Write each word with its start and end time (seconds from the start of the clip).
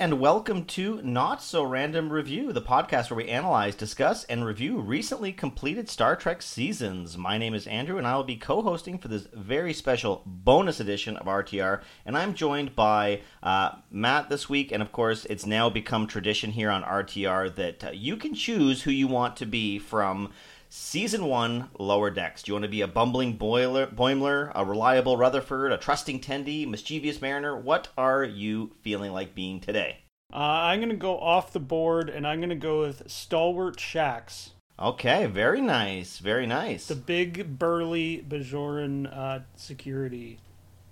And 0.00 0.18
welcome 0.18 0.64
to 0.64 0.98
Not 1.02 1.42
So 1.42 1.62
Random 1.62 2.10
Review, 2.10 2.54
the 2.54 2.62
podcast 2.62 3.10
where 3.10 3.18
we 3.18 3.28
analyze, 3.28 3.74
discuss, 3.74 4.24
and 4.24 4.46
review 4.46 4.80
recently 4.80 5.30
completed 5.30 5.90
Star 5.90 6.16
Trek 6.16 6.40
seasons. 6.40 7.18
My 7.18 7.36
name 7.36 7.52
is 7.52 7.66
Andrew, 7.66 7.98
and 7.98 8.06
I 8.06 8.16
will 8.16 8.24
be 8.24 8.38
co 8.38 8.62
hosting 8.62 8.96
for 8.96 9.08
this 9.08 9.28
very 9.34 9.74
special 9.74 10.22
bonus 10.24 10.80
edition 10.80 11.18
of 11.18 11.26
RTR. 11.26 11.82
And 12.06 12.16
I'm 12.16 12.32
joined 12.32 12.74
by 12.74 13.20
uh, 13.42 13.72
Matt 13.90 14.30
this 14.30 14.48
week, 14.48 14.72
and 14.72 14.80
of 14.82 14.90
course, 14.90 15.26
it's 15.26 15.44
now 15.44 15.68
become 15.68 16.06
tradition 16.06 16.52
here 16.52 16.70
on 16.70 16.82
RTR 16.82 17.54
that 17.56 17.84
uh, 17.84 17.90
you 17.90 18.16
can 18.16 18.34
choose 18.34 18.84
who 18.84 18.90
you 18.90 19.06
want 19.06 19.36
to 19.36 19.44
be 19.44 19.78
from 19.78 20.32
Season 20.72 21.24
1 21.24 21.70
Lower 21.80 22.10
Decks. 22.10 22.44
Do 22.44 22.50
you 22.50 22.54
want 22.54 22.62
to 22.62 22.68
be 22.68 22.80
a 22.80 22.86
bumbling 22.86 23.32
boiler, 23.32 23.88
Boimler, 23.88 24.52
a 24.54 24.64
reliable 24.64 25.16
Rutherford, 25.16 25.72
a 25.72 25.76
trusting 25.76 26.20
Tendi, 26.20 26.64
mischievous 26.64 27.20
Mariner? 27.20 27.56
What 27.56 27.88
are 27.98 28.22
you 28.22 28.70
feeling 28.80 29.10
like 29.10 29.34
being 29.34 29.58
today? 29.58 30.02
Uh, 30.32 30.36
I'm 30.36 30.78
going 30.78 30.90
to 30.90 30.94
go 30.94 31.18
off 31.18 31.52
the 31.52 31.58
board 31.58 32.08
and 32.08 32.24
I'm 32.24 32.38
going 32.38 32.50
to 32.50 32.54
go 32.54 32.82
with 32.82 33.10
Stalwart 33.10 33.78
Shaxs. 33.78 34.50
Okay, 34.78 35.26
very 35.26 35.60
nice. 35.60 36.18
Very 36.18 36.46
nice. 36.46 36.86
The 36.86 36.94
big, 36.94 37.58
burly 37.58 38.24
Bajoran 38.28 39.12
uh, 39.12 39.40
security 39.56 40.38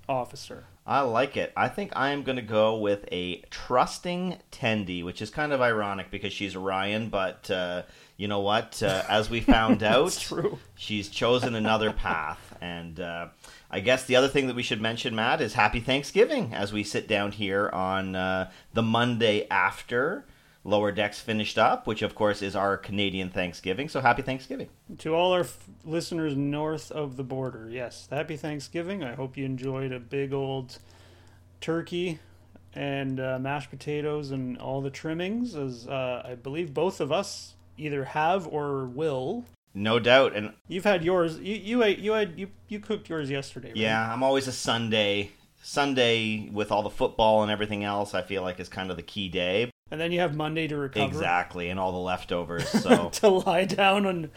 officer. 0.09 0.65
I 0.89 1.03
like 1.03 1.37
it. 1.37 1.53
I 1.57 1.69
think 1.69 1.93
I 1.95 2.11
am 2.11 2.23
going 2.23 2.37
to 2.37 2.43
go 2.43 2.79
with 2.79 3.05
a 3.13 3.43
trusting 3.51 4.39
Tendi, 4.51 5.05
which 5.05 5.21
is 5.21 5.31
kind 5.31 5.53
of 5.53 5.61
ironic 5.61 6.11
because 6.11 6.33
she's 6.33 6.57
Orion, 6.57 7.11
but. 7.11 7.51
Uh, 7.51 7.83
you 8.19 8.27
know 8.27 8.41
what? 8.41 8.83
Uh, 8.83 9.05
as 9.09 9.31
we 9.31 9.41
found 9.41 9.83
out, 9.85 10.13
true. 10.13 10.59
she's 10.75 11.09
chosen 11.09 11.55
another 11.55 11.93
path. 11.93 12.53
And 12.61 12.99
uh, 12.99 13.29
I 13.71 13.81
guess 13.81 14.05
the 14.05 14.17
other 14.17 14.29
thing 14.29 14.49
that 14.49 14.57
we 14.57 14.65
should 14.65 14.83
mention, 14.83 15.15
Matt, 15.15 15.41
is 15.41 15.55
Happy 15.55 15.81
Thanksgiving 15.81 16.53
as 16.53 16.73
we 16.73 16.83
sit 16.83 17.07
down 17.07 17.31
here 17.33 17.71
on 17.71 18.17
uh, 18.17 18.51
the 18.75 18.83
Monday 18.83 19.47
after 19.49 20.25
Lower 20.69 20.93
Decks 20.93 21.19
finished 21.19 21.57
up, 21.57 21.87
which 21.87 22.03
of 22.03 22.15
course 22.15 22.43
is 22.43 22.55
our 22.55 22.77
Canadian 22.77 23.31
Thanksgiving. 23.31 23.89
So 23.89 24.03
happy 24.03 24.21
Thanksgiving. 24.21 24.69
To 24.99 25.15
all 25.15 25.33
our 25.33 25.41
f- 25.41 25.65
listeners 25.83 26.37
north 26.37 26.93
of 26.93 27.17
the 27.17 27.25
border, 27.25 27.69
yes, 27.71 28.07
happy 28.11 28.37
Thanksgiving. 28.37 29.03
I 29.03 29.15
hope 29.15 29.39
you 29.39 29.47
enjoyed 29.47 29.93
a 29.93 29.99
big 29.99 30.35
old 30.35 30.79
turkey 31.63 32.19
and 32.75 33.19
uh, 33.19 33.39
mashed 33.39 33.71
potatoes 33.71 34.31
and 34.31 34.59
all 34.59 34.83
the 34.83 34.91
trimmings, 34.91 35.55
as 35.55 35.89
uh, 35.89 36.23
I 36.23 36.35
believe 36.35 36.75
both 36.75 37.01
of 37.01 37.11
us 37.11 37.55
either 37.79 38.05
have 38.05 38.47
or 38.47 38.85
will. 38.85 39.47
No 39.73 39.99
doubt, 39.99 40.37
and 40.37 40.53
you've 40.67 40.85
had 40.85 41.03
yours. 41.03 41.39
You 41.39 41.55
you 41.55 41.83
ate 41.83 41.99
you 41.99 42.13
had 42.13 42.39
you 42.39 42.51
you 42.69 42.79
cooked 42.79 43.09
yours 43.09 43.31
yesterday. 43.31 43.69
Right? 43.69 43.77
Yeah, 43.77 44.13
I'm 44.13 44.23
always 44.23 44.47
a 44.47 44.53
Sunday. 44.53 45.31
Sunday 45.63 46.51
with 46.53 46.71
all 46.71 46.83
the 46.83 46.91
football 46.91 47.43
and 47.43 47.51
everything 47.51 47.85
else, 47.85 48.15
I 48.15 48.23
feel 48.23 48.43
like 48.43 48.61
is 48.61 48.69
kind 48.69 48.91
of 48.91 48.97
the 48.97 49.03
key 49.03 49.29
day. 49.29 49.71
And 49.91 50.01
then 50.01 50.13
you 50.13 50.21
have 50.21 50.35
Monday 50.35 50.69
to 50.69 50.77
recover. 50.77 51.07
Exactly, 51.07 51.71
and 51.71 51.81
all 51.81 51.93
the 51.93 51.99
leftovers. 51.99 52.69
So 52.79 53.09
to 53.11 53.29
lie 53.29 53.65
down 53.65 54.07
and 54.07 54.31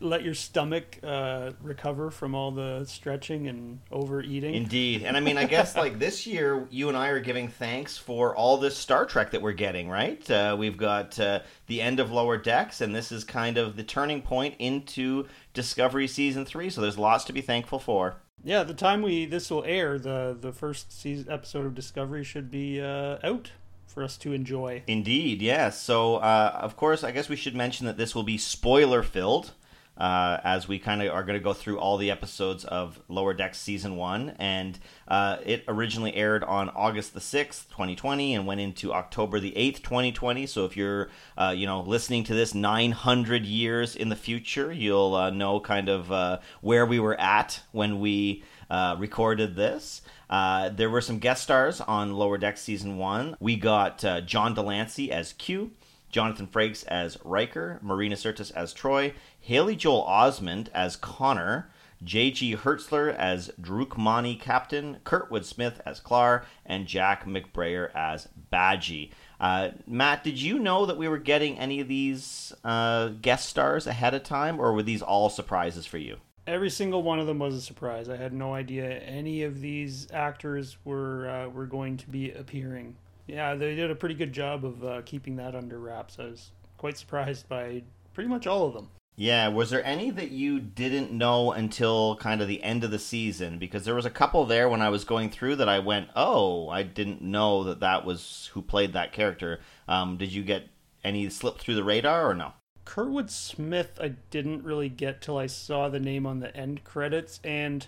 let 0.00 0.22
your 0.22 0.34
stomach 0.34 0.98
uh, 1.02 1.52
recover 1.62 2.10
from 2.10 2.34
all 2.34 2.50
the 2.50 2.84
stretching 2.84 3.48
and 3.48 3.80
overeating. 3.90 4.54
Indeed. 4.54 5.02
And 5.02 5.16
I 5.16 5.20
mean, 5.20 5.38
I 5.38 5.44
guess 5.44 5.76
like 5.76 5.98
this 5.98 6.26
year, 6.26 6.66
you 6.70 6.88
and 6.88 6.96
I 6.96 7.08
are 7.08 7.20
giving 7.20 7.48
thanks 7.48 7.96
for 7.96 8.34
all 8.34 8.56
this 8.56 8.76
Star 8.76 9.06
Trek 9.06 9.30
that 9.32 9.42
we're 9.42 9.52
getting, 9.52 9.88
right? 9.88 10.28
Uh, 10.30 10.56
we've 10.58 10.76
got 10.76 11.18
uh, 11.18 11.40
the 11.66 11.80
end 11.80 12.00
of 12.00 12.10
Lower 12.12 12.36
Decks, 12.36 12.80
and 12.80 12.94
this 12.94 13.12
is 13.12 13.24
kind 13.24 13.58
of 13.58 13.76
the 13.76 13.84
turning 13.84 14.22
point 14.22 14.54
into 14.58 15.26
Discovery 15.54 16.08
Season 16.08 16.44
3. 16.44 16.70
So 16.70 16.80
there's 16.80 16.98
lots 16.98 17.24
to 17.24 17.32
be 17.32 17.40
thankful 17.40 17.78
for. 17.78 18.16
Yeah, 18.44 18.62
the 18.62 18.74
time 18.74 19.02
we 19.02 19.26
this 19.26 19.50
will 19.50 19.64
air, 19.64 19.98
the 19.98 20.36
the 20.38 20.52
first 20.52 20.92
season 20.92 21.32
episode 21.32 21.66
of 21.66 21.74
Discovery 21.74 22.22
should 22.22 22.50
be 22.50 22.80
uh, 22.80 23.18
out 23.24 23.50
for 23.96 24.04
us 24.04 24.18
to 24.18 24.34
enjoy. 24.34 24.82
Indeed, 24.86 25.40
yes. 25.40 25.80
So, 25.80 26.16
uh, 26.16 26.58
of 26.60 26.76
course, 26.76 27.02
I 27.02 27.12
guess 27.12 27.30
we 27.30 27.36
should 27.36 27.56
mention 27.56 27.86
that 27.86 27.96
this 27.96 28.14
will 28.14 28.24
be 28.24 28.36
spoiler 28.36 29.02
filled 29.02 29.52
uh, 29.98 30.38
as 30.44 30.68
we 30.68 30.78
kind 30.78 31.02
of 31.02 31.12
are 31.12 31.24
going 31.24 31.38
to 31.38 31.42
go 31.44 31.52
through 31.52 31.78
all 31.78 31.96
the 31.96 32.10
episodes 32.10 32.64
of 32.64 33.00
Lower 33.08 33.34
Decks 33.34 33.58
season 33.58 33.96
one. 33.96 34.34
And 34.38 34.78
uh, 35.08 35.38
it 35.44 35.64
originally 35.68 36.14
aired 36.14 36.44
on 36.44 36.68
August 36.70 37.14
the 37.14 37.20
sixth, 37.20 37.70
twenty 37.70 37.96
twenty, 37.96 38.34
and 38.34 38.46
went 38.46 38.60
into 38.60 38.92
October 38.92 39.40
the 39.40 39.56
eighth, 39.56 39.82
twenty 39.82 40.12
twenty. 40.12 40.46
So 40.46 40.64
if 40.64 40.76
you're, 40.76 41.08
uh, 41.38 41.54
you 41.56 41.66
know, 41.66 41.80
listening 41.80 42.24
to 42.24 42.34
this 42.34 42.54
nine 42.54 42.92
hundred 42.92 43.46
years 43.46 43.96
in 43.96 44.08
the 44.08 44.16
future, 44.16 44.72
you'll 44.72 45.14
uh, 45.14 45.30
know 45.30 45.60
kind 45.60 45.88
of 45.88 46.12
uh, 46.12 46.40
where 46.60 46.84
we 46.84 47.00
were 47.00 47.18
at 47.20 47.62
when 47.72 48.00
we 48.00 48.42
uh, 48.68 48.96
recorded 48.98 49.56
this. 49.56 50.02
there 50.28 50.90
were 50.90 51.00
some 51.00 51.18
guest 51.18 51.42
stars 51.42 51.80
on 51.80 52.12
Lower 52.12 52.38
Decks 52.38 52.60
season 52.60 52.98
one. 52.98 53.36
We 53.40 53.56
got 53.56 54.04
John 54.26 54.54
de 54.54 54.62
Lancie 54.62 55.12
as 55.12 55.32
Q. 55.32 55.70
Jonathan 56.16 56.46
Frakes 56.46 56.82
as 56.86 57.18
Riker, 57.24 57.78
Marina 57.82 58.16
Sirtis 58.16 58.50
as 58.52 58.72
Troi, 58.72 59.12
Haley 59.38 59.76
Joel 59.76 60.02
Osment 60.08 60.68
as 60.72 60.96
Connor, 60.96 61.68
J.G. 62.02 62.56
Hertzler 62.56 63.14
as 63.14 63.50
Drookmani 63.60 64.40
Captain, 64.40 64.96
Kurtwood 65.04 65.44
Smith 65.44 65.82
as 65.84 66.00
Clar, 66.00 66.46
and 66.64 66.86
Jack 66.86 67.26
McBrayer 67.26 67.94
as 67.94 68.28
Badgie. 68.50 69.10
Uh, 69.38 69.72
Matt, 69.86 70.24
did 70.24 70.40
you 70.40 70.58
know 70.58 70.86
that 70.86 70.96
we 70.96 71.06
were 71.06 71.18
getting 71.18 71.58
any 71.58 71.80
of 71.80 71.88
these 71.88 72.54
uh, 72.64 73.08
guest 73.08 73.50
stars 73.50 73.86
ahead 73.86 74.14
of 74.14 74.22
time, 74.22 74.58
or 74.58 74.72
were 74.72 74.82
these 74.82 75.02
all 75.02 75.28
surprises 75.28 75.84
for 75.84 75.98
you? 75.98 76.16
Every 76.46 76.70
single 76.70 77.02
one 77.02 77.18
of 77.18 77.26
them 77.26 77.40
was 77.40 77.54
a 77.54 77.60
surprise. 77.60 78.08
I 78.08 78.16
had 78.16 78.32
no 78.32 78.54
idea 78.54 78.88
any 79.00 79.42
of 79.42 79.60
these 79.60 80.08
actors 80.14 80.78
were 80.82 81.28
uh, 81.28 81.48
were 81.50 81.66
going 81.66 81.98
to 81.98 82.08
be 82.08 82.30
appearing. 82.30 82.96
Yeah, 83.26 83.54
they 83.54 83.74
did 83.74 83.90
a 83.90 83.94
pretty 83.94 84.14
good 84.14 84.32
job 84.32 84.64
of 84.64 84.84
uh, 84.84 85.02
keeping 85.04 85.36
that 85.36 85.54
under 85.54 85.78
wraps. 85.78 86.18
I 86.18 86.26
was 86.26 86.50
quite 86.76 86.96
surprised 86.96 87.48
by 87.48 87.82
pretty 88.14 88.28
much 88.28 88.46
all 88.46 88.66
of 88.66 88.74
them. 88.74 88.88
Yeah, 89.18 89.48
was 89.48 89.70
there 89.70 89.84
any 89.84 90.10
that 90.10 90.30
you 90.30 90.60
didn't 90.60 91.10
know 91.10 91.50
until 91.52 92.16
kind 92.16 92.42
of 92.42 92.48
the 92.48 92.62
end 92.62 92.84
of 92.84 92.90
the 92.90 92.98
season? 92.98 93.58
Because 93.58 93.86
there 93.86 93.94
was 93.94 94.04
a 94.04 94.10
couple 94.10 94.44
there 94.44 94.68
when 94.68 94.82
I 94.82 94.90
was 94.90 95.04
going 95.04 95.30
through 95.30 95.56
that 95.56 95.70
I 95.70 95.78
went, 95.78 96.10
"Oh, 96.14 96.68
I 96.68 96.82
didn't 96.82 97.22
know 97.22 97.64
that 97.64 97.80
that 97.80 98.04
was 98.04 98.50
who 98.52 98.60
played 98.60 98.92
that 98.92 99.12
character." 99.12 99.60
Um, 99.88 100.18
did 100.18 100.32
you 100.32 100.42
get 100.42 100.68
any 101.02 101.30
slip 101.30 101.58
through 101.58 101.76
the 101.76 101.84
radar 101.84 102.28
or 102.28 102.34
no? 102.34 102.52
Kurtwood 102.84 103.30
Smith, 103.30 103.98
I 104.00 104.08
didn't 104.30 104.64
really 104.64 104.90
get 104.90 105.22
till 105.22 105.38
I 105.38 105.46
saw 105.46 105.88
the 105.88 105.98
name 105.98 106.26
on 106.26 106.40
the 106.40 106.54
end 106.54 106.84
credits, 106.84 107.40
and 107.42 107.86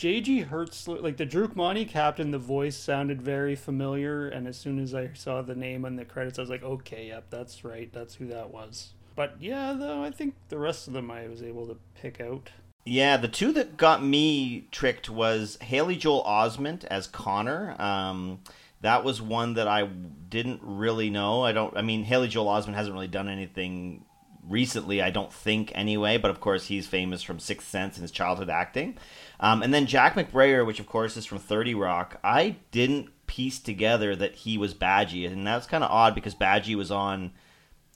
J.G. 0.00 0.44
Hertzler, 0.44 1.02
like 1.02 1.18
the 1.18 1.26
Drookmani 1.26 1.86
captain, 1.86 2.30
the 2.30 2.38
voice 2.38 2.74
sounded 2.74 3.20
very 3.20 3.54
familiar, 3.54 4.28
and 4.28 4.48
as 4.48 4.56
soon 4.56 4.78
as 4.78 4.94
I 4.94 5.10
saw 5.12 5.42
the 5.42 5.54
name 5.54 5.84
on 5.84 5.96
the 5.96 6.06
credits, 6.06 6.38
I 6.38 6.40
was 6.40 6.48
like, 6.48 6.62
"Okay, 6.62 7.08
yep, 7.08 7.26
that's 7.28 7.66
right, 7.66 7.92
that's 7.92 8.14
who 8.14 8.26
that 8.28 8.50
was." 8.50 8.94
But 9.14 9.36
yeah, 9.40 9.74
though 9.74 10.02
I 10.02 10.10
think 10.10 10.36
the 10.48 10.56
rest 10.56 10.88
of 10.88 10.94
them 10.94 11.10
I 11.10 11.28
was 11.28 11.42
able 11.42 11.66
to 11.66 11.76
pick 12.00 12.18
out. 12.18 12.48
Yeah, 12.86 13.18
the 13.18 13.28
two 13.28 13.52
that 13.52 13.76
got 13.76 14.02
me 14.02 14.68
tricked 14.70 15.10
was 15.10 15.58
Haley 15.60 15.96
Joel 15.96 16.24
Osment 16.24 16.86
as 16.86 17.06
Connor. 17.06 17.76
Um, 17.78 18.40
that 18.80 19.04
was 19.04 19.20
one 19.20 19.52
that 19.52 19.68
I 19.68 19.84
didn't 19.84 20.62
really 20.62 21.10
know. 21.10 21.44
I 21.44 21.52
don't. 21.52 21.76
I 21.76 21.82
mean, 21.82 22.04
Haley 22.04 22.28
Joel 22.28 22.46
Osment 22.46 22.72
hasn't 22.72 22.94
really 22.94 23.06
done 23.06 23.28
anything 23.28 24.06
recently, 24.48 25.00
I 25.02 25.10
don't 25.10 25.32
think 25.32 25.72
anyway. 25.74 26.18
But 26.18 26.30
of 26.30 26.40
course, 26.40 26.66
he's 26.66 26.86
famous 26.86 27.22
from 27.22 27.38
Sixth 27.38 27.68
Sense 27.68 27.96
and 27.96 28.02
his 28.02 28.10
childhood 28.10 28.50
acting. 28.50 28.96
Um, 29.40 29.62
and 29.62 29.72
then 29.72 29.86
Jack 29.86 30.14
McBrayer, 30.14 30.64
which 30.64 30.80
of 30.80 30.86
course 30.86 31.16
is 31.16 31.26
from 31.26 31.38
Thirty 31.38 31.74
Rock. 31.74 32.20
I 32.22 32.56
didn't 32.70 33.08
piece 33.26 33.58
together 33.58 34.14
that 34.14 34.34
he 34.34 34.58
was 34.58 34.74
Badgie, 34.74 35.30
and 35.30 35.46
that's 35.46 35.66
kind 35.66 35.82
of 35.82 35.90
odd 35.90 36.14
because 36.14 36.34
Badgie 36.34 36.76
was 36.76 36.90
on 36.90 37.32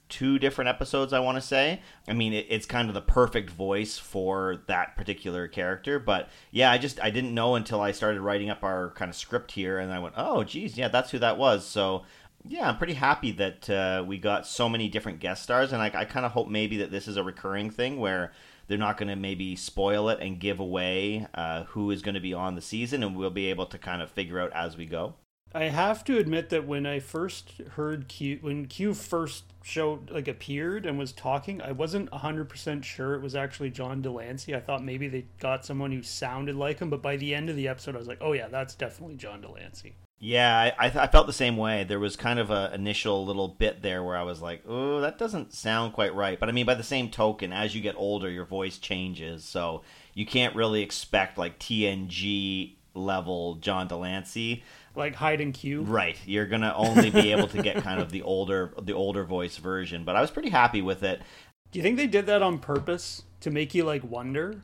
two 0.09 0.39
different 0.39 0.69
episodes, 0.69 1.13
I 1.13 1.21
want 1.21 1.37
to 1.37 1.43
say. 1.43 1.83
I 2.07 2.13
mean, 2.13 2.33
it, 2.33 2.47
it's 2.49 2.67
kind 2.67 2.89
of 2.89 2.95
the 2.95 3.01
perfect 3.01 3.51
voice 3.51 3.99
for 3.99 4.63
that 4.69 4.97
particular 4.97 5.49
character. 5.49 5.99
But 5.99 6.31
yeah, 6.51 6.71
I 6.71 6.79
just 6.79 7.03
I 7.03 7.11
didn't 7.11 7.35
know 7.35 7.57
until 7.57 7.81
I 7.81 7.93
started 7.93 8.21
writing 8.21 8.49
up 8.49 8.63
our 8.63 8.91
kind 8.91 9.11
of 9.11 9.17
script 9.17 9.53
here, 9.53 9.79
and 9.79 9.93
I 9.93 9.99
went, 9.99 10.15
oh, 10.17 10.45
geez, 10.45 10.79
yeah, 10.79 10.89
that's 10.89 11.11
who 11.11 11.19
that 11.19 11.37
was. 11.37 11.67
So 11.67 12.05
yeah, 12.47 12.69
I'm 12.69 12.79
pretty 12.79 12.95
happy 12.95 13.33
that 13.33 13.71
uh, 13.71 14.05
we 14.07 14.19
got 14.19 14.47
so 14.47 14.69
many 14.69 14.89
different 14.89 15.19
guest 15.19 15.43
stars, 15.43 15.73
and 15.73 15.83
I, 15.83 15.91
I 15.95 16.05
kind 16.05 16.25
of 16.25 16.33
hope 16.33 16.49
maybe 16.49 16.77
that 16.79 16.91
this 16.91 17.09
is 17.09 17.17
a 17.17 17.25
recurring 17.25 17.71
thing 17.71 17.99
where 17.99 18.33
they're 18.67 18.79
not 18.79 18.97
going 18.97 19.09
to 19.09 19.17
maybe 19.17 19.57
spoil 19.57 20.09
it 20.09 20.21
and 20.21 20.39
give 20.39 20.61
away 20.61 21.27
uh, 21.35 21.65
who 21.65 21.91
is 21.91 22.03
going 22.03 22.15
to 22.15 22.21
be 22.21 22.35
on 22.35 22.55
the 22.55 22.61
season, 22.61 23.03
and 23.03 23.17
we'll 23.17 23.31
be 23.31 23.47
able 23.47 23.67
to 23.67 23.79
kind 23.79 24.03
of 24.03 24.11
figure 24.11 24.41
out 24.41 24.53
as 24.53 24.77
we 24.77 24.87
go. 24.87 25.15
I 25.57 25.65
have 25.65 26.03
to 26.07 26.19
admit 26.19 26.49
that 26.49 26.67
when 26.67 26.85
I 26.85 26.99
first 26.99 27.53
heard 27.77 28.09
Q, 28.09 28.39
when 28.41 28.67
Q 28.67 28.93
first 28.93 29.45
showed 29.63 30.11
like 30.11 30.27
appeared 30.27 30.85
and 30.85 30.99
was 30.99 31.13
talking, 31.13 31.63
I 31.63 31.71
wasn't 31.71 32.13
hundred 32.13 32.49
percent 32.49 32.85
sure 32.85 33.15
it 33.15 33.23
was 33.23 33.37
actually 33.37 33.71
John 33.71 34.03
de 34.03 34.11
Lancie. 34.11 34.57
I 34.57 34.61
thought 34.61 34.83
maybe 34.83 35.07
they 35.07 35.27
got 35.39 35.65
someone 35.65 35.93
who 35.93 36.03
sounded 36.03 36.57
like 36.57 36.81
him, 36.81 36.91
but 36.91 37.03
by 37.03 37.17
the 37.17 37.33
end 37.33 37.49
of 37.51 37.55
the 37.55 37.69
episode, 37.69 37.95
I 37.95 37.99
was 37.99 38.09
like, 38.09 38.19
oh 38.21 38.33
yeah, 38.33 38.49
that's 38.49 38.75
definitely 38.75 39.15
John 39.15 39.43
de 39.43 39.49
Lancie. 39.49 39.95
Yeah, 40.25 40.73
I, 40.79 40.87
I, 40.87 41.07
felt 41.09 41.27
the 41.27 41.35
same 41.35 41.59
way. 41.59 41.85
There 41.85 42.01
was 42.01 42.17
kind 42.17 42.39
of 42.39 42.51
a 42.51 42.73
initial 42.73 43.27
little 43.27 43.47
bit 43.47 43.83
there 43.83 44.03
where 44.03 44.17
I 44.17 44.23
was 44.23 44.41
like, 44.41 44.63
"Oh, 44.67 45.03
that 45.03 45.19
doesn't 45.19 45.53
sound 45.53 45.93
quite 45.93 46.15
right." 46.15 46.41
But 46.41 46.49
I 46.49 46.53
mean, 46.53 46.65
by 46.65 46.73
the 46.73 46.83
same 46.83 47.11
token, 47.11 47.53
as 47.53 47.75
you 47.75 47.83
get 47.83 47.95
older, 47.99 48.31
your 48.31 48.47
voice 48.47 48.79
changes, 48.79 49.45
so 49.45 49.83
you 50.15 50.25
can't 50.25 50.57
really 50.57 50.81
expect 50.81 51.37
like 51.37 51.59
TNG 51.59 52.77
level 52.95 53.57
John 53.57 53.87
de 53.87 53.97
Lancie, 53.97 54.65
like 54.97 55.15
hide 55.15 55.43
and 55.43 55.53
Q. 55.53 55.83
Right. 55.83 56.17
You're 56.25 56.47
gonna 56.47 56.73
only 56.75 57.11
be 57.11 57.31
able 57.31 57.49
to 57.49 57.63
get 57.63 57.83
kind 57.83 58.01
of 58.01 58.11
the 58.11 58.23
older 58.23 58.73
the 58.81 58.95
older 58.95 59.25
voice 59.25 59.59
version. 59.59 60.05
But 60.05 60.17
I 60.17 60.23
was 60.23 60.31
pretty 60.31 60.49
happy 60.49 60.81
with 60.81 61.03
it. 61.03 61.21
Do 61.71 61.79
you 61.79 61.83
think 61.83 61.99
they 61.99 62.07
did 62.07 62.25
that 62.27 62.41
on 62.41 62.61
purpose 62.61 63.25
to 63.41 63.51
make 63.51 63.75
you 63.75 63.85
like 63.85 64.03
wonder? 64.03 64.63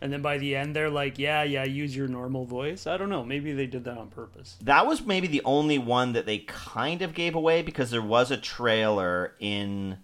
And 0.00 0.12
then 0.12 0.22
by 0.22 0.38
the 0.38 0.56
end 0.56 0.74
they're 0.74 0.90
like, 0.90 1.18
Yeah, 1.18 1.42
yeah, 1.42 1.64
use 1.64 1.94
your 1.94 2.08
normal 2.08 2.44
voice. 2.44 2.86
I 2.86 2.96
don't 2.96 3.10
know. 3.10 3.24
Maybe 3.24 3.52
they 3.52 3.66
did 3.66 3.84
that 3.84 3.98
on 3.98 4.08
purpose. 4.08 4.56
That 4.62 4.86
was 4.86 5.04
maybe 5.04 5.26
the 5.26 5.42
only 5.44 5.78
one 5.78 6.12
that 6.14 6.26
they 6.26 6.38
kind 6.38 7.02
of 7.02 7.14
gave 7.14 7.34
away 7.34 7.62
because 7.62 7.90
there 7.90 8.02
was 8.02 8.30
a 8.30 8.36
trailer 8.36 9.34
in 9.38 9.98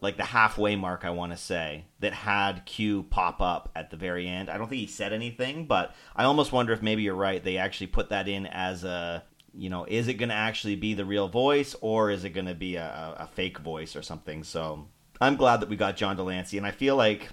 like 0.00 0.16
the 0.16 0.24
halfway 0.24 0.76
mark, 0.76 1.04
I 1.04 1.10
want 1.10 1.32
to 1.32 1.38
say, 1.38 1.86
that 2.00 2.12
had 2.12 2.66
Q 2.66 3.04
pop 3.04 3.40
up 3.40 3.70
at 3.74 3.90
the 3.90 3.96
very 3.96 4.28
end. 4.28 4.50
I 4.50 4.58
don't 4.58 4.68
think 4.68 4.80
he 4.80 4.86
said 4.86 5.12
anything, 5.12 5.66
but 5.66 5.94
I 6.14 6.24
almost 6.24 6.52
wonder 6.52 6.72
if 6.72 6.82
maybe 6.82 7.02
you're 7.02 7.14
right. 7.14 7.42
They 7.42 7.56
actually 7.56 7.86
put 7.86 8.10
that 8.10 8.28
in 8.28 8.46
as 8.46 8.84
a, 8.84 9.24
you 9.54 9.70
know, 9.70 9.86
is 9.88 10.08
it 10.08 10.14
going 10.14 10.28
to 10.28 10.34
actually 10.34 10.76
be 10.76 10.94
the 10.94 11.04
real 11.04 11.28
voice 11.28 11.74
or 11.80 12.10
is 12.10 12.24
it 12.24 12.30
going 12.30 12.46
to 12.46 12.54
be 12.54 12.76
a, 12.76 13.16
a 13.18 13.26
fake 13.26 13.58
voice 13.58 13.96
or 13.96 14.02
something? 14.02 14.44
So 14.44 14.86
I'm 15.20 15.36
glad 15.36 15.60
that 15.60 15.68
we 15.68 15.76
got 15.76 15.96
John 15.96 16.16
de 16.16 16.22
Lancie, 16.22 16.58
and 16.58 16.66
I 16.66 16.70
feel 16.70 16.96
like 16.96 17.28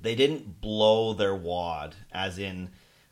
they 0.00 0.14
didn't 0.14 0.60
blow 0.60 1.12
their 1.12 1.34
wad, 1.34 1.96
as 2.12 2.38
in 2.38 2.70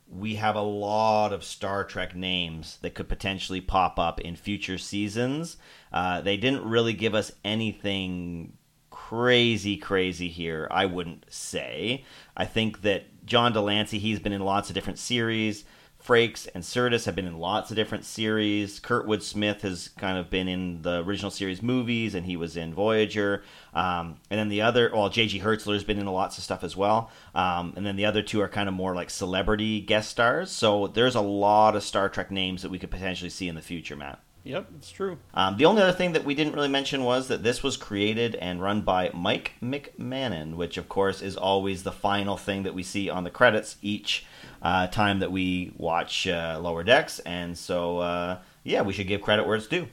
we 0.09 0.35
have 0.35 0.55
a 0.55 0.61
lot 0.61 1.33
of 1.33 1.43
Star 1.43 1.83
Trek 1.83 2.15
names 2.15 2.77
that 2.81 2.93
could 2.93 3.09
potentially 3.09 3.61
pop 3.61 3.99
up 3.99 4.21
in 4.21 4.35
future 4.35 4.77
seasons. 4.77 5.57
Uh, 5.91 6.21
they 6.21 6.37
didn't 6.37 6.63
really 6.63 6.93
give 6.93 7.13
us 7.13 7.31
anything 7.43 8.53
crazy, 8.89 9.77
crazy 9.77 10.29
here, 10.29 10.67
I 10.71 10.85
wouldn't 10.85 11.25
say. 11.29 12.05
I 12.35 12.45
think 12.45 12.81
that 12.83 13.25
John 13.25 13.51
de 13.51 13.61
Lancie, 13.61 13.99
he's 13.99 14.19
been 14.19 14.31
in 14.33 14.41
lots 14.41 14.69
of 14.69 14.75
different 14.75 14.99
series. 14.99 15.65
Frakes 16.07 16.47
and 16.55 16.63
Sirtis 16.63 17.05
have 17.05 17.15
been 17.15 17.27
in 17.27 17.37
lots 17.37 17.69
of 17.69 17.75
different 17.75 18.05
series. 18.05 18.79
Kurtwood 18.79 19.21
Smith 19.21 19.63
has 19.63 19.89
kind 19.97 20.17
of 20.17 20.29
been 20.29 20.47
in 20.47 20.81
the 20.81 21.03
original 21.03 21.29
series 21.29 21.61
movies, 21.61 22.15
and 22.15 22.25
he 22.25 22.37
was 22.37 22.55
in 22.55 22.73
Voyager. 22.73 23.43
Um, 23.73 24.15
and 24.29 24.39
then 24.39 24.47
the 24.47 24.61
other, 24.61 24.89
well, 24.93 25.09
J.G. 25.09 25.41
Hertzler's 25.41 25.83
been 25.83 25.99
in 25.99 26.05
lots 26.05 26.37
of 26.37 26.45
stuff 26.45 26.63
as 26.63 26.77
well. 26.77 27.11
Um, 27.35 27.73
and 27.75 27.85
then 27.85 27.97
the 27.97 28.05
other 28.05 28.21
two 28.21 28.39
are 28.39 28.47
kind 28.47 28.69
of 28.69 28.75
more 28.75 28.95
like 28.95 29.09
celebrity 29.09 29.81
guest 29.81 30.09
stars. 30.09 30.49
So 30.49 30.87
there's 30.87 31.15
a 31.15 31.21
lot 31.21 31.75
of 31.75 31.83
Star 31.83 32.07
Trek 32.07 32.31
names 32.31 32.61
that 32.61 32.71
we 32.71 32.79
could 32.79 32.91
potentially 32.91 33.29
see 33.29 33.49
in 33.49 33.55
the 33.55 33.61
future, 33.61 33.97
Matt. 33.97 34.21
Yep, 34.47 34.67
it's 34.77 34.91
true. 34.91 35.17
Um, 35.33 35.57
the 35.57 35.65
only 35.65 35.81
other 35.81 35.91
thing 35.91 36.13
that 36.13 36.23
we 36.23 36.33
didn't 36.33 36.53
really 36.53 36.69
mention 36.69 37.03
was 37.03 37.27
that 37.27 37.43
this 37.43 37.61
was 37.61 37.75
created 37.75 38.35
and 38.35 38.61
run 38.61 38.79
by 38.79 39.11
Mike 39.13 39.55
McMahan, 39.61 40.55
which 40.55 40.77
of 40.77 40.87
course 40.87 41.21
is 41.21 41.35
always 41.35 41.83
the 41.83 41.91
final 41.91 42.37
thing 42.37 42.63
that 42.63 42.73
we 42.73 42.81
see 42.81 43.09
on 43.09 43.25
the 43.25 43.29
credits 43.29 43.75
each 43.81 44.25
uh, 44.61 44.87
time 44.87 45.19
that 45.19 45.31
we 45.31 45.73
watch 45.77 46.27
uh, 46.27 46.59
Lower 46.61 46.83
Decks. 46.83 47.19
And 47.19 47.57
so, 47.57 47.99
uh, 47.99 48.39
yeah, 48.63 48.81
we 48.81 48.93
should 48.93 49.07
give 49.07 49.21
credit 49.21 49.45
where 49.45 49.55
it's 49.55 49.67
due. 49.67 49.87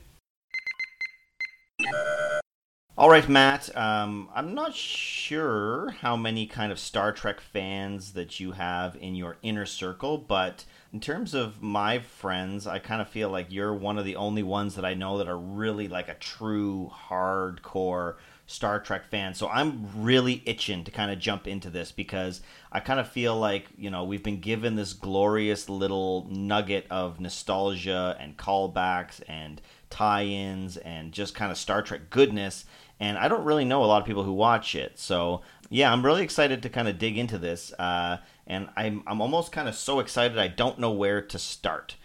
All 2.97 3.11
right, 3.11 3.29
Matt. 3.29 3.77
Um, 3.77 4.29
I'm 4.33 4.55
not 4.55 4.73
sure 4.73 5.91
how 6.01 6.17
many 6.17 6.47
kind 6.47 6.71
of 6.71 6.79
Star 6.79 7.11
Trek 7.11 7.41
fans 7.41 8.13
that 8.13 8.39
you 8.39 8.53
have 8.53 8.95
in 8.95 9.17
your 9.17 9.37
inner 9.43 9.67
circle, 9.67 10.17
but 10.17 10.65
in 10.93 11.01
terms 11.01 11.35
of 11.35 11.61
my 11.61 11.99
friends, 11.99 12.69
I 12.69 12.79
kind 12.79 13.03
of 13.03 13.09
feel 13.09 13.31
like 13.31 13.47
you're 13.51 13.75
one 13.75 13.99
of 13.99 14.05
the 14.05 14.15
only 14.15 14.45
ones 14.45 14.77
that 14.77 14.85
I 14.85 14.95
know 14.95 15.19
that 15.19 15.27
are 15.27 15.37
really 15.37 15.89
like 15.89 16.09
a 16.09 16.15
true 16.15 16.89
hardcore 17.09 18.15
Star 18.47 18.79
Trek 18.81 19.07
fan. 19.07 19.35
So 19.35 19.49
I'm 19.49 19.89
really 19.97 20.43
itching 20.45 20.85
to 20.85 20.91
kind 20.91 21.11
of 21.11 21.19
jump 21.19 21.47
into 21.47 21.71
this 21.71 21.93
because 21.93 22.43
I 22.71 22.81
kind 22.81 23.01
of 23.01 23.09
feel 23.09 23.37
like, 23.37 23.69
you 23.79 23.91
know, 23.91 24.05
we've 24.05 24.23
been 24.23 24.41
given 24.41 24.77
this 24.77 24.93
glorious 24.93 25.69
little 25.69 26.27
nugget 26.31 26.87
of 26.91 27.21
nostalgia 27.21 28.17
and 28.21 28.37
callbacks 28.37 29.23
and 29.27 29.63
tie 29.89 30.25
ins 30.25 30.77
and 30.77 31.13
just 31.13 31.35
kind 31.35 31.51
of 31.51 31.59
Star 31.59 31.83
Trek 31.83 32.11
goodness. 32.11 32.67
And 33.01 33.19
I 33.19 33.29
don't 33.29 33.45
really 33.45 33.65
know 33.65 33.83
a 33.83 33.87
lot 33.87 34.01
of 34.01 34.07
people 34.07 34.25
who 34.25 34.33
watch 34.33 34.75
it. 34.75 34.99
So, 34.99 35.43
yeah, 35.71 35.93
I'm 35.93 36.05
really 36.05 36.23
excited 36.23 36.63
to 36.63 36.69
kind 36.69 36.87
of 36.87 36.99
dig 36.99 37.19
into 37.19 37.39
this. 37.39 37.73
Uh, 37.73 38.19
and 38.47 38.69
I'm 38.77 39.03
I'm 39.07 39.21
almost 39.21 39.53
kind 39.53 39.69
of 39.69 39.75
so 39.75 40.01
excited 40.01 40.39
I 40.39 40.49
don't 40.49 40.79
know 40.79 40.91
where 40.91 41.23
to 41.23 41.39
start. 41.39 41.97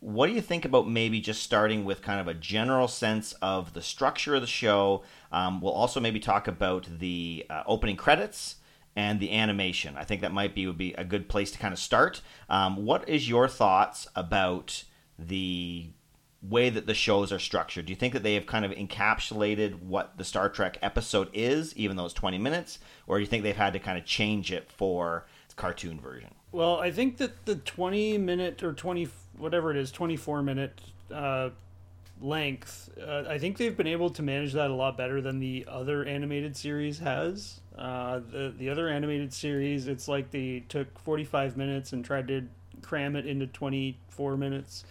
What 0.00 0.28
do 0.28 0.32
you 0.32 0.40
think 0.40 0.64
about 0.64 0.88
maybe 0.88 1.20
just 1.20 1.42
starting 1.42 1.84
with 1.84 2.02
kind 2.02 2.20
of 2.20 2.28
a 2.28 2.34
general 2.34 2.86
sense 2.86 3.32
of 3.42 3.74
the 3.74 3.82
structure 3.82 4.36
of 4.36 4.40
the 4.40 4.46
show? 4.46 5.02
Um, 5.32 5.60
we'll 5.60 5.72
also 5.72 6.00
maybe 6.00 6.20
talk 6.20 6.48
about 6.48 6.86
the 6.98 7.46
uh, 7.50 7.62
opening 7.66 7.96
credits 7.96 8.56
and 8.96 9.20
the 9.20 9.32
animation. 9.32 9.96
I 9.96 10.04
think 10.04 10.20
that 10.22 10.32
might 10.32 10.54
be 10.54 10.66
would 10.66 10.78
be 10.78 10.94
a 10.94 11.04
good 11.04 11.28
place 11.28 11.50
to 11.52 11.58
kind 11.58 11.72
of 11.72 11.78
start. 11.78 12.20
Um, 12.48 12.84
what 12.84 13.08
is 13.08 13.28
your 13.28 13.46
thoughts 13.48 14.08
about 14.16 14.84
the 15.18 15.88
way 16.40 16.70
that 16.70 16.86
the 16.86 16.94
shows 16.94 17.32
are 17.32 17.38
structured? 17.38 17.86
Do 17.86 17.92
you 17.92 17.96
think 17.96 18.14
that 18.14 18.22
they 18.22 18.34
have 18.34 18.46
kind 18.46 18.64
of 18.64 18.70
encapsulated 18.70 19.82
what 19.82 20.16
the 20.16 20.24
Star 20.24 20.48
Trek 20.48 20.78
episode 20.82 21.28
is, 21.32 21.76
even 21.76 21.96
though 21.96 22.06
it's 22.06 22.14
20 22.14 22.38
minutes, 22.38 22.78
or 23.06 23.18
do 23.18 23.20
you 23.20 23.26
think 23.26 23.42
they've 23.42 23.56
had 23.56 23.72
to 23.72 23.78
kind 23.78 23.98
of 23.98 24.04
change 24.04 24.52
it 24.52 24.70
for 24.70 25.26
cartoon 25.58 26.00
version. 26.00 26.30
Well, 26.52 26.78
I 26.78 26.90
think 26.90 27.18
that 27.18 27.44
the 27.44 27.56
20 27.56 28.16
minute 28.16 28.62
or 28.62 28.72
20 28.72 29.08
whatever 29.36 29.70
it 29.70 29.76
is, 29.76 29.92
24 29.92 30.42
minute 30.42 30.80
uh, 31.12 31.50
length, 32.20 32.90
uh, 33.00 33.24
I 33.28 33.38
think 33.38 33.56
they've 33.56 33.76
been 33.76 33.86
able 33.86 34.10
to 34.10 34.22
manage 34.22 34.52
that 34.54 34.70
a 34.70 34.74
lot 34.74 34.96
better 34.96 35.20
than 35.20 35.38
the 35.38 35.66
other 35.68 36.04
animated 36.04 36.56
series 36.56 36.98
has. 36.98 37.60
Uh, 37.76 38.20
the 38.30 38.54
the 38.56 38.70
other 38.70 38.88
animated 38.88 39.32
series, 39.32 39.86
it's 39.86 40.08
like 40.08 40.30
they 40.30 40.64
took 40.68 40.98
45 40.98 41.56
minutes 41.56 41.92
and 41.92 42.04
tried 42.04 42.28
to 42.28 42.46
cram 42.82 43.16
it 43.16 43.26
into 43.26 43.46
24 43.46 44.36
minutes, 44.36 44.84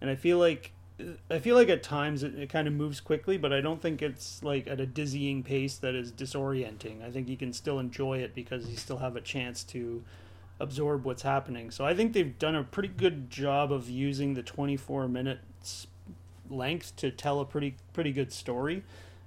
and 0.00 0.10
I 0.10 0.14
feel 0.14 0.38
like 0.38 0.72
I 1.30 1.38
feel 1.38 1.56
like 1.56 1.68
at 1.68 1.82
times 1.82 2.22
it, 2.22 2.34
it 2.34 2.48
kind 2.48 2.66
of 2.66 2.74
moves 2.74 3.00
quickly, 3.00 3.36
but 3.36 3.52
I 3.52 3.60
don't 3.60 3.82
think 3.82 4.00
it's 4.00 4.42
like 4.42 4.66
at 4.66 4.80
a 4.80 4.86
dizzying 4.86 5.42
pace 5.42 5.76
that 5.78 5.94
is 5.94 6.10
disorienting. 6.10 7.04
I 7.04 7.10
think 7.10 7.28
you 7.28 7.36
can 7.36 7.52
still 7.52 7.78
enjoy 7.78 8.18
it 8.18 8.34
because 8.34 8.68
you 8.68 8.76
still 8.76 8.98
have 8.98 9.16
a 9.16 9.20
chance 9.20 9.62
to 9.64 10.02
absorb 10.58 11.04
what's 11.04 11.22
happening. 11.22 11.70
So 11.70 11.84
I 11.84 11.94
think 11.94 12.14
they've 12.14 12.38
done 12.38 12.54
a 12.54 12.64
pretty 12.64 12.88
good 12.88 13.30
job 13.30 13.72
of 13.72 13.90
using 13.90 14.34
the 14.34 14.42
24 14.42 15.06
minutes 15.08 15.86
length 16.50 16.96
to 16.96 17.10
tell 17.10 17.40
a 17.40 17.44
pretty 17.44 17.76
pretty 17.92 18.12
good 18.12 18.32
story. 18.32 18.82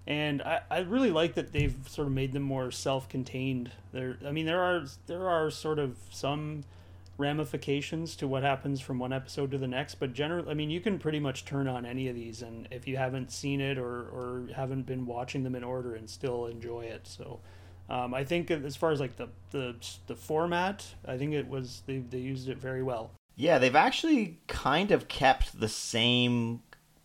And 0.08 0.42
I, 0.42 0.62
I 0.72 0.80
really 0.80 1.12
like 1.12 1.36
that 1.36 1.52
they've 1.52 1.76
sort 1.88 2.08
of 2.08 2.14
made 2.14 2.34
them 2.34 2.42
more 2.42 2.72
self-contained. 2.72 3.72
There, 3.92 4.18
I 4.26 4.32
mean, 4.32 4.48
there 4.48 4.62
are 4.62 4.86
there 5.06 5.28
are 5.28 5.52
sort 5.52 5.78
of 5.78 5.98
some 6.10 6.64
ramifications 7.20 8.16
to 8.16 8.28
what 8.28 8.44
happens 8.44 8.80
from 8.80 8.98
one 8.98 9.12
episode 9.12 9.52
to 9.52 9.58
the 9.58 9.68
next 9.68 9.96
but 9.96 10.14
generally 10.14 10.50
i 10.50 10.54
mean 10.54 10.70
you 10.70 10.80
can 10.80 10.98
pretty 10.98 11.20
much 11.20 11.44
turn 11.44 11.68
on 11.68 11.86
any 11.86 12.08
of 12.08 12.16
these 12.16 12.42
and 12.42 12.66
if 12.72 12.88
you 12.88 12.96
haven't 12.96 13.30
seen 13.30 13.60
it 13.60 13.78
or, 13.78 14.08
or 14.08 14.48
haven't 14.56 14.86
been 14.86 15.06
watching 15.06 15.44
them 15.44 15.54
in 15.54 15.64
order 15.64 15.96
and 15.96 16.10
still 16.10 16.46
enjoy 16.46 16.80
it 16.80 17.06
so 17.06 17.42
um, 17.90 18.14
i 18.14 18.24
think 18.24 18.50
as 18.50 18.78
far 18.78 18.92
as 18.92 19.02
like 19.02 19.18
the, 19.18 19.28
the 19.52 19.76
the 20.08 20.16
format 20.16 20.86
i 21.06 21.18
think 21.18 21.34
it 21.34 21.48
was 21.50 21.84
they, 21.88 21.98
they 21.98 22.20
used 22.20 22.48
it 22.48 22.58
very 22.58 22.82
well 22.82 23.12
yeah 23.36 23.58
they've 23.58 23.76
actually 23.76 24.40
kind 24.48 24.90
of 24.90 25.10
kept 25.10 25.60
the 25.60 25.68
same 25.68 26.62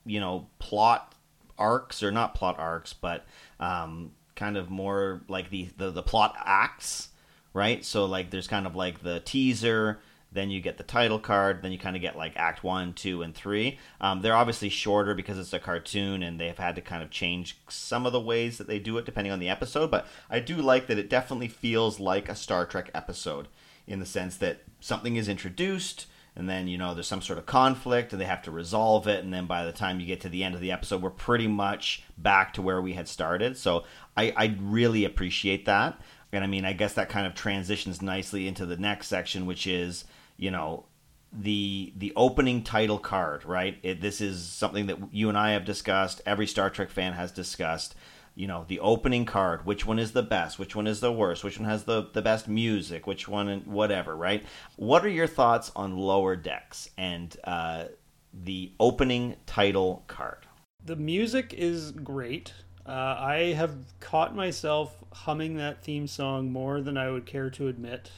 you 0.07 0.21
know 0.21 0.47
plot 0.59 1.15
arcs 1.59 2.03
or 2.03 2.11
not 2.11 2.35
plot 2.35 2.59
arcs 2.59 2.93
but 2.93 3.25
um, 3.61 4.11
kind 4.35 4.57
of 4.57 4.71
more 4.71 5.23
like 5.29 5.51
the, 5.51 5.69
the 5.77 5.91
the 5.91 6.03
plot 6.03 6.35
acts 6.45 7.09
right? 7.55 7.85
So 7.85 8.05
like 8.05 8.31
there's 8.31 8.49
kind 8.49 8.67
of 8.67 8.77
like 8.77 9.03
the 9.03 9.21
teaser, 9.21 10.01
then 10.33 10.51
you 10.51 10.61
get 10.61 10.77
the 10.77 10.83
title 10.83 11.21
card, 11.21 11.63
then 11.63 11.73
you 11.73 11.79
kind 11.79 11.97
of 11.97 12.03
get 12.03 12.17
like 12.17 12.33
Act 12.37 12.63
One, 12.63 12.93
Two, 12.93 13.23
and 13.23 13.35
Three. 13.35 13.79
Um, 14.01 14.21
they're 14.21 14.37
obviously 14.37 14.69
shorter 14.69 15.15
because 15.15 15.39
it's 15.39 15.53
a 15.53 15.61
cartoon, 15.61 16.23
and 16.23 16.39
they've 16.39 16.59
had 16.59 16.75
to 16.75 16.83
kind 16.83 17.03
of 17.03 17.11
change 17.11 17.59
some 17.69 18.05
of 18.05 18.13
the 18.13 18.21
ways 18.21 18.59
that 18.59 18.67
they 18.67 18.81
do 18.81 18.99
it 18.99 19.07
depending 19.07 19.33
on 19.33 19.39
the 19.39 19.49
episode. 19.49 19.91
But 19.91 20.07
I 20.29 20.41
do 20.41 20.57
like 20.57 20.89
that 20.89 20.99
it 20.99 21.09
definitely 21.09 21.49
feels 21.49 21.99
like 21.99 22.29
a 22.29 22.35
Star 22.35 22.67
Trek 22.67 22.91
episode 22.93 23.49
in 23.87 24.01
the 24.01 24.07
sense 24.07 24.37
that 24.39 24.63
something 24.81 25.17
is 25.17 25.29
introduced 25.29 26.07
and 26.37 26.49
then 26.49 26.67
you 26.69 26.77
know 26.79 26.95
there's 26.95 27.07
some 27.07 27.23
sort 27.23 27.39
of 27.39 27.47
conflict 27.47 28.13
and 28.13 28.21
they 28.21 28.27
have 28.27 28.43
to 28.43 28.51
resolve 28.51 29.07
it 29.07 29.23
and 29.25 29.33
then 29.33 29.47
by 29.47 29.65
the 29.65 29.73
time 29.73 30.01
you 30.01 30.07
get 30.07 30.21
to 30.21 30.29
the 30.29 30.43
end 30.45 30.55
of 30.55 30.61
the 30.61 30.73
episode 30.73 31.01
we're 31.03 31.11
pretty 31.11 31.47
much 31.47 32.03
back 32.19 32.53
to 32.53 32.63
where 32.63 32.81
we 32.83 32.95
had 32.95 33.09
started 33.09 33.57
so 33.57 33.85
i, 34.17 34.33
I 34.37 34.57
really 34.61 35.05
appreciate 35.05 35.65
that 35.67 36.01
And 36.33 36.43
I 36.43 36.49
mean, 36.49 36.65
I 36.65 36.73
guess 36.73 36.95
that 36.95 37.09
kind 37.09 37.27
of 37.27 37.35
transitions 37.35 38.03
nicely 38.03 38.49
into 38.49 38.67
the 38.67 38.77
next 38.77 39.07
section, 39.07 39.47
which 39.47 39.67
is, 39.69 40.05
you 40.37 40.51
know, 40.51 40.87
the 41.33 41.93
the 41.97 42.13
opening 42.17 42.63
title 42.65 42.99
card, 42.99 43.45
right? 43.45 43.79
It, 43.83 44.01
this 44.01 44.21
is 44.21 44.45
something 44.45 44.87
that 44.87 44.99
you 45.13 45.29
and 45.29 45.39
I 45.39 45.53
have 45.53 45.65
discussed. 45.65 46.21
Every 46.27 46.47
Star 46.49 46.71
Trek 46.71 46.91
fan 46.91 47.13
has 47.13 47.31
discussed. 47.31 47.95
You 48.35 48.49
know, 48.49 48.65
the 48.67 48.81
opening 48.81 49.25
card. 49.25 49.65
Which 49.65 49.87
one 49.87 49.99
is 49.99 50.13
the 50.13 50.23
best? 50.23 50.59
Which 50.59 50.75
one 50.75 50.87
is 50.87 51.01
the 51.01 51.13
worst? 51.13 51.45
Which 51.45 51.59
one 51.59 51.69
has 51.69 51.85
the 51.85 52.09
the 52.13 52.23
best 52.23 52.49
music? 52.49 53.07
Which 53.07 53.29
one, 53.29 53.63
whatever, 53.65 54.17
right? 54.17 54.45
What 54.77 55.05
are 55.05 55.09
your 55.11 55.29
thoughts 55.29 55.71
on 55.77 55.97
Lower 55.97 56.35
Decks 56.35 56.91
and 56.99 57.37
uh, 57.45 57.85
the 58.33 58.73
opening 58.81 59.37
title 59.47 60.05
card? 60.09 60.47
The 60.85 60.97
music 60.97 61.55
is 61.57 61.93
great. 61.93 62.53
Uh, 62.87 63.17
I 63.19 63.55
have 63.57 63.75
caught 64.01 64.37
myself 64.37 64.95
humming 65.13 65.57
that 65.57 65.83
theme 65.83 66.07
song 66.07 66.53
more 66.53 66.83
than 66.83 66.99
I 66.99 67.11
would 67.11 67.25
care 67.25 67.49
to 67.51 67.69
admit. 67.69 68.11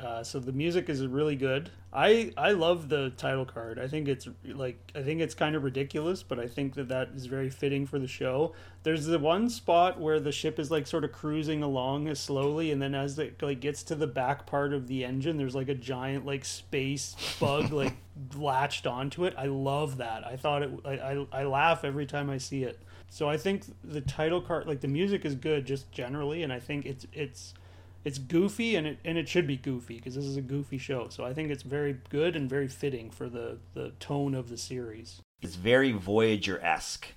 Uh, 0.00 0.22
so 0.22 0.38
the 0.38 0.52
music 0.52 0.88
is 0.88 1.04
really 1.06 1.34
good. 1.34 1.70
I 1.92 2.32
I 2.36 2.52
love 2.52 2.88
the 2.88 3.10
title 3.16 3.44
card. 3.44 3.78
I 3.78 3.88
think 3.88 4.06
it's 4.06 4.28
like 4.44 4.92
I 4.94 5.02
think 5.02 5.20
it's 5.20 5.34
kind 5.34 5.56
of 5.56 5.64
ridiculous, 5.64 6.22
but 6.22 6.38
I 6.38 6.46
think 6.46 6.74
that 6.74 6.88
that 6.88 7.08
is 7.16 7.26
very 7.26 7.50
fitting 7.50 7.84
for 7.84 7.98
the 7.98 8.06
show. 8.06 8.52
There's 8.84 9.06
the 9.06 9.18
one 9.18 9.48
spot 9.48 9.98
where 9.98 10.20
the 10.20 10.30
ship 10.30 10.60
is 10.60 10.70
like 10.70 10.86
sort 10.86 11.04
of 11.04 11.10
cruising 11.10 11.62
along 11.62 12.14
slowly, 12.14 12.70
and 12.70 12.80
then 12.80 12.94
as 12.94 13.18
it 13.18 13.42
like 13.42 13.60
gets 13.60 13.82
to 13.84 13.96
the 13.96 14.06
back 14.06 14.46
part 14.46 14.72
of 14.72 14.86
the 14.86 15.04
engine, 15.04 15.36
there's 15.36 15.54
like 15.56 15.68
a 15.68 15.74
giant 15.74 16.24
like 16.24 16.44
space 16.44 17.16
bug 17.40 17.72
like 17.72 17.94
latched 18.36 18.86
onto 18.86 19.24
it. 19.24 19.34
I 19.36 19.46
love 19.46 19.96
that. 19.96 20.24
I 20.24 20.36
thought 20.36 20.62
it. 20.62 20.70
I, 20.84 20.92
I 20.92 21.26
I 21.32 21.44
laugh 21.44 21.84
every 21.84 22.06
time 22.06 22.30
I 22.30 22.38
see 22.38 22.62
it. 22.62 22.78
So 23.10 23.28
I 23.28 23.36
think 23.36 23.64
the 23.82 24.02
title 24.02 24.40
card, 24.40 24.66
like 24.66 24.80
the 24.80 24.88
music, 24.88 25.24
is 25.24 25.34
good 25.34 25.66
just 25.66 25.90
generally, 25.90 26.42
and 26.42 26.52
I 26.52 26.60
think 26.60 26.86
it's 26.86 27.06
it's 27.12 27.54
it's 28.04 28.18
goofy 28.18 28.76
and 28.76 28.86
it 28.86 28.98
and 29.04 29.18
it 29.18 29.28
should 29.28 29.46
be 29.46 29.56
goofy 29.56 29.96
because 29.96 30.14
this 30.14 30.24
is 30.24 30.36
a 30.36 30.42
goofy 30.42 30.78
show. 30.78 31.08
So 31.08 31.24
I 31.24 31.32
think 31.32 31.50
it's 31.50 31.62
very 31.62 31.98
good 32.10 32.36
and 32.36 32.48
very 32.48 32.68
fitting 32.68 33.10
for 33.10 33.28
the 33.28 33.58
the 33.74 33.90
tone 34.00 34.34
of 34.34 34.48
the 34.48 34.56
series. 34.56 35.20
It's 35.42 35.56
very 35.56 35.92
Voyager 35.92 36.60
esque, 36.60 37.08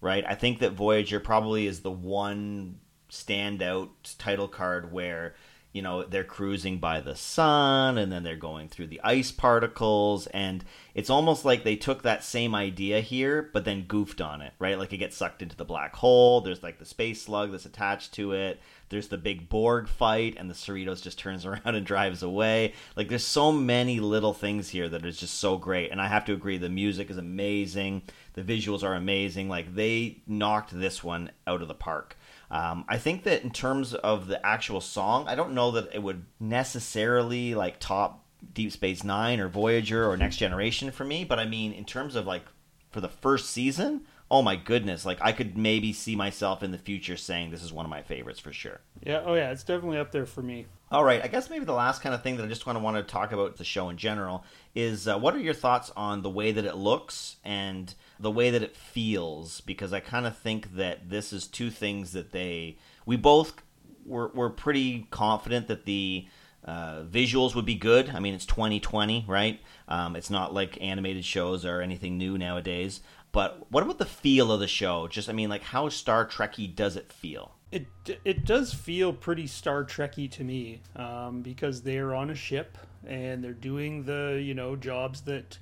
right? 0.00 0.24
I 0.26 0.34
think 0.34 0.58
that 0.60 0.72
Voyager 0.72 1.20
probably 1.20 1.66
is 1.66 1.80
the 1.80 1.90
one 1.90 2.80
standout 3.10 3.90
title 4.18 4.48
card 4.48 4.92
where 4.92 5.34
you 5.72 5.82
know 5.82 6.02
they're 6.02 6.24
cruising 6.24 6.78
by 6.78 7.00
the 7.00 7.14
sun 7.14 7.98
and 7.98 8.10
then 8.10 8.22
they're 8.22 8.36
going 8.36 8.68
through 8.68 8.86
the 8.86 9.00
ice 9.04 9.30
particles 9.30 10.26
and 10.28 10.64
it's 10.94 11.10
almost 11.10 11.44
like 11.44 11.62
they 11.62 11.76
took 11.76 12.02
that 12.02 12.24
same 12.24 12.54
idea 12.54 13.00
here 13.00 13.50
but 13.52 13.64
then 13.64 13.84
goofed 13.84 14.20
on 14.20 14.40
it 14.40 14.52
right? 14.58 14.78
Like 14.78 14.92
it 14.92 14.98
gets 14.98 15.16
sucked 15.16 15.42
into 15.42 15.56
the 15.56 15.64
black 15.64 15.94
hole. 15.96 16.40
There's 16.40 16.62
like 16.62 16.78
the 16.78 16.84
space 16.84 17.22
slug 17.22 17.52
that's 17.52 17.66
attached 17.66 18.14
to 18.14 18.32
it. 18.32 18.60
There's 18.88 19.08
the 19.08 19.18
big 19.18 19.48
borg 19.48 19.88
fight 19.88 20.36
and 20.38 20.48
the 20.48 20.54
cerritos 20.54 21.02
just 21.02 21.18
turns 21.18 21.46
around 21.46 21.74
and 21.74 21.86
drives 21.86 22.22
away. 22.22 22.74
Like 22.96 23.08
there's 23.08 23.24
so 23.24 23.52
many 23.52 24.00
little 24.00 24.34
things 24.34 24.70
here 24.70 24.88
that 24.88 25.04
is 25.04 25.18
just 25.18 25.34
so 25.34 25.56
great 25.56 25.90
and 25.90 26.00
i 26.00 26.08
have 26.08 26.24
to 26.26 26.32
agree 26.32 26.58
the 26.58 26.68
music 26.68 27.10
is 27.10 27.18
amazing. 27.18 28.02
The 28.34 28.42
visuals 28.42 28.82
are 28.82 28.94
amazing. 28.94 29.48
Like 29.48 29.74
they 29.74 30.18
knocked 30.26 30.78
this 30.78 31.02
one 31.04 31.30
out 31.46 31.62
of 31.62 31.68
the 31.68 31.74
park 31.74 32.16
um, 32.50 32.84
I 32.88 32.96
think 32.98 33.24
that 33.24 33.42
in 33.42 33.50
terms 33.50 33.94
of 33.94 34.26
the 34.26 34.44
actual 34.44 34.80
song, 34.80 35.26
I 35.28 35.34
don't 35.34 35.52
know 35.52 35.70
that 35.72 35.94
it 35.94 36.02
would 36.02 36.24
necessarily 36.40 37.54
like 37.54 37.78
top 37.78 38.24
Deep 38.54 38.72
Space 38.72 39.04
Nine 39.04 39.40
or 39.40 39.48
Voyager 39.48 40.08
or 40.08 40.16
Next 40.16 40.36
Generation 40.36 40.90
for 40.90 41.04
me, 41.04 41.24
but 41.24 41.38
I 41.38 41.44
mean 41.44 41.72
in 41.72 41.84
terms 41.84 42.14
of 42.14 42.26
like 42.26 42.44
for 42.90 43.00
the 43.00 43.08
first 43.08 43.50
season, 43.50 44.02
oh 44.30 44.42
my 44.42 44.56
goodness, 44.56 45.04
like 45.04 45.18
I 45.20 45.32
could 45.32 45.58
maybe 45.58 45.92
see 45.92 46.16
myself 46.16 46.62
in 46.62 46.70
the 46.70 46.78
future 46.78 47.16
saying 47.16 47.50
this 47.50 47.62
is 47.62 47.72
one 47.72 47.84
of 47.84 47.90
my 47.90 48.02
favorites 48.02 48.40
for 48.40 48.52
sure. 48.52 48.80
Yeah, 49.04 49.22
oh 49.24 49.34
yeah, 49.34 49.50
it's 49.50 49.64
definitely 49.64 49.98
up 49.98 50.12
there 50.12 50.26
for 50.26 50.42
me. 50.42 50.66
All 50.90 51.04
right, 51.04 51.22
I 51.22 51.28
guess 51.28 51.50
maybe 51.50 51.66
the 51.66 51.72
last 51.74 52.00
kind 52.00 52.14
of 52.14 52.22
thing 52.22 52.38
that 52.38 52.44
I 52.44 52.48
just 52.48 52.64
want 52.64 52.78
to 52.78 52.82
want 52.82 52.96
to 52.96 53.02
talk 53.02 53.32
about 53.32 53.58
the 53.58 53.64
show 53.64 53.90
in 53.90 53.98
general 53.98 54.42
is 54.74 55.06
uh, 55.06 55.18
what 55.18 55.34
are 55.34 55.38
your 55.38 55.52
thoughts 55.52 55.92
on 55.94 56.22
the 56.22 56.30
way 56.30 56.50
that 56.50 56.64
it 56.64 56.76
looks 56.76 57.36
and 57.44 57.94
the 58.18 58.30
way 58.30 58.48
that 58.48 58.62
it 58.62 58.74
feels? 58.74 59.60
Because 59.60 59.92
I 59.92 60.00
kind 60.00 60.26
of 60.26 60.38
think 60.38 60.76
that 60.76 61.10
this 61.10 61.30
is 61.30 61.46
two 61.46 61.68
things 61.68 62.12
that 62.12 62.32
they 62.32 62.78
we 63.04 63.16
both 63.16 63.62
were 64.06 64.28
were 64.28 64.48
pretty 64.48 65.06
confident 65.10 65.68
that 65.68 65.84
the 65.84 66.26
uh, 66.64 67.02
visuals 67.02 67.54
would 67.54 67.66
be 67.66 67.74
good. 67.74 68.08
I 68.08 68.20
mean, 68.20 68.32
it's 68.32 68.46
2020, 68.46 69.26
right? 69.28 69.60
Um, 69.88 70.16
it's 70.16 70.30
not 70.30 70.54
like 70.54 70.80
animated 70.80 71.24
shows 71.26 71.66
or 71.66 71.82
anything 71.82 72.16
new 72.16 72.38
nowadays. 72.38 73.02
But 73.30 73.70
what 73.70 73.82
about 73.82 73.98
the 73.98 74.06
feel 74.06 74.50
of 74.50 74.60
the 74.60 74.66
show? 74.66 75.06
Just, 75.06 75.28
I 75.28 75.32
mean, 75.32 75.50
like, 75.50 75.62
how 75.62 75.90
Star 75.90 76.26
Trekky 76.26 76.74
does 76.74 76.96
it 76.96 77.12
feel? 77.12 77.52
It 77.70 77.86
it 78.24 78.44
does 78.46 78.72
feel 78.72 79.12
pretty 79.12 79.46
Star 79.46 79.84
Trekky 79.84 80.30
to 80.32 80.44
me 80.44 80.80
um, 80.96 81.42
because 81.42 81.82
they're 81.82 82.14
on 82.14 82.30
a 82.30 82.34
ship 82.34 82.78
and 83.06 83.44
they're 83.44 83.52
doing 83.52 84.04
the 84.04 84.40
you 84.42 84.54
know 84.54 84.74
jobs 84.74 85.22
that 85.22 85.58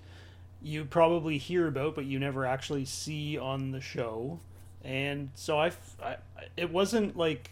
you 0.63 0.85
probably 0.85 1.39
hear 1.39 1.67
about 1.67 1.95
but 1.95 2.05
you 2.05 2.19
never 2.19 2.47
actually 2.47 2.85
see 2.85 3.37
on 3.37 3.73
the 3.73 3.81
show. 3.81 4.39
And 4.85 5.31
so 5.35 5.59
I, 5.59 5.73
I 6.01 6.17
it 6.57 6.71
wasn't 6.71 7.17
like 7.17 7.51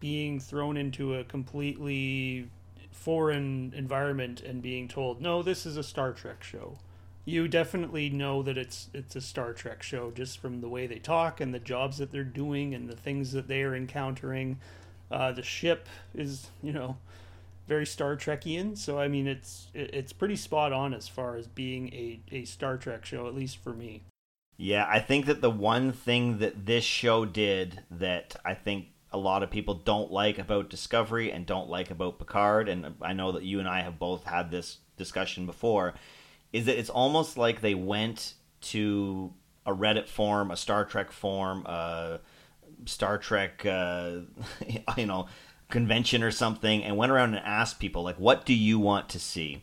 being 0.00 0.40
thrown 0.40 0.76
into 0.76 1.14
a 1.14 1.24
completely 1.24 2.48
foreign 2.90 3.72
environment 3.76 4.40
and 4.40 4.62
being 4.62 4.88
told 4.88 5.20
no 5.20 5.42
this 5.42 5.66
is 5.66 5.76
a 5.76 5.82
Star 5.82 6.12
Trek 6.12 6.42
show 6.42 6.78
you 7.24 7.48
definitely 7.48 8.10
know 8.10 8.42
that 8.42 8.58
it's 8.58 8.88
it's 8.92 9.16
a 9.16 9.20
Star 9.20 9.52
Trek 9.52 9.82
show 9.82 10.10
just 10.10 10.38
from 10.38 10.60
the 10.60 10.68
way 10.68 10.86
they 10.86 10.98
talk 10.98 11.40
and 11.40 11.54
the 11.54 11.58
jobs 11.58 11.98
that 11.98 12.12
they're 12.12 12.24
doing 12.24 12.74
and 12.74 12.88
the 12.88 12.96
things 12.96 13.32
that 13.32 13.48
they 13.48 13.62
are 13.62 13.74
encountering. 13.74 14.58
Uh, 15.10 15.32
the 15.32 15.42
ship 15.42 15.88
is, 16.14 16.48
you 16.62 16.72
know, 16.72 16.96
very 17.66 17.86
Star 17.86 18.16
Trekian, 18.16 18.76
so 18.76 18.98
I 18.98 19.08
mean 19.08 19.26
it's 19.26 19.68
it's 19.72 20.12
pretty 20.12 20.36
spot 20.36 20.72
on 20.72 20.92
as 20.92 21.08
far 21.08 21.36
as 21.36 21.46
being 21.46 21.92
a, 21.94 22.20
a 22.30 22.44
Star 22.44 22.76
Trek 22.76 23.04
show, 23.06 23.26
at 23.26 23.34
least 23.34 23.56
for 23.56 23.72
me. 23.72 24.02
Yeah, 24.56 24.86
I 24.88 25.00
think 25.00 25.26
that 25.26 25.40
the 25.40 25.50
one 25.50 25.92
thing 25.92 26.38
that 26.38 26.66
this 26.66 26.84
show 26.84 27.24
did 27.24 27.80
that 27.90 28.36
I 28.44 28.54
think 28.54 28.88
a 29.12 29.18
lot 29.18 29.42
of 29.42 29.50
people 29.50 29.74
don't 29.74 30.12
like 30.12 30.38
about 30.38 30.68
Discovery 30.68 31.32
and 31.32 31.46
don't 31.46 31.70
like 31.70 31.90
about 31.90 32.18
Picard, 32.18 32.68
and 32.68 32.94
I 33.00 33.12
know 33.12 33.32
that 33.32 33.44
you 33.44 33.60
and 33.60 33.68
I 33.68 33.80
have 33.80 33.98
both 33.98 34.24
had 34.24 34.50
this 34.50 34.78
discussion 34.96 35.46
before, 35.46 35.94
is 36.54 36.66
that 36.66 36.78
it's 36.78 36.88
almost 36.88 37.36
like 37.36 37.60
they 37.60 37.74
went 37.74 38.34
to 38.60 39.34
a 39.66 39.74
Reddit 39.74 40.06
form, 40.06 40.52
a 40.52 40.56
Star 40.56 40.84
Trek 40.84 41.10
form, 41.10 41.66
a 41.66 42.20
Star 42.86 43.18
Trek, 43.18 43.66
uh, 43.66 44.20
you 44.96 45.04
know, 45.04 45.26
convention 45.68 46.22
or 46.22 46.30
something, 46.30 46.84
and 46.84 46.96
went 46.96 47.10
around 47.10 47.34
and 47.34 47.44
asked 47.44 47.80
people 47.80 48.04
like, 48.04 48.20
"What 48.20 48.46
do 48.46 48.54
you 48.54 48.78
want 48.78 49.08
to 49.10 49.18
see?" 49.18 49.62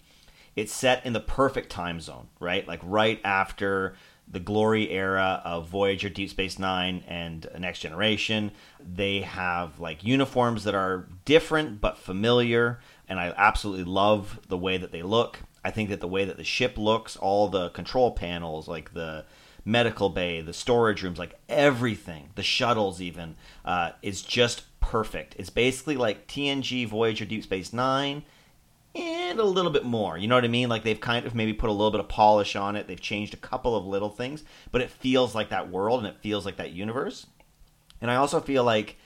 It's 0.57 0.73
set 0.73 1.05
in 1.05 1.13
the 1.13 1.21
perfect 1.21 1.69
time 1.69 2.01
zone, 2.01 2.27
right? 2.41 2.67
Like 2.67 2.81
right 2.83 3.21
after 3.23 3.95
the 4.27 4.41
glory 4.41 4.89
era 4.89 5.41
of 5.45 5.69
Voyager, 5.69 6.09
Deep 6.09 6.29
Space 6.29 6.59
Nine, 6.59 7.05
and 7.07 7.47
Next 7.57 7.79
Generation. 7.79 8.51
They 8.81 9.21
have 9.21 9.79
like 9.79 10.03
uniforms 10.03 10.65
that 10.65 10.75
are 10.75 11.07
different 11.23 11.79
but 11.79 11.97
familiar, 11.97 12.81
and 13.07 13.17
I 13.17 13.33
absolutely 13.37 13.85
love 13.85 14.41
the 14.49 14.57
way 14.57 14.77
that 14.77 14.91
they 14.91 15.03
look. 15.03 15.39
I 15.63 15.71
think 15.71 15.89
that 15.89 15.99
the 15.99 16.07
way 16.07 16.25
that 16.25 16.37
the 16.37 16.43
ship 16.43 16.77
looks, 16.77 17.15
all 17.15 17.47
the 17.47 17.69
control 17.69 18.11
panels, 18.11 18.67
like 18.67 18.93
the 18.93 19.25
medical 19.63 20.09
bay, 20.09 20.41
the 20.41 20.53
storage 20.53 21.03
rooms, 21.03 21.19
like 21.19 21.39
everything, 21.47 22.29
the 22.35 22.43
shuttles 22.43 23.01
even, 23.01 23.35
uh, 23.63 23.91
is 24.01 24.21
just 24.21 24.63
perfect. 24.79 25.35
It's 25.37 25.49
basically 25.49 25.97
like 25.97 26.27
TNG 26.27 26.87
Voyager 26.87 27.25
Deep 27.25 27.43
Space 27.43 27.71
Nine 27.71 28.23
and 28.95 29.39
a 29.39 29.43
little 29.43 29.71
bit 29.71 29.85
more. 29.85 30.17
You 30.17 30.27
know 30.27 30.35
what 30.35 30.43
I 30.43 30.49
mean? 30.49 30.67
Like 30.67 30.83
they've 30.83 30.99
kind 30.99 31.25
of 31.25 31.35
maybe 31.35 31.53
put 31.53 31.69
a 31.69 31.73
little 31.73 31.91
bit 31.91 31.99
of 31.99 32.09
polish 32.09 32.55
on 32.55 32.75
it. 32.75 32.87
They've 32.87 32.99
changed 32.99 33.33
a 33.33 33.37
couple 33.37 33.75
of 33.75 33.85
little 33.85 34.09
things, 34.09 34.43
but 34.71 34.81
it 34.81 34.89
feels 34.89 35.33
like 35.33 35.49
that 35.49 35.69
world 35.69 35.99
and 35.99 36.07
it 36.07 36.21
feels 36.21 36.45
like 36.45 36.57
that 36.57 36.71
universe. 36.71 37.27
And 38.01 38.09
I 38.09 38.15
also 38.15 38.41
feel 38.41 38.63
like 38.63 38.97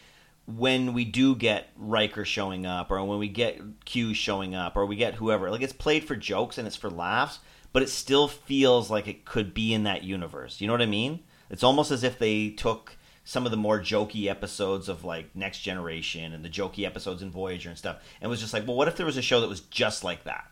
when 0.47 0.93
we 0.93 1.05
do 1.05 1.35
get 1.35 1.69
Riker 1.75 2.23
showing 2.25 2.65
up, 2.65 2.91
or 2.91 3.03
when 3.03 3.19
we 3.19 3.27
get 3.27 3.59
Q 3.85 4.13
showing 4.13 4.53
up, 4.53 4.75
or 4.75 4.85
we 4.85 4.95
get 4.95 5.15
whoever, 5.15 5.49
like 5.49 5.61
it's 5.61 5.73
played 5.73 6.03
for 6.03 6.15
jokes 6.15 6.57
and 6.57 6.67
it's 6.67 6.75
for 6.75 6.89
laughs, 6.89 7.39
but 7.73 7.81
it 7.81 7.89
still 7.89 8.27
feels 8.27 8.89
like 8.89 9.07
it 9.07 9.25
could 9.25 9.53
be 9.53 9.73
in 9.73 9.83
that 9.83 10.03
universe. 10.03 10.61
You 10.61 10.67
know 10.67 10.73
what 10.73 10.81
I 10.81 10.87
mean? 10.87 11.21
It's 11.49 11.63
almost 11.63 11.91
as 11.91 12.03
if 12.03 12.19
they 12.19 12.49
took 12.49 12.97
some 13.23 13.45
of 13.45 13.51
the 13.51 13.57
more 13.57 13.79
jokey 13.79 14.27
episodes 14.27 14.87
of 14.87 15.03
like 15.03 15.35
Next 15.35 15.59
Generation 15.59 16.31
and 16.31 16.45
the 16.45 16.49
jokey 16.49 16.85
episodes 16.85 17.23
in 17.23 17.31
Voyager 17.31 17.69
and 17.69 17.77
stuff, 17.77 17.97
and 18.21 18.29
was 18.29 18.39
just 18.39 18.53
like, 18.53 18.67
well, 18.67 18.77
what 18.77 18.87
if 18.87 18.95
there 18.95 19.05
was 19.05 19.17
a 19.17 19.21
show 19.21 19.41
that 19.41 19.49
was 19.49 19.61
just 19.61 20.03
like 20.03 20.23
that? 20.25 20.45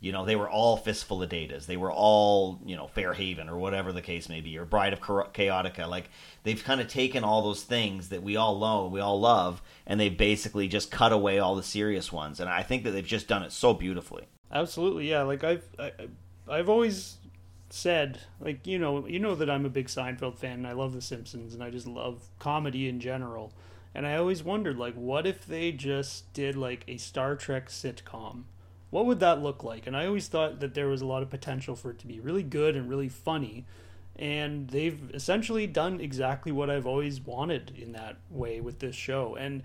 You 0.00 0.12
know, 0.12 0.24
they 0.24 0.36
were 0.36 0.48
all 0.48 0.78
fistful 0.78 1.22
of 1.22 1.28
datas. 1.28 1.66
They 1.66 1.76
were 1.76 1.92
all, 1.92 2.58
you 2.64 2.74
know, 2.74 2.86
Fairhaven 2.86 3.50
or 3.50 3.58
whatever 3.58 3.92
the 3.92 4.00
case 4.00 4.30
may 4.30 4.40
be, 4.40 4.56
or 4.56 4.64
Bride 4.64 4.94
of 4.94 5.00
Chaotica. 5.00 5.86
Like 5.86 6.08
they've 6.42 6.62
kind 6.62 6.80
of 6.80 6.88
taken 6.88 7.22
all 7.22 7.42
those 7.42 7.62
things 7.62 8.08
that 8.08 8.22
we 8.22 8.36
all 8.36 8.58
know, 8.58 8.86
we 8.86 9.00
all 9.00 9.20
love, 9.20 9.60
and 9.86 10.00
they've 10.00 10.16
basically 10.16 10.68
just 10.68 10.90
cut 10.90 11.12
away 11.12 11.38
all 11.38 11.54
the 11.54 11.62
serious 11.62 12.10
ones. 12.10 12.40
And 12.40 12.48
I 12.48 12.62
think 12.62 12.84
that 12.84 12.92
they've 12.92 13.04
just 13.04 13.28
done 13.28 13.42
it 13.42 13.52
so 13.52 13.74
beautifully. 13.74 14.24
Absolutely, 14.50 15.10
yeah. 15.10 15.22
Like 15.22 15.44
I've, 15.44 15.64
I, 15.78 15.92
I've 16.48 16.70
always 16.70 17.18
said, 17.68 18.20
like 18.40 18.66
you 18.66 18.78
know, 18.78 19.06
you 19.06 19.18
know 19.18 19.34
that 19.34 19.50
I'm 19.50 19.66
a 19.66 19.70
big 19.70 19.88
Seinfeld 19.88 20.38
fan, 20.38 20.54
and 20.54 20.66
I 20.66 20.72
love 20.72 20.94
The 20.94 21.02
Simpsons, 21.02 21.52
and 21.52 21.62
I 21.62 21.68
just 21.68 21.86
love 21.86 22.22
comedy 22.38 22.88
in 22.88 23.00
general. 23.00 23.52
And 23.94 24.06
I 24.06 24.16
always 24.16 24.42
wondered, 24.42 24.78
like, 24.78 24.94
what 24.94 25.26
if 25.26 25.44
they 25.44 25.72
just 25.72 26.32
did 26.32 26.56
like 26.56 26.84
a 26.86 26.96
Star 26.96 27.36
Trek 27.36 27.68
sitcom? 27.68 28.44
What 28.90 29.06
would 29.06 29.20
that 29.20 29.42
look 29.42 29.62
like? 29.62 29.86
And 29.86 29.96
I 29.96 30.06
always 30.06 30.28
thought 30.28 30.60
that 30.60 30.74
there 30.74 30.88
was 30.88 31.00
a 31.00 31.06
lot 31.06 31.22
of 31.22 31.30
potential 31.30 31.76
for 31.76 31.90
it 31.90 31.98
to 32.00 32.06
be 32.06 32.20
really 32.20 32.42
good 32.42 32.76
and 32.76 32.88
really 32.88 33.08
funny. 33.08 33.64
And 34.16 34.68
they've 34.68 35.10
essentially 35.14 35.66
done 35.66 36.00
exactly 36.00 36.52
what 36.52 36.68
I've 36.68 36.86
always 36.86 37.20
wanted 37.20 37.72
in 37.78 37.92
that 37.92 38.16
way 38.30 38.60
with 38.60 38.80
this 38.80 38.96
show. 38.96 39.36
And 39.36 39.62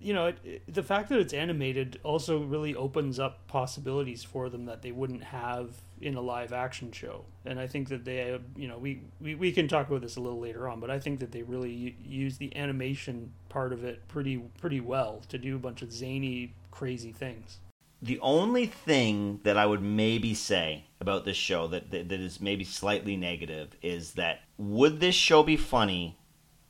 you 0.00 0.14
know, 0.14 0.26
it, 0.26 0.38
it, 0.44 0.74
the 0.74 0.82
fact 0.82 1.08
that 1.10 1.18
it's 1.18 1.32
animated 1.32 2.00
also 2.02 2.42
really 2.42 2.74
opens 2.74 3.18
up 3.18 3.46
possibilities 3.46 4.24
for 4.24 4.48
them 4.48 4.64
that 4.66 4.82
they 4.82 4.92
wouldn't 4.92 5.22
have 5.22 5.70
in 6.00 6.14
a 6.14 6.20
live 6.20 6.52
action 6.52 6.92
show. 6.92 7.24
And 7.44 7.58
I 7.58 7.66
think 7.66 7.88
that 7.88 8.04
they, 8.04 8.38
you 8.56 8.68
know, 8.68 8.78
we, 8.78 9.02
we, 9.20 9.34
we 9.34 9.52
can 9.52 9.68
talk 9.68 9.88
about 9.88 10.00
this 10.00 10.16
a 10.16 10.20
little 10.20 10.40
later 10.40 10.68
on, 10.68 10.80
but 10.80 10.90
I 10.90 10.98
think 10.98 11.20
that 11.20 11.32
they 11.32 11.42
really 11.42 11.96
use 12.04 12.38
the 12.38 12.54
animation 12.56 13.32
part 13.48 13.72
of 13.72 13.84
it 13.84 14.06
pretty 14.08 14.38
pretty 14.58 14.80
well 14.80 15.22
to 15.28 15.38
do 15.38 15.56
a 15.56 15.58
bunch 15.58 15.82
of 15.82 15.92
zany, 15.92 16.54
crazy 16.70 17.12
things. 17.12 17.58
The 18.00 18.20
only 18.20 18.66
thing 18.66 19.40
that 19.42 19.56
I 19.56 19.66
would 19.66 19.82
maybe 19.82 20.34
say 20.34 20.84
about 21.00 21.24
this 21.24 21.36
show 21.36 21.66
that, 21.68 21.90
that, 21.90 22.08
that 22.08 22.20
is 22.20 22.40
maybe 22.40 22.64
slightly 22.64 23.16
negative 23.16 23.76
is 23.82 24.12
that 24.12 24.40
would 24.56 25.00
this 25.00 25.14
show 25.14 25.42
be 25.42 25.56
funny 25.56 26.18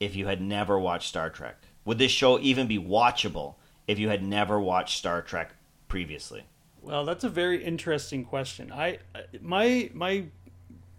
if 0.00 0.16
you 0.16 0.26
had 0.26 0.40
never 0.40 0.78
watched 0.78 1.08
Star 1.08 1.28
Trek? 1.28 1.56
Would 1.84 1.98
this 1.98 2.12
show 2.12 2.38
even 2.38 2.66
be 2.66 2.78
watchable 2.78 3.56
if 3.86 3.98
you 3.98 4.08
had 4.08 4.22
never 4.22 4.60
watched 4.60 4.98
Star 4.98 5.22
Trek 5.22 5.52
previously? 5.88 6.44
Well, 6.82 7.04
that's 7.04 7.24
a 7.24 7.28
very 7.28 7.62
interesting 7.62 8.24
question. 8.24 8.72
I 8.72 8.98
my 9.40 9.90
my 9.92 10.26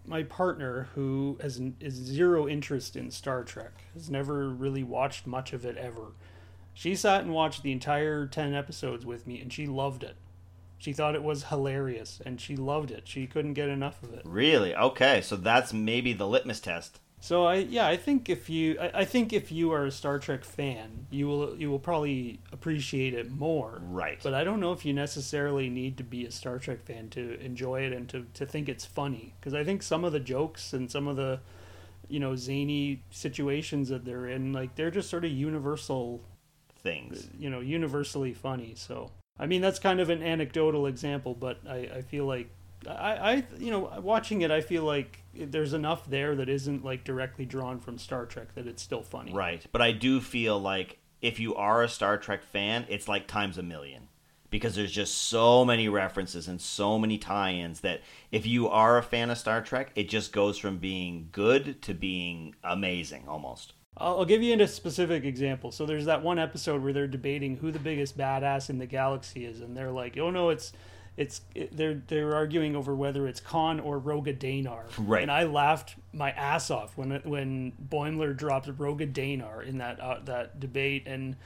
my 0.06 0.24
partner 0.24 0.88
who 0.94 1.38
has 1.40 1.60
is 1.80 1.94
zero 1.94 2.48
interest 2.48 2.96
in 2.96 3.10
Star 3.10 3.44
Trek 3.44 3.72
has 3.94 4.10
never 4.10 4.48
really 4.48 4.82
watched 4.82 5.26
much 5.26 5.52
of 5.52 5.64
it 5.64 5.76
ever. 5.76 6.12
She 6.74 6.94
sat 6.94 7.22
and 7.22 7.32
watched 7.32 7.62
the 7.62 7.72
entire 7.72 8.26
10 8.26 8.54
episodes 8.54 9.04
with 9.04 9.26
me 9.26 9.40
and 9.40 9.52
she 9.52 9.66
loved 9.66 10.02
it. 10.02 10.16
She 10.78 10.92
thought 10.92 11.14
it 11.14 11.22
was 11.22 11.44
hilarious 11.44 12.22
and 12.24 12.40
she 12.40 12.56
loved 12.56 12.90
it. 12.90 13.06
She 13.06 13.26
couldn't 13.26 13.54
get 13.54 13.68
enough 13.68 14.02
of 14.02 14.14
it. 14.14 14.22
Really? 14.24 14.74
Okay, 14.74 15.20
so 15.20 15.36
that's 15.36 15.72
maybe 15.72 16.12
the 16.14 16.26
litmus 16.26 16.60
test. 16.60 17.00
So 17.22 17.44
I 17.44 17.56
yeah 17.56 17.86
I 17.86 17.98
think 17.98 18.30
if 18.30 18.48
you 18.48 18.78
I, 18.80 19.00
I, 19.00 19.04
think 19.04 19.34
if 19.34 19.52
you 19.52 19.72
are 19.72 19.84
a 19.84 19.90
Star 19.90 20.18
Trek 20.18 20.42
fan 20.42 21.06
you 21.10 21.26
will 21.26 21.54
you 21.54 21.70
will 21.70 21.78
probably 21.78 22.40
appreciate 22.50 23.12
it 23.12 23.30
more. 23.30 23.82
Right. 23.84 24.18
But 24.22 24.32
I 24.32 24.42
don't 24.42 24.58
know 24.58 24.72
if 24.72 24.86
you 24.86 24.94
necessarily 24.94 25.68
need 25.68 25.98
to 25.98 26.02
be 26.02 26.24
a 26.24 26.30
Star 26.30 26.58
Trek 26.58 26.82
fan 26.82 27.10
to 27.10 27.38
enjoy 27.40 27.82
it 27.82 27.92
and 27.92 28.08
to, 28.08 28.26
to 28.34 28.46
think 28.46 28.70
it's 28.70 28.86
funny 28.86 29.34
because 29.38 29.52
I 29.52 29.64
think 29.64 29.82
some 29.82 30.02
of 30.02 30.12
the 30.12 30.20
jokes 30.20 30.72
and 30.72 30.90
some 30.90 31.06
of 31.06 31.16
the 31.16 31.40
you 32.08 32.20
know 32.20 32.36
zany 32.36 33.02
situations 33.10 33.90
that 33.90 34.06
they're 34.06 34.26
in 34.26 34.54
like 34.54 34.74
they're 34.76 34.90
just 34.90 35.10
sort 35.10 35.26
of 35.26 35.30
universal 35.30 36.22
things. 36.82 37.24
Uh, 37.24 37.36
you 37.38 37.50
know 37.50 37.60
universally 37.60 38.34
funny. 38.34 38.74
So 38.76 39.10
I 39.38 39.46
mean 39.46 39.60
that's 39.60 39.78
kind 39.78 40.00
of 40.00 40.10
an 40.10 40.22
anecdotal 40.22 40.86
example, 40.86 41.34
but 41.34 41.58
I 41.68 41.90
I 41.96 42.02
feel 42.02 42.26
like 42.26 42.50
I, 42.88 42.92
I 42.92 43.44
you 43.58 43.70
know 43.70 43.92
watching 44.02 44.42
it 44.42 44.50
I 44.50 44.60
feel 44.60 44.84
like 44.84 45.22
there's 45.34 45.72
enough 45.72 46.08
there 46.08 46.34
that 46.36 46.48
isn't 46.48 46.84
like 46.84 47.04
directly 47.04 47.44
drawn 47.44 47.78
from 47.78 47.98
Star 47.98 48.26
Trek 48.26 48.54
that 48.54 48.66
it's 48.66 48.82
still 48.82 49.02
funny. 49.02 49.32
Right. 49.32 49.64
But 49.72 49.82
I 49.82 49.92
do 49.92 50.20
feel 50.20 50.58
like 50.58 50.98
if 51.20 51.38
you 51.38 51.54
are 51.54 51.82
a 51.82 51.88
Star 51.88 52.16
Trek 52.16 52.42
fan, 52.42 52.86
it's 52.88 53.06
like 53.06 53.26
times 53.26 53.58
a 53.58 53.62
million 53.62 54.08
because 54.50 54.74
there's 54.74 54.92
just 54.92 55.14
so 55.16 55.64
many 55.64 55.88
references 55.88 56.48
and 56.48 56.60
so 56.60 56.98
many 56.98 57.16
tie-ins 57.16 57.80
that 57.80 58.00
if 58.32 58.46
you 58.46 58.68
are 58.68 58.98
a 58.98 59.02
fan 59.02 59.30
of 59.30 59.38
Star 59.38 59.62
Trek, 59.62 59.92
it 59.94 60.08
just 60.08 60.32
goes 60.32 60.58
from 60.58 60.78
being 60.78 61.28
good 61.32 61.80
to 61.82 61.94
being 61.94 62.54
amazing 62.64 63.28
almost. 63.28 63.74
I'll 63.96 64.24
give 64.24 64.42
you 64.42 64.58
a 64.58 64.68
specific 64.68 65.24
example. 65.24 65.72
So 65.72 65.84
there's 65.84 66.06
that 66.06 66.22
one 66.22 66.38
episode 66.38 66.82
where 66.82 66.92
they're 66.92 67.06
debating 67.06 67.56
who 67.56 67.70
the 67.70 67.78
biggest 67.78 68.16
badass 68.16 68.70
in 68.70 68.78
the 68.78 68.86
galaxy 68.86 69.44
is, 69.44 69.60
and 69.60 69.76
they're 69.76 69.90
like, 69.90 70.16
"Oh 70.16 70.30
no, 70.30 70.48
it's 70.48 70.72
it's 71.16 71.42
it, 71.54 71.76
they're 71.76 72.02
they're 72.06 72.34
arguing 72.34 72.74
over 72.74 72.94
whether 72.94 73.26
it's 73.26 73.40
Khan 73.40 73.78
or 73.78 74.00
Roga 74.00 74.36
Danar. 74.36 74.84
Right. 74.96 75.22
And 75.22 75.30
I 75.30 75.44
laughed 75.44 75.96
my 76.12 76.30
ass 76.30 76.70
off 76.70 76.96
when 76.96 77.10
when 77.24 77.72
Boimler 77.90 78.36
dropped 78.36 78.68
Roga 78.78 79.12
Danar 79.12 79.66
in 79.66 79.78
that 79.78 80.00
uh, 80.00 80.20
that 80.24 80.60
debate, 80.60 81.04
and 81.06 81.36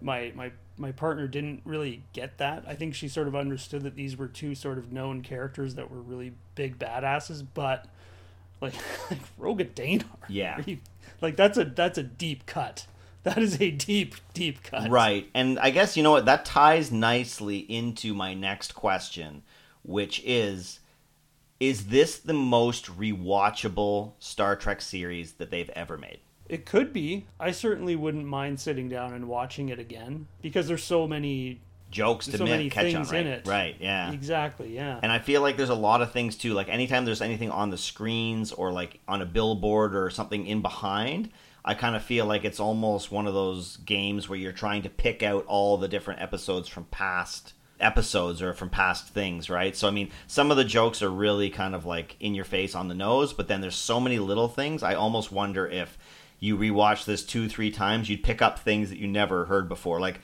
my 0.00 0.32
my 0.34 0.52
my 0.76 0.92
partner 0.92 1.26
didn't 1.28 1.62
really 1.64 2.02
get 2.12 2.38
that. 2.38 2.64
I 2.66 2.74
think 2.74 2.94
she 2.94 3.08
sort 3.08 3.28
of 3.28 3.36
understood 3.36 3.82
that 3.84 3.94
these 3.94 4.16
were 4.16 4.28
two 4.28 4.54
sort 4.54 4.76
of 4.76 4.92
known 4.92 5.22
characters 5.22 5.76
that 5.76 5.90
were 5.90 6.00
really 6.02 6.34
big 6.54 6.78
badasses, 6.78 7.46
but 7.54 7.86
like 8.62 8.74
like 9.10 9.20
Roga 9.38 9.68
Danar. 9.68 10.04
Yeah. 10.28 10.62
You, 10.64 10.78
like 11.20 11.36
that's 11.36 11.58
a 11.58 11.64
that's 11.64 11.98
a 11.98 12.02
deep 12.02 12.46
cut. 12.46 12.86
That 13.24 13.38
is 13.38 13.60
a 13.60 13.70
deep, 13.70 14.16
deep 14.34 14.62
cut. 14.64 14.90
Right. 14.90 15.28
And 15.32 15.58
I 15.60 15.70
guess, 15.70 15.96
you 15.96 16.02
know 16.02 16.10
what, 16.10 16.24
that 16.24 16.44
ties 16.44 16.90
nicely 16.90 17.58
into 17.58 18.14
my 18.14 18.34
next 18.34 18.74
question, 18.74 19.42
which 19.82 20.20
is 20.24 20.80
Is 21.60 21.86
this 21.86 22.18
the 22.18 22.32
most 22.32 22.86
rewatchable 22.86 24.14
Star 24.18 24.56
Trek 24.56 24.80
series 24.80 25.34
that 25.34 25.50
they've 25.50 25.70
ever 25.70 25.96
made? 25.96 26.18
It 26.48 26.66
could 26.66 26.92
be. 26.92 27.26
I 27.38 27.52
certainly 27.52 27.94
wouldn't 27.94 28.26
mind 28.26 28.58
sitting 28.60 28.88
down 28.88 29.14
and 29.14 29.28
watching 29.28 29.68
it 29.68 29.78
again 29.78 30.26
because 30.42 30.66
there's 30.66 30.84
so 30.84 31.06
many 31.06 31.60
jokes 31.92 32.26
to 32.26 32.38
so 32.38 32.44
many 32.44 32.68
catch 32.68 32.86
things 32.86 33.08
on, 33.08 33.14
right? 33.14 33.26
in 33.26 33.32
it. 33.32 33.46
Right, 33.46 33.76
yeah. 33.78 34.10
Exactly, 34.10 34.74
yeah. 34.74 34.98
And 35.02 35.12
I 35.12 35.20
feel 35.20 35.42
like 35.42 35.56
there's 35.56 35.68
a 35.68 35.74
lot 35.74 36.02
of 36.02 36.10
things 36.10 36.36
too. 36.36 36.54
Like 36.54 36.68
anytime 36.68 37.04
there's 37.04 37.22
anything 37.22 37.50
on 37.50 37.70
the 37.70 37.78
screens 37.78 38.50
or 38.50 38.72
like 38.72 38.98
on 39.06 39.22
a 39.22 39.26
billboard 39.26 39.94
or 39.94 40.10
something 40.10 40.46
in 40.46 40.62
behind, 40.62 41.30
I 41.64 41.74
kind 41.74 41.94
of 41.94 42.02
feel 42.02 42.26
like 42.26 42.44
it's 42.44 42.58
almost 42.58 43.12
one 43.12 43.28
of 43.28 43.34
those 43.34 43.76
games 43.76 44.28
where 44.28 44.38
you're 44.38 44.50
trying 44.50 44.82
to 44.82 44.90
pick 44.90 45.22
out 45.22 45.44
all 45.46 45.76
the 45.76 45.86
different 45.86 46.20
episodes 46.20 46.68
from 46.68 46.84
past 46.86 47.52
episodes 47.78 48.40
or 48.40 48.54
from 48.54 48.70
past 48.70 49.08
things, 49.08 49.50
right? 49.50 49.76
So 49.76 49.86
I 49.86 49.90
mean, 49.90 50.10
some 50.26 50.50
of 50.50 50.56
the 50.56 50.64
jokes 50.64 51.02
are 51.02 51.10
really 51.10 51.50
kind 51.50 51.74
of 51.74 51.84
like 51.84 52.16
in 52.18 52.34
your 52.34 52.44
face 52.44 52.74
on 52.74 52.88
the 52.88 52.94
nose, 52.94 53.32
but 53.32 53.48
then 53.48 53.60
there's 53.60 53.76
so 53.76 54.00
many 54.00 54.18
little 54.18 54.48
things. 54.48 54.82
I 54.82 54.94
almost 54.94 55.30
wonder 55.30 55.68
if 55.68 55.98
you 56.40 56.56
rewatch 56.56 57.04
this 57.04 57.24
two, 57.24 57.48
three 57.48 57.70
times, 57.70 58.10
you'd 58.10 58.24
pick 58.24 58.42
up 58.42 58.58
things 58.58 58.90
that 58.90 58.98
you 58.98 59.06
never 59.06 59.44
heard 59.44 59.68
before. 59.68 60.00
Like 60.00 60.20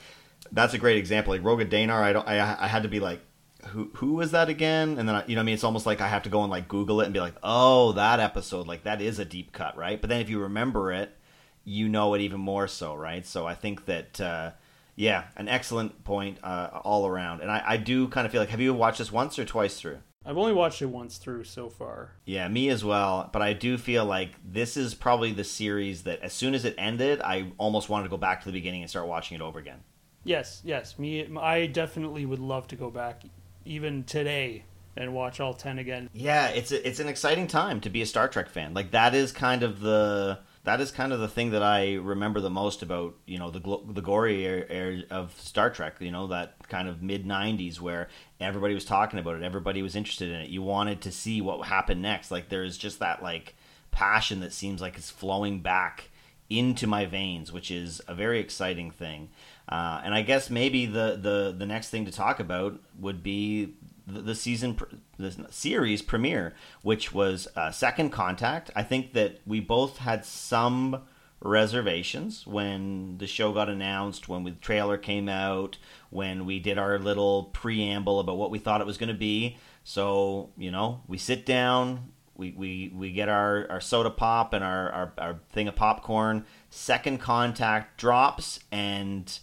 that's 0.52 0.74
a 0.74 0.78
great 0.78 0.96
example. 0.96 1.32
Like 1.32 1.42
Roga 1.42 1.68
Danar, 1.68 2.02
I 2.02 2.12
don't, 2.12 2.28
I, 2.28 2.64
I 2.64 2.66
had 2.66 2.82
to 2.84 2.88
be 2.88 3.00
like, 3.00 3.20
who 3.68 3.90
who 3.94 4.14
was 4.14 4.30
that 4.30 4.48
again? 4.48 4.98
And 4.98 5.08
then 5.08 5.16
I, 5.16 5.24
you 5.26 5.34
know, 5.34 5.40
I 5.40 5.44
mean, 5.44 5.54
it's 5.54 5.64
almost 5.64 5.84
like 5.84 6.00
I 6.00 6.08
have 6.08 6.22
to 6.22 6.30
go 6.30 6.42
and 6.42 6.50
like 6.50 6.68
Google 6.68 7.00
it 7.00 7.04
and 7.04 7.12
be 7.12 7.20
like, 7.20 7.34
oh, 7.42 7.92
that 7.92 8.20
episode, 8.20 8.66
like 8.66 8.84
that 8.84 9.02
is 9.02 9.18
a 9.18 9.24
deep 9.24 9.52
cut, 9.52 9.76
right? 9.76 10.00
But 10.00 10.08
then 10.08 10.20
if 10.20 10.30
you 10.30 10.40
remember 10.40 10.92
it, 10.92 11.16
you 11.64 11.88
know 11.88 12.14
it 12.14 12.20
even 12.20 12.40
more 12.40 12.68
so, 12.68 12.94
right? 12.94 13.26
So 13.26 13.46
I 13.46 13.54
think 13.54 13.84
that, 13.86 14.20
uh, 14.20 14.52
yeah, 14.96 15.24
an 15.36 15.48
excellent 15.48 16.02
point 16.04 16.38
uh, 16.42 16.70
all 16.82 17.06
around. 17.06 17.40
And 17.42 17.50
I, 17.50 17.62
I 17.66 17.76
do 17.76 18.08
kind 18.08 18.24
of 18.24 18.32
feel 18.32 18.40
like, 18.40 18.48
have 18.50 18.60
you 18.60 18.72
watched 18.72 18.98
this 18.98 19.12
once 19.12 19.38
or 19.38 19.44
twice 19.44 19.78
through? 19.78 19.98
I've 20.24 20.38
only 20.38 20.52
watched 20.52 20.82
it 20.82 20.86
once 20.86 21.18
through 21.18 21.44
so 21.44 21.68
far. 21.68 22.12
Yeah, 22.24 22.48
me 22.48 22.68
as 22.68 22.84
well. 22.84 23.30
But 23.32 23.42
I 23.42 23.52
do 23.52 23.78
feel 23.78 24.04
like 24.04 24.30
this 24.44 24.76
is 24.76 24.94
probably 24.94 25.32
the 25.32 25.44
series 25.44 26.02
that, 26.02 26.20
as 26.20 26.32
soon 26.32 26.54
as 26.54 26.64
it 26.64 26.74
ended, 26.76 27.20
I 27.22 27.52
almost 27.58 27.88
wanted 27.88 28.04
to 28.04 28.10
go 28.10 28.16
back 28.16 28.40
to 28.40 28.46
the 28.46 28.52
beginning 28.52 28.82
and 28.82 28.90
start 28.90 29.06
watching 29.06 29.36
it 29.36 29.40
over 29.40 29.58
again. 29.58 29.84
Yes, 30.28 30.60
yes. 30.62 30.98
Me, 30.98 31.26
I 31.38 31.64
definitely 31.66 32.26
would 32.26 32.38
love 32.38 32.68
to 32.68 32.76
go 32.76 32.90
back, 32.90 33.22
even 33.64 34.04
today, 34.04 34.64
and 34.94 35.14
watch 35.14 35.40
all 35.40 35.54
ten 35.54 35.78
again. 35.78 36.10
Yeah, 36.12 36.48
it's 36.48 36.70
a, 36.70 36.86
it's 36.86 37.00
an 37.00 37.08
exciting 37.08 37.46
time 37.46 37.80
to 37.80 37.88
be 37.88 38.02
a 38.02 38.06
Star 38.06 38.28
Trek 38.28 38.50
fan. 38.50 38.74
Like 38.74 38.90
that 38.90 39.14
is 39.14 39.32
kind 39.32 39.62
of 39.62 39.80
the 39.80 40.38
that 40.64 40.82
is 40.82 40.90
kind 40.90 41.14
of 41.14 41.20
the 41.20 41.28
thing 41.28 41.52
that 41.52 41.62
I 41.62 41.94
remember 41.94 42.40
the 42.40 42.50
most 42.50 42.82
about 42.82 43.14
you 43.24 43.38
know 43.38 43.50
the 43.50 43.60
the 43.90 44.02
gory 44.02 44.44
era 44.44 45.02
of 45.10 45.34
Star 45.40 45.70
Trek. 45.70 45.96
You 45.98 46.10
know 46.10 46.26
that 46.26 46.68
kind 46.68 46.88
of 46.88 47.02
mid 47.02 47.24
'90s 47.24 47.80
where 47.80 48.08
everybody 48.38 48.74
was 48.74 48.84
talking 48.84 49.18
about 49.18 49.36
it, 49.36 49.42
everybody 49.42 49.80
was 49.80 49.96
interested 49.96 50.28
in 50.28 50.40
it. 50.42 50.50
You 50.50 50.60
wanted 50.60 51.00
to 51.02 51.10
see 51.10 51.40
what 51.40 51.66
happened 51.66 52.02
next. 52.02 52.30
Like 52.30 52.50
there's 52.50 52.76
just 52.76 52.98
that 52.98 53.22
like 53.22 53.54
passion 53.92 54.40
that 54.40 54.52
seems 54.52 54.82
like 54.82 54.98
it's 54.98 55.10
flowing 55.10 55.60
back 55.60 56.10
into 56.50 56.86
my 56.86 57.06
veins, 57.06 57.52
which 57.52 57.70
is 57.70 58.00
a 58.06 58.14
very 58.14 58.40
exciting 58.40 58.90
thing. 58.90 59.30
Uh, 59.68 60.00
and 60.02 60.14
I 60.14 60.22
guess 60.22 60.48
maybe 60.48 60.86
the, 60.86 61.18
the 61.20 61.54
the 61.56 61.66
next 61.66 61.90
thing 61.90 62.06
to 62.06 62.12
talk 62.12 62.40
about 62.40 62.80
would 62.98 63.22
be 63.22 63.74
the, 64.06 64.22
the 64.22 64.34
season 64.34 64.78
the 65.18 65.46
series 65.50 66.00
premiere, 66.00 66.54
which 66.82 67.12
was 67.12 67.48
uh, 67.54 67.70
Second 67.70 68.10
Contact. 68.10 68.70
I 68.74 68.82
think 68.82 69.12
that 69.12 69.40
we 69.46 69.60
both 69.60 69.98
had 69.98 70.24
some 70.24 71.02
reservations 71.40 72.46
when 72.46 73.18
the 73.18 73.26
show 73.26 73.52
got 73.52 73.68
announced, 73.68 74.28
when 74.28 74.44
the 74.44 74.52
trailer 74.52 74.96
came 74.96 75.28
out, 75.28 75.76
when 76.10 76.46
we 76.46 76.58
did 76.58 76.78
our 76.78 76.98
little 76.98 77.44
preamble 77.44 78.20
about 78.20 78.38
what 78.38 78.50
we 78.50 78.58
thought 78.58 78.80
it 78.80 78.86
was 78.86 78.98
going 78.98 79.12
to 79.12 79.14
be. 79.14 79.58
So 79.84 80.50
you 80.56 80.70
know, 80.70 81.02
we 81.06 81.18
sit 81.18 81.44
down. 81.44 82.12
We, 82.34 82.52
we, 82.52 82.92
we 82.94 83.10
get 83.10 83.28
our, 83.28 83.66
our 83.68 83.80
soda 83.80 84.10
pop 84.10 84.52
and 84.52 84.62
our, 84.62 84.90
our, 84.92 85.12
our 85.18 85.40
thing 85.50 85.66
of 85.66 85.74
popcorn. 85.74 86.46
Second 86.70 87.18
contact 87.18 87.98
drops, 87.98 88.60
and 88.70 89.40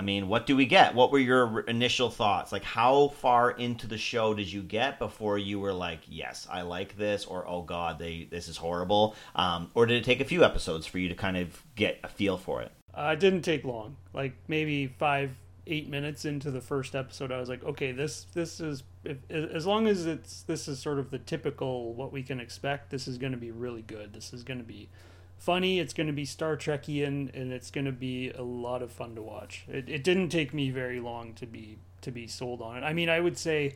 I 0.00 0.02
mean, 0.02 0.28
what 0.28 0.46
do 0.46 0.56
we 0.56 0.64
get? 0.64 0.94
What 0.94 1.12
were 1.12 1.18
your 1.18 1.60
initial 1.60 2.08
thoughts? 2.08 2.52
Like, 2.52 2.64
how 2.64 3.08
far 3.08 3.50
into 3.50 3.86
the 3.86 3.98
show 3.98 4.32
did 4.32 4.50
you 4.50 4.62
get 4.62 4.98
before 4.98 5.36
you 5.36 5.60
were 5.60 5.74
like, 5.74 5.98
"Yes, 6.08 6.48
I 6.50 6.62
like 6.62 6.96
this," 6.96 7.26
or 7.26 7.46
"Oh 7.46 7.60
God, 7.60 7.98
they 7.98 8.26
this 8.30 8.48
is 8.48 8.56
horrible"? 8.56 9.14
Um, 9.34 9.70
or 9.74 9.84
did 9.84 9.98
it 9.98 10.04
take 10.06 10.22
a 10.22 10.24
few 10.24 10.42
episodes 10.42 10.86
for 10.86 10.98
you 10.98 11.10
to 11.10 11.14
kind 11.14 11.36
of 11.36 11.62
get 11.76 12.00
a 12.02 12.08
feel 12.08 12.38
for 12.38 12.62
it? 12.62 12.72
Uh, 12.94 13.10
it 13.12 13.20
didn't 13.20 13.42
take 13.42 13.62
long. 13.62 13.98
Like 14.14 14.32
maybe 14.48 14.86
five, 14.86 15.32
eight 15.66 15.90
minutes 15.90 16.24
into 16.24 16.50
the 16.50 16.62
first 16.62 16.94
episode, 16.94 17.30
I 17.30 17.38
was 17.38 17.50
like, 17.50 17.62
okay, 17.62 17.92
this 17.92 18.24
this 18.32 18.58
is 18.58 18.84
if, 19.04 19.18
as 19.30 19.66
long 19.66 19.86
as 19.86 20.06
it's 20.06 20.44
this 20.44 20.66
is 20.66 20.78
sort 20.78 20.98
of 20.98 21.10
the 21.10 21.18
typical 21.18 21.92
what 21.92 22.10
we 22.10 22.22
can 22.22 22.40
expect. 22.40 22.88
This 22.88 23.06
is 23.06 23.18
going 23.18 23.32
to 23.32 23.38
be 23.38 23.50
really 23.50 23.82
good. 23.82 24.14
This 24.14 24.32
is 24.32 24.44
going 24.44 24.60
to 24.60 24.64
be 24.64 24.88
funny. 25.40 25.80
It's 25.80 25.92
going 25.92 26.06
to 26.06 26.12
be 26.12 26.24
Star 26.24 26.56
Trekian, 26.56 27.34
and 27.34 27.52
it's 27.52 27.70
going 27.70 27.86
to 27.86 27.92
be 27.92 28.30
a 28.30 28.42
lot 28.42 28.82
of 28.82 28.92
fun 28.92 29.16
to 29.16 29.22
watch. 29.22 29.64
It, 29.68 29.88
it 29.88 30.04
didn't 30.04 30.28
take 30.28 30.54
me 30.54 30.70
very 30.70 31.00
long 31.00 31.34
to 31.34 31.46
be 31.46 31.78
to 32.02 32.10
be 32.10 32.26
sold 32.26 32.62
on 32.62 32.78
it. 32.78 32.82
I 32.82 32.92
mean, 32.92 33.08
I 33.10 33.20
would 33.20 33.36
say 33.36 33.74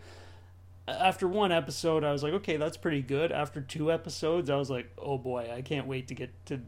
after 0.86 1.26
one 1.26 1.52
episode, 1.52 2.04
I 2.04 2.12
was 2.12 2.22
like, 2.22 2.32
okay, 2.34 2.56
that's 2.56 2.76
pretty 2.76 3.02
good. 3.02 3.32
After 3.32 3.60
two 3.60 3.90
episodes, 3.90 4.50
I 4.50 4.56
was 4.56 4.70
like, 4.70 4.90
oh 4.98 5.18
boy, 5.18 5.50
I 5.54 5.62
can't 5.62 5.86
wait 5.86 6.08
to 6.08 6.14
get 6.14 6.30
to 6.46 6.60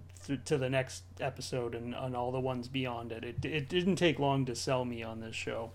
to 0.44 0.58
the 0.58 0.68
next 0.68 1.04
episode 1.20 1.72
and 1.74 1.94
on 1.94 2.16
all 2.16 2.32
the 2.32 2.40
ones 2.40 2.68
beyond 2.68 3.12
it. 3.12 3.24
It 3.24 3.44
it 3.44 3.68
didn't 3.68 3.96
take 3.96 4.18
long 4.18 4.44
to 4.46 4.54
sell 4.54 4.84
me 4.84 5.02
on 5.02 5.20
this 5.20 5.36
show. 5.36 5.70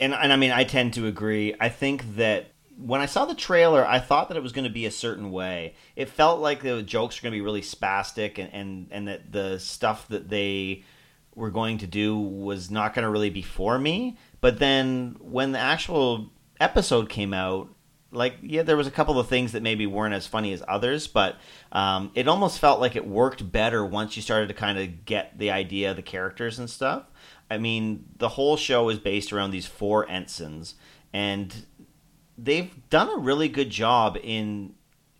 And 0.00 0.14
and 0.14 0.32
I 0.32 0.36
mean, 0.36 0.52
I 0.52 0.64
tend 0.64 0.94
to 0.94 1.06
agree. 1.06 1.54
I 1.58 1.68
think 1.68 2.16
that 2.16 2.52
when 2.80 3.00
I 3.00 3.06
saw 3.06 3.24
the 3.24 3.34
trailer, 3.34 3.86
I 3.86 3.98
thought 3.98 4.28
that 4.28 4.36
it 4.36 4.42
was 4.42 4.52
going 4.52 4.64
to 4.64 4.70
be 4.70 4.86
a 4.86 4.90
certain 4.90 5.32
way. 5.32 5.74
It 5.96 6.08
felt 6.08 6.40
like 6.40 6.62
the 6.62 6.82
jokes 6.82 7.20
were 7.20 7.26
going 7.26 7.32
to 7.32 7.36
be 7.38 7.44
really 7.44 7.62
spastic, 7.62 8.38
and 8.38 8.52
and 8.52 8.88
and 8.90 9.08
that 9.08 9.32
the 9.32 9.58
stuff 9.58 10.08
that 10.08 10.28
they 10.28 10.84
were 11.34 11.50
going 11.50 11.78
to 11.78 11.86
do 11.86 12.18
was 12.18 12.70
not 12.70 12.94
going 12.94 13.04
to 13.04 13.10
really 13.10 13.30
be 13.30 13.42
for 13.42 13.78
me. 13.78 14.16
But 14.40 14.58
then 14.58 15.16
when 15.20 15.52
the 15.52 15.58
actual 15.58 16.30
episode 16.60 17.08
came 17.08 17.34
out, 17.34 17.68
like 18.10 18.36
yeah 18.40 18.62
there 18.62 18.76
was 18.76 18.86
a 18.86 18.90
couple 18.90 19.18
of 19.18 19.28
things 19.28 19.52
that 19.52 19.62
maybe 19.62 19.86
weren't 19.86 20.14
as 20.14 20.26
funny 20.26 20.52
as 20.52 20.62
others 20.66 21.06
but 21.06 21.36
um, 21.72 22.10
it 22.14 22.26
almost 22.26 22.58
felt 22.58 22.80
like 22.80 22.96
it 22.96 23.06
worked 23.06 23.52
better 23.52 23.84
once 23.84 24.16
you 24.16 24.22
started 24.22 24.48
to 24.48 24.54
kind 24.54 24.78
of 24.78 25.04
get 25.04 25.36
the 25.38 25.50
idea 25.50 25.90
of 25.90 25.96
the 25.96 26.02
characters 26.02 26.58
and 26.58 26.70
stuff 26.70 27.02
i 27.50 27.58
mean 27.58 28.06
the 28.16 28.30
whole 28.30 28.56
show 28.56 28.88
is 28.88 28.98
based 28.98 29.30
around 29.30 29.50
these 29.50 29.66
four 29.66 30.08
ensigns 30.08 30.74
and 31.12 31.66
they've 32.38 32.70
done 32.88 33.08
a 33.10 33.18
really 33.18 33.48
good 33.48 33.70
job 33.70 34.16
in 34.22 34.74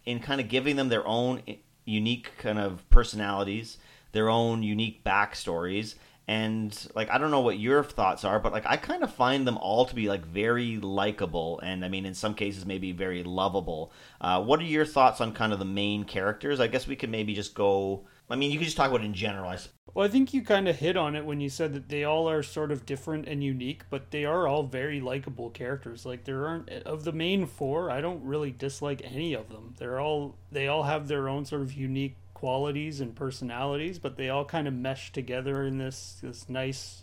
in 0.04 0.20
kind 0.20 0.40
of 0.40 0.48
giving 0.48 0.76
them 0.76 0.88
their 0.88 1.06
own 1.06 1.42
unique 1.84 2.30
kind 2.38 2.58
of 2.58 2.88
personalities 2.88 3.78
their 4.12 4.28
own 4.28 4.62
unique 4.62 5.04
backstories 5.04 5.96
and 6.28 6.86
like 6.94 7.10
I 7.10 7.16
don't 7.16 7.30
know 7.30 7.40
what 7.40 7.58
your 7.58 7.82
thoughts 7.82 8.22
are, 8.22 8.38
but 8.38 8.52
like 8.52 8.66
I 8.66 8.76
kind 8.76 9.02
of 9.02 9.12
find 9.12 9.46
them 9.46 9.56
all 9.56 9.86
to 9.86 9.94
be 9.94 10.08
like 10.08 10.26
very 10.26 10.76
likable, 10.76 11.58
and 11.60 11.82
I 11.82 11.88
mean 11.88 12.04
in 12.04 12.12
some 12.12 12.34
cases 12.34 12.66
maybe 12.66 12.92
very 12.92 13.24
lovable. 13.24 13.90
Uh, 14.20 14.42
what 14.42 14.60
are 14.60 14.64
your 14.64 14.84
thoughts 14.84 15.22
on 15.22 15.32
kind 15.32 15.54
of 15.54 15.58
the 15.58 15.64
main 15.64 16.04
characters? 16.04 16.60
I 16.60 16.66
guess 16.66 16.86
we 16.86 16.96
could 16.96 17.10
maybe 17.10 17.34
just 17.34 17.54
go. 17.54 18.04
I 18.30 18.36
mean, 18.36 18.50
you 18.50 18.58
can 18.58 18.64
just 18.64 18.76
talk 18.76 18.90
about 18.90 19.00
it 19.00 19.06
in 19.06 19.14
general. 19.14 19.48
I 19.48 19.58
well, 19.94 20.06
I 20.06 20.10
think 20.10 20.32
you 20.32 20.42
kind 20.42 20.68
of 20.68 20.76
hit 20.76 20.96
on 20.96 21.16
it 21.16 21.24
when 21.24 21.40
you 21.40 21.48
said 21.48 21.72
that 21.72 21.88
they 21.88 22.04
all 22.04 22.28
are 22.28 22.42
sort 22.42 22.70
of 22.70 22.86
different 22.86 23.26
and 23.26 23.42
unique, 23.42 23.82
but 23.90 24.10
they 24.10 24.24
are 24.24 24.46
all 24.46 24.62
very 24.62 25.00
likable 25.00 25.50
characters. 25.50 26.06
Like 26.06 26.24
there 26.24 26.46
aren't 26.46 26.70
eh, 26.70 26.82
of 26.84 27.04
the 27.04 27.12
main 27.12 27.46
four, 27.46 27.90
I 27.90 28.00
don't 28.00 28.22
really 28.22 28.52
dislike 28.52 29.00
any 29.02 29.34
of 29.34 29.48
them. 29.48 29.74
They're 29.78 29.98
all 29.98 30.36
they 30.52 30.68
all 30.68 30.84
have 30.84 31.08
their 31.08 31.28
own 31.28 31.46
sort 31.46 31.62
of 31.62 31.72
unique 31.72 32.14
qualities 32.34 33.00
and 33.00 33.16
personalities, 33.16 33.98
but 33.98 34.16
they 34.16 34.28
all 34.28 34.44
kind 34.44 34.68
of 34.68 34.74
mesh 34.74 35.10
together 35.10 35.64
in 35.64 35.78
this 35.78 36.18
this 36.22 36.48
nice 36.48 37.02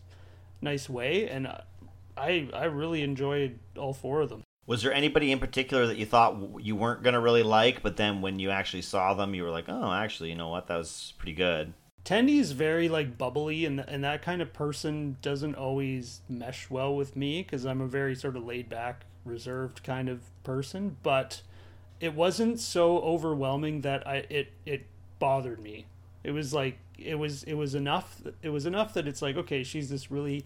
nice 0.62 0.90
way 0.90 1.28
and 1.28 1.48
I 2.16 2.48
I 2.54 2.66
really 2.66 3.02
enjoyed 3.02 3.60
all 3.78 3.94
four 3.94 4.22
of 4.22 4.30
them. 4.30 4.45
Was 4.68 4.82
there 4.82 4.94
anybody 4.94 5.32
in 5.32 5.40
particular 5.40 5.86
that 5.88 5.98
you 5.98 6.06
thought 6.06 6.38
you 6.60 6.76
weren't 6.76 7.04
going 7.04 7.14
to 7.14 7.20
really 7.20 7.44
like, 7.44 7.84
but 7.84 7.98
then 7.98 8.22
when 8.22 8.40
you 8.40 8.50
actually 8.50 8.82
saw 8.82 9.14
them, 9.14 9.36
you 9.36 9.44
were 9.44 9.52
like, 9.52 9.66
"Oh, 9.68 9.92
actually, 9.92 10.30
you 10.30 10.36
know 10.36 10.50
what? 10.50 10.68
That 10.68 10.78
was 10.78 11.14
pretty 11.18 11.34
good." 11.34 11.74
Tendy 12.04 12.40
is 12.40 12.52
very 12.52 12.90
like 12.90 13.18
bubbly, 13.18 13.66
and 13.66 13.80
and 13.80 14.04
that 14.04 14.22
kind 14.22 14.42
of 14.42 14.54
person 14.54 15.18
doesn't 15.22 15.56
always 15.56 16.22
mesh 16.30 16.70
well 16.70 16.96
with 16.96 17.16
me 17.16 17.44
because 17.44 17.66
I'm 17.66 17.82
a 17.82 17.88
very 17.88 18.16
sort 18.16 18.36
of 18.36 18.44
laid 18.44 18.70
back, 18.70 19.06
reserved 19.24 19.84
kind 19.84 20.10
of 20.10 20.22
person. 20.44 20.98
But 21.04 21.42
it 22.00 22.14
wasn't 22.14 22.60
so 22.60 23.00
overwhelming 23.00 23.82
that 23.82 24.08
I 24.08 24.26
it 24.30 24.52
it 24.66 24.86
bothered 25.20 25.60
me. 25.60 25.86
It 26.24 26.32
was 26.32 26.54
like 26.54 26.78
it 26.98 27.16
was 27.16 27.44
it 27.44 27.56
was 27.56 27.76
enough 27.76 28.22
it 28.42 28.50
was 28.50 28.66
enough 28.66 28.94
that 28.94 29.08
it's 29.08 29.22
like 29.22 29.36
okay, 29.38 29.64
she's 29.64 29.90
this 29.90 30.12
really 30.12 30.46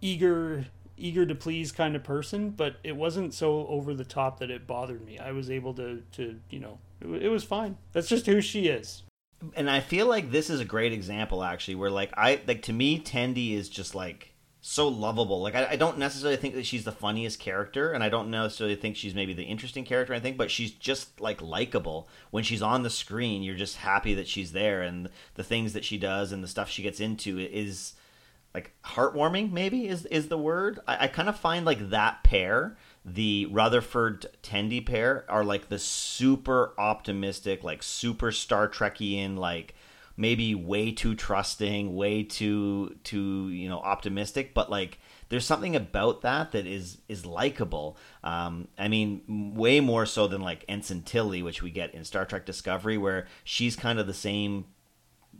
eager 0.00 0.66
eager 1.02 1.26
to 1.26 1.34
please 1.34 1.72
kind 1.72 1.96
of 1.96 2.04
person, 2.04 2.50
but 2.50 2.76
it 2.84 2.96
wasn't 2.96 3.34
so 3.34 3.66
over 3.66 3.92
the 3.92 4.04
top 4.04 4.38
that 4.38 4.50
it 4.50 4.66
bothered 4.66 5.04
me. 5.04 5.18
I 5.18 5.32
was 5.32 5.50
able 5.50 5.74
to 5.74 6.02
to, 6.12 6.38
you 6.48 6.60
know, 6.60 6.78
it, 7.00 7.24
it 7.24 7.28
was 7.28 7.44
fine. 7.44 7.76
That's 7.92 8.08
just 8.08 8.26
who 8.26 8.40
she 8.40 8.68
is. 8.68 9.02
And 9.56 9.68
I 9.68 9.80
feel 9.80 10.06
like 10.06 10.30
this 10.30 10.48
is 10.48 10.60
a 10.60 10.64
great 10.64 10.92
example 10.92 11.42
actually 11.42 11.74
where 11.74 11.90
like 11.90 12.12
I 12.16 12.40
like 12.46 12.62
to 12.62 12.72
me 12.72 13.00
Tendi 13.00 13.54
is 13.54 13.68
just 13.68 13.94
like 13.94 14.32
so 14.64 14.86
lovable. 14.86 15.42
Like 15.42 15.56
I, 15.56 15.70
I, 15.70 15.76
don't 15.76 15.98
necessarily 15.98 16.36
think 16.36 16.54
that 16.54 16.64
she's 16.64 16.84
the 16.84 16.92
funniest 16.92 17.40
character, 17.40 17.90
and 17.92 18.04
I 18.04 18.08
don't 18.08 18.30
necessarily 18.30 18.76
think 18.76 18.96
she's 18.96 19.14
maybe 19.14 19.34
the 19.34 19.42
interesting 19.42 19.84
character. 19.84 20.14
I 20.14 20.20
think, 20.20 20.36
but 20.36 20.52
she's 20.52 20.70
just 20.70 21.20
like 21.20 21.42
likable. 21.42 22.08
When 22.30 22.44
she's 22.44 22.62
on 22.62 22.84
the 22.84 22.90
screen, 22.90 23.42
you're 23.42 23.56
just 23.56 23.78
happy 23.78 24.14
that 24.14 24.28
she's 24.28 24.52
there, 24.52 24.82
and 24.82 25.08
the 25.34 25.42
things 25.42 25.72
that 25.72 25.84
she 25.84 25.98
does 25.98 26.30
and 26.30 26.44
the 26.44 26.48
stuff 26.48 26.70
she 26.70 26.84
gets 26.84 27.00
into 27.00 27.40
is 27.40 27.94
like 28.54 28.72
heartwarming. 28.84 29.52
Maybe 29.52 29.88
is 29.88 30.06
is 30.06 30.28
the 30.28 30.38
word. 30.38 30.80
I, 30.86 31.04
I 31.04 31.08
kind 31.08 31.28
of 31.28 31.38
find 31.38 31.64
like 31.64 31.90
that 31.90 32.22
pair, 32.22 32.76
the 33.04 33.46
Rutherford 33.50 34.26
Tendi 34.42 34.84
pair, 34.84 35.24
are 35.28 35.44
like 35.44 35.68
the 35.68 35.78
super 35.78 36.74
optimistic, 36.78 37.64
like 37.64 37.82
super 37.82 38.32
Star 38.32 38.68
Trekian, 38.68 39.36
like 39.38 39.74
maybe 40.16 40.54
way 40.54 40.92
too 40.92 41.14
trusting, 41.14 41.94
way 41.94 42.22
too 42.22 42.96
too 43.04 43.48
you 43.48 43.68
know 43.68 43.78
optimistic, 43.78 44.54
but 44.54 44.70
like 44.70 44.98
there's 45.32 45.46
something 45.46 45.74
about 45.74 46.20
that 46.20 46.52
that 46.52 46.66
is 46.66 46.98
is 47.08 47.24
likable. 47.24 47.96
Um, 48.22 48.68
I 48.78 48.88
mean, 48.88 49.54
way 49.56 49.80
more 49.80 50.04
so 50.04 50.26
than 50.26 50.42
like 50.42 50.64
Ensign 50.68 51.02
Tilly, 51.02 51.42
which 51.42 51.62
we 51.62 51.70
get 51.70 51.94
in 51.94 52.04
Star 52.04 52.26
Trek 52.26 52.44
Discovery, 52.44 52.98
where 52.98 53.26
she's 53.42 53.74
kind 53.74 53.98
of 53.98 54.06
the 54.06 54.12
same 54.12 54.66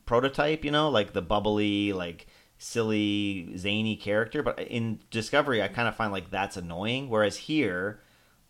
prototype, 0.07 0.64
you 0.64 0.70
know, 0.70 0.88
like 0.88 1.12
the 1.12 1.20
bubbly, 1.20 1.92
like 1.92 2.27
silly, 2.62 3.57
zany 3.57 3.96
character. 3.96 4.42
But 4.42 4.61
in 4.61 5.01
Discovery, 5.11 5.62
I 5.62 5.68
kind 5.68 5.88
of 5.88 5.96
find 5.96 6.12
like 6.12 6.31
that's 6.31 6.57
annoying. 6.57 7.09
Whereas 7.09 7.37
here, 7.37 8.01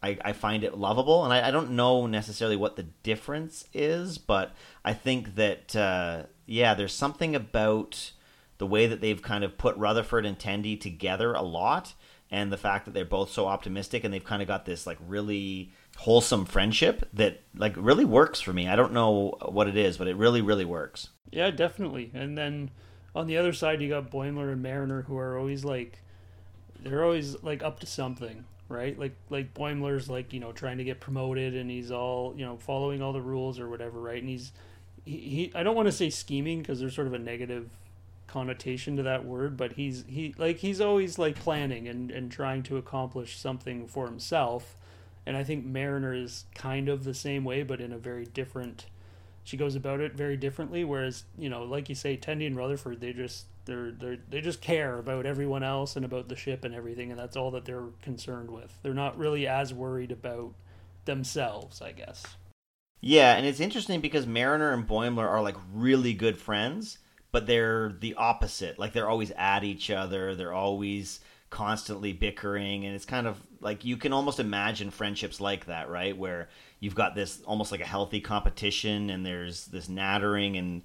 I, 0.03 0.18
I 0.22 0.33
find 0.33 0.64
it 0.64 0.77
lovable, 0.77 1.25
and 1.25 1.33
I, 1.33 1.48
I, 1.48 1.51
don't 1.51 1.72
know 1.72 2.07
necessarily 2.07 2.57
what 2.57 2.77
the 2.77 2.83
difference 2.83 3.64
is, 3.72 4.18
but 4.18 4.53
I 4.85 4.92
think 4.94 5.37
that 5.37 5.75
uh, 5.77 6.25
yeah, 6.44 6.75
there's 6.75 6.92
something 6.92 7.35
about 7.35 8.12
the 8.59 8.66
way 8.66 8.87
that 8.87 9.01
they've 9.01 9.22
kind 9.22 9.44
of 9.44 9.57
put 9.57 9.77
Rutherford 9.77 10.27
and 10.27 10.38
Tendi 10.38 10.79
together 10.79 11.33
a 11.33 11.42
lot, 11.42 11.94
and 12.31 12.53
the 12.53 12.57
fact 12.57 12.85
that 12.85 12.94
they're 12.94 13.05
both 13.05 13.31
so 13.31 13.46
optimistic, 13.46 14.05
and 14.05 14.12
they've 14.12 14.25
kind 14.25 14.42
of 14.42 14.48
got 14.48 14.66
this 14.66 14.87
like 14.87 14.98
really 15.07 15.72
wholesome 15.96 16.46
friendship 16.46 17.09
that 17.12 17.42
like 17.55 17.75
really 17.77 18.05
works 18.05 18.40
for 18.40 18.53
me. 18.53 18.68
I 18.68 18.77
don't 18.77 18.92
know 18.92 19.38
what 19.48 19.68
it 19.68 19.77
is, 19.77 19.96
but 19.96 20.09
it 20.09 20.16
really 20.16 20.42
really 20.42 20.64
works. 20.64 21.11
Yeah, 21.31 21.51
definitely. 21.51 22.11
And 22.12 22.37
then 22.37 22.70
on 23.14 23.27
the 23.27 23.37
other 23.37 23.53
side, 23.53 23.81
you 23.83 23.88
got 23.88 24.11
Boimler 24.11 24.53
and 24.53 24.62
Mariner, 24.62 25.03
who 25.03 25.16
are 25.18 25.38
always 25.38 25.64
like 25.64 25.98
they're 26.81 27.05
always 27.05 27.42
like 27.42 27.62
up 27.62 27.81
to 27.81 27.87
something 27.87 28.44
right? 28.72 28.98
Like 28.98 29.14
like 29.31 29.55
Boimler's 29.55 30.09
like 30.09 30.33
you 30.33 30.40
know 30.40 30.53
trying 30.53 30.79
to 30.79 30.85
get 30.85 30.98
promoted 30.98 31.55
and 31.55 31.70
he's 31.70 31.90
all 31.92 32.35
you 32.37 32.44
know 32.44 32.57
following 32.57 33.03
all 33.03 33.12
the 33.12 33.20
rules 33.20 33.61
or 33.61 33.68
whatever, 33.68 34.01
right? 34.01 34.20
And 34.20 34.29
he's 34.29 34.53
he, 35.05 35.18
he 35.18 35.53
I 35.55 35.62
don't 35.62 35.77
want 35.77 35.87
to 35.87 35.92
say 35.92 36.11
scheming 36.11 36.61
because 36.61 36.81
there's 36.81 36.94
sort 36.94 37.07
of 37.07 37.12
a 37.12 37.18
negative 37.18 37.68
connotation 38.27 38.96
to 38.96 39.03
that 39.03 39.25
word, 39.25 39.57
but 39.57 39.75
he's 39.75 40.05
he 40.09 40.35
like 40.38 40.59
he's 40.59 40.81
always 40.81 41.18
like 41.18 41.37
planning 41.38 41.87
and 41.87 42.11
and 42.11 42.33
trying 42.33 42.62
to 42.64 42.77
accomplish 42.79 43.38
something 43.38 43.87
for 43.87 44.07
himself. 44.07 44.77
And 45.25 45.37
I 45.37 45.44
think 45.44 45.64
Mariner 45.64 46.14
is 46.14 46.46
kind 46.55 46.88
of 46.88 47.05
the 47.05 47.14
same 47.14 47.44
way, 47.44 47.62
but 47.62 47.81
in 47.81 47.92
a 47.92 47.98
very 47.98 48.25
different. 48.25 48.87
She 49.44 49.57
goes 49.57 49.74
about 49.74 50.00
it 50.00 50.14
very 50.14 50.37
differently. 50.37 50.85
Whereas 50.85 51.24
you 51.38 51.48
know, 51.48 51.64
like 51.64 51.88
you 51.88 51.94
say, 51.94 52.16
Tendi 52.16 52.46
and 52.46 52.57
Rutherford, 52.57 53.00
they 53.00 53.12
just 53.12 53.46
they're 53.64 53.90
they 53.90 54.18
they 54.28 54.40
just 54.40 54.61
care 54.61 54.98
about 54.98 55.26
everyone 55.26 55.62
else 55.62 55.96
and 55.96 56.05
about 56.05 56.28
the 56.28 56.37
ship 56.37 56.64
and 56.64 56.74
everything, 56.74 57.11
and 57.11 57.18
that's 57.18 57.37
all 57.37 57.50
that 57.52 57.64
they're 57.64 57.88
concerned 58.02 58.50
with. 58.50 58.76
They're 58.83 58.94
not 58.94 59.18
really 59.18 59.46
as 59.46 59.74
worried 59.74 60.12
about 60.12 60.55
themselves, 61.05 61.83
I 61.83 61.92
guess. 61.92 62.24
Yeah, 63.00 63.35
and 63.35 63.44
it's 63.44 63.61
interesting 63.61 64.00
because 64.00 64.26
Mariner 64.26 64.72
and 64.72 64.87
Boimler 64.87 65.28
are 65.28 65.42
like 65.42 65.57
really 65.72 66.14
good 66.14 66.38
friends, 66.38 66.98
but 67.33 67.46
they're 67.46 67.92
the 67.98 68.14
opposite. 68.14 68.78
Like 68.78 68.92
they're 68.92 69.09
always 69.09 69.33
at 69.33 69.64
each 69.64 69.90
other. 69.90 70.37
They're 70.37 70.52
always 70.52 71.18
constantly 71.52 72.12
bickering 72.12 72.84
and 72.84 72.94
it's 72.94 73.04
kind 73.04 73.26
of 73.26 73.38
like 73.60 73.84
you 73.84 73.96
can 73.96 74.12
almost 74.12 74.40
imagine 74.40 74.90
friendships 74.90 75.40
like 75.40 75.66
that 75.66 75.88
right 75.88 76.16
where 76.16 76.48
you've 76.80 76.94
got 76.94 77.14
this 77.14 77.40
almost 77.46 77.70
like 77.70 77.80
a 77.80 77.86
healthy 77.86 78.20
competition 78.20 79.08
and 79.10 79.24
there's 79.24 79.66
this 79.66 79.88
nattering 79.88 80.56
and 80.56 80.82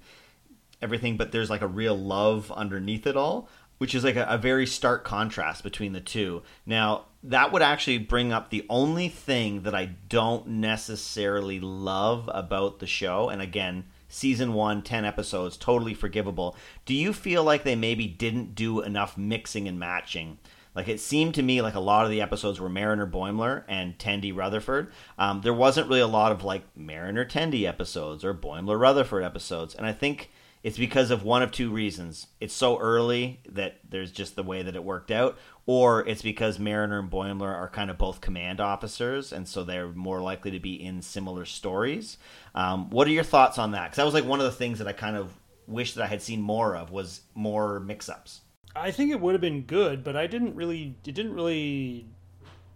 everything, 0.80 1.16
but 1.16 1.32
there's 1.32 1.50
like 1.50 1.62
a 1.62 1.66
real 1.66 1.96
love 1.96 2.52
underneath 2.52 3.06
it 3.06 3.16
all, 3.16 3.48
which 3.78 3.94
is 3.94 4.04
like 4.04 4.16
a, 4.16 4.24
a, 4.24 4.38
very 4.38 4.66
stark 4.66 5.04
contrast 5.04 5.62
between 5.62 5.92
the 5.92 6.00
two. 6.00 6.42
Now, 6.66 7.06
that 7.22 7.52
would 7.52 7.62
actually 7.62 7.98
bring 7.98 8.32
up 8.32 8.50
the 8.50 8.64
only 8.68 9.08
thing 9.08 9.62
that 9.62 9.74
I 9.74 9.86
don't 10.08 10.46
necessarily 10.46 11.58
love 11.58 12.30
about 12.32 12.78
the 12.78 12.86
show. 12.86 13.28
And 13.28 13.42
again, 13.42 13.84
season 14.08 14.52
one, 14.52 14.82
10 14.82 15.04
episodes, 15.04 15.56
totally 15.56 15.94
forgivable. 15.94 16.56
Do 16.84 16.94
you 16.94 17.12
feel 17.12 17.42
like 17.42 17.64
they 17.64 17.76
maybe 17.76 18.06
didn't 18.06 18.54
do 18.54 18.80
enough 18.80 19.18
mixing 19.18 19.66
and 19.66 19.78
matching? 19.78 20.38
Like 20.78 20.86
it 20.86 21.00
seemed 21.00 21.34
to 21.34 21.42
me 21.42 21.60
like 21.60 21.74
a 21.74 21.80
lot 21.80 22.04
of 22.04 22.10
the 22.12 22.20
episodes 22.20 22.60
were 22.60 22.68
Mariner 22.68 23.04
Boimler 23.04 23.64
and 23.66 23.98
Tendi 23.98 24.32
Rutherford. 24.32 24.92
Um, 25.18 25.40
there 25.40 25.52
wasn't 25.52 25.88
really 25.88 25.98
a 25.98 26.06
lot 26.06 26.30
of 26.30 26.44
like 26.44 26.62
Mariner 26.76 27.24
Tendi 27.24 27.64
episodes 27.64 28.24
or 28.24 28.32
Boimler 28.32 28.78
Rutherford 28.78 29.24
episodes, 29.24 29.74
and 29.74 29.84
I 29.84 29.92
think 29.92 30.30
it's 30.62 30.78
because 30.78 31.10
of 31.10 31.24
one 31.24 31.42
of 31.42 31.50
two 31.50 31.72
reasons. 31.72 32.28
It's 32.38 32.54
so 32.54 32.78
early 32.78 33.40
that 33.48 33.80
there's 33.90 34.12
just 34.12 34.36
the 34.36 34.44
way 34.44 34.62
that 34.62 34.76
it 34.76 34.84
worked 34.84 35.10
out, 35.10 35.36
or 35.66 36.06
it's 36.06 36.22
because 36.22 36.60
Mariner 36.60 37.00
and 37.00 37.10
Boimler 37.10 37.52
are 37.52 37.68
kind 37.68 37.90
of 37.90 37.98
both 37.98 38.20
command 38.20 38.60
officers, 38.60 39.32
and 39.32 39.48
so 39.48 39.64
they're 39.64 39.88
more 39.88 40.20
likely 40.22 40.52
to 40.52 40.60
be 40.60 40.80
in 40.80 41.02
similar 41.02 41.44
stories. 41.44 42.18
Um, 42.54 42.88
what 42.90 43.08
are 43.08 43.10
your 43.10 43.24
thoughts 43.24 43.58
on 43.58 43.72
that? 43.72 43.86
Because 43.86 43.96
that 43.96 44.04
was 44.04 44.14
like 44.14 44.24
one 44.24 44.38
of 44.38 44.46
the 44.46 44.52
things 44.52 44.78
that 44.78 44.86
I 44.86 44.92
kind 44.92 45.16
of 45.16 45.32
wish 45.66 45.94
that 45.94 46.04
I 46.04 46.06
had 46.06 46.22
seen 46.22 46.40
more 46.40 46.76
of 46.76 46.92
was 46.92 47.22
more 47.34 47.80
mix-ups. 47.80 48.42
I 48.76 48.90
think 48.90 49.10
it 49.10 49.20
would 49.20 49.34
have 49.34 49.40
been 49.40 49.62
good, 49.62 50.04
but 50.04 50.16
I 50.16 50.26
didn't 50.26 50.54
really. 50.54 50.94
It 51.04 51.14
didn't 51.14 51.34
really 51.34 52.06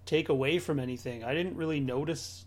take 0.06 0.28
away 0.28 0.58
from 0.58 0.80
anything. 0.80 1.24
I 1.24 1.34
didn't 1.34 1.56
really 1.56 1.80
notice 1.80 2.46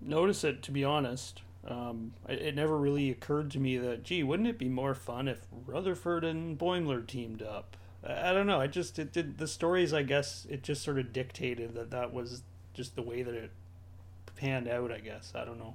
notice 0.00 0.44
it 0.44 0.62
to 0.62 0.70
be 0.70 0.84
honest. 0.84 1.42
Um, 1.66 2.12
it, 2.28 2.42
it, 2.42 2.54
never 2.54 2.76
really 2.76 3.10
occurred 3.10 3.50
to 3.52 3.58
me 3.58 3.78
that 3.78 4.04
gee, 4.04 4.22
wouldn't 4.22 4.48
it 4.48 4.58
be 4.58 4.68
more 4.68 4.94
fun 4.94 5.28
if 5.28 5.46
Rutherford 5.66 6.22
and 6.22 6.58
Boimler 6.58 7.06
teamed 7.06 7.42
up? 7.42 7.76
I, 8.06 8.30
I 8.30 8.32
don't 8.32 8.46
know. 8.46 8.60
I 8.60 8.66
just 8.66 8.98
it 8.98 9.12
did 9.12 9.38
the 9.38 9.48
stories. 9.48 9.92
I 9.92 10.02
guess 10.02 10.46
it 10.50 10.62
just 10.62 10.82
sort 10.82 10.98
of 10.98 11.12
dictated 11.12 11.74
that 11.74 11.90
that 11.90 12.12
was 12.12 12.42
just 12.74 12.96
the 12.96 13.02
way 13.02 13.22
that 13.22 13.34
it 13.34 13.50
panned 14.36 14.68
out. 14.68 14.92
I 14.92 14.98
guess 14.98 15.32
I 15.34 15.44
don't 15.44 15.58
know. 15.58 15.74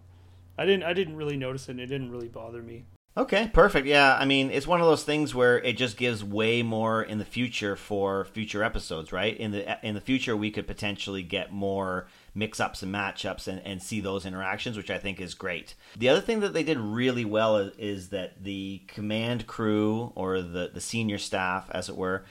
I 0.58 0.66
didn't. 0.66 0.84
I 0.84 0.94
didn't 0.94 1.16
really 1.16 1.38
notice 1.38 1.70
it. 1.70 1.72
and 1.72 1.80
It 1.80 1.88
didn't 1.88 2.12
really 2.12 2.28
bother 2.28 2.62
me. 2.62 2.86
Okay, 3.20 3.50
perfect. 3.52 3.86
Yeah, 3.86 4.16
I 4.18 4.24
mean, 4.24 4.50
it's 4.50 4.66
one 4.66 4.80
of 4.80 4.88
those 4.88 5.04
things 5.04 5.36
where 5.36 5.60
it 5.60 5.76
just 5.76 5.98
gives 5.98 6.24
way 6.24 6.64
more 6.64 7.04
in 7.04 7.18
the 7.18 7.26
future 7.26 7.76
for 7.76 8.24
future 8.24 8.64
episodes, 8.64 9.12
right? 9.12 9.36
In 9.36 9.52
the 9.52 9.86
in 9.86 9.94
the 9.94 10.00
future, 10.00 10.38
we 10.38 10.52
could 10.52 10.66
potentially 10.66 11.22
get 11.22 11.52
more 11.52 12.08
mix-ups 12.34 12.82
and 12.82 12.96
matchups 12.96 13.50
and, 13.50 13.62
and 13.66 13.84
see 13.84 14.00
those 14.00 14.26
interactions, 14.26 14.78
which 14.78 14.90
I 14.90 14.98
think 14.98 15.20
is 15.20 15.34
great. 15.34 15.76
The 15.98 16.08
other 16.08 16.22
thing 16.22 16.40
that 16.40 16.54
they 16.54 16.64
did 16.64 16.78
really 16.78 17.26
well 17.26 17.58
is, 17.58 17.74
is 17.78 18.10
that 18.10 18.42
the 18.42 18.84
command 18.88 19.48
crew 19.48 20.14
or 20.16 20.42
the 20.42 20.72
the 20.74 20.80
senior 20.80 21.18
staff, 21.18 21.70
as 21.72 21.90
it 21.90 21.98
were, 21.98 22.24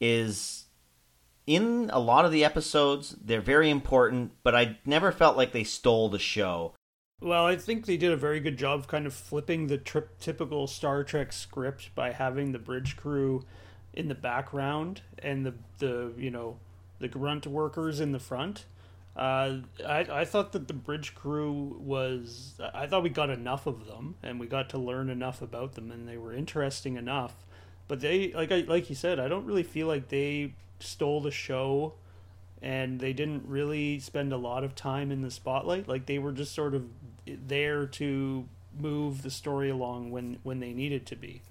is 0.00 0.64
in 1.46 1.90
a 1.92 2.00
lot 2.00 2.24
of 2.24 2.32
the 2.32 2.46
episodes. 2.46 3.14
They're 3.22 3.42
very 3.42 3.68
important, 3.68 4.32
but 4.42 4.54
I 4.54 4.78
never 4.86 5.12
felt 5.12 5.36
like 5.36 5.52
they 5.52 5.64
stole 5.64 6.08
the 6.08 6.18
show. 6.18 6.72
Well, 7.20 7.44
I 7.46 7.56
think 7.56 7.84
they 7.84 7.98
did 7.98 8.12
a 8.12 8.16
very 8.16 8.40
good 8.40 8.56
job 8.56 8.80
of 8.80 8.88
kind 8.88 9.06
of 9.06 9.12
flipping 9.12 9.66
the 9.66 9.76
tri- 9.76 10.02
typical 10.20 10.66
Star 10.66 11.04
Trek 11.04 11.32
script 11.32 11.94
by 11.94 12.12
having 12.12 12.52
the 12.52 12.58
bridge 12.58 12.96
crew 12.96 13.44
in 13.92 14.08
the 14.08 14.14
background 14.14 15.02
and 15.18 15.44
the 15.44 15.54
the 15.78 16.12
you 16.16 16.30
know 16.30 16.56
the 16.98 17.08
grunt 17.08 17.46
workers 17.46 18.00
in 18.00 18.12
the 18.12 18.18
front. 18.18 18.64
Uh, 19.16 19.58
I 19.86 20.06
I 20.10 20.24
thought 20.24 20.52
that 20.52 20.66
the 20.68 20.74
bridge 20.74 21.14
crew 21.14 21.76
was 21.78 22.54
I 22.72 22.86
thought 22.86 23.02
we 23.02 23.10
got 23.10 23.28
enough 23.28 23.66
of 23.66 23.86
them 23.86 24.14
and 24.22 24.40
we 24.40 24.46
got 24.46 24.70
to 24.70 24.78
learn 24.78 25.10
enough 25.10 25.42
about 25.42 25.74
them 25.74 25.90
and 25.90 26.08
they 26.08 26.16
were 26.16 26.32
interesting 26.32 26.96
enough. 26.96 27.34
But 27.86 28.00
they 28.00 28.32
like 28.32 28.50
I 28.50 28.60
like 28.60 28.88
you 28.88 28.96
said 28.96 29.20
I 29.20 29.28
don't 29.28 29.44
really 29.44 29.62
feel 29.64 29.88
like 29.88 30.08
they 30.08 30.54
stole 30.78 31.20
the 31.20 31.30
show 31.30 31.94
and 32.62 33.00
they 33.00 33.12
didn't 33.12 33.44
really 33.46 33.98
spend 33.98 34.32
a 34.32 34.36
lot 34.36 34.64
of 34.64 34.74
time 34.74 35.10
in 35.10 35.22
the 35.22 35.30
spotlight. 35.30 35.88
Like 35.88 36.06
they 36.06 36.18
were 36.18 36.32
just 36.32 36.54
sort 36.54 36.74
of 36.74 36.84
there 37.26 37.86
to 37.86 38.48
move 38.78 39.22
the 39.22 39.30
story 39.30 39.70
along 39.70 40.10
when 40.10 40.38
when 40.42 40.60
they 40.60 40.72
needed 40.72 41.06
to 41.06 41.16
be, 41.16 41.42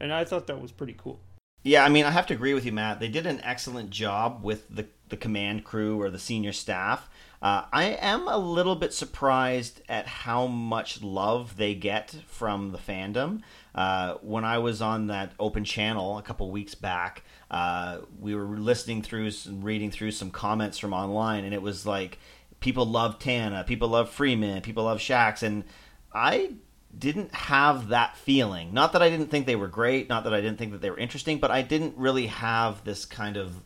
and 0.00 0.12
I 0.12 0.24
thought 0.24 0.46
that 0.46 0.60
was 0.60 0.72
pretty 0.72 0.94
cool. 0.96 1.20
Yeah, 1.62 1.84
I 1.84 1.88
mean, 1.88 2.04
I 2.04 2.12
have 2.12 2.26
to 2.26 2.34
agree 2.34 2.54
with 2.54 2.64
you, 2.64 2.70
Matt. 2.70 3.00
They 3.00 3.08
did 3.08 3.26
an 3.26 3.40
excellent 3.42 3.90
job 3.90 4.44
with 4.44 4.68
the 4.68 4.86
the 5.08 5.16
command 5.16 5.64
crew 5.64 6.00
or 6.00 6.10
the 6.10 6.18
senior 6.18 6.52
staff. 6.52 7.08
Uh, 7.42 7.64
I 7.72 7.84
am 7.84 8.26
a 8.28 8.38
little 8.38 8.76
bit 8.76 8.94
surprised 8.94 9.82
at 9.88 10.06
how 10.06 10.46
much 10.46 11.02
love 11.02 11.56
they 11.56 11.74
get 11.74 12.16
from 12.26 12.72
the 12.72 12.78
fandom. 12.78 13.42
Uh, 13.74 14.14
when 14.22 14.44
I 14.44 14.58
was 14.58 14.80
on 14.80 15.08
that 15.08 15.32
open 15.38 15.64
channel 15.64 16.18
a 16.18 16.22
couple 16.22 16.50
weeks 16.50 16.74
back, 16.74 17.22
uh, 17.50 17.98
we 18.18 18.34
were 18.34 18.58
listening 18.58 19.02
through 19.02 19.30
and 19.46 19.64
reading 19.64 19.90
through 19.90 20.10
some 20.10 20.30
comments 20.30 20.78
from 20.78 20.92
online, 20.92 21.44
and 21.44 21.54
it 21.54 21.62
was 21.62 21.86
like 21.86 22.18
people 22.60 22.86
love 22.86 23.18
T'Ana, 23.18 23.66
people 23.66 23.88
love 23.88 24.10
Freeman, 24.10 24.62
people 24.62 24.84
love 24.84 24.98
Shaxs, 24.98 25.42
and 25.42 25.64
I 26.12 26.54
didn't 26.96 27.34
have 27.34 27.88
that 27.88 28.16
feeling. 28.16 28.72
Not 28.72 28.92
that 28.92 29.02
I 29.02 29.10
didn't 29.10 29.30
think 29.30 29.46
they 29.46 29.56
were 29.56 29.68
great, 29.68 30.08
not 30.08 30.24
that 30.24 30.34
I 30.34 30.40
didn't 30.40 30.58
think 30.58 30.72
that 30.72 30.80
they 30.80 30.90
were 30.90 30.98
interesting, 30.98 31.38
but 31.38 31.50
I 31.50 31.62
didn't 31.62 31.96
really 31.96 32.26
have 32.26 32.84
this 32.84 33.04
kind 33.04 33.36
of 33.36 33.62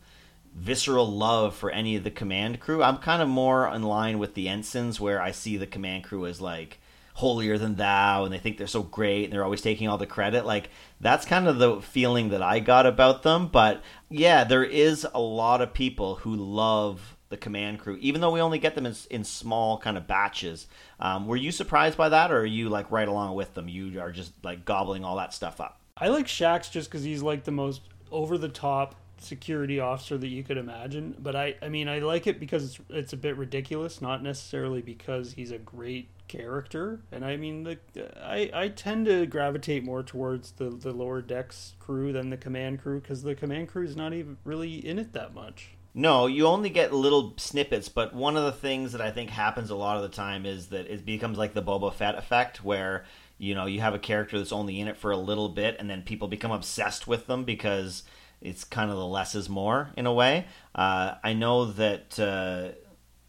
visceral 0.54 1.10
love 1.10 1.54
for 1.54 1.70
any 1.70 1.96
of 1.96 2.04
the 2.04 2.10
command 2.10 2.60
crew. 2.60 2.82
I'm 2.82 2.98
kind 2.98 3.22
of 3.22 3.28
more 3.28 3.72
in 3.72 3.82
line 3.84 4.18
with 4.18 4.34
the 4.34 4.48
ensigns 4.48 5.00
where 5.00 5.22
I 5.22 5.30
see 5.30 5.56
the 5.56 5.66
command 5.66 6.04
crew 6.04 6.26
as 6.26 6.40
like 6.40 6.79
holier 7.20 7.58
than 7.58 7.76
thou 7.76 8.24
and 8.24 8.32
they 8.32 8.38
think 8.38 8.56
they're 8.56 8.66
so 8.66 8.82
great 8.82 9.24
and 9.24 9.32
they're 9.32 9.44
always 9.44 9.60
taking 9.60 9.88
all 9.88 9.98
the 9.98 10.06
credit 10.06 10.46
like 10.46 10.70
that's 11.00 11.26
kind 11.26 11.46
of 11.46 11.58
the 11.58 11.80
feeling 11.82 12.30
that 12.30 12.42
i 12.42 12.58
got 12.58 12.86
about 12.86 13.22
them. 13.22 13.46
But 13.46 13.82
yeah 14.08 14.44
there 14.44 14.64
is 14.64 15.06
a 15.12 15.20
lot 15.20 15.60
of 15.60 15.74
people 15.74 16.16
who 16.16 16.34
love 16.34 17.16
the 17.28 17.36
command 17.36 17.78
crew 17.78 17.98
even 18.00 18.20
though 18.20 18.32
we 18.32 18.40
only 18.40 18.58
get 18.58 18.74
them 18.74 18.86
in, 18.86 18.94
in 19.10 19.22
small 19.22 19.78
kind 19.78 19.98
of 19.98 20.06
batches. 20.06 20.66
Um, 20.98 21.26
were 21.26 21.36
you 21.36 21.52
surprised 21.52 21.98
by 21.98 22.08
that 22.08 22.32
or 22.32 22.40
are 22.40 22.46
you 22.46 22.70
like 22.70 22.90
right 22.90 23.06
along 23.06 23.34
with 23.34 23.52
them? 23.54 23.68
You 23.68 24.00
are 24.00 24.10
just 24.10 24.32
like 24.42 24.64
gobbling 24.64 25.04
all 25.04 25.16
that 25.16 25.34
stuff 25.34 25.60
up. 25.60 25.78
I 25.96 26.08
like 26.08 26.26
Shaxs 26.26 26.70
just 26.70 26.90
because 26.90 27.04
he's 27.04 27.22
like 27.22 27.44
the 27.44 27.50
most 27.50 27.82
over 28.10 28.38
the 28.38 28.48
top 28.48 28.94
security 29.18 29.78
officer 29.78 30.16
that 30.16 30.28
you 30.28 30.42
could 30.42 30.56
imagine. 30.56 31.14
But 31.18 31.36
i 31.36 31.54
i 31.60 31.68
mean 31.68 31.86
i 31.86 31.98
like 31.98 32.26
it 32.26 32.40
because 32.40 32.64
it's, 32.64 32.80
it's 32.88 33.12
a 33.12 33.18
bit 33.18 33.36
ridiculous 33.36 34.00
not 34.00 34.22
necessarily 34.22 34.80
because 34.80 35.32
he's 35.32 35.50
a 35.50 35.58
great 35.58 36.08
character, 36.30 37.00
and 37.10 37.24
I 37.24 37.36
mean, 37.36 37.64
the 37.64 37.78
I 38.24 38.50
I 38.54 38.68
tend 38.68 39.06
to 39.06 39.26
gravitate 39.26 39.84
more 39.84 40.02
towards 40.02 40.52
the 40.52 40.70
the 40.70 40.92
lower 40.92 41.20
decks 41.20 41.74
crew 41.80 42.12
than 42.12 42.30
the 42.30 42.36
command 42.36 42.80
crew 42.80 43.00
because 43.00 43.22
the 43.22 43.34
command 43.34 43.68
crew 43.68 43.84
is 43.84 43.96
not 43.96 44.12
even 44.12 44.38
really 44.44 44.74
in 44.86 44.98
it 44.98 45.12
that 45.12 45.34
much. 45.34 45.70
No, 45.92 46.28
you 46.28 46.46
only 46.46 46.70
get 46.70 46.92
little 46.92 47.34
snippets, 47.36 47.88
but 47.88 48.14
one 48.14 48.36
of 48.36 48.44
the 48.44 48.52
things 48.52 48.92
that 48.92 49.00
I 49.00 49.10
think 49.10 49.30
happens 49.30 49.70
a 49.70 49.74
lot 49.74 49.96
of 49.96 50.02
the 50.02 50.08
time 50.08 50.46
is 50.46 50.68
that 50.68 50.86
it 50.86 51.04
becomes 51.04 51.36
like 51.36 51.52
the 51.52 51.62
Boba 51.62 51.92
Fett 51.92 52.14
effect, 52.14 52.62
where 52.62 53.04
you 53.36 53.54
know 53.56 53.66
you 53.66 53.80
have 53.80 53.94
a 53.94 53.98
character 53.98 54.38
that's 54.38 54.52
only 54.52 54.80
in 54.80 54.86
it 54.86 54.96
for 54.96 55.10
a 55.10 55.16
little 55.16 55.48
bit, 55.48 55.76
and 55.80 55.90
then 55.90 56.02
people 56.02 56.28
become 56.28 56.52
obsessed 56.52 57.08
with 57.08 57.26
them 57.26 57.42
because 57.42 58.04
it's 58.40 58.62
kind 58.62 58.90
of 58.90 58.96
the 58.96 59.06
less 59.06 59.34
is 59.34 59.48
more 59.48 59.90
in 59.96 60.06
a 60.06 60.12
way. 60.12 60.46
Uh, 60.76 61.14
I 61.24 61.32
know 61.32 61.64
that 61.72 62.20
uh, 62.20 62.76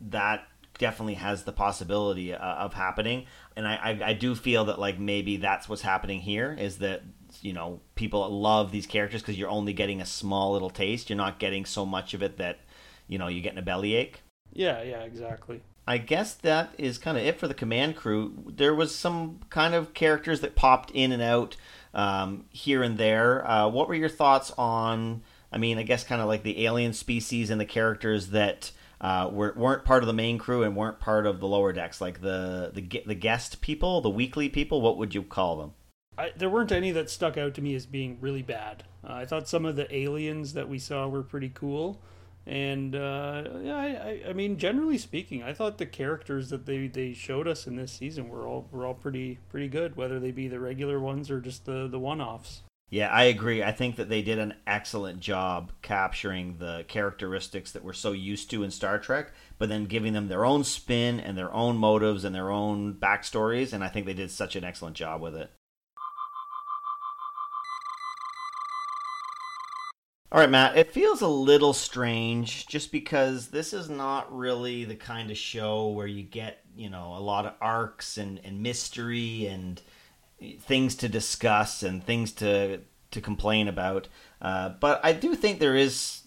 that 0.01 0.47
definitely 0.81 1.13
has 1.13 1.43
the 1.43 1.51
possibility 1.51 2.33
uh, 2.33 2.39
of 2.39 2.73
happening. 2.73 3.27
And 3.55 3.67
I, 3.67 3.75
I, 3.75 3.99
I 4.07 4.13
do 4.13 4.33
feel 4.33 4.65
that 4.65 4.79
like 4.79 4.99
maybe 4.99 5.37
that's 5.37 5.69
what's 5.69 5.83
happening 5.83 6.19
here 6.19 6.57
is 6.59 6.79
that 6.79 7.03
you 7.41 7.53
know 7.53 7.79
people 7.93 8.27
love 8.29 8.71
these 8.71 8.87
characters 8.87 9.21
because 9.21 9.37
you're 9.37 9.47
only 9.47 9.73
getting 9.73 10.01
a 10.01 10.05
small 10.05 10.53
little 10.53 10.71
taste. 10.71 11.09
You're 11.09 11.17
not 11.17 11.37
getting 11.37 11.65
so 11.65 11.85
much 11.85 12.15
of 12.15 12.23
it 12.23 12.37
that 12.37 12.59
you 13.07 13.19
know 13.19 13.27
you're 13.27 13.43
getting 13.43 13.59
a 13.59 13.61
bellyache. 13.61 14.21
Yeah, 14.51 14.81
yeah, 14.81 15.03
exactly. 15.03 15.61
I 15.87 15.99
guess 15.99 16.33
that 16.33 16.73
is 16.79 16.97
kind 16.97 17.15
of 17.15 17.23
it 17.23 17.39
for 17.39 17.47
the 17.47 17.53
command 17.53 17.95
crew. 17.95 18.33
There 18.47 18.73
was 18.73 18.93
some 18.93 19.39
kind 19.51 19.75
of 19.75 19.93
characters 19.93 20.41
that 20.41 20.55
popped 20.55 20.89
in 20.91 21.11
and 21.11 21.21
out 21.21 21.57
um, 21.93 22.45
here 22.49 22.81
and 22.81 22.97
there. 22.97 23.47
Uh, 23.47 23.67
what 23.69 23.87
were 23.87 23.95
your 23.95 24.09
thoughts 24.09 24.51
on? 24.57 25.21
I 25.51 25.59
mean, 25.59 25.77
I 25.77 25.83
guess 25.83 26.03
kind 26.03 26.21
of 26.21 26.27
like 26.27 26.43
the 26.43 26.65
alien 26.65 26.93
species 26.93 27.51
and 27.51 27.61
the 27.61 27.65
characters 27.65 28.29
that 28.29 28.71
uh, 29.01 29.29
were, 29.31 29.53
weren't 29.57 29.83
part 29.83 30.03
of 30.03 30.07
the 30.07 30.13
main 30.13 30.37
crew 30.37 30.61
and 30.63 30.75
weren't 30.75 30.99
part 30.99 31.25
of 31.25 31.39
the 31.39 31.47
lower 31.47 31.73
decks, 31.73 31.99
like 31.99 32.21
the 32.21 32.71
the 32.73 33.03
the 33.05 33.15
guest 33.15 33.59
people, 33.59 33.99
the 33.99 34.09
weekly 34.09 34.47
people. 34.47 34.79
What 34.79 34.97
would 34.97 35.15
you 35.15 35.23
call 35.23 35.57
them? 35.57 35.73
I, 36.17 36.31
there 36.37 36.49
weren't 36.49 36.71
any 36.71 36.91
that 36.91 37.09
stuck 37.09 37.35
out 37.35 37.55
to 37.55 37.61
me 37.61 37.73
as 37.73 37.87
being 37.87 38.19
really 38.21 38.43
bad. 38.43 38.83
Uh, 39.03 39.13
I 39.13 39.25
thought 39.25 39.49
some 39.49 39.65
of 39.65 39.75
the 39.75 39.93
aliens 39.93 40.53
that 40.53 40.69
we 40.69 40.77
saw 40.77 41.07
were 41.07 41.23
pretty 41.23 41.49
cool, 41.49 41.99
and 42.45 42.95
uh, 42.95 43.43
yeah, 43.63 43.75
I, 43.75 44.21
I, 44.29 44.33
mean, 44.33 44.57
generally 44.57 44.99
speaking, 44.99 45.41
I 45.41 45.53
thought 45.53 45.79
the 45.79 45.87
characters 45.87 46.49
that 46.49 46.67
they, 46.67 46.87
they 46.87 47.13
showed 47.13 47.47
us 47.47 47.65
in 47.65 47.77
this 47.77 47.93
season 47.93 48.29
were 48.29 48.45
all 48.47 48.67
were 48.71 48.85
all 48.85 48.93
pretty 48.93 49.39
pretty 49.49 49.67
good, 49.67 49.95
whether 49.95 50.19
they 50.19 50.31
be 50.31 50.47
the 50.47 50.59
regular 50.59 50.99
ones 50.99 51.31
or 51.31 51.41
just 51.41 51.65
the 51.65 51.87
the 51.87 51.99
one 51.99 52.21
offs. 52.21 52.61
Yeah, 52.91 53.07
I 53.07 53.23
agree. 53.23 53.63
I 53.63 53.71
think 53.71 53.95
that 53.95 54.09
they 54.09 54.21
did 54.21 54.37
an 54.37 54.53
excellent 54.67 55.21
job 55.21 55.71
capturing 55.81 56.57
the 56.57 56.83
characteristics 56.89 57.71
that 57.71 57.85
we're 57.85 57.93
so 57.93 58.11
used 58.11 58.51
to 58.51 58.63
in 58.63 58.71
Star 58.71 58.99
Trek, 58.99 59.31
but 59.57 59.69
then 59.69 59.85
giving 59.85 60.11
them 60.11 60.27
their 60.27 60.43
own 60.43 60.65
spin 60.65 61.17
and 61.17 61.37
their 61.37 61.53
own 61.53 61.77
motives 61.77 62.25
and 62.25 62.35
their 62.35 62.51
own 62.51 62.93
backstories. 62.95 63.71
And 63.71 63.81
I 63.81 63.87
think 63.87 64.05
they 64.05 64.13
did 64.13 64.29
such 64.29 64.57
an 64.57 64.65
excellent 64.65 64.97
job 64.97 65.21
with 65.21 65.35
it. 65.35 65.49
All 70.33 70.41
right, 70.41 70.49
Matt, 70.49 70.77
it 70.77 70.91
feels 70.91 71.21
a 71.21 71.27
little 71.29 71.73
strange 71.73 72.67
just 72.67 72.91
because 72.91 73.47
this 73.47 73.71
is 73.71 73.89
not 73.89 74.35
really 74.37 74.83
the 74.83 74.95
kind 74.95 75.31
of 75.31 75.37
show 75.37 75.87
where 75.87 76.07
you 76.07 76.23
get, 76.23 76.59
you 76.75 76.89
know, 76.89 77.15
a 77.15 77.19
lot 77.19 77.45
of 77.45 77.53
arcs 77.61 78.17
and, 78.17 78.41
and 78.43 78.61
mystery 78.61 79.45
and 79.45 79.81
things 80.59 80.95
to 80.95 81.09
discuss 81.09 81.83
and 81.83 82.03
things 82.03 82.31
to 82.33 82.81
to 83.11 83.21
complain 83.21 83.67
about. 83.67 84.07
Uh, 84.41 84.69
but 84.79 84.99
I 85.03 85.13
do 85.13 85.35
think 85.35 85.59
there 85.59 85.75
is 85.75 86.21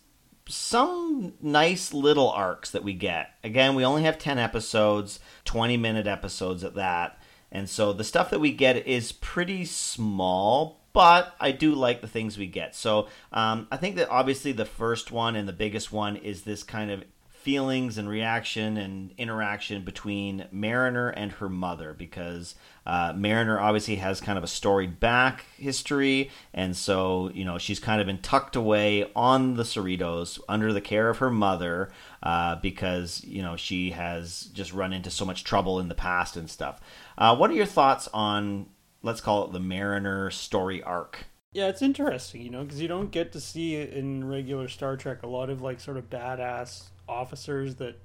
some 0.46 1.32
nice 1.40 1.94
little 1.94 2.30
arcs 2.30 2.70
that 2.70 2.84
we 2.84 2.92
get. 2.92 3.30
Again, 3.42 3.74
we 3.74 3.84
only 3.84 4.02
have 4.02 4.18
10 4.18 4.38
episodes, 4.38 5.18
20 5.44 5.76
minute 5.76 6.06
episodes 6.06 6.62
at 6.62 6.74
that. 6.74 7.18
And 7.50 7.70
so 7.70 7.92
the 7.92 8.04
stuff 8.04 8.30
that 8.30 8.40
we 8.40 8.52
get 8.52 8.86
is 8.86 9.12
pretty 9.12 9.64
small, 9.64 10.80
but 10.92 11.34
I 11.40 11.52
do 11.52 11.74
like 11.74 12.00
the 12.00 12.08
things 12.08 12.36
we 12.36 12.46
get. 12.46 12.74
So 12.74 13.08
um, 13.32 13.68
I 13.70 13.76
think 13.76 13.96
that 13.96 14.10
obviously 14.10 14.52
the 14.52 14.64
first 14.64 15.10
one 15.10 15.36
and 15.36 15.48
the 15.48 15.52
biggest 15.52 15.92
one 15.92 16.16
is 16.16 16.42
this 16.42 16.62
kind 16.62 16.90
of 16.90 17.04
feelings 17.44 17.98
and 17.98 18.08
reaction 18.08 18.78
and 18.78 19.12
interaction 19.18 19.84
between 19.84 20.46
Mariner 20.50 21.10
and 21.10 21.30
her 21.32 21.48
mother 21.50 21.92
because 21.92 22.54
uh, 22.86 23.12
Mariner 23.14 23.60
obviously 23.60 23.96
has 23.96 24.18
kind 24.18 24.38
of 24.38 24.44
a 24.44 24.46
storied 24.46 24.98
back 24.98 25.44
history, 25.58 26.30
and 26.54 26.74
so 26.74 27.30
you 27.34 27.44
know 27.44 27.58
she's 27.58 27.78
kind 27.78 28.00
of 28.00 28.06
been 28.06 28.18
tucked 28.18 28.56
away 28.56 29.10
on 29.14 29.54
the 29.54 29.62
Cerritos 29.62 30.40
under 30.48 30.72
the 30.72 30.80
care 30.80 31.10
of 31.10 31.18
her 31.18 31.30
mother 31.30 31.92
uh, 32.22 32.56
because 32.56 33.22
you 33.24 33.42
know 33.42 33.56
she 33.56 33.90
has 33.90 34.44
just 34.54 34.72
run 34.72 34.94
into 34.94 35.10
so 35.10 35.26
much 35.26 35.44
trouble 35.44 35.78
in 35.78 35.88
the 35.88 35.94
past 35.94 36.38
and 36.38 36.48
stuff. 36.48 36.80
Uh, 37.18 37.36
what 37.36 37.50
are 37.50 37.54
your 37.54 37.66
thoughts 37.66 38.08
on 38.14 38.66
let's 39.02 39.20
call 39.20 39.44
it 39.44 39.52
the 39.52 39.60
Mariner 39.60 40.30
story 40.30 40.82
arc? 40.82 41.26
Yeah, 41.52 41.68
it's 41.68 41.82
interesting, 41.82 42.40
you 42.40 42.50
know, 42.50 42.64
because 42.64 42.80
you 42.80 42.88
don't 42.88 43.12
get 43.12 43.32
to 43.32 43.40
see 43.40 43.76
in 43.76 44.26
regular 44.26 44.66
Star 44.66 44.96
Trek 44.96 45.22
a 45.22 45.28
lot 45.28 45.50
of 45.50 45.60
like 45.60 45.78
sort 45.78 45.98
of 45.98 46.08
badass 46.08 46.84
officers 47.08 47.76
that 47.76 47.98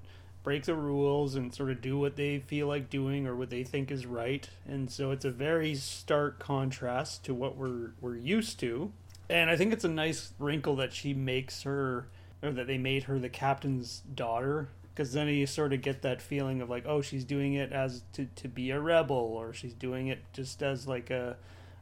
break 0.44 0.64
the 0.64 0.76
rules 0.76 1.36
and 1.36 1.54
sort 1.54 1.70
of 1.70 1.82
do 1.82 1.98
what 1.98 2.16
they 2.16 2.40
feel 2.40 2.68
like 2.68 2.90
doing 2.90 3.28
or 3.28 3.36
what 3.36 3.50
they 3.50 3.64
think 3.64 3.92
is 3.92 4.06
right. 4.06 4.50
And 4.68 4.90
so 4.90 5.12
it's 5.12 5.26
a 5.26 5.32
very 5.32 5.76
stark 5.76 6.40
contrast 6.40 7.24
to 7.26 7.34
what 7.34 7.58
we're 7.58 7.92
we're 8.02 8.16
used 8.16 8.60
to. 8.62 8.92
And 9.30 9.50
I 9.50 9.56
think 9.56 9.74
it's 9.74 9.84
a 9.84 9.90
nice 9.90 10.34
wrinkle 10.40 10.76
that 10.78 10.94
she 10.94 11.14
makes 11.14 11.64
her 11.64 12.08
or 12.42 12.52
that 12.52 12.68
they 12.68 12.78
made 12.78 13.04
her 13.04 13.20
the 13.20 13.30
captain's 13.30 14.02
daughter 14.16 14.70
because 15.00 15.14
then 15.14 15.28
you 15.28 15.46
sort 15.46 15.72
of 15.74 15.82
get 15.82 16.02
that 16.02 16.22
feeling 16.22 16.62
of 16.62 16.70
like 16.70 16.86
oh 16.86 17.02
she's 17.02 17.24
doing 17.24 17.54
it 17.54 17.72
as 17.72 18.04
to, 18.14 18.26
to 18.36 18.48
be 18.48 18.72
a 18.72 18.80
rebel 18.80 19.16
or 19.16 19.54
she's 19.54 19.74
doing 19.74 20.08
it 20.08 20.20
just 20.34 20.62
as 20.62 20.88
like 20.88 21.10
a 21.10 21.38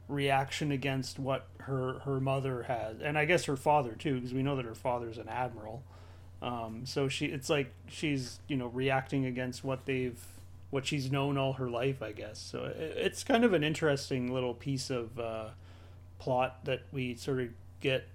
reaction 0.08 0.72
against 0.72 1.18
what 1.18 1.46
her 1.58 2.00
her 2.00 2.20
mother 2.20 2.62
has 2.64 3.00
and 3.00 3.18
i 3.18 3.24
guess 3.24 3.44
her 3.44 3.56
father 3.56 3.92
too 3.92 4.14
because 4.14 4.32
we 4.32 4.42
know 4.42 4.56
that 4.56 4.64
her 4.64 4.74
father's 4.74 5.18
an 5.18 5.28
admiral 5.28 5.82
um, 6.40 6.82
so 6.84 7.08
she, 7.08 7.26
it's 7.26 7.50
like 7.50 7.72
she's 7.88 8.40
you 8.48 8.56
know 8.56 8.68
reacting 8.68 9.26
against 9.26 9.64
what 9.64 9.86
they've, 9.86 10.20
what 10.70 10.86
she's 10.86 11.10
known 11.10 11.36
all 11.36 11.54
her 11.54 11.68
life, 11.68 12.02
I 12.02 12.12
guess. 12.12 12.38
So 12.38 12.64
it, 12.64 12.94
it's 12.96 13.24
kind 13.24 13.44
of 13.44 13.52
an 13.52 13.64
interesting 13.64 14.32
little 14.32 14.54
piece 14.54 14.90
of 14.90 15.18
uh, 15.18 15.48
plot 16.18 16.64
that 16.64 16.82
we 16.92 17.14
sort 17.14 17.40
of 17.40 17.48
get 17.80 18.06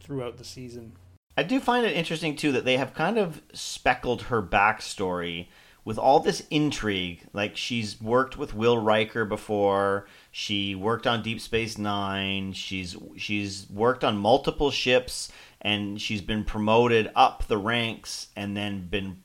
throughout 0.00 0.36
the 0.36 0.44
season. 0.44 0.92
I 1.36 1.42
do 1.42 1.58
find 1.58 1.84
it 1.84 1.96
interesting 1.96 2.36
too 2.36 2.52
that 2.52 2.64
they 2.64 2.76
have 2.76 2.94
kind 2.94 3.18
of 3.18 3.42
speckled 3.52 4.22
her 4.22 4.42
backstory 4.42 5.48
with 5.84 5.98
all 5.98 6.20
this 6.20 6.46
intrigue. 6.50 7.22
Like 7.32 7.56
she's 7.56 8.00
worked 8.00 8.38
with 8.38 8.54
Will 8.54 8.78
Riker 8.78 9.24
before. 9.24 10.06
She 10.30 10.74
worked 10.74 11.06
on 11.06 11.22
Deep 11.22 11.40
Space 11.40 11.76
Nine. 11.76 12.52
She's 12.52 12.96
she's 13.16 13.66
worked 13.70 14.04
on 14.04 14.16
multiple 14.16 14.70
ships 14.70 15.30
and 15.64 16.00
she's 16.00 16.20
been 16.20 16.44
promoted 16.44 17.10
up 17.16 17.48
the 17.48 17.58
ranks 17.58 18.28
and 18.36 18.56
then 18.56 18.86
been 18.86 19.16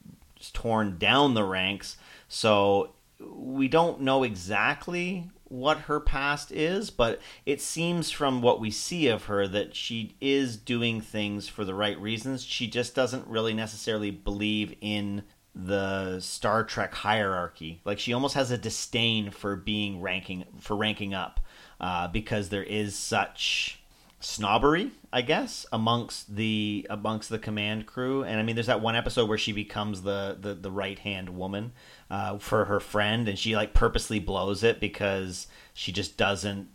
torn 0.54 0.98
down 0.98 1.34
the 1.34 1.44
ranks. 1.44 1.98
So 2.30 2.94
we 3.20 3.68
don't 3.68 4.02
know 4.02 4.24
exactly 4.24 5.30
what 5.50 5.80
her 5.80 6.00
past 6.00 6.52
is, 6.52 6.90
but 6.90 7.20
it 7.46 7.60
seems 7.60 8.12
from 8.12 8.42
what 8.42 8.60
we 8.60 8.72
see 8.72 9.08
of 9.08 9.26
her 9.26 9.48
that 9.48 9.76
she 9.76 10.16
is 10.22 10.56
doing 10.56 11.02
things 11.02 11.48
for 11.48 11.66
the 11.66 11.74
right 11.74 12.00
reasons. 12.00 12.44
She 12.44 12.68
just 12.68 12.96
doesn't 12.96 13.28
really 13.28 13.54
necessarily 13.54 14.12
believe 14.12 14.76
in 14.80 15.24
the 15.54 16.20
Star 16.20 16.64
Trek 16.64 16.94
hierarchy. 16.94 17.82
Like 17.84 18.00
she 18.00 18.14
almost 18.14 18.36
has 18.36 18.52
a 18.52 18.58
disdain 18.58 19.32
for 19.32 19.56
being 19.56 20.02
ranking 20.02 20.46
for 20.60 20.76
ranking 20.76 21.14
up 21.14 21.40
uh, 21.82 22.08
because 22.08 22.50
there 22.50 22.64
is 22.64 22.96
such 22.96 23.79
snobbery, 24.20 24.92
I 25.14 25.22
guess, 25.22 25.66
amongst 25.72 26.36
the 26.36 26.86
amongst 26.90 27.30
the 27.30 27.40
command 27.40 27.86
crew. 27.86 28.24
And 28.24 28.40
I 28.40 28.44
mean, 28.44 28.56
there's 28.56 28.68
that 28.68 28.82
one 28.82 28.96
episode 28.96 29.30
where 29.30 29.38
she 29.38 29.52
becomes 29.52 30.02
the 30.02 30.38
the, 30.40 30.54
the 30.54 30.72
right 30.72 31.00
hand 31.00 31.30
woman 31.38 31.72
uh, 32.10 32.38
for 32.38 32.66
her 32.66 32.80
friend, 32.80 33.28
and 33.28 33.38
she 33.38 33.56
like 33.56 33.74
purposely 33.74 34.20
blows 34.20 34.64
it 34.64 34.80
because 34.80 35.48
she 35.74 35.92
just 35.92 36.18
doesn't 36.18 36.70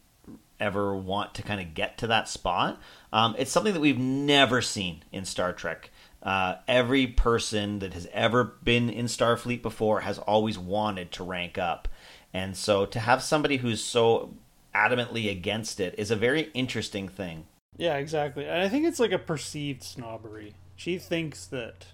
ever 0.60 0.94
want 0.94 1.34
to 1.34 1.42
kind 1.42 1.60
of 1.60 1.74
get 1.74 1.98
to 1.98 2.06
that 2.06 2.28
spot. 2.28 2.80
Um, 3.12 3.34
it's 3.38 3.50
something 3.50 3.74
that 3.74 3.80
we've 3.80 3.98
never 3.98 4.62
seen 4.62 5.02
in 5.12 5.24
Star 5.24 5.52
Trek. 5.52 5.90
Uh, 6.22 6.56
every 6.66 7.06
person 7.06 7.80
that 7.80 7.92
has 7.92 8.08
ever 8.12 8.44
been 8.44 8.88
in 8.88 9.06
Starfleet 9.06 9.60
before 9.60 10.00
has 10.00 10.18
always 10.18 10.58
wanted 10.58 11.12
to 11.12 11.22
rank 11.24 11.58
up. 11.58 11.86
And 12.32 12.56
so 12.56 12.86
to 12.86 12.98
have 12.98 13.22
somebody 13.22 13.58
who's 13.58 13.84
so 13.84 14.34
adamantly 14.74 15.30
against 15.30 15.80
it 15.80 15.94
is 15.98 16.10
a 16.10 16.16
very 16.16 16.50
interesting 16.54 17.08
thing. 17.08 17.46
Yeah, 17.76 17.96
exactly. 17.96 18.46
And 18.46 18.62
I 18.62 18.68
think 18.68 18.86
it's 18.86 19.00
like 19.00 19.12
a 19.12 19.18
perceived 19.18 19.82
snobbery. 19.82 20.54
She 20.76 20.98
thinks 20.98 21.46
that, 21.46 21.86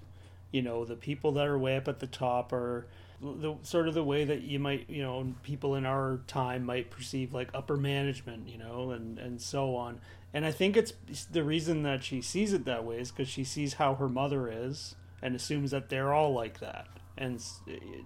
you 0.50 0.62
know, 0.62 0.84
the 0.84 0.96
people 0.96 1.32
that 1.32 1.46
are 1.46 1.58
way 1.58 1.76
up 1.76 1.88
at 1.88 2.00
the 2.00 2.06
top 2.06 2.52
are 2.52 2.86
the 3.22 3.54
sort 3.62 3.86
of 3.86 3.94
the 3.94 4.04
way 4.04 4.24
that 4.24 4.42
you 4.42 4.58
might, 4.58 4.88
you 4.88 5.02
know, 5.02 5.34
people 5.42 5.74
in 5.74 5.84
our 5.84 6.20
time 6.26 6.64
might 6.64 6.90
perceive 6.90 7.34
like 7.34 7.50
upper 7.54 7.76
management, 7.76 8.48
you 8.48 8.58
know, 8.58 8.90
and 8.90 9.18
and 9.18 9.40
so 9.40 9.76
on. 9.76 10.00
And 10.32 10.46
I 10.46 10.52
think 10.52 10.76
it's 10.76 10.92
the 11.30 11.42
reason 11.42 11.82
that 11.82 12.04
she 12.04 12.22
sees 12.22 12.52
it 12.52 12.64
that 12.64 12.84
way 12.84 13.00
is 13.00 13.10
because 13.10 13.28
she 13.28 13.44
sees 13.44 13.74
how 13.74 13.94
her 13.96 14.08
mother 14.08 14.48
is 14.50 14.94
and 15.22 15.34
assumes 15.34 15.72
that 15.72 15.88
they're 15.88 16.12
all 16.12 16.32
like 16.32 16.60
that. 16.60 16.86
And 17.18 17.42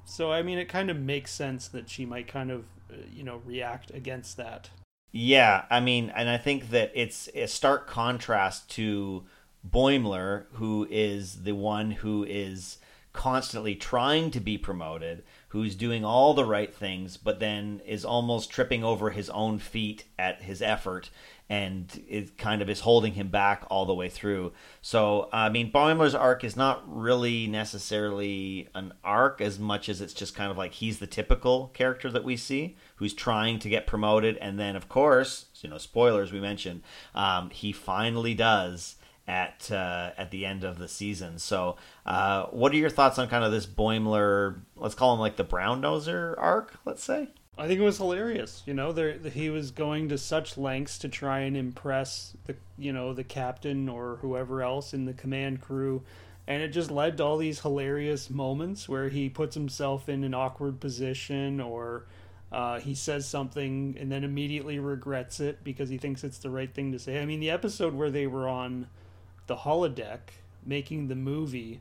so, 0.04 0.32
I 0.32 0.42
mean, 0.42 0.58
it 0.58 0.68
kind 0.68 0.90
of 0.90 0.98
makes 0.98 1.30
sense 1.30 1.68
that 1.68 1.88
she 1.88 2.06
might 2.06 2.26
kind 2.26 2.50
of 2.50 2.66
you 3.12 3.24
know 3.24 3.40
react 3.44 3.90
against 3.92 4.36
that. 4.36 4.70
Yeah, 5.12 5.64
I 5.70 5.80
mean, 5.80 6.10
and 6.14 6.28
I 6.28 6.38
think 6.38 6.70
that 6.70 6.90
it's 6.94 7.28
a 7.34 7.46
stark 7.46 7.86
contrast 7.86 8.68
to 8.72 9.24
Boimler, 9.68 10.46
who 10.54 10.86
is 10.90 11.44
the 11.44 11.54
one 11.54 11.92
who 11.92 12.24
is 12.24 12.78
constantly 13.12 13.76
trying 13.76 14.32
to 14.32 14.40
be 14.40 14.58
promoted, 14.58 15.22
who's 15.48 15.76
doing 15.76 16.04
all 16.04 16.34
the 16.34 16.44
right 16.44 16.74
things, 16.74 17.16
but 17.16 17.38
then 17.38 17.80
is 17.86 18.04
almost 18.04 18.50
tripping 18.50 18.82
over 18.82 19.10
his 19.10 19.30
own 19.30 19.60
feet 19.60 20.04
at 20.18 20.42
his 20.42 20.60
effort 20.60 21.10
and 21.48 22.02
it 22.09 22.38
kind 22.38 22.62
of 22.62 22.70
is 22.70 22.80
holding 22.80 23.12
him 23.12 23.28
back 23.28 23.64
all 23.68 23.85
the 23.85 23.94
way 23.94 24.09
through. 24.09 24.52
So, 24.80 25.28
I 25.30 25.50
mean, 25.50 25.70
Boimler's 25.70 26.14
arc 26.14 26.42
is 26.42 26.57
not 26.57 26.83
really 26.87 27.46
necessarily 27.46 28.68
an 28.74 28.94
arc 29.04 29.40
as 29.42 29.59
much 29.59 29.88
as 29.90 30.00
it's 30.00 30.14
just 30.14 30.35
kind 30.35 30.50
of 30.50 30.57
like 30.57 30.72
he's 30.72 31.00
the 31.00 31.07
typical 31.07 31.68
character 31.74 32.11
that 32.11 32.24
we 32.24 32.37
see 32.37 32.76
who's 32.96 33.12
trying 33.12 33.59
to 33.59 33.68
get 33.68 33.87
promoted. 33.87 34.38
And 34.38 34.59
then, 34.59 34.74
of 34.74 34.88
course, 34.88 35.46
you 35.61 35.68
know, 35.68 35.78
spoilers 35.78 36.33
we 36.33 36.40
mentioned, 36.40 36.83
um, 37.14 37.50
he 37.50 37.72
finally 37.72 38.35
does 38.35 38.96
at 39.26 39.70
uh, 39.70 40.11
at 40.16 40.30
the 40.30 40.46
end 40.46 40.64
of 40.64 40.78
the 40.78 40.88
season. 40.88 41.38
So, 41.38 41.76
uh, 42.07 42.44
what 42.46 42.72
are 42.72 42.76
your 42.76 42.90
thoughts 42.90 43.18
on 43.18 43.28
kind 43.28 43.44
of 43.44 43.52
this 43.52 43.66
Boimler? 43.66 44.61
Let's 44.76 44.94
call 44.94 45.14
him 45.14 45.20
like 45.20 45.37
the 45.37 45.44
brown 45.44 45.83
noser 45.83 46.35
arc. 46.38 46.78
Let's 46.85 47.04
say. 47.04 47.28
I 47.56 47.68
think 47.68 47.80
it 47.80 47.84
was 47.84 47.98
hilarious. 47.98 48.62
You 48.66 48.74
know, 48.74 48.92
there 48.92 49.12
he 49.18 49.48
was 49.48 49.70
going 49.70 50.08
to 50.08 50.18
such 50.18 50.58
lengths 50.58 50.98
to 50.98 51.08
try 51.08 51.40
and 51.40 51.56
impress 51.56 52.36
the 52.46 52.56
you 52.76 52.92
know 52.92 53.12
the 53.14 53.24
captain 53.24 53.88
or 53.88 54.16
whoever 54.22 54.62
else 54.62 54.92
in 54.92 55.04
the 55.04 55.12
command 55.12 55.60
crew, 55.60 56.02
and 56.46 56.62
it 56.62 56.68
just 56.68 56.90
led 56.90 57.16
to 57.18 57.24
all 57.24 57.36
these 57.36 57.60
hilarious 57.60 58.28
moments 58.28 58.88
where 58.88 59.08
he 59.08 59.28
puts 59.28 59.54
himself 59.54 60.08
in 60.08 60.24
an 60.24 60.34
awkward 60.34 60.80
position 60.80 61.60
or. 61.60 62.06
Uh, 62.52 62.78
he 62.78 62.94
says 62.94 63.26
something 63.26 63.96
and 63.98 64.12
then 64.12 64.22
immediately 64.22 64.78
regrets 64.78 65.40
it 65.40 65.64
because 65.64 65.88
he 65.88 65.98
thinks 65.98 66.22
it's 66.22 66.38
the 66.38 66.50
right 66.50 66.72
thing 66.72 66.92
to 66.92 67.00
say. 67.00 67.20
I 67.20 67.24
mean, 67.24 67.40
the 67.40 67.50
episode 67.50 67.94
where 67.94 68.12
they 68.12 68.29
were 68.29 68.46
on 68.46 68.87
the 69.48 69.56
holodeck 69.56 70.20
making 70.64 71.08
the 71.08 71.16
movie, 71.16 71.81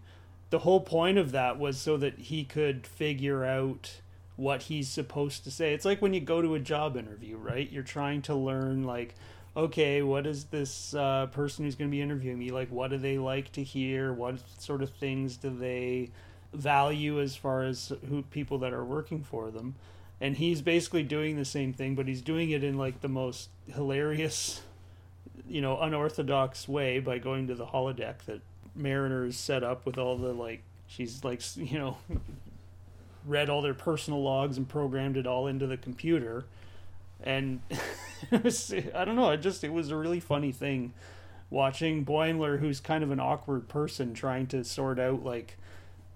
the 0.50 0.60
whole 0.60 0.80
point 0.80 1.20
of 1.20 1.32
that 1.32 1.60
was 1.60 1.80
so 1.80 1.96
that 1.98 2.18
he 2.18 2.44
could 2.44 2.88
figure 2.88 3.46
out 3.46 4.02
what 4.36 4.64
he's 4.64 4.88
supposed 4.88 5.44
to 5.44 5.52
say. 5.52 5.74
It's 5.74 5.86
like 5.86 6.02
when 6.02 6.14
you 6.14 6.22
go 6.22 6.42
to 6.42 6.56
a 6.56 6.60
job 6.60 6.98
interview, 6.98 7.38
right? 7.38 7.70
You're 7.72 7.84
trying 7.84 8.22
to 8.24 8.36
learn 8.36 8.84
like 8.84 9.16
okay, 9.56 10.02
what 10.02 10.26
is 10.26 10.46
this 10.46 10.94
uh, 10.96 11.28
person 11.28 11.66
who's 11.66 11.76
going 11.76 11.90
to 11.90 11.96
be 11.96 12.02
interviewing 12.02 12.40
me 12.40 12.50
like? 12.50 12.70
What 12.70 12.90
do 12.90 12.98
they 12.98 13.18
like 13.18 13.52
to 13.54 13.64
hear? 13.64 14.12
What 14.12 14.40
sort 14.60 14.82
of 14.82 14.90
things 14.90 15.38
do 15.38 15.50
they 15.50 16.10
value 16.54 17.22
as 17.22 17.36
far 17.36 17.64
as 17.64 17.92
who 18.10 18.24
people 18.24 18.58
that 18.60 18.74
are 18.74 18.84
working 18.84 19.24
for 19.24 19.52
them? 19.52 19.76
And 20.20 20.38
he's 20.38 20.62
basically 20.62 21.04
doing 21.04 21.36
the 21.36 21.46
same 21.46 21.74
thing, 21.74 21.96
but 21.96 22.08
he's 22.08 22.22
doing 22.22 22.50
it 22.52 22.64
in 22.64 22.78
like 22.78 23.02
the 23.02 23.10
most 23.10 23.50
hilarious, 23.68 24.62
you 25.48 25.62
know, 25.62 25.80
unorthodox 25.80 26.68
way 26.68 27.00
by 27.00 27.18
going 27.18 27.48
to 27.48 27.56
the 27.56 27.68
holodeck 27.68 28.20
that 28.26 28.42
Mariner's 28.76 29.38
set 29.38 29.64
up 29.64 29.86
with 29.86 29.98
all 29.98 30.18
the 30.18 30.34
like 30.34 30.64
she's 30.88 31.24
like 31.24 31.42
you 31.56 31.78
know 31.78 31.98
read 33.26 33.50
all 33.50 33.62
their 33.62 33.74
personal 33.74 34.22
logs 34.22 34.58
and 34.58 34.68
programmed 34.68 35.18
it 35.18 35.28
all 35.28 35.48
into 35.48 35.68
the 35.68 35.78
computer 35.78 36.46
and 37.24 37.62
was, 38.44 38.74
I 38.94 39.06
don't 39.06 39.16
know, 39.16 39.32
it 39.32 39.38
just 39.38 39.64
it 39.64 39.72
was 39.72 39.90
a 39.90 39.96
really 39.96 40.20
funny 40.20 40.52
thing 40.52 40.94
watching 41.50 42.04
Boimler, 42.06 42.60
who's 42.60 42.80
kind 42.80 43.04
of 43.04 43.12
an 43.12 43.20
awkward 43.20 43.70
person, 43.70 44.14
trying 44.14 44.48
to 44.48 44.64
sort 44.64 45.00
out 45.00 45.24
like 45.24 45.58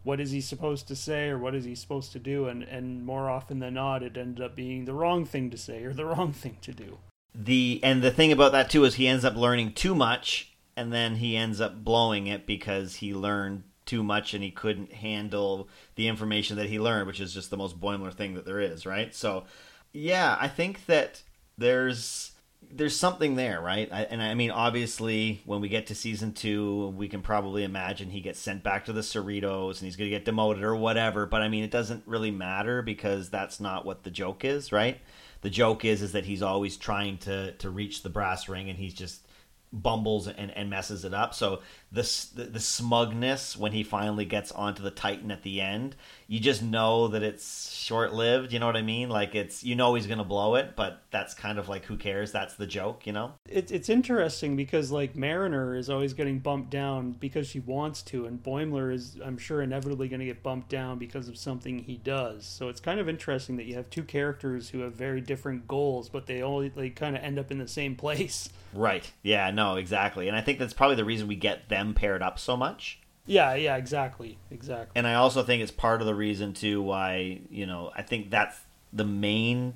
what 0.03 0.19
is 0.19 0.31
he 0.31 0.41
supposed 0.41 0.87
to 0.87 0.95
say 0.95 1.29
or 1.29 1.37
what 1.37 1.55
is 1.55 1.65
he 1.65 1.75
supposed 1.75 2.11
to 2.11 2.19
do, 2.19 2.47
and 2.47 2.63
and 2.63 3.05
more 3.05 3.29
often 3.29 3.59
than 3.59 3.75
not, 3.75 4.03
it 4.03 4.17
ended 4.17 4.43
up 4.43 4.55
being 4.55 4.85
the 4.85 4.93
wrong 4.93 5.25
thing 5.25 5.49
to 5.49 5.57
say 5.57 5.83
or 5.83 5.93
the 5.93 6.05
wrong 6.05 6.33
thing 6.33 6.57
to 6.61 6.73
do. 6.73 6.97
The 7.33 7.79
and 7.83 8.01
the 8.01 8.11
thing 8.11 8.31
about 8.31 8.51
that 8.51 8.69
too 8.69 8.83
is 8.83 8.95
he 8.95 9.07
ends 9.07 9.23
up 9.23 9.35
learning 9.35 9.73
too 9.73 9.95
much, 9.95 10.53
and 10.75 10.91
then 10.91 11.17
he 11.17 11.37
ends 11.37 11.61
up 11.61 11.83
blowing 11.83 12.27
it 12.27 12.45
because 12.45 12.95
he 12.95 13.13
learned 13.13 13.63
too 13.87 14.03
much 14.03 14.33
and 14.33 14.43
he 14.43 14.51
couldn't 14.51 14.93
handle 14.93 15.67
the 15.95 16.07
information 16.07 16.57
that 16.57 16.69
he 16.69 16.79
learned, 16.79 17.07
which 17.07 17.19
is 17.19 17.33
just 17.33 17.49
the 17.49 17.57
most 17.57 17.79
Boimler 17.79 18.13
thing 18.13 18.35
that 18.35 18.45
there 18.45 18.59
is, 18.59 18.85
right? 18.85 19.15
So, 19.15 19.45
yeah, 19.93 20.37
I 20.39 20.47
think 20.47 20.85
that 20.85 21.23
there's 21.57 22.31
there's 22.69 22.95
something 22.95 23.35
there, 23.35 23.61
right? 23.61 23.87
I, 23.91 24.03
and 24.03 24.21
I 24.21 24.33
mean, 24.33 24.51
obviously, 24.51 25.41
when 25.45 25.61
we 25.61 25.69
get 25.69 25.87
to 25.87 25.95
season 25.95 26.33
two, 26.33 26.89
we 26.97 27.07
can 27.07 27.21
probably 27.21 27.63
imagine 27.63 28.09
he 28.09 28.19
gets 28.19 28.39
sent 28.39 28.63
back 28.63 28.85
to 28.85 28.93
the 28.93 29.01
Cerritos 29.01 29.77
and 29.77 29.85
he's 29.85 29.95
going 29.95 30.09
to 30.09 30.15
get 30.15 30.25
demoted 30.25 30.63
or 30.63 30.75
whatever. 30.75 31.25
But 31.25 31.41
I 31.41 31.49
mean, 31.49 31.63
it 31.63 31.71
doesn't 31.71 32.03
really 32.05 32.31
matter 32.31 32.81
because 32.81 33.29
that's 33.29 33.59
not 33.59 33.85
what 33.85 34.03
the 34.03 34.11
joke 34.11 34.43
is, 34.43 34.71
right? 34.71 34.99
The 35.41 35.49
joke 35.49 35.85
is 35.85 36.01
is 36.01 36.11
that 36.11 36.25
he's 36.25 36.41
always 36.41 36.77
trying 36.77 37.19
to 37.19 37.53
to 37.53 37.69
reach 37.69 38.03
the 38.03 38.09
brass 38.09 38.49
ring 38.49 38.69
and 38.69 38.77
he's 38.77 38.93
just 38.93 39.27
bumbles 39.71 40.27
and, 40.27 40.51
and 40.51 40.69
messes 40.69 41.05
it 41.05 41.13
up. 41.13 41.33
So 41.33 41.61
the, 41.91 42.01
the, 42.35 42.43
the 42.43 42.59
smugness 42.59 43.55
when 43.55 43.71
he 43.71 43.83
finally 43.83 44.25
gets 44.25 44.51
onto 44.51 44.83
the 44.83 44.91
Titan 44.91 45.31
at 45.31 45.43
the 45.43 45.61
end, 45.61 45.95
you 46.27 46.39
just 46.39 46.61
know 46.61 47.07
that 47.07 47.23
it's 47.23 47.71
short 47.71 48.13
lived. 48.13 48.51
You 48.51 48.59
know 48.59 48.65
what 48.65 48.75
I 48.75 48.81
mean? 48.81 49.09
Like 49.09 49.35
it's 49.35 49.63
you 49.63 49.75
know 49.75 49.93
he's 49.95 50.07
gonna 50.07 50.25
blow 50.25 50.55
it, 50.55 50.75
but 50.75 51.01
that's 51.11 51.33
kind 51.33 51.57
of 51.57 51.69
like 51.69 51.85
who 51.85 51.95
cares? 51.95 52.31
That's 52.33 52.55
the 52.55 52.67
joke, 52.67 53.07
you 53.07 53.13
know. 53.13 53.33
It's 53.47 53.71
it's 53.71 53.87
interesting 53.87 54.57
because 54.57 54.91
like 54.91 55.15
Mariner 55.15 55.75
is 55.75 55.89
always 55.89 56.13
getting 56.13 56.39
bumped 56.39 56.69
down 56.69 57.13
because 57.13 57.47
she 57.47 57.61
wants 57.61 58.01
to, 58.03 58.25
and 58.25 58.43
Boimler 58.43 58.93
is 58.93 59.17
I'm 59.23 59.37
sure 59.37 59.61
inevitably 59.61 60.09
going 60.09 60.19
to 60.19 60.25
get 60.25 60.43
bumped 60.43 60.69
down 60.69 60.97
because 60.97 61.29
of 61.29 61.37
something 61.37 61.79
he 61.79 61.95
does. 61.97 62.45
So 62.45 62.67
it's 62.67 62.81
kind 62.81 62.99
of 62.99 63.07
interesting 63.07 63.55
that 63.57 63.65
you 63.65 63.75
have 63.75 63.89
two 63.89 64.03
characters 64.03 64.69
who 64.69 64.79
have 64.79 64.93
very 64.93 65.21
different 65.21 65.67
goals, 65.67 66.09
but 66.09 66.25
they 66.25 66.41
only 66.41 66.67
they 66.67 66.89
kind 66.89 67.15
of 67.15 67.23
end 67.23 67.39
up 67.39 67.49
in 67.51 67.59
the 67.59 67.67
same 67.67 67.95
place. 67.95 68.49
Right. 68.73 69.09
Yeah. 69.23 69.49
No. 69.51 69.77
Exactly. 69.77 70.27
And 70.27 70.35
I 70.35 70.41
think 70.41 70.59
that's 70.59 70.73
probably 70.73 70.97
the 70.97 71.05
reason 71.05 71.27
we 71.27 71.35
get 71.35 71.69
them 71.77 71.93
paired 71.93 72.21
up 72.21 72.39
so 72.39 72.57
much. 72.57 72.99
Yeah, 73.25 73.55
yeah, 73.55 73.75
exactly, 73.75 74.37
exactly. 74.49 74.93
And 74.95 75.05
I 75.05 75.15
also 75.15 75.43
think 75.43 75.61
it's 75.61 75.71
part 75.71 76.01
of 76.01 76.07
the 76.07 76.15
reason 76.15 76.53
too 76.53 76.81
why 76.81 77.41
you 77.49 77.65
know 77.65 77.91
I 77.95 78.01
think 78.01 78.29
that's 78.29 78.59
the 78.93 79.05
main 79.05 79.75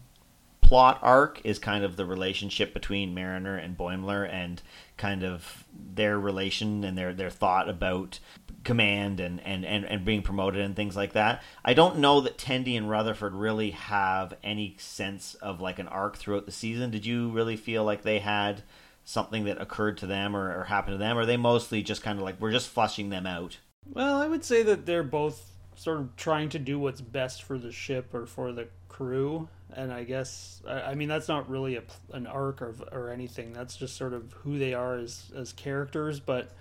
plot 0.62 1.00
arc 1.02 1.42
is 1.44 1.60
kind 1.60 1.84
of 1.84 1.98
the 1.98 2.06
relationship 2.06 2.74
between 2.74 3.14
Mariner 3.14 3.58
and 3.58 3.78
Boimler 3.78 4.28
and 4.32 4.62
kind 4.96 5.22
of 5.22 5.66
their 5.94 6.18
relation 6.18 6.86
and 6.86 6.98
their 6.98 7.14
their 7.14 7.30
thought 7.30 7.68
about 7.68 8.20
command 8.64 9.20
and, 9.20 9.42
and, 9.42 9.66
and, 9.66 9.86
and 9.86 10.06
being 10.06 10.22
promoted 10.22 10.62
and 10.62 10.76
things 10.76 10.96
like 10.96 11.14
that. 11.14 11.42
I 11.66 11.74
don't 11.74 11.98
know 11.98 12.22
that 12.22 12.38
Tendi 12.38 12.78
and 12.78 12.90
Rutherford 12.90 13.34
really 13.34 13.72
have 13.72 14.36
any 14.44 14.76
sense 14.78 15.34
of 15.36 15.62
like 15.62 15.80
an 15.80 15.88
arc 15.88 16.18
throughout 16.18 16.46
the 16.46 16.52
season. 16.52 16.92
Did 16.92 17.06
you 17.06 17.30
really 17.30 17.58
feel 17.58 17.84
like 17.84 18.04
they 18.04 18.20
had 18.20 18.62
something 19.04 19.46
that 19.46 19.62
occurred 19.62 19.98
to 20.00 20.08
them 20.08 20.36
or, 20.36 20.60
or 20.60 20.64
happened 20.66 20.96
to 20.96 20.98
them? 20.98 21.18
Or 21.18 21.22
are 21.22 21.26
they 21.26 21.38
mostly 21.38 21.82
just 21.84 22.04
kind 22.04 22.18
of 22.18 22.24
like 22.24 22.40
we're 22.40 22.52
just 22.52 22.70
flushing 22.70 23.10
them 23.10 23.26
out? 23.26 23.58
Well, 23.90 24.22
I 24.22 24.28
would 24.28 24.44
say 24.44 24.64
that 24.64 24.86
they're 24.86 25.04
both 25.04 25.52
sort 25.76 26.00
of 26.00 26.16
trying 26.16 26.50
to 26.50 26.60
do 26.60 26.78
what's 26.78 27.02
best 27.02 27.44
for 27.44 27.58
the 27.58 27.72
ship 27.72 28.14
or 28.14 28.26
for 28.26 28.52
the 28.52 28.68
crew. 28.88 29.50
And 29.74 29.92
I 29.92 30.04
guess 30.04 30.62
I, 30.68 30.82
I 30.82 30.96
mean 30.96 31.10
that's 31.10 31.28
not 31.28 31.50
really 31.50 31.78
a, 31.78 31.84
an 32.12 32.28
arc 32.28 32.62
or, 32.62 32.76
or 32.92 33.10
anything. 33.10 33.54
That's 33.54 33.76
just 33.76 33.98
sort 33.98 34.14
of 34.14 34.32
who 34.34 34.60
they 34.60 34.74
are 34.74 34.98
as 34.98 35.32
as 35.36 35.54
characters. 35.54 36.20
But 36.20 36.52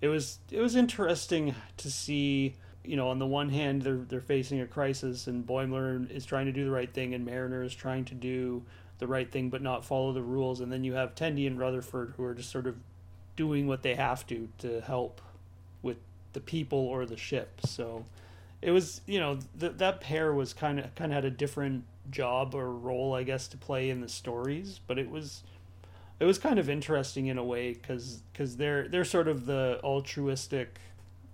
it 0.00 0.08
was 0.08 0.38
it 0.50 0.60
was 0.60 0.76
interesting 0.76 1.54
to 1.78 1.90
see. 1.90 2.56
You 2.82 2.96
know, 2.96 3.08
on 3.08 3.18
the 3.18 3.26
one 3.26 3.50
hand, 3.50 3.82
they're 3.82 4.06
they're 4.08 4.22
facing 4.22 4.62
a 4.62 4.66
crisis, 4.66 5.26
and 5.26 5.46
Boimler 5.46 6.10
is 6.10 6.24
trying 6.24 6.46
to 6.46 6.52
do 6.52 6.64
the 6.64 6.70
right 6.70 6.90
thing, 6.90 7.12
and 7.12 7.26
Mariner 7.26 7.62
is 7.62 7.74
trying 7.74 8.06
to 8.06 8.14
do 8.14 8.62
the 9.00 9.06
right 9.06 9.30
thing 9.30 9.50
but 9.50 9.62
not 9.62 9.84
follow 9.84 10.12
the 10.12 10.22
rules. 10.22 10.60
And 10.60 10.70
then 10.70 10.84
you 10.84 10.94
have 10.94 11.14
Tendi 11.14 11.46
and 11.46 11.58
Rutherford 11.58 12.14
who 12.16 12.24
are 12.24 12.34
just 12.34 12.50
sort 12.50 12.66
of 12.66 12.76
doing 13.36 13.66
what 13.66 13.82
they 13.82 13.94
have 13.94 14.26
to 14.28 14.48
to 14.58 14.80
help 14.80 15.20
with 15.82 15.96
the 16.32 16.40
people 16.40 16.78
or 16.78 17.06
the 17.06 17.16
ship. 17.16 17.60
So 17.64 18.04
it 18.62 18.70
was, 18.70 19.00
you 19.06 19.18
know, 19.18 19.38
th- 19.58 19.78
that 19.78 20.00
pair 20.00 20.32
was 20.32 20.52
kind 20.52 20.78
of 20.78 20.94
kind 20.94 21.10
of 21.10 21.16
had 21.16 21.24
a 21.24 21.30
different 21.30 21.84
job 22.10 22.54
or 22.54 22.70
role, 22.70 23.14
I 23.14 23.22
guess, 23.22 23.48
to 23.48 23.56
play 23.56 23.90
in 23.90 24.00
the 24.00 24.08
stories. 24.08 24.80
But 24.86 24.98
it 24.98 25.10
was 25.10 25.42
it 26.18 26.26
was 26.26 26.38
kind 26.38 26.58
of 26.58 26.68
interesting 26.68 27.26
in 27.26 27.38
a 27.38 27.44
way 27.44 27.72
because 27.72 28.22
because 28.32 28.56
they're 28.56 28.88
they're 28.88 29.04
sort 29.04 29.28
of 29.28 29.46
the 29.46 29.80
altruistic, 29.82 30.78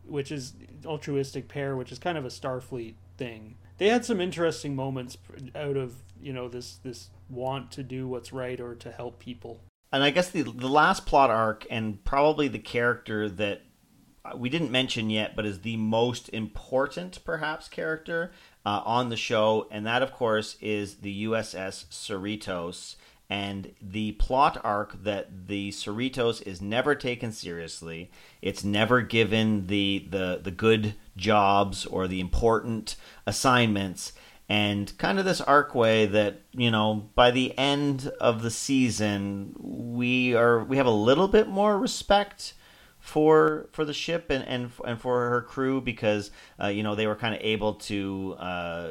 which 0.07 0.31
is 0.31 0.55
altruistic 0.85 1.49
pair, 1.49 1.77
which 1.77 1.91
is 1.91 1.99
kind 1.99 2.17
of 2.17 2.25
a 2.25 2.29
Starfleet 2.29 2.95
thing. 3.19 3.57
They 3.79 3.89
had 3.89 4.05
some 4.05 4.21
interesting 4.21 4.75
moments 4.75 5.19
out 5.55 5.77
of 5.77 5.97
you 6.27 6.33
know 6.33 6.49
this 6.49 6.77
this 6.83 7.11
want 7.31 7.71
to 7.71 7.85
do 7.85 8.09
what's 8.09 8.33
right 8.33 8.61
or 8.61 8.75
to 8.75 8.91
help 8.91 9.21
people. 9.21 9.61
And 9.93 10.03
I 10.03 10.11
guess 10.11 10.29
the 10.29 10.43
the 10.43 10.69
last 10.69 11.07
plot 11.07 11.31
arc 11.31 11.65
and 11.71 12.05
probably 12.05 12.49
the 12.49 12.59
character 12.59 13.29
that 13.29 13.63
we 14.37 14.49
didn't 14.49 14.73
mention 14.73 15.09
yet, 15.09 15.37
but 15.37 15.47
is 15.47 15.61
the 15.61 15.77
most 15.77 16.29
important, 16.31 17.25
perhaps, 17.25 17.69
character 17.69 18.33
uh, 18.65 18.83
on 18.85 19.09
the 19.09 19.17
show, 19.17 19.69
and 19.71 19.87
that, 19.87 20.03
of 20.03 20.13
course, 20.13 20.57
is 20.61 20.97
the 20.97 21.25
USS 21.27 21.87
Cerritos. 21.91 22.97
And 23.29 23.73
the 23.81 24.13
plot 24.13 24.61
arc 24.63 25.03
that 25.03 25.49
the 25.49 25.71
Cerritos 25.71 26.43
is 26.43 26.61
never 26.61 26.95
taken 26.95 27.33
seriously. 27.33 28.11
It's 28.43 28.63
never 28.65 29.01
given 29.01 29.67
the 29.67 30.07
the 30.11 30.41
the 30.43 30.51
good 30.51 30.95
jobs 31.17 31.87
or 31.87 32.07
the 32.07 32.21
important 32.21 32.97
assignments 33.27 34.13
and 34.49 34.97
kind 34.99 35.19
of 35.19 35.25
this 35.25 35.41
arc 35.41 35.75
way 35.75 36.07
that 36.07 36.43
you 36.53 36.71
know 36.71 37.09
by 37.15 37.31
the 37.31 37.57
end 37.59 38.11
of 38.21 38.43
the 38.43 38.51
season 38.51 39.55
we 39.59 40.35
are 40.35 40.63
we 40.63 40.77
have 40.77 40.87
a 40.87 40.91
little 40.91 41.29
bit 41.29 41.49
more 41.49 41.79
respect 41.79 42.55
for 42.99 43.69
for 43.73 43.85
the 43.85 43.93
ship 43.93 44.31
and 44.31 44.45
and, 44.47 44.71
and 44.85 45.01
for 45.01 45.31
her 45.31 45.43
crew 45.43 45.81
because 45.81 46.31
uh, 46.63 46.67
you 46.67 46.83
know 46.83 46.95
they 46.95 47.07
were 47.07 47.17
kind 47.17 47.35
of 47.35 47.41
able 47.43 47.75
to 47.75 48.35
uh, 48.39 48.91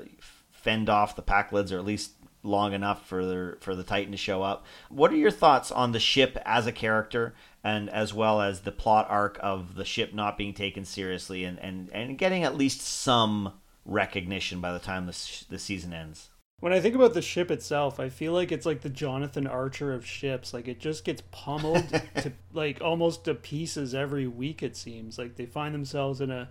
fend 0.51 0.89
off 0.89 1.15
the 1.15 1.21
Pakleds 1.21 1.71
or 1.71 1.77
at 1.77 1.85
least 1.85 2.11
long 2.41 2.73
enough 2.73 3.05
for 3.05 3.25
the 3.25 3.57
for 3.59 3.75
the 3.75 3.83
Titan 3.83 4.11
to 4.11 4.17
show 4.17 4.41
up. 4.41 4.65
What 4.89 5.11
are 5.11 5.17
your 5.17 5.31
thoughts 5.31 5.71
on 5.71 5.91
the 5.91 5.99
ship 5.99 6.37
as 6.45 6.65
a 6.65 6.71
character 6.71 7.33
and 7.63 7.89
as 7.89 8.13
well 8.13 8.39
as 8.41 8.61
the 8.61 8.71
plot 8.71 9.07
arc 9.09 9.37
of 9.41 9.75
the 9.75 9.85
ship 9.85 10.13
not 10.13 10.37
being 10.37 10.53
taken 10.53 10.85
seriously 10.85 11.43
and 11.43 11.59
and, 11.59 11.89
and 11.91 12.17
getting 12.17 12.43
at 12.43 12.55
least 12.55 12.81
some 12.81 13.53
recognition 13.85 14.59
by 14.59 14.73
the 14.73 14.79
time 14.79 15.05
the, 15.05 15.45
the 15.49 15.59
season 15.59 15.93
ends. 15.93 16.29
When 16.59 16.73
I 16.73 16.79
think 16.79 16.95
about 16.95 17.13
the 17.13 17.21
ship 17.21 17.51
itself, 17.51 17.99
I 17.99 18.09
feel 18.09 18.33
like 18.33 18.51
it's 18.51 18.65
like 18.65 18.81
the 18.81 18.89
Jonathan 18.89 19.45
Archer 19.45 19.93
of 19.93 20.05
ships. 20.05 20.53
Like 20.53 20.67
it 20.67 20.79
just 20.79 21.03
gets 21.03 21.21
pummeled 21.31 21.87
to 22.21 22.31
like 22.53 22.81
almost 22.81 23.25
to 23.25 23.35
pieces 23.35 23.93
every 23.93 24.25
week. 24.25 24.63
It 24.63 24.75
seems 24.75 25.17
like 25.17 25.35
they 25.35 25.45
find 25.45 25.75
themselves 25.75 26.21
in 26.21 26.31
a 26.31 26.49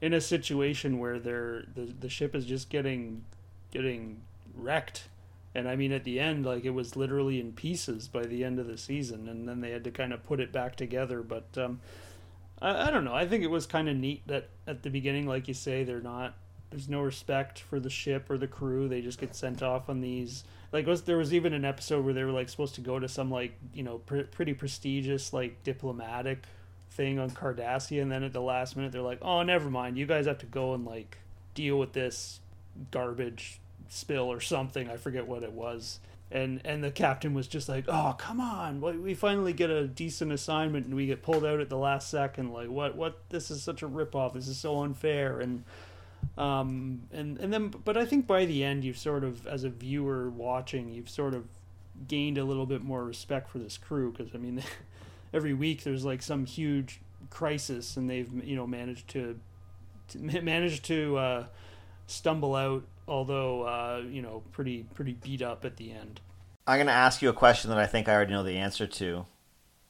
in 0.00 0.12
a 0.14 0.20
situation 0.20 0.98
where 0.98 1.18
they're 1.18 1.64
the 1.74 1.94
the 2.00 2.08
ship 2.08 2.34
is 2.34 2.46
just 2.46 2.70
getting 2.70 3.24
getting 3.70 4.22
wrecked. 4.54 5.08
And 5.54 5.68
I 5.68 5.76
mean, 5.76 5.92
at 5.92 6.04
the 6.04 6.18
end, 6.18 6.44
like 6.46 6.64
it 6.64 6.70
was 6.70 6.96
literally 6.96 7.38
in 7.38 7.52
pieces 7.52 8.08
by 8.08 8.24
the 8.24 8.42
end 8.42 8.58
of 8.58 8.66
the 8.66 8.78
season, 8.78 9.28
and 9.28 9.46
then 9.46 9.60
they 9.60 9.70
had 9.70 9.84
to 9.84 9.90
kind 9.90 10.12
of 10.12 10.24
put 10.24 10.40
it 10.40 10.52
back 10.52 10.74
together. 10.74 11.22
But 11.22 11.46
um, 11.56 11.80
I, 12.60 12.88
I 12.88 12.90
don't 12.90 13.04
know. 13.04 13.14
I 13.14 13.26
think 13.26 13.44
it 13.44 13.50
was 13.50 13.66
kind 13.66 13.88
of 13.88 13.96
neat 13.96 14.26
that 14.26 14.48
at 14.66 14.82
the 14.82 14.90
beginning, 14.90 15.28
like 15.28 15.46
you 15.46 15.54
say, 15.54 15.84
they're 15.84 16.00
not 16.00 16.34
there's 16.74 16.88
no 16.88 17.02
respect 17.02 17.60
for 17.60 17.78
the 17.78 17.88
ship 17.88 18.28
or 18.28 18.36
the 18.36 18.48
crew. 18.48 18.88
They 18.88 19.00
just 19.00 19.20
get 19.20 19.34
sent 19.36 19.62
off 19.62 19.88
on 19.88 20.00
these. 20.00 20.42
Like, 20.72 20.88
was 20.88 21.02
there 21.02 21.16
was 21.16 21.32
even 21.32 21.52
an 21.52 21.64
episode 21.64 22.04
where 22.04 22.12
they 22.12 22.24
were 22.24 22.32
like 22.32 22.48
supposed 22.48 22.74
to 22.74 22.80
go 22.80 22.98
to 22.98 23.08
some 23.08 23.30
like 23.30 23.54
you 23.72 23.84
know 23.84 23.98
pr- 23.98 24.22
pretty 24.22 24.54
prestigious 24.54 25.32
like 25.32 25.62
diplomatic 25.62 26.42
thing 26.90 27.20
on 27.20 27.30
Cardassia, 27.30 28.02
and 28.02 28.10
then 28.10 28.24
at 28.24 28.32
the 28.32 28.40
last 28.40 28.76
minute 28.76 28.90
they're 28.90 29.02
like, 29.02 29.20
oh, 29.22 29.42
never 29.44 29.70
mind. 29.70 29.96
You 29.96 30.06
guys 30.06 30.26
have 30.26 30.38
to 30.38 30.46
go 30.46 30.74
and 30.74 30.84
like 30.84 31.18
deal 31.54 31.78
with 31.78 31.92
this 31.92 32.40
garbage 32.90 33.60
spill 33.88 34.30
or 34.32 34.40
something. 34.40 34.90
I 34.90 34.96
forget 34.96 35.28
what 35.28 35.44
it 35.44 35.52
was. 35.52 36.00
And 36.32 36.60
and 36.64 36.82
the 36.82 36.90
captain 36.90 37.34
was 37.34 37.46
just 37.46 37.68
like, 37.68 37.84
oh 37.86 38.16
come 38.18 38.40
on, 38.40 38.80
we 38.80 39.14
finally 39.14 39.52
get 39.52 39.70
a 39.70 39.86
decent 39.86 40.32
assignment, 40.32 40.86
and 40.86 40.96
we 40.96 41.06
get 41.06 41.22
pulled 41.22 41.44
out 41.44 41.60
at 41.60 41.68
the 41.68 41.78
last 41.78 42.10
second. 42.10 42.52
Like 42.52 42.68
what 42.68 42.96
what? 42.96 43.20
This 43.28 43.52
is 43.52 43.62
such 43.62 43.84
a 43.84 43.88
ripoff. 43.88 44.34
This 44.34 44.48
is 44.48 44.56
so 44.56 44.82
unfair. 44.82 45.38
And 45.38 45.62
um, 46.36 47.02
and 47.12 47.38
and 47.38 47.52
then 47.52 47.68
but 47.68 47.96
I 47.96 48.04
think 48.04 48.26
by 48.26 48.44
the 48.44 48.64
end 48.64 48.84
you've 48.84 48.98
sort 48.98 49.24
of 49.24 49.46
as 49.46 49.64
a 49.64 49.70
viewer 49.70 50.30
watching 50.30 50.90
you've 50.90 51.10
sort 51.10 51.34
of 51.34 51.46
gained 52.08 52.38
a 52.38 52.44
little 52.44 52.66
bit 52.66 52.82
more 52.82 53.04
respect 53.04 53.48
for 53.48 53.58
this 53.58 53.78
crew 53.78 54.12
because 54.12 54.34
I 54.34 54.38
mean 54.38 54.62
every 55.32 55.54
week 55.54 55.84
there's 55.84 56.04
like 56.04 56.22
some 56.22 56.46
huge 56.46 57.00
crisis 57.30 57.96
and 57.96 58.08
they've 58.08 58.32
you 58.44 58.56
know 58.56 58.66
managed 58.66 59.08
to, 59.08 59.38
to 60.08 60.18
managed 60.42 60.84
to 60.86 61.16
uh, 61.16 61.46
stumble 62.06 62.54
out 62.54 62.84
although 63.06 63.62
uh, 63.62 64.02
you 64.08 64.22
know 64.22 64.42
pretty 64.52 64.84
pretty 64.94 65.12
beat 65.14 65.42
up 65.42 65.64
at 65.64 65.76
the 65.76 65.92
end. 65.92 66.20
I'm 66.66 66.78
going 66.78 66.86
to 66.86 66.92
ask 66.92 67.20
you 67.20 67.28
a 67.28 67.34
question 67.34 67.68
that 67.70 67.78
I 67.78 67.86
think 67.86 68.08
I 68.08 68.14
already 68.14 68.32
know 68.32 68.42
the 68.42 68.56
answer 68.56 68.86
to. 68.86 69.26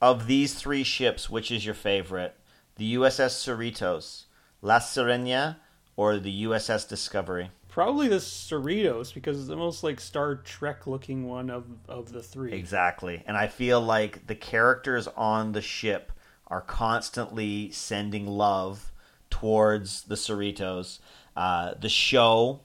Of 0.00 0.26
these 0.26 0.54
three 0.54 0.82
ships, 0.82 1.30
which 1.30 1.52
is 1.52 1.64
your 1.64 1.74
favorite? 1.74 2.34
The 2.76 2.96
USS 2.96 3.38
Cerritos, 3.38 4.24
La 4.60 4.80
Sirena, 4.80 5.56
or 5.96 6.18
the 6.18 6.44
USS 6.44 6.88
Discovery? 6.88 7.50
Probably 7.68 8.08
the 8.08 8.16
Cerritos 8.16 9.12
because 9.12 9.38
it's 9.38 9.48
the 9.48 9.56
most 9.56 9.82
like 9.82 10.00
Star 10.00 10.36
Trek 10.36 10.86
looking 10.86 11.26
one 11.26 11.50
of 11.50 11.64
of 11.88 12.12
the 12.12 12.22
three. 12.22 12.52
Exactly. 12.52 13.22
And 13.26 13.36
I 13.36 13.48
feel 13.48 13.80
like 13.80 14.26
the 14.26 14.34
characters 14.34 15.08
on 15.16 15.52
the 15.52 15.62
ship 15.62 16.12
are 16.46 16.60
constantly 16.60 17.70
sending 17.72 18.26
love 18.26 18.92
towards 19.30 20.02
the 20.02 20.14
Cerritos. 20.14 21.00
Uh, 21.34 21.74
the 21.80 21.88
show 21.88 22.60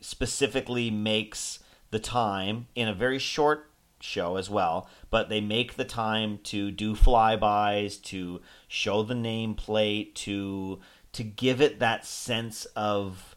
specifically 0.00 0.90
makes 0.90 1.58
the 1.90 1.98
time 1.98 2.68
in 2.74 2.88
a 2.88 2.94
very 2.94 3.18
short 3.18 3.70
show 4.00 4.36
as 4.36 4.48
well, 4.48 4.88
but 5.10 5.28
they 5.28 5.40
make 5.40 5.74
the 5.74 5.84
time 5.84 6.38
to 6.44 6.70
do 6.70 6.94
flybys, 6.94 8.00
to 8.04 8.40
show 8.68 9.02
the 9.02 9.14
nameplate, 9.14 10.14
to 10.14 10.80
to 11.12 11.24
give 11.24 11.60
it 11.60 11.78
that 11.80 12.06
sense 12.06 12.66
of 12.76 13.34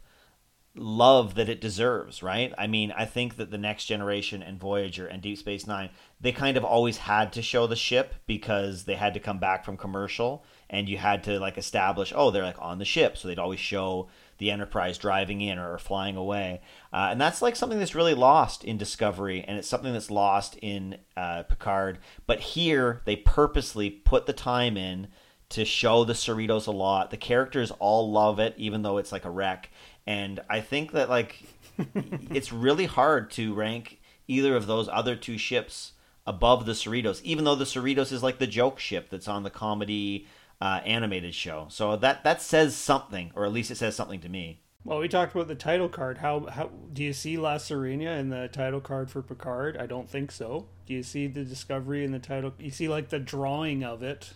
love 0.74 1.34
that 1.34 1.48
it 1.48 1.60
deserves, 1.60 2.22
right? 2.22 2.52
I 2.56 2.66
mean, 2.66 2.92
I 2.96 3.04
think 3.04 3.36
that 3.36 3.50
the 3.50 3.58
next 3.58 3.84
generation 3.84 4.42
and 4.42 4.58
Voyager 4.58 5.06
and 5.06 5.20
Deep 5.20 5.36
Space 5.36 5.66
9, 5.66 5.90
they 6.20 6.32
kind 6.32 6.56
of 6.56 6.64
always 6.64 6.96
had 6.96 7.32
to 7.34 7.42
show 7.42 7.66
the 7.66 7.76
ship 7.76 8.14
because 8.26 8.84
they 8.84 8.94
had 8.94 9.12
to 9.14 9.20
come 9.20 9.38
back 9.38 9.64
from 9.64 9.76
commercial 9.76 10.44
and 10.70 10.88
you 10.88 10.96
had 10.96 11.24
to 11.24 11.38
like 11.38 11.58
establish, 11.58 12.12
oh, 12.16 12.30
they're 12.30 12.42
like 12.42 12.60
on 12.60 12.78
the 12.78 12.84
ship, 12.86 13.18
so 13.18 13.28
they'd 13.28 13.38
always 13.38 13.60
show 13.60 14.08
the 14.38 14.50
Enterprise 14.50 14.96
driving 14.96 15.42
in 15.42 15.58
or 15.58 15.76
flying 15.78 16.16
away. 16.16 16.62
Uh, 16.92 17.08
and 17.10 17.20
that's 17.20 17.42
like 17.42 17.54
something 17.54 17.78
that's 17.78 17.94
really 17.94 18.14
lost 18.14 18.64
in 18.64 18.78
Discovery, 18.78 19.44
and 19.46 19.58
it's 19.58 19.68
something 19.68 19.92
that's 19.92 20.10
lost 20.10 20.56
in 20.62 20.96
uh, 21.16 21.42
Picard. 21.42 21.98
But 22.26 22.40
here, 22.40 23.02
they 23.04 23.16
purposely 23.16 23.90
put 23.90 24.24
the 24.24 24.32
time 24.32 24.78
in 24.78 25.08
to 25.52 25.64
show 25.64 26.04
the 26.04 26.12
Cerritos 26.14 26.66
a 26.66 26.70
lot. 26.70 27.10
The 27.10 27.16
characters 27.16 27.70
all 27.78 28.10
love 28.10 28.38
it, 28.38 28.54
even 28.56 28.82
though 28.82 28.98
it's 28.98 29.12
like 29.12 29.24
a 29.24 29.30
wreck. 29.30 29.70
And 30.06 30.40
I 30.48 30.60
think 30.60 30.92
that 30.92 31.08
like 31.08 31.42
it's 32.30 32.52
really 32.52 32.86
hard 32.86 33.30
to 33.32 33.54
rank 33.54 34.00
either 34.26 34.56
of 34.56 34.66
those 34.66 34.88
other 34.88 35.16
two 35.16 35.38
ships 35.38 35.92
above 36.26 36.66
the 36.66 36.72
Cerritos, 36.72 37.22
even 37.22 37.44
though 37.44 37.54
the 37.54 37.64
Cerritos 37.64 38.12
is 38.12 38.22
like 38.22 38.38
the 38.38 38.46
joke 38.46 38.78
ship 38.78 39.08
that's 39.10 39.28
on 39.28 39.42
the 39.42 39.50
comedy 39.50 40.26
uh, 40.60 40.80
animated 40.84 41.34
show. 41.34 41.66
So 41.68 41.96
that 41.96 42.24
that 42.24 42.40
says 42.40 42.76
something, 42.76 43.32
or 43.34 43.44
at 43.44 43.52
least 43.52 43.70
it 43.70 43.76
says 43.76 43.96
something 43.96 44.20
to 44.20 44.28
me. 44.28 44.60
Well, 44.84 44.98
we 44.98 45.06
talked 45.06 45.32
about 45.34 45.48
the 45.48 45.54
title 45.54 45.88
card. 45.88 46.18
How 46.18 46.46
how 46.46 46.70
do 46.92 47.02
you 47.04 47.12
see 47.12 47.36
La 47.36 47.56
Sirena 47.56 48.18
in 48.18 48.30
the 48.30 48.48
title 48.48 48.80
card 48.80 49.10
for 49.10 49.22
Picard? 49.22 49.76
I 49.76 49.86
don't 49.86 50.08
think 50.08 50.32
so. 50.32 50.68
Do 50.86 50.94
you 50.94 51.02
see 51.02 51.26
the 51.26 51.44
Discovery 51.44 52.04
in 52.04 52.12
the 52.12 52.18
title? 52.18 52.52
You 52.58 52.70
see 52.70 52.88
like 52.88 53.10
the 53.10 53.18
drawing 53.18 53.84
of 53.84 54.02
it 54.02 54.34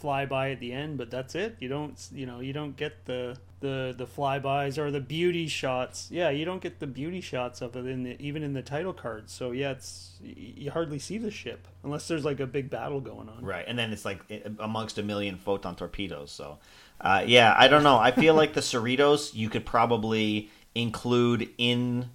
fly 0.00 0.26
by 0.26 0.50
at 0.50 0.60
the 0.60 0.72
end, 0.72 0.98
but 0.98 1.10
that's 1.10 1.34
it. 1.34 1.56
You 1.60 1.68
don't 1.68 2.08
you 2.12 2.26
know 2.26 2.40
you 2.40 2.52
don't 2.52 2.76
get 2.76 3.04
the 3.04 3.36
the 3.60 3.94
the 3.96 4.06
flybys 4.06 4.78
or 4.78 4.90
the 4.90 5.00
beauty 5.00 5.46
shots. 5.46 6.08
Yeah, 6.10 6.30
you 6.30 6.44
don't 6.44 6.62
get 6.62 6.80
the 6.80 6.86
beauty 6.86 7.20
shots 7.20 7.60
of 7.60 7.76
it 7.76 7.86
in 7.86 8.02
the 8.02 8.16
even 8.18 8.42
in 8.42 8.54
the 8.54 8.62
title 8.62 8.92
cards. 8.92 9.32
So 9.32 9.52
yeah, 9.52 9.72
it's 9.72 10.18
you 10.22 10.70
hardly 10.70 10.98
see 10.98 11.18
the 11.18 11.30
ship 11.30 11.68
unless 11.84 12.08
there's 12.08 12.24
like 12.24 12.40
a 12.40 12.46
big 12.46 12.70
battle 12.70 13.00
going 13.00 13.28
on. 13.28 13.44
Right, 13.44 13.64
and 13.68 13.78
then 13.78 13.92
it's 13.92 14.04
like 14.04 14.20
amongst 14.58 14.98
a 14.98 15.02
million 15.02 15.36
photon 15.36 15.76
torpedoes. 15.76 16.32
So 16.32 16.58
uh, 17.00 17.22
yeah, 17.26 17.54
I 17.56 17.68
don't 17.68 17.82
know. 17.82 17.98
I 17.98 18.10
feel 18.10 18.34
like 18.34 18.54
the 18.54 18.60
Cerritos 18.60 19.34
you 19.34 19.48
could 19.48 19.66
probably 19.66 20.50
include 20.74 21.48
in 21.58 22.10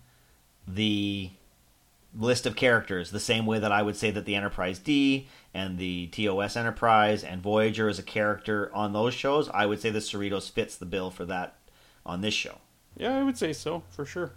the 0.67 1.29
list 2.17 2.45
of 2.45 2.55
characters 2.55 3.11
the 3.11 3.19
same 3.19 3.45
way 3.45 3.59
that 3.59 3.71
I 3.71 3.81
would 3.81 3.95
say 3.95 4.11
that 4.11 4.25
the 4.25 4.35
Enterprise 4.35 4.79
D 4.79 5.27
and 5.53 5.77
the 5.77 6.07
TOS 6.07 6.55
Enterprise 6.55 7.23
and 7.23 7.41
Voyager 7.41 7.89
is 7.89 7.99
a 7.99 8.03
character 8.03 8.71
on 8.73 8.93
those 8.93 9.13
shows, 9.13 9.49
I 9.49 9.65
would 9.65 9.81
say 9.81 9.89
the 9.89 9.99
Cerritos 9.99 10.49
fits 10.49 10.77
the 10.77 10.85
bill 10.85 11.11
for 11.11 11.25
that 11.25 11.57
on 12.05 12.21
this 12.21 12.33
show. 12.33 12.59
Yeah, 12.97 13.17
I 13.17 13.23
would 13.23 13.37
say 13.37 13.53
so, 13.53 13.83
for 13.89 14.05
sure. 14.05 14.31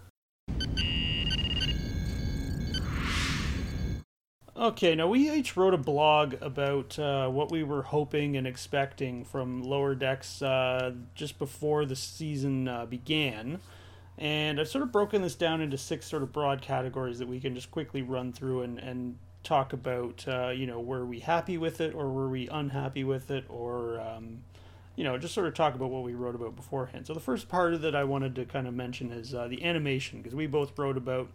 Okay, 4.56 4.96
now 4.96 5.06
we 5.06 5.30
each 5.30 5.56
wrote 5.56 5.72
a 5.72 5.78
blog 5.78 6.34
about 6.40 6.98
uh, 6.98 7.28
what 7.28 7.52
we 7.52 7.62
were 7.62 7.82
hoping 7.82 8.36
and 8.36 8.44
expecting 8.44 9.24
from 9.24 9.62
Lower 9.62 9.94
Decks 9.94 10.42
uh, 10.42 10.94
just 11.14 11.38
before 11.38 11.86
the 11.86 11.94
season 11.94 12.66
uh, 12.66 12.84
began. 12.84 13.60
And 14.18 14.60
I've 14.60 14.68
sort 14.68 14.82
of 14.82 14.90
broken 14.90 15.22
this 15.22 15.36
down 15.36 15.60
into 15.60 15.78
six 15.78 16.06
sort 16.06 16.22
of 16.22 16.32
broad 16.32 16.60
categories 16.60 17.20
that 17.20 17.28
we 17.28 17.38
can 17.38 17.54
just 17.54 17.70
quickly 17.70 18.02
run 18.02 18.32
through 18.32 18.62
and, 18.62 18.78
and 18.78 19.16
talk 19.44 19.72
about, 19.72 20.24
uh, 20.26 20.48
you 20.48 20.66
know, 20.66 20.80
were 20.80 21.06
we 21.06 21.20
happy 21.20 21.56
with 21.56 21.80
it 21.80 21.94
or 21.94 22.10
were 22.10 22.28
we 22.28 22.48
unhappy 22.48 23.04
with 23.04 23.30
it 23.30 23.44
or, 23.48 24.00
um, 24.00 24.38
you 24.96 25.04
know, 25.04 25.16
just 25.16 25.34
sort 25.34 25.46
of 25.46 25.54
talk 25.54 25.76
about 25.76 25.90
what 25.90 26.02
we 26.02 26.14
wrote 26.14 26.34
about 26.34 26.56
beforehand. 26.56 27.06
So 27.06 27.14
the 27.14 27.20
first 27.20 27.48
part 27.48 27.80
that 27.80 27.94
I 27.94 28.02
wanted 28.02 28.34
to 28.34 28.44
kind 28.44 28.66
of 28.66 28.74
mention 28.74 29.12
is 29.12 29.34
uh, 29.34 29.46
the 29.46 29.64
animation 29.64 30.20
because 30.20 30.34
we 30.34 30.48
both 30.48 30.76
wrote 30.76 30.96
about 30.96 31.28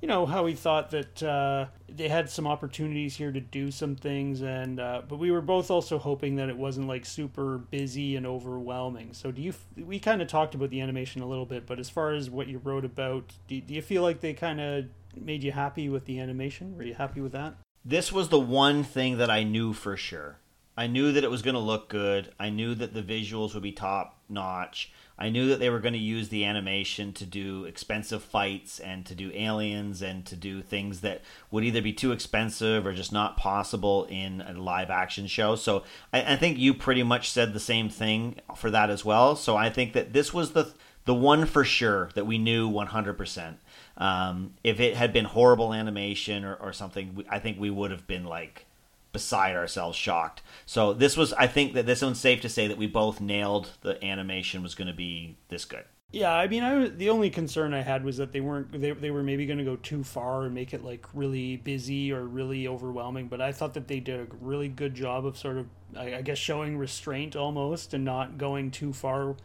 you 0.00 0.08
know 0.08 0.26
how 0.26 0.44
we 0.44 0.54
thought 0.54 0.90
that 0.90 1.22
uh, 1.22 1.66
they 1.88 2.08
had 2.08 2.30
some 2.30 2.46
opportunities 2.46 3.16
here 3.16 3.32
to 3.32 3.40
do 3.40 3.70
some 3.70 3.96
things 3.96 4.42
and 4.42 4.78
uh, 4.78 5.02
but 5.08 5.18
we 5.18 5.30
were 5.30 5.40
both 5.40 5.70
also 5.70 5.98
hoping 5.98 6.36
that 6.36 6.48
it 6.48 6.56
wasn't 6.56 6.86
like 6.86 7.04
super 7.04 7.58
busy 7.58 8.16
and 8.16 8.26
overwhelming. 8.26 9.12
So 9.12 9.32
do 9.32 9.42
you 9.42 9.54
we 9.76 9.98
kind 9.98 10.22
of 10.22 10.28
talked 10.28 10.54
about 10.54 10.70
the 10.70 10.80
animation 10.80 11.22
a 11.22 11.26
little 11.26 11.46
bit 11.46 11.66
but 11.66 11.78
as 11.78 11.90
far 11.90 12.12
as 12.12 12.30
what 12.30 12.46
you 12.46 12.58
wrote 12.58 12.84
about 12.84 13.32
do, 13.48 13.60
do 13.60 13.74
you 13.74 13.82
feel 13.82 14.02
like 14.02 14.20
they 14.20 14.34
kind 14.34 14.60
of 14.60 14.84
made 15.16 15.42
you 15.42 15.52
happy 15.52 15.88
with 15.88 16.04
the 16.04 16.20
animation? 16.20 16.76
Were 16.76 16.84
you 16.84 16.94
happy 16.94 17.20
with 17.20 17.32
that? 17.32 17.54
This 17.84 18.12
was 18.12 18.28
the 18.28 18.40
one 18.40 18.84
thing 18.84 19.18
that 19.18 19.30
i 19.30 19.42
knew 19.42 19.72
for 19.72 19.96
sure. 19.96 20.38
I 20.76 20.86
knew 20.86 21.10
that 21.10 21.24
it 21.24 21.30
was 21.30 21.42
going 21.42 21.54
to 21.54 21.60
look 21.60 21.88
good. 21.88 22.32
I 22.38 22.50
knew 22.50 22.76
that 22.76 22.94
the 22.94 23.02
visuals 23.02 23.54
would 23.54 23.64
be 23.64 23.72
top 23.72 24.20
notch 24.28 24.92
I 25.18 25.30
knew 25.30 25.48
that 25.48 25.58
they 25.58 25.68
were 25.68 25.80
going 25.80 25.94
to 25.94 25.98
use 25.98 26.28
the 26.28 26.44
animation 26.44 27.12
to 27.14 27.26
do 27.26 27.64
expensive 27.64 28.22
fights 28.22 28.78
and 28.78 29.04
to 29.06 29.14
do 29.14 29.32
aliens 29.34 30.00
and 30.00 30.24
to 30.26 30.36
do 30.36 30.62
things 30.62 31.00
that 31.00 31.22
would 31.50 31.64
either 31.64 31.82
be 31.82 31.92
too 31.92 32.12
expensive 32.12 32.86
or 32.86 32.92
just 32.92 33.12
not 33.12 33.36
possible 33.36 34.06
in 34.08 34.40
a 34.42 34.52
live 34.52 34.90
action 34.90 35.26
show. 35.26 35.56
So 35.56 35.82
I, 36.12 36.34
I 36.34 36.36
think 36.36 36.58
you 36.58 36.72
pretty 36.72 37.02
much 37.02 37.30
said 37.30 37.52
the 37.52 37.60
same 37.60 37.88
thing 37.88 38.36
for 38.56 38.70
that 38.70 38.90
as 38.90 39.04
well. 39.04 39.34
So 39.34 39.56
I 39.56 39.70
think 39.70 39.92
that 39.94 40.12
this 40.12 40.32
was 40.32 40.52
the 40.52 40.72
the 41.04 41.14
one 41.14 41.46
for 41.46 41.64
sure 41.64 42.10
that 42.14 42.26
we 42.26 42.36
knew 42.36 42.70
100%. 42.70 43.54
Um, 43.96 44.52
if 44.62 44.78
it 44.78 44.94
had 44.94 45.10
been 45.10 45.24
horrible 45.24 45.72
animation 45.72 46.44
or, 46.44 46.54
or 46.56 46.74
something, 46.74 47.24
I 47.30 47.38
think 47.38 47.58
we 47.58 47.70
would 47.70 47.90
have 47.90 48.06
been 48.06 48.24
like 48.24 48.66
beside 49.12 49.56
ourselves 49.56 49.96
shocked. 49.96 50.42
So 50.66 50.92
this 50.92 51.16
was 51.16 51.32
I 51.34 51.46
think 51.46 51.74
that 51.74 51.86
this 51.86 52.02
one's 52.02 52.20
safe 52.20 52.40
to 52.42 52.48
say 52.48 52.66
that 52.66 52.78
we 52.78 52.86
both 52.86 53.20
nailed 53.20 53.70
the 53.82 54.02
animation 54.04 54.62
was 54.62 54.74
going 54.74 54.88
to 54.88 54.94
be 54.94 55.36
this 55.48 55.64
good. 55.64 55.84
Yeah, 56.10 56.32
I 56.32 56.48
mean, 56.48 56.64
I 56.64 56.88
the 56.88 57.10
only 57.10 57.28
concern 57.28 57.74
I 57.74 57.82
had 57.82 58.02
was 58.02 58.16
that 58.16 58.32
they 58.32 58.40
weren't 58.40 58.72
they 58.80 58.92
they 58.92 59.10
were 59.10 59.22
maybe 59.22 59.44
going 59.44 59.58
to 59.58 59.64
go 59.64 59.76
too 59.76 60.02
far 60.02 60.44
and 60.44 60.54
make 60.54 60.72
it 60.72 60.82
like 60.82 61.06
really 61.12 61.58
busy 61.58 62.12
or 62.12 62.24
really 62.24 62.66
overwhelming. 62.66 63.28
But 63.28 63.42
I 63.42 63.52
thought 63.52 63.74
that 63.74 63.88
they 63.88 64.00
did 64.00 64.20
a 64.20 64.26
really 64.40 64.68
good 64.68 64.94
job 64.94 65.26
of 65.26 65.36
sort 65.36 65.58
of 65.58 65.66
I, 65.94 66.16
I 66.16 66.22
guess 66.22 66.38
showing 66.38 66.78
restraint 66.78 67.36
almost 67.36 67.92
and 67.92 68.06
not 68.06 68.38
going 68.38 68.70
too 68.70 68.94
far 68.94 69.36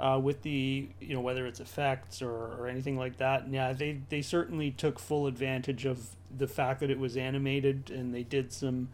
uh, 0.00 0.20
with 0.22 0.42
the 0.42 0.88
you 1.00 1.14
know 1.14 1.20
whether 1.20 1.46
it's 1.46 1.60
effects 1.60 2.20
or, 2.22 2.30
or 2.30 2.66
anything 2.66 2.96
like 2.96 3.18
that. 3.18 3.44
And 3.44 3.54
yeah, 3.54 3.72
they 3.72 4.00
they 4.08 4.22
certainly 4.22 4.70
took 4.70 4.98
full 4.98 5.26
advantage 5.26 5.84
of 5.84 6.08
the 6.36 6.48
fact 6.48 6.80
that 6.80 6.90
it 6.90 6.98
was 6.98 7.16
animated 7.16 7.90
and 7.90 8.14
they 8.14 8.22
did 8.22 8.52
some 8.52 8.88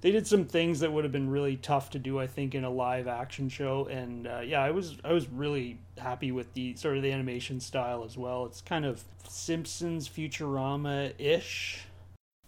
they 0.00 0.10
did 0.10 0.26
some 0.26 0.44
things 0.44 0.80
that 0.80 0.92
would 0.92 1.04
have 1.04 1.12
been 1.12 1.28
really 1.30 1.56
tough 1.56 1.90
to 1.90 1.98
do 1.98 2.18
i 2.18 2.26
think 2.26 2.54
in 2.54 2.64
a 2.64 2.70
live 2.70 3.06
action 3.06 3.48
show. 3.48 3.86
And 3.86 4.26
uh, 4.26 4.40
yeah 4.40 4.60
i 4.60 4.70
was 4.70 4.96
i 5.04 5.12
was 5.12 5.28
really 5.28 5.78
happy 5.98 6.32
with 6.32 6.52
the 6.54 6.74
sort 6.76 6.96
of 6.96 7.02
the 7.02 7.12
animation 7.12 7.60
style 7.60 8.04
as 8.04 8.16
well. 8.16 8.46
It's 8.46 8.60
kind 8.60 8.84
of 8.84 9.04
simpsons 9.28 10.08
futurama-ish. 10.08 11.86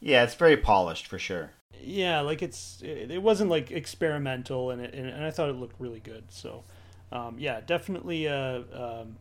Yeah 0.01 0.25
it's 0.25 0.35
very 0.35 0.57
polished 0.57 1.07
for 1.07 1.19
sure. 1.19 1.51
Yeah 1.81 2.21
like 2.21 2.43
it's 2.43 2.81
it, 2.83 3.13
it 3.13 3.23
wasn't 3.23 3.51
like 3.51 3.71
experimental 3.71 4.71
and, 4.71 4.83
it, 4.83 4.95
and 4.95 5.25
i 5.25 5.31
thought 5.31 5.49
it 5.49 5.57
looked 5.57 5.81
really 5.81 6.01
good 6.01 6.25
so 6.31 6.65
um, 7.13 7.37
yeah 7.39 7.61
definitely 7.61 8.27
a, 8.27 8.65
um, 8.73 9.17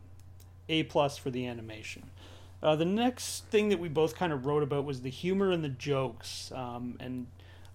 a 0.68 0.82
plus 0.84 1.16
for 1.16 1.30
the 1.30 1.46
animation 1.46 2.02
uh, 2.62 2.76
the 2.76 2.84
next 2.84 3.44
thing 3.46 3.68
that 3.68 3.78
we 3.78 3.88
both 3.88 4.14
kind 4.16 4.32
of 4.32 4.46
wrote 4.46 4.62
about 4.62 4.84
was 4.84 5.02
the 5.02 5.10
humor 5.10 5.50
and 5.50 5.62
the 5.62 5.68
jokes 5.68 6.50
um, 6.54 6.96
and 7.00 7.26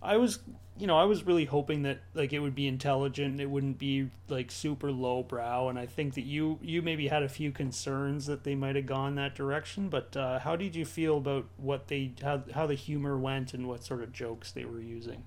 I 0.02 0.18
was, 0.18 0.40
you 0.78 0.86
know, 0.86 0.98
I 0.98 1.06
was 1.06 1.26
really 1.26 1.46
hoping 1.46 1.82
that 1.84 2.00
like 2.14 2.32
it 2.32 2.40
would 2.40 2.54
be 2.54 2.68
intelligent, 2.68 3.42
it 3.42 3.50
wouldn't 3.50 3.80
be 3.80 4.10
like 4.30 4.52
super 4.52 4.92
lowbrow, 4.92 5.70
and 5.70 5.80
I 5.80 5.88
think 5.88 6.14
that 6.16 6.26
you 6.26 6.60
you 6.62 6.82
maybe 6.82 7.08
had 7.08 7.24
a 7.24 7.30
few 7.30 7.52
concerns 7.52 8.28
that 8.28 8.44
they 8.44 8.54
might 8.54 8.76
have 8.76 8.86
gone 8.86 9.16
that 9.16 9.34
direction. 9.36 9.90
But 9.90 10.16
uh, 10.16 10.40
how 10.40 10.56
did 10.56 10.76
you 10.76 10.86
feel 10.86 11.18
about 11.18 11.48
what 11.58 11.88
they 11.88 12.14
how 12.22 12.44
how 12.54 12.68
the 12.68 12.76
humor 12.76 13.18
went 13.18 13.54
and 13.54 13.68
what 13.68 13.84
sort 13.84 14.04
of 14.04 14.14
jokes 14.14 14.52
they 14.52 14.66
were 14.66 14.82
using? 14.82 15.24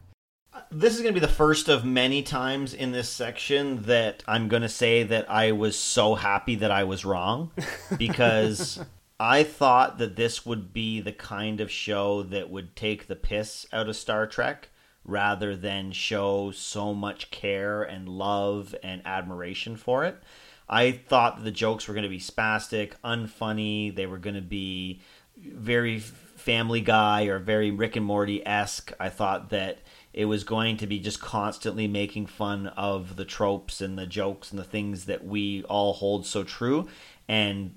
This 0.70 0.94
is 0.94 1.02
going 1.02 1.14
to 1.14 1.20
be 1.20 1.24
the 1.24 1.32
first 1.32 1.68
of 1.68 1.84
many 1.84 2.22
times 2.22 2.74
in 2.74 2.92
this 2.92 3.08
section 3.08 3.82
that 3.82 4.22
I'm 4.26 4.48
going 4.48 4.62
to 4.62 4.68
say 4.68 5.02
that 5.04 5.30
I 5.30 5.52
was 5.52 5.76
so 5.76 6.14
happy 6.14 6.56
that 6.56 6.70
I 6.70 6.84
was 6.84 7.04
wrong 7.04 7.50
because 7.98 8.82
I 9.18 9.44
thought 9.44 9.98
that 9.98 10.16
this 10.16 10.46
would 10.46 10.72
be 10.72 11.00
the 11.00 11.12
kind 11.12 11.60
of 11.60 11.70
show 11.70 12.22
that 12.24 12.50
would 12.50 12.74
take 12.74 13.06
the 13.06 13.16
piss 13.16 13.66
out 13.72 13.88
of 13.88 13.96
Star 13.96 14.26
Trek 14.26 14.70
rather 15.04 15.56
than 15.56 15.92
show 15.92 16.50
so 16.50 16.94
much 16.94 17.30
care 17.30 17.82
and 17.82 18.08
love 18.08 18.74
and 18.82 19.02
admiration 19.04 19.76
for 19.76 20.04
it. 20.04 20.22
I 20.68 20.92
thought 20.92 21.42
the 21.42 21.50
jokes 21.50 21.88
were 21.88 21.94
going 21.94 22.04
to 22.04 22.08
be 22.08 22.20
spastic, 22.20 22.92
unfunny. 23.04 23.94
They 23.94 24.06
were 24.06 24.18
going 24.18 24.36
to 24.36 24.40
be 24.40 25.00
very 25.36 25.98
Family 25.98 26.80
Guy 26.80 27.24
or 27.24 27.38
very 27.38 27.70
Rick 27.70 27.96
and 27.96 28.06
Morty 28.06 28.46
esque. 28.46 28.92
I 28.98 29.08
thought 29.08 29.50
that 29.50 29.78
it 30.12 30.24
was 30.24 30.44
going 30.44 30.76
to 30.78 30.86
be 30.86 30.98
just 30.98 31.20
constantly 31.20 31.86
making 31.86 32.26
fun 32.26 32.68
of 32.68 33.16
the 33.16 33.24
tropes 33.24 33.80
and 33.80 33.98
the 33.98 34.06
jokes 34.06 34.50
and 34.50 34.58
the 34.58 34.64
things 34.64 35.04
that 35.06 35.24
we 35.24 35.62
all 35.64 35.92
hold 35.92 36.26
so 36.26 36.42
true. 36.42 36.88
And 37.28 37.74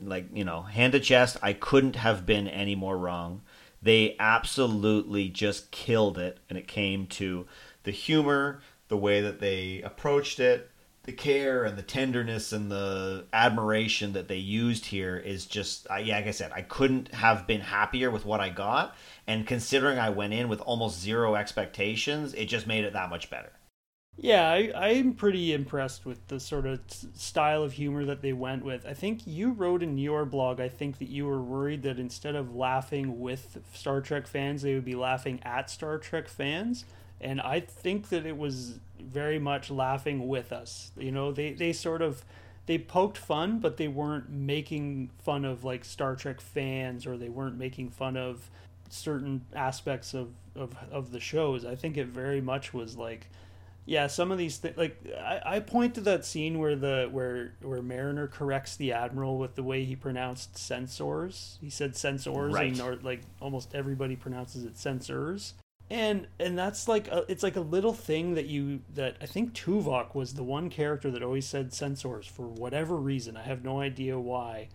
like 0.00 0.26
you 0.32 0.44
know, 0.44 0.62
hand 0.62 0.92
to 0.92 1.00
chest, 1.00 1.38
I 1.42 1.52
couldn't 1.52 1.96
have 1.96 2.26
been 2.26 2.48
any 2.48 2.74
more 2.74 2.98
wrong. 2.98 3.42
They 3.82 4.16
absolutely 4.18 5.28
just 5.28 5.70
killed 5.70 6.18
it, 6.18 6.38
and 6.48 6.58
it 6.58 6.66
came 6.66 7.06
to 7.08 7.46
the 7.84 7.90
humor, 7.90 8.60
the 8.88 8.96
way 8.96 9.20
that 9.20 9.40
they 9.40 9.80
approached 9.82 10.40
it, 10.40 10.70
the 11.06 11.12
care 11.12 11.64
and 11.64 11.78
the 11.78 11.82
tenderness 11.82 12.52
and 12.52 12.70
the 12.70 13.24
admiration 13.32 14.12
that 14.12 14.26
they 14.26 14.36
used 14.36 14.86
here 14.86 15.16
is 15.16 15.46
just 15.46 15.86
yeah 16.02 16.16
like 16.16 16.26
i 16.26 16.30
said 16.32 16.50
i 16.52 16.60
couldn't 16.62 17.14
have 17.14 17.46
been 17.46 17.60
happier 17.60 18.10
with 18.10 18.26
what 18.26 18.40
i 18.40 18.50
got. 18.50 18.94
And 19.26 19.46
considering 19.46 19.98
i 19.98 20.10
went 20.10 20.34
in 20.34 20.48
with 20.48 20.60
almost 20.60 21.00
zero 21.00 21.36
expectations 21.36 22.34
it 22.34 22.46
just 22.46 22.66
made 22.66 22.84
it 22.84 22.92
that 22.92 23.08
much 23.08 23.30
better. 23.30 23.52
Yeah 24.18 24.50
I, 24.50 24.72
i'm 24.74 25.14
pretty 25.14 25.52
impressed 25.52 26.04
with 26.04 26.26
the 26.26 26.40
sort 26.40 26.66
of 26.66 26.80
style 27.14 27.62
of 27.62 27.72
humor 27.72 28.04
that 28.04 28.20
they 28.20 28.32
went 28.32 28.64
with. 28.64 28.84
I 28.84 28.94
think 28.94 29.26
you 29.26 29.52
wrote 29.52 29.84
in 29.84 29.98
your 29.98 30.24
blog 30.24 30.60
i 30.60 30.68
think 30.68 30.98
that 30.98 31.08
you 31.08 31.26
were 31.26 31.40
worried 31.40 31.84
that 31.84 32.00
instead 32.00 32.34
of 32.34 32.54
laughing 32.54 33.20
with 33.20 33.58
star 33.72 34.00
trek 34.00 34.26
fans 34.26 34.62
they 34.62 34.74
would 34.74 34.84
be 34.84 34.96
laughing 34.96 35.40
at 35.44 35.70
star 35.70 35.98
trek 35.98 36.28
fans. 36.28 36.84
And 37.20 37.40
I 37.40 37.60
think 37.60 38.10
that 38.10 38.26
it 38.26 38.36
was 38.36 38.80
very 39.00 39.38
much 39.38 39.70
laughing 39.70 40.28
with 40.28 40.52
us. 40.52 40.92
You 40.96 41.12
know, 41.12 41.32
they 41.32 41.52
they 41.52 41.72
sort 41.72 42.02
of 42.02 42.24
they 42.66 42.78
poked 42.78 43.18
fun, 43.18 43.60
but 43.60 43.76
they 43.76 43.88
weren't 43.88 44.28
making 44.30 45.10
fun 45.18 45.44
of 45.44 45.64
like 45.64 45.84
Star 45.84 46.16
Trek 46.16 46.40
fans 46.40 47.06
or 47.06 47.16
they 47.16 47.28
weren't 47.28 47.56
making 47.56 47.90
fun 47.90 48.16
of 48.16 48.50
certain 48.88 49.44
aspects 49.54 50.14
of 50.14 50.32
of 50.54 50.76
of 50.90 51.12
the 51.12 51.20
shows. 51.20 51.64
I 51.64 51.74
think 51.74 51.96
it 51.96 52.08
very 52.08 52.40
much 52.40 52.74
was 52.74 52.96
like 52.96 53.28
yeah, 53.88 54.08
some 54.08 54.32
of 54.32 54.38
these 54.38 54.56
things 54.56 54.76
like 54.76 55.00
I, 55.16 55.40
I 55.44 55.60
point 55.60 55.94
to 55.94 56.00
that 56.02 56.24
scene 56.24 56.58
where 56.58 56.74
the 56.74 57.08
where 57.10 57.54
where 57.62 57.82
Mariner 57.82 58.26
corrects 58.26 58.76
the 58.76 58.92
admiral 58.92 59.38
with 59.38 59.54
the 59.54 59.62
way 59.62 59.84
he 59.84 59.94
pronounced 59.94 60.58
censors. 60.58 61.56
He 61.60 61.70
said 61.70 61.96
censors, 61.96 62.52
right. 62.52 62.72
and 62.72 62.80
or, 62.80 62.96
like 62.96 63.20
almost 63.40 63.76
everybody 63.76 64.16
pronounces 64.16 64.64
it 64.64 64.76
censors 64.76 65.54
and 65.88 66.26
and 66.40 66.58
that's 66.58 66.88
like 66.88 67.08
a, 67.08 67.24
it's 67.28 67.42
like 67.42 67.56
a 67.56 67.60
little 67.60 67.92
thing 67.92 68.34
that 68.34 68.46
you 68.46 68.80
that 68.94 69.16
I 69.20 69.26
think 69.26 69.52
Tuvok 69.54 70.14
was 70.14 70.34
the 70.34 70.42
one 70.42 70.68
character 70.68 71.10
that 71.10 71.22
always 71.22 71.46
said 71.46 71.72
censors 71.72 72.26
for 72.26 72.46
whatever 72.48 72.96
reason. 72.96 73.36
I 73.36 73.42
have 73.42 73.64
no 73.64 73.80
idea 73.80 74.18
why. 74.18 74.68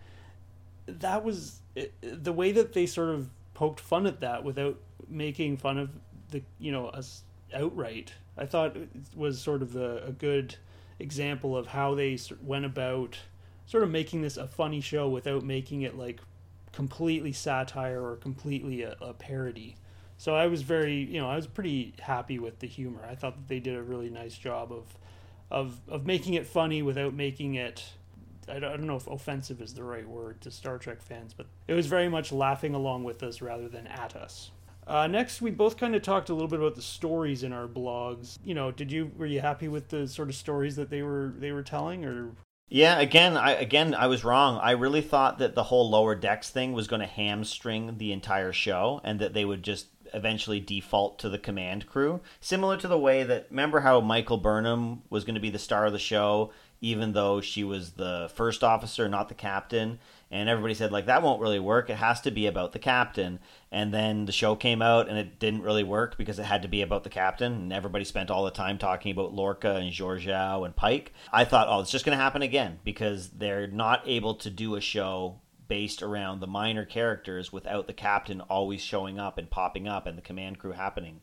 That 0.86 1.22
was 1.22 1.60
it, 1.74 1.92
the 2.02 2.32
way 2.32 2.52
that 2.52 2.72
they 2.72 2.86
sort 2.86 3.10
of 3.10 3.28
poked 3.54 3.80
fun 3.80 4.06
at 4.06 4.20
that 4.20 4.42
without 4.42 4.78
making 5.08 5.58
fun 5.58 5.78
of 5.78 5.90
the 6.30 6.42
you 6.58 6.72
know 6.72 6.88
us 6.88 7.24
outright. 7.54 8.14
I 8.38 8.46
thought 8.46 8.76
it 8.76 8.88
was 9.14 9.38
sort 9.38 9.60
of 9.60 9.76
a, 9.76 10.04
a 10.06 10.12
good 10.12 10.56
example 10.98 11.54
of 11.56 11.66
how 11.66 11.94
they 11.94 12.18
went 12.42 12.64
about 12.64 13.18
sort 13.66 13.82
of 13.82 13.90
making 13.90 14.22
this 14.22 14.38
a 14.38 14.46
funny 14.46 14.80
show 14.80 15.10
without 15.10 15.44
making 15.44 15.82
it 15.82 15.98
like 15.98 16.20
completely 16.72 17.32
satire 17.32 18.02
or 18.02 18.16
completely 18.16 18.82
a, 18.82 18.96
a 19.02 19.12
parody 19.12 19.76
so 20.22 20.36
I 20.36 20.46
was 20.46 20.62
very, 20.62 20.98
you 20.98 21.20
know, 21.20 21.28
I 21.28 21.34
was 21.34 21.48
pretty 21.48 21.94
happy 22.00 22.38
with 22.38 22.60
the 22.60 22.68
humor. 22.68 23.00
I 23.10 23.16
thought 23.16 23.34
that 23.34 23.48
they 23.48 23.58
did 23.58 23.74
a 23.74 23.82
really 23.82 24.08
nice 24.08 24.38
job 24.38 24.70
of, 24.70 24.84
of, 25.50 25.80
of 25.88 26.06
making 26.06 26.34
it 26.34 26.46
funny 26.46 26.80
without 26.80 27.12
making 27.12 27.56
it. 27.56 27.82
I 28.48 28.60
don't, 28.60 28.72
I 28.72 28.76
don't 28.76 28.86
know 28.86 28.94
if 28.94 29.08
offensive 29.08 29.60
is 29.60 29.74
the 29.74 29.82
right 29.82 30.06
word 30.08 30.40
to 30.42 30.52
Star 30.52 30.78
Trek 30.78 31.02
fans, 31.02 31.34
but 31.34 31.46
it 31.66 31.74
was 31.74 31.88
very 31.88 32.08
much 32.08 32.30
laughing 32.30 32.72
along 32.72 33.02
with 33.02 33.24
us 33.24 33.42
rather 33.42 33.68
than 33.68 33.88
at 33.88 34.14
us. 34.14 34.52
Uh, 34.86 35.08
next, 35.08 35.42
we 35.42 35.50
both 35.50 35.76
kind 35.76 35.96
of 35.96 36.02
talked 36.02 36.28
a 36.28 36.34
little 36.34 36.46
bit 36.46 36.60
about 36.60 36.76
the 36.76 36.82
stories 36.82 37.42
in 37.42 37.52
our 37.52 37.66
blogs. 37.66 38.38
You 38.44 38.54
know, 38.54 38.70
did 38.70 38.92
you 38.92 39.10
were 39.16 39.26
you 39.26 39.40
happy 39.40 39.66
with 39.66 39.88
the 39.88 40.06
sort 40.06 40.28
of 40.28 40.36
stories 40.36 40.76
that 40.76 40.88
they 40.88 41.02
were 41.02 41.34
they 41.36 41.50
were 41.50 41.64
telling, 41.64 42.04
or 42.04 42.30
yeah, 42.68 43.00
again, 43.00 43.36
I 43.36 43.52
again 43.52 43.92
I 43.92 44.06
was 44.06 44.22
wrong. 44.22 44.60
I 44.62 44.70
really 44.70 45.02
thought 45.02 45.38
that 45.38 45.56
the 45.56 45.64
whole 45.64 45.90
lower 45.90 46.14
decks 46.14 46.50
thing 46.50 46.72
was 46.72 46.86
going 46.86 47.00
to 47.00 47.06
hamstring 47.06 47.98
the 47.98 48.12
entire 48.12 48.52
show, 48.52 49.00
and 49.02 49.20
that 49.20 49.34
they 49.34 49.44
would 49.44 49.62
just 49.62 49.88
eventually 50.14 50.60
default 50.60 51.18
to 51.20 51.28
the 51.28 51.38
command 51.38 51.86
crew. 51.86 52.20
Similar 52.40 52.76
to 52.78 52.88
the 52.88 52.98
way 52.98 53.22
that 53.24 53.46
remember 53.50 53.80
how 53.80 54.00
Michael 54.00 54.38
Burnham 54.38 55.02
was 55.10 55.24
going 55.24 55.34
to 55.34 55.40
be 55.40 55.50
the 55.50 55.58
star 55.58 55.86
of 55.86 55.92
the 55.92 55.98
show, 55.98 56.52
even 56.80 57.12
though 57.12 57.40
she 57.40 57.64
was 57.64 57.92
the 57.92 58.30
first 58.34 58.64
officer, 58.64 59.08
not 59.08 59.28
the 59.28 59.34
captain. 59.34 59.98
And 60.30 60.48
everybody 60.48 60.74
said 60.74 60.92
like 60.92 61.06
that 61.06 61.22
won't 61.22 61.40
really 61.40 61.60
work. 61.60 61.90
It 61.90 61.96
has 61.96 62.20
to 62.22 62.30
be 62.30 62.46
about 62.46 62.72
the 62.72 62.78
captain. 62.78 63.38
And 63.70 63.92
then 63.92 64.24
the 64.24 64.32
show 64.32 64.56
came 64.56 64.82
out 64.82 65.08
and 65.08 65.18
it 65.18 65.38
didn't 65.38 65.62
really 65.62 65.84
work 65.84 66.16
because 66.16 66.38
it 66.38 66.44
had 66.44 66.62
to 66.62 66.68
be 66.68 66.82
about 66.82 67.04
the 67.04 67.10
captain. 67.10 67.52
And 67.52 67.72
everybody 67.72 68.04
spent 68.04 68.30
all 68.30 68.44
the 68.44 68.50
time 68.50 68.78
talking 68.78 69.12
about 69.12 69.34
Lorca 69.34 69.76
and 69.76 69.92
Georgiou 69.92 70.64
and 70.64 70.74
Pike. 70.74 71.12
I 71.32 71.44
thought, 71.44 71.68
oh, 71.68 71.80
it's 71.80 71.90
just 71.90 72.04
going 72.04 72.16
to 72.16 72.22
happen 72.22 72.42
again 72.42 72.78
because 72.82 73.28
they're 73.30 73.66
not 73.66 74.02
able 74.06 74.34
to 74.36 74.50
do 74.50 74.74
a 74.74 74.80
show 74.80 75.36
based 75.68 76.02
around 76.02 76.40
the 76.40 76.46
minor 76.46 76.84
characters 76.84 77.52
without 77.52 77.86
the 77.86 77.92
captain 77.92 78.40
always 78.42 78.80
showing 78.80 79.18
up 79.18 79.38
and 79.38 79.50
popping 79.50 79.88
up 79.88 80.06
and 80.06 80.18
the 80.18 80.22
command 80.22 80.58
crew 80.58 80.72
happening. 80.72 81.20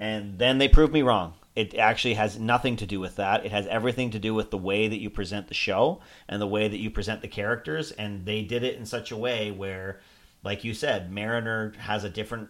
And 0.00 0.38
then 0.38 0.58
they 0.58 0.68
proved 0.68 0.92
me 0.92 1.02
wrong. 1.02 1.34
It 1.56 1.74
actually 1.74 2.14
has 2.14 2.38
nothing 2.38 2.76
to 2.76 2.86
do 2.86 3.00
with 3.00 3.16
that. 3.16 3.44
It 3.44 3.50
has 3.50 3.66
everything 3.66 4.10
to 4.10 4.18
do 4.18 4.32
with 4.32 4.50
the 4.50 4.58
way 4.58 4.86
that 4.86 5.00
you 5.00 5.10
present 5.10 5.48
the 5.48 5.54
show 5.54 6.00
and 6.28 6.40
the 6.40 6.46
way 6.46 6.68
that 6.68 6.78
you 6.78 6.90
present 6.90 7.20
the 7.20 7.28
characters. 7.28 7.90
And 7.90 8.24
they 8.24 8.42
did 8.42 8.62
it 8.62 8.76
in 8.76 8.86
such 8.86 9.10
a 9.10 9.16
way 9.16 9.50
where, 9.50 10.00
like 10.44 10.62
you 10.62 10.72
said, 10.72 11.10
Mariner 11.10 11.72
has 11.78 12.04
a 12.04 12.10
different 12.10 12.48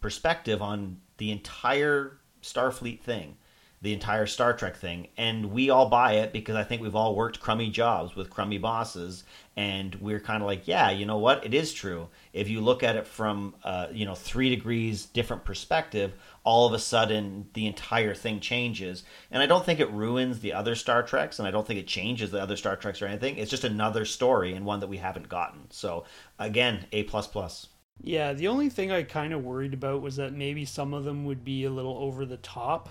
perspective 0.00 0.60
on 0.60 1.00
the 1.18 1.30
entire 1.30 2.18
Starfleet 2.42 3.00
thing 3.00 3.36
the 3.80 3.92
entire 3.92 4.26
Star 4.26 4.52
Trek 4.52 4.76
thing. 4.76 5.08
And 5.16 5.52
we 5.52 5.70
all 5.70 5.88
buy 5.88 6.14
it 6.14 6.32
because 6.32 6.56
I 6.56 6.64
think 6.64 6.82
we've 6.82 6.96
all 6.96 7.14
worked 7.14 7.40
crummy 7.40 7.70
jobs 7.70 8.16
with 8.16 8.30
crummy 8.30 8.58
bosses. 8.58 9.24
And 9.56 9.94
we're 9.96 10.20
kind 10.20 10.42
of 10.42 10.46
like, 10.46 10.66
yeah, 10.66 10.90
you 10.90 11.06
know 11.06 11.18
what? 11.18 11.44
It 11.44 11.54
is 11.54 11.72
true. 11.72 12.08
If 12.32 12.48
you 12.48 12.60
look 12.60 12.82
at 12.82 12.96
it 12.96 13.06
from, 13.06 13.54
uh, 13.62 13.88
you 13.92 14.04
know, 14.04 14.14
three 14.14 14.50
degrees 14.50 15.06
different 15.06 15.44
perspective, 15.44 16.12
all 16.44 16.66
of 16.66 16.72
a 16.72 16.78
sudden 16.78 17.48
the 17.54 17.66
entire 17.66 18.14
thing 18.14 18.40
changes. 18.40 19.04
And 19.30 19.42
I 19.42 19.46
don't 19.46 19.64
think 19.64 19.80
it 19.80 19.90
ruins 19.90 20.40
the 20.40 20.52
other 20.52 20.74
Star 20.74 21.02
Treks, 21.02 21.38
and 21.38 21.46
I 21.46 21.50
don't 21.50 21.66
think 21.66 21.80
it 21.80 21.86
changes 21.86 22.30
the 22.30 22.42
other 22.42 22.56
Star 22.56 22.76
Treks 22.76 23.02
or 23.02 23.06
anything. 23.06 23.36
It's 23.36 23.50
just 23.50 23.64
another 23.64 24.04
story 24.04 24.54
and 24.54 24.64
one 24.64 24.80
that 24.80 24.88
we 24.88 24.96
haven't 24.96 25.28
gotten. 25.28 25.70
So 25.70 26.04
again, 26.38 26.86
A 26.92 27.04
plus 27.04 27.26
plus. 27.26 27.68
Yeah, 28.00 28.32
the 28.32 28.48
only 28.48 28.70
thing 28.70 28.92
I 28.92 29.02
kind 29.02 29.32
of 29.32 29.44
worried 29.44 29.74
about 29.74 30.02
was 30.02 30.16
that 30.16 30.32
maybe 30.32 30.64
some 30.64 30.94
of 30.94 31.04
them 31.04 31.24
would 31.24 31.44
be 31.44 31.64
a 31.64 31.70
little 31.70 31.98
over 31.98 32.24
the 32.24 32.36
top 32.36 32.88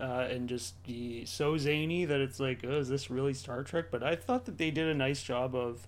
uh, 0.00 0.26
and 0.30 0.48
just 0.48 0.82
be 0.84 1.24
so 1.24 1.56
zany 1.56 2.04
that 2.04 2.20
it's 2.20 2.40
like, 2.40 2.60
oh, 2.64 2.78
is 2.78 2.88
this 2.88 3.10
really 3.10 3.34
Star 3.34 3.62
Trek? 3.62 3.86
But 3.90 4.02
I 4.02 4.16
thought 4.16 4.44
that 4.46 4.58
they 4.58 4.70
did 4.70 4.86
a 4.88 4.94
nice 4.94 5.22
job 5.22 5.54
of 5.54 5.86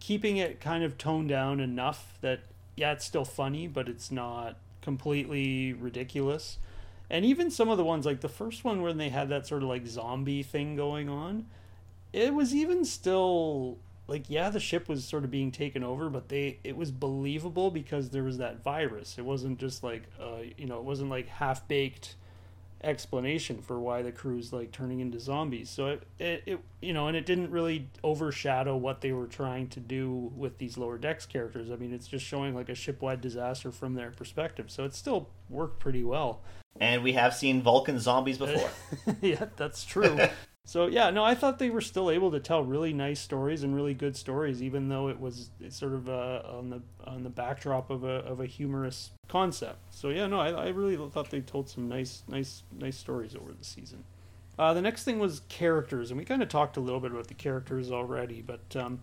keeping 0.00 0.36
it 0.36 0.60
kind 0.60 0.84
of 0.84 0.98
toned 0.98 1.28
down 1.28 1.60
enough 1.60 2.18
that, 2.20 2.40
yeah, 2.76 2.92
it's 2.92 3.04
still 3.04 3.24
funny, 3.24 3.66
but 3.66 3.88
it's 3.88 4.10
not 4.10 4.56
completely 4.82 5.72
ridiculous. 5.72 6.58
And 7.10 7.24
even 7.24 7.50
some 7.50 7.68
of 7.68 7.78
the 7.78 7.84
ones, 7.84 8.06
like 8.06 8.20
the 8.20 8.28
first 8.28 8.64
one 8.64 8.82
when 8.82 8.98
they 8.98 9.08
had 9.10 9.28
that 9.28 9.46
sort 9.46 9.62
of 9.62 9.68
like 9.68 9.86
zombie 9.86 10.42
thing 10.42 10.76
going 10.76 11.08
on, 11.08 11.46
it 12.12 12.32
was 12.32 12.54
even 12.54 12.84
still 12.84 13.78
like 14.06 14.28
yeah 14.28 14.50
the 14.50 14.60
ship 14.60 14.88
was 14.88 15.04
sort 15.04 15.24
of 15.24 15.30
being 15.30 15.50
taken 15.50 15.82
over 15.82 16.08
but 16.08 16.28
they 16.28 16.58
it 16.62 16.76
was 16.76 16.90
believable 16.90 17.70
because 17.70 18.10
there 18.10 18.22
was 18.22 18.38
that 18.38 18.62
virus 18.62 19.16
it 19.18 19.24
wasn't 19.24 19.58
just 19.58 19.82
like 19.82 20.02
uh 20.20 20.38
you 20.56 20.66
know 20.66 20.78
it 20.78 20.84
wasn't 20.84 21.08
like 21.08 21.26
half 21.28 21.66
baked 21.68 22.14
explanation 22.84 23.62
for 23.62 23.80
why 23.80 24.02
the 24.02 24.12
crew's 24.12 24.52
like 24.52 24.72
turning 24.72 25.00
into 25.00 25.18
zombies. 25.18 25.70
So 25.70 25.88
it, 25.88 26.02
it, 26.18 26.42
it, 26.46 26.60
you 26.80 26.92
know, 26.92 27.08
and 27.08 27.16
it 27.16 27.26
didn't 27.26 27.50
really 27.50 27.88
overshadow 28.02 28.76
what 28.76 29.00
they 29.00 29.12
were 29.12 29.26
trying 29.26 29.68
to 29.68 29.80
do 29.80 30.32
with 30.36 30.58
these 30.58 30.76
lower 30.78 30.98
decks 30.98 31.26
characters. 31.26 31.70
I 31.70 31.76
mean, 31.76 31.92
it's 31.92 32.06
just 32.06 32.24
showing 32.24 32.54
like 32.54 32.68
a 32.68 32.74
shipwide 32.74 33.20
disaster 33.20 33.72
from 33.72 33.94
their 33.94 34.10
perspective. 34.10 34.70
So 34.70 34.84
it 34.84 34.94
still 34.94 35.28
worked 35.48 35.80
pretty 35.80 36.04
well. 36.04 36.42
And 36.80 37.02
we 37.02 37.12
have 37.12 37.34
seen 37.34 37.62
Vulcan 37.62 37.98
zombies 37.98 38.38
before. 38.38 38.70
yeah, 39.20 39.46
that's 39.56 39.84
true. 39.84 40.18
So 40.66 40.86
yeah, 40.86 41.10
no, 41.10 41.22
I 41.22 41.34
thought 41.34 41.58
they 41.58 41.68
were 41.68 41.82
still 41.82 42.10
able 42.10 42.30
to 42.30 42.40
tell 42.40 42.64
really 42.64 42.92
nice 42.92 43.20
stories 43.20 43.62
and 43.62 43.74
really 43.74 43.92
good 43.92 44.16
stories, 44.16 44.62
even 44.62 44.88
though 44.88 45.08
it 45.08 45.20
was 45.20 45.50
sort 45.68 45.92
of 45.92 46.08
uh, 46.08 46.42
on 46.46 46.70
the 46.70 46.82
on 47.06 47.22
the 47.22 47.30
backdrop 47.30 47.90
of 47.90 48.02
a 48.04 48.24
of 48.24 48.40
a 48.40 48.46
humorous 48.46 49.10
concept. 49.28 49.78
So 49.90 50.08
yeah, 50.08 50.26
no, 50.26 50.40
I, 50.40 50.50
I 50.50 50.68
really 50.68 50.96
thought 51.10 51.30
they 51.30 51.40
told 51.40 51.68
some 51.68 51.88
nice 51.88 52.22
nice 52.28 52.62
nice 52.72 52.96
stories 52.96 53.36
over 53.36 53.52
the 53.52 53.64
season. 53.64 54.04
Uh, 54.58 54.72
the 54.72 54.80
next 54.80 55.04
thing 55.04 55.18
was 55.18 55.42
characters, 55.48 56.10
and 56.10 56.18
we 56.18 56.24
kind 56.24 56.42
of 56.42 56.48
talked 56.48 56.76
a 56.76 56.80
little 56.80 57.00
bit 57.00 57.10
about 57.10 57.26
the 57.26 57.34
characters 57.34 57.90
already, 57.90 58.40
but 58.40 58.76
um, 58.76 59.00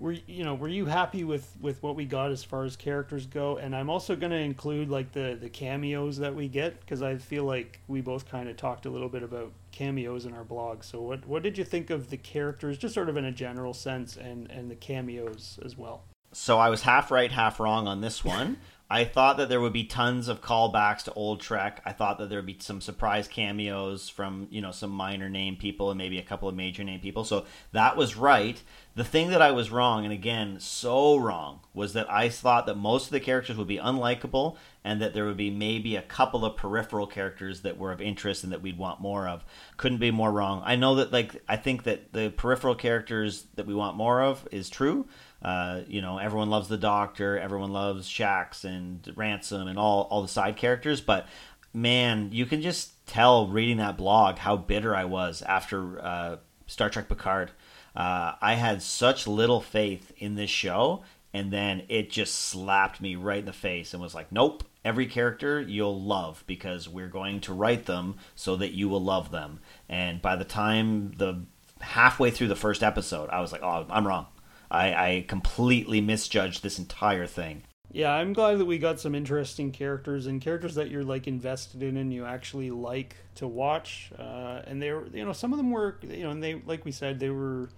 were 0.00 0.12
you 0.26 0.44
know 0.44 0.54
were 0.54 0.68
you 0.68 0.86
happy 0.86 1.24
with 1.24 1.54
with 1.60 1.82
what 1.82 1.96
we 1.96 2.04
got 2.04 2.30
as 2.30 2.44
far 2.44 2.64
as 2.64 2.76
characters 2.76 3.26
go? 3.26 3.56
And 3.56 3.74
i'm 3.74 3.90
also 3.90 4.16
going 4.16 4.30
to 4.30 4.38
include 4.38 4.88
like 4.88 5.12
the 5.12 5.36
the 5.40 5.48
cameos 5.48 6.18
that 6.18 6.34
we 6.34 6.48
get 6.48 6.80
because 6.80 7.02
i 7.02 7.16
feel 7.16 7.44
like 7.44 7.80
we 7.88 8.00
both 8.00 8.28
kind 8.30 8.48
of 8.48 8.56
talked 8.56 8.86
a 8.86 8.90
little 8.90 9.08
bit 9.08 9.22
about 9.22 9.52
cameos 9.72 10.26
in 10.26 10.34
our 10.34 10.44
blog. 10.44 10.82
So 10.82 11.00
what 11.00 11.26
what 11.26 11.42
did 11.42 11.58
you 11.58 11.64
think 11.64 11.90
of 11.90 12.10
the 12.10 12.16
characters 12.16 12.78
just 12.78 12.94
sort 12.94 13.08
of 13.08 13.16
in 13.16 13.24
a 13.24 13.32
general 13.32 13.74
sense 13.74 14.16
and 14.16 14.50
and 14.50 14.70
the 14.70 14.76
cameos 14.76 15.58
as 15.64 15.76
well? 15.76 16.02
So 16.32 16.58
i 16.58 16.68
was 16.68 16.82
half 16.82 17.10
right 17.10 17.32
half 17.32 17.58
wrong 17.58 17.86
on 17.86 18.00
this 18.00 18.24
one 18.24 18.58
I 18.90 19.04
thought 19.04 19.36
that 19.36 19.50
there 19.50 19.60
would 19.60 19.74
be 19.74 19.84
tons 19.84 20.28
of 20.28 20.40
callbacks 20.40 21.02
to 21.04 21.12
old 21.12 21.40
Trek. 21.40 21.82
I 21.84 21.92
thought 21.92 22.18
that 22.18 22.30
there 22.30 22.38
would 22.38 22.46
be 22.46 22.56
some 22.58 22.80
surprise 22.80 23.28
cameos 23.28 24.08
from, 24.08 24.46
you 24.50 24.62
know, 24.62 24.70
some 24.70 24.90
minor 24.90 25.28
name 25.28 25.56
people 25.56 25.90
and 25.90 25.98
maybe 25.98 26.18
a 26.18 26.22
couple 26.22 26.48
of 26.48 26.54
major 26.54 26.82
name 26.82 27.00
people. 27.00 27.24
So 27.24 27.44
that 27.72 27.98
was 27.98 28.16
right. 28.16 28.62
The 28.94 29.04
thing 29.04 29.28
that 29.28 29.42
I 29.42 29.50
was 29.50 29.70
wrong, 29.70 30.04
and 30.04 30.12
again, 30.12 30.58
so 30.58 31.18
wrong, 31.18 31.60
was 31.74 31.92
that 31.92 32.10
I 32.10 32.30
thought 32.30 32.64
that 32.64 32.76
most 32.76 33.06
of 33.06 33.12
the 33.12 33.20
characters 33.20 33.58
would 33.58 33.68
be 33.68 33.76
unlikable 33.76 34.56
and 34.82 35.02
that 35.02 35.12
there 35.12 35.26
would 35.26 35.36
be 35.36 35.50
maybe 35.50 35.94
a 35.94 36.02
couple 36.02 36.44
of 36.46 36.56
peripheral 36.56 37.06
characters 37.06 37.60
that 37.60 37.76
were 37.76 37.92
of 37.92 38.00
interest 38.00 38.42
and 38.42 38.52
that 38.52 38.62
we'd 38.62 38.78
want 38.78 39.02
more 39.02 39.28
of. 39.28 39.44
Couldn't 39.76 39.98
be 39.98 40.10
more 40.10 40.32
wrong. 40.32 40.62
I 40.64 40.76
know 40.76 40.94
that, 40.94 41.12
like, 41.12 41.42
I 41.46 41.56
think 41.56 41.82
that 41.82 42.14
the 42.14 42.30
peripheral 42.30 42.74
characters 42.74 43.44
that 43.56 43.66
we 43.66 43.74
want 43.74 43.98
more 43.98 44.22
of 44.22 44.48
is 44.50 44.70
true 44.70 45.06
uh, 45.42 45.82
you 45.86 46.00
know, 46.00 46.18
everyone 46.18 46.50
loves 46.50 46.68
the 46.68 46.76
Doctor, 46.76 47.38
everyone 47.38 47.72
loves 47.72 48.08
Shaxs 48.08 48.64
and 48.64 49.12
Ransom 49.16 49.68
and 49.68 49.78
all 49.78 50.08
all 50.10 50.22
the 50.22 50.28
side 50.28 50.56
characters, 50.56 51.00
but 51.00 51.26
man, 51.72 52.30
you 52.32 52.46
can 52.46 52.62
just 52.62 53.06
tell 53.06 53.48
reading 53.48 53.76
that 53.78 53.96
blog 53.96 54.38
how 54.38 54.56
bitter 54.56 54.94
I 54.94 55.04
was 55.04 55.42
after 55.42 56.02
uh, 56.04 56.36
Star 56.66 56.90
Trek 56.90 57.08
Picard. 57.08 57.52
Uh, 57.94 58.34
I 58.40 58.54
had 58.54 58.82
such 58.82 59.26
little 59.26 59.60
faith 59.60 60.12
in 60.18 60.34
this 60.34 60.50
show, 60.50 61.02
and 61.32 61.52
then 61.52 61.82
it 61.88 62.10
just 62.10 62.34
slapped 62.34 63.00
me 63.00 63.16
right 63.16 63.40
in 63.40 63.46
the 63.46 63.52
face 63.52 63.92
and 63.92 64.02
was 64.02 64.14
like, 64.14 64.30
"Nope, 64.32 64.64
every 64.84 65.06
character 65.06 65.60
you'll 65.60 66.00
love 66.00 66.44
because 66.46 66.88
we're 66.88 67.08
going 67.08 67.40
to 67.42 67.54
write 67.54 67.86
them 67.86 68.16
so 68.34 68.56
that 68.56 68.72
you 68.72 68.88
will 68.88 69.02
love 69.02 69.30
them." 69.30 69.60
And 69.88 70.20
by 70.20 70.36
the 70.36 70.44
time 70.44 71.12
the 71.16 71.42
halfway 71.80 72.30
through 72.30 72.48
the 72.48 72.56
first 72.56 72.82
episode, 72.82 73.30
I 73.30 73.40
was 73.40 73.52
like, 73.52 73.62
"Oh, 73.62 73.86
I'm 73.90 74.06
wrong. 74.06 74.26
I, 74.70 74.92
I 74.92 75.24
completely 75.26 76.00
misjudged 76.00 76.62
this 76.62 76.78
entire 76.78 77.26
thing. 77.26 77.62
Yeah, 77.90 78.12
I'm 78.12 78.34
glad 78.34 78.58
that 78.58 78.66
we 78.66 78.78
got 78.78 79.00
some 79.00 79.14
interesting 79.14 79.72
characters 79.72 80.26
and 80.26 80.42
characters 80.42 80.74
that 80.74 80.90
you're 80.90 81.04
like 81.04 81.26
invested 81.26 81.82
in 81.82 81.96
and 81.96 82.12
you 82.12 82.26
actually 82.26 82.70
like 82.70 83.16
to 83.36 83.46
watch. 83.46 84.10
Uh, 84.18 84.60
and 84.66 84.82
they 84.82 84.92
were, 84.92 85.06
you 85.06 85.24
know, 85.24 85.32
some 85.32 85.52
of 85.52 85.56
them 85.56 85.70
were, 85.70 85.96
you 86.02 86.24
know, 86.24 86.30
and 86.30 86.42
they, 86.42 86.60
like 86.66 86.84
we 86.84 86.92
said, 86.92 87.18
they 87.18 87.30
were 87.30 87.70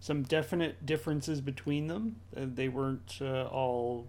some 0.00 0.22
definite 0.22 0.86
differences 0.86 1.42
between 1.42 1.88
them. 1.88 2.16
Uh, 2.34 2.46
they 2.46 2.68
weren't 2.68 3.18
uh, 3.20 3.44
all 3.44 4.08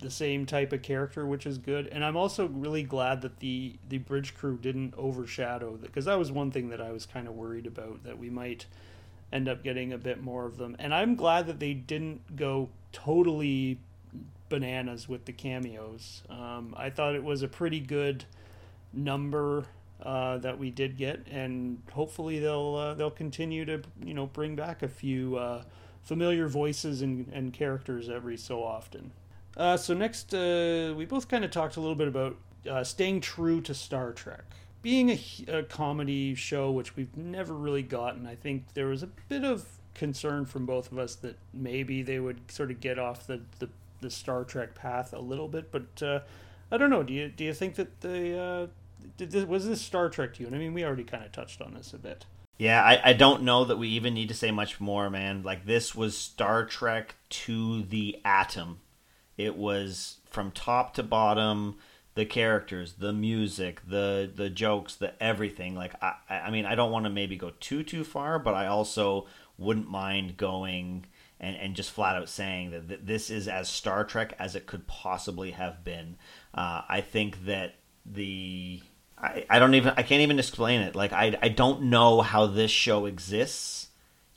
the 0.00 0.10
same 0.10 0.46
type 0.46 0.72
of 0.72 0.82
character, 0.82 1.24
which 1.24 1.46
is 1.46 1.58
good. 1.58 1.86
And 1.86 2.04
I'm 2.04 2.16
also 2.16 2.48
really 2.48 2.82
glad 2.82 3.22
that 3.22 3.38
the 3.38 3.76
the 3.88 3.98
bridge 3.98 4.34
crew 4.34 4.58
didn't 4.58 4.94
overshadow 4.96 5.76
that 5.76 5.86
because 5.86 6.06
that 6.06 6.18
was 6.18 6.32
one 6.32 6.50
thing 6.50 6.70
that 6.70 6.80
I 6.80 6.90
was 6.90 7.06
kind 7.06 7.28
of 7.28 7.34
worried 7.34 7.66
about 7.66 8.02
that 8.02 8.18
we 8.18 8.28
might 8.28 8.66
end 9.32 9.48
up 9.48 9.64
getting 9.64 9.92
a 9.92 9.98
bit 9.98 10.22
more 10.22 10.44
of 10.44 10.58
them. 10.58 10.76
And 10.78 10.94
I'm 10.94 11.14
glad 11.14 11.46
that 11.46 11.58
they 11.58 11.72
didn't 11.74 12.36
go 12.36 12.68
totally 12.92 13.78
bananas 14.48 15.08
with 15.08 15.24
the 15.24 15.32
cameos. 15.32 16.22
Um, 16.28 16.74
I 16.76 16.90
thought 16.90 17.14
it 17.14 17.24
was 17.24 17.42
a 17.42 17.48
pretty 17.48 17.80
good 17.80 18.24
number 18.92 19.64
uh, 20.02 20.38
that 20.38 20.58
we 20.58 20.70
did 20.70 20.98
get, 20.98 21.26
and 21.30 21.80
hopefully 21.92 22.38
they'll 22.38 22.74
uh, 22.74 22.94
they'll 22.94 23.10
continue 23.10 23.64
to 23.64 23.82
you 24.04 24.14
know 24.14 24.26
bring 24.26 24.54
back 24.54 24.82
a 24.82 24.88
few 24.88 25.36
uh, 25.36 25.62
familiar 26.02 26.48
voices 26.48 27.02
and, 27.02 27.28
and 27.32 27.52
characters 27.52 28.08
every 28.08 28.36
so 28.36 28.62
often. 28.62 29.12
Uh, 29.56 29.76
so 29.76 29.94
next, 29.94 30.34
uh, 30.34 30.92
we 30.96 31.04
both 31.04 31.28
kind 31.28 31.44
of 31.44 31.50
talked 31.50 31.76
a 31.76 31.80
little 31.80 31.94
bit 31.94 32.08
about 32.08 32.36
uh, 32.68 32.82
staying 32.82 33.20
true 33.20 33.60
to 33.60 33.72
Star 33.74 34.12
Trek 34.12 34.44
being 34.82 35.10
a, 35.10 35.20
a, 35.48 35.62
comedy 35.62 36.34
show, 36.34 36.70
which 36.70 36.96
we've 36.96 37.16
never 37.16 37.54
really 37.54 37.82
gotten, 37.82 38.26
I 38.26 38.34
think 38.34 38.74
there 38.74 38.86
was 38.86 39.02
a 39.02 39.08
bit 39.28 39.44
of 39.44 39.66
concern 39.94 40.44
from 40.44 40.66
both 40.66 40.90
of 40.90 40.98
us 40.98 41.14
that 41.16 41.38
maybe 41.54 42.02
they 42.02 42.18
would 42.18 42.50
sort 42.50 42.70
of 42.70 42.80
get 42.80 42.98
off 42.98 43.26
the, 43.26 43.40
the, 43.58 43.68
the 44.00 44.10
Star 44.10 44.44
Trek 44.44 44.74
path 44.74 45.12
a 45.12 45.20
little 45.20 45.48
bit. 45.48 45.70
But 45.70 46.02
uh, 46.02 46.20
I 46.70 46.78
don't 46.78 46.90
know. 46.90 47.02
Do 47.02 47.12
you 47.12 47.28
do 47.28 47.44
you 47.44 47.54
think 47.54 47.76
that 47.76 48.00
the 48.00 48.38
uh, 48.38 48.66
this, 49.16 49.44
was 49.44 49.66
this 49.66 49.80
Star 49.80 50.08
Trek 50.08 50.34
to 50.34 50.40
you? 50.40 50.46
And 50.46 50.56
I 50.56 50.58
mean, 50.58 50.74
we 50.74 50.84
already 50.84 51.04
kind 51.04 51.24
of 51.24 51.32
touched 51.32 51.60
on 51.62 51.74
this 51.74 51.92
a 51.92 51.98
bit. 51.98 52.26
Yeah, 52.58 52.82
I, 52.82 53.10
I 53.10 53.12
don't 53.12 53.42
know 53.42 53.64
that 53.64 53.78
we 53.78 53.88
even 53.88 54.14
need 54.14 54.28
to 54.28 54.34
say 54.34 54.50
much 54.50 54.80
more, 54.80 55.10
man. 55.10 55.42
Like 55.42 55.66
this 55.66 55.94
was 55.94 56.16
Star 56.16 56.64
Trek 56.64 57.16
to 57.30 57.82
the 57.82 58.20
atom. 58.24 58.80
It 59.36 59.56
was 59.56 60.18
from 60.26 60.50
top 60.50 60.94
to 60.94 61.02
bottom 61.02 61.76
the 62.14 62.24
characters, 62.26 62.94
the 62.94 63.12
music, 63.12 63.80
the 63.86 64.30
the 64.34 64.50
jokes, 64.50 64.94
the 64.94 65.20
everything. 65.22 65.74
Like 65.74 65.94
I, 66.02 66.14
I 66.28 66.50
mean, 66.50 66.66
I 66.66 66.74
don't 66.74 66.92
want 66.92 67.04
to 67.04 67.10
maybe 67.10 67.36
go 67.36 67.52
too 67.60 67.82
too 67.82 68.04
far, 68.04 68.38
but 68.38 68.54
I 68.54 68.66
also 68.66 69.26
wouldn't 69.58 69.88
mind 69.90 70.36
going 70.36 71.06
and, 71.40 71.56
and 71.56 71.74
just 71.74 71.90
flat 71.90 72.16
out 72.16 72.28
saying 72.28 72.70
that, 72.70 73.06
this 73.06 73.30
is 73.30 73.48
as 73.48 73.68
Star 73.68 74.04
Trek 74.04 74.34
as 74.38 74.54
it 74.54 74.66
could 74.66 74.86
possibly 74.86 75.50
have 75.50 75.84
been. 75.84 76.16
Uh, 76.54 76.82
I 76.88 77.00
think 77.00 77.46
that 77.46 77.74
the 78.06 78.80
I, 79.18 79.44
I 79.48 79.58
don't 79.58 79.74
even 79.74 79.94
I 79.96 80.02
can't 80.02 80.22
even 80.22 80.38
explain 80.38 80.80
it. 80.82 80.94
Like 80.94 81.12
I 81.12 81.36
I 81.42 81.48
don't 81.48 81.84
know 81.84 82.20
how 82.20 82.46
this 82.46 82.70
show 82.70 83.06
exists 83.06 83.88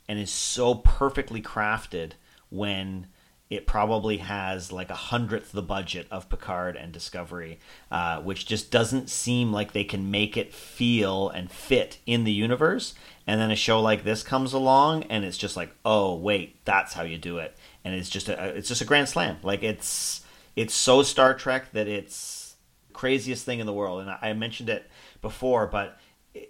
and 0.08 0.18
is 0.18 0.30
so 0.30 0.74
perfectly 0.74 1.42
crafted 1.42 2.12
when 2.48 3.08
it 3.48 3.66
probably 3.66 4.16
has 4.18 4.72
like 4.72 4.90
a 4.90 4.94
hundredth 4.94 5.52
the 5.52 5.62
budget 5.62 6.06
of 6.10 6.28
Picard 6.28 6.76
and 6.76 6.92
Discovery, 6.92 7.58
uh, 7.90 8.20
which 8.20 8.46
just 8.46 8.70
doesn't 8.70 9.08
seem 9.08 9.52
like 9.52 9.72
they 9.72 9.84
can 9.84 10.10
make 10.10 10.36
it 10.36 10.52
feel 10.52 11.28
and 11.28 11.50
fit 11.50 11.98
in 12.06 12.24
the 12.24 12.32
universe. 12.32 12.94
And 13.26 13.40
then 13.40 13.50
a 13.50 13.56
show 13.56 13.80
like 13.80 14.04
this 14.04 14.22
comes 14.22 14.52
along, 14.52 15.04
and 15.04 15.24
it's 15.24 15.38
just 15.38 15.56
like, 15.56 15.70
oh 15.84 16.14
wait, 16.16 16.64
that's 16.64 16.94
how 16.94 17.02
you 17.02 17.18
do 17.18 17.38
it, 17.38 17.56
and 17.84 17.94
it's 17.94 18.10
just 18.10 18.28
a 18.28 18.56
it's 18.56 18.68
just 18.68 18.82
a 18.82 18.86
grand 18.86 19.08
slam. 19.08 19.36
Like 19.42 19.62
it's 19.62 20.24
it's 20.56 20.74
so 20.74 21.02
Star 21.02 21.34
Trek 21.34 21.72
that 21.72 21.86
it's 21.86 22.56
craziest 22.92 23.44
thing 23.44 23.60
in 23.60 23.66
the 23.66 23.72
world. 23.72 24.00
And 24.00 24.10
I 24.10 24.32
mentioned 24.32 24.70
it 24.70 24.90
before, 25.20 25.66
but 25.66 25.98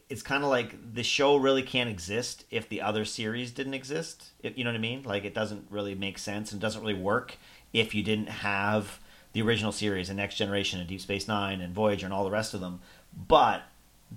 it's 0.09 0.23
kind 0.23 0.43
of 0.45 0.51
like 0.51 0.95
the 0.95 1.03
show 1.03 1.37
really 1.37 1.63
can't 1.63 1.91
exist 1.91 2.45
if 2.51 2.69
the 2.69 2.81
other 2.81 3.05
series 3.05 3.51
didn't 3.51 3.75
exist. 3.75 4.31
If, 4.43 4.57
you 4.57 4.65
know 4.65 4.71
what 4.71 4.77
I 4.77 4.81
mean? 4.81 5.03
Like 5.03 5.25
it 5.25 5.35
doesn't 5.35 5.67
really 5.71 5.95
make 5.95 6.19
sense 6.19 6.53
and 6.53 6.61
doesn't 6.61 6.81
really 6.81 6.95
work 6.95 7.37
if 7.73 7.95
you 7.95 8.03
didn't 8.03 8.29
have 8.29 9.01
the 9.33 9.43
original 9.43 9.73
series 9.73 10.09
and 10.09 10.17
Next 10.17 10.37
Generation 10.37 10.81
and 10.81 10.89
Deep 10.89 11.01
Space 11.01 11.29
Nine 11.29 11.61
and 11.61 11.75
Voyager 11.75 12.07
and 12.07 12.15
all 12.15 12.25
the 12.25 12.31
rest 12.31 12.55
of 12.55 12.61
them. 12.61 12.81
But 13.15 13.63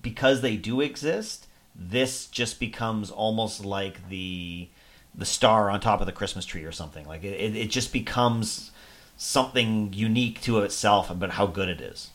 because 0.02 0.42
they 0.42 0.56
do 0.56 0.82
exist, 0.82 1.48
this 1.76 2.28
just 2.28 2.60
becomes 2.60 3.12
almost 3.12 3.64
like 3.66 4.10
the 4.10 4.70
the 5.16 5.26
star 5.26 5.70
on 5.70 5.80
top 5.80 6.00
of 6.00 6.06
the 6.06 6.12
Christmas 6.12 6.46
tree 6.46 6.64
or 6.64 6.72
something. 6.72 7.06
Like 7.06 7.24
it, 7.24 7.34
it, 7.34 7.56
it 7.56 7.70
just 7.70 7.92
becomes 7.92 8.72
something 9.18 9.92
unique 9.92 10.40
to 10.42 10.60
itself 10.60 11.10
about 11.10 11.32
how 11.32 11.48
good 11.48 11.68
it 11.68 11.82
is. 11.82 12.12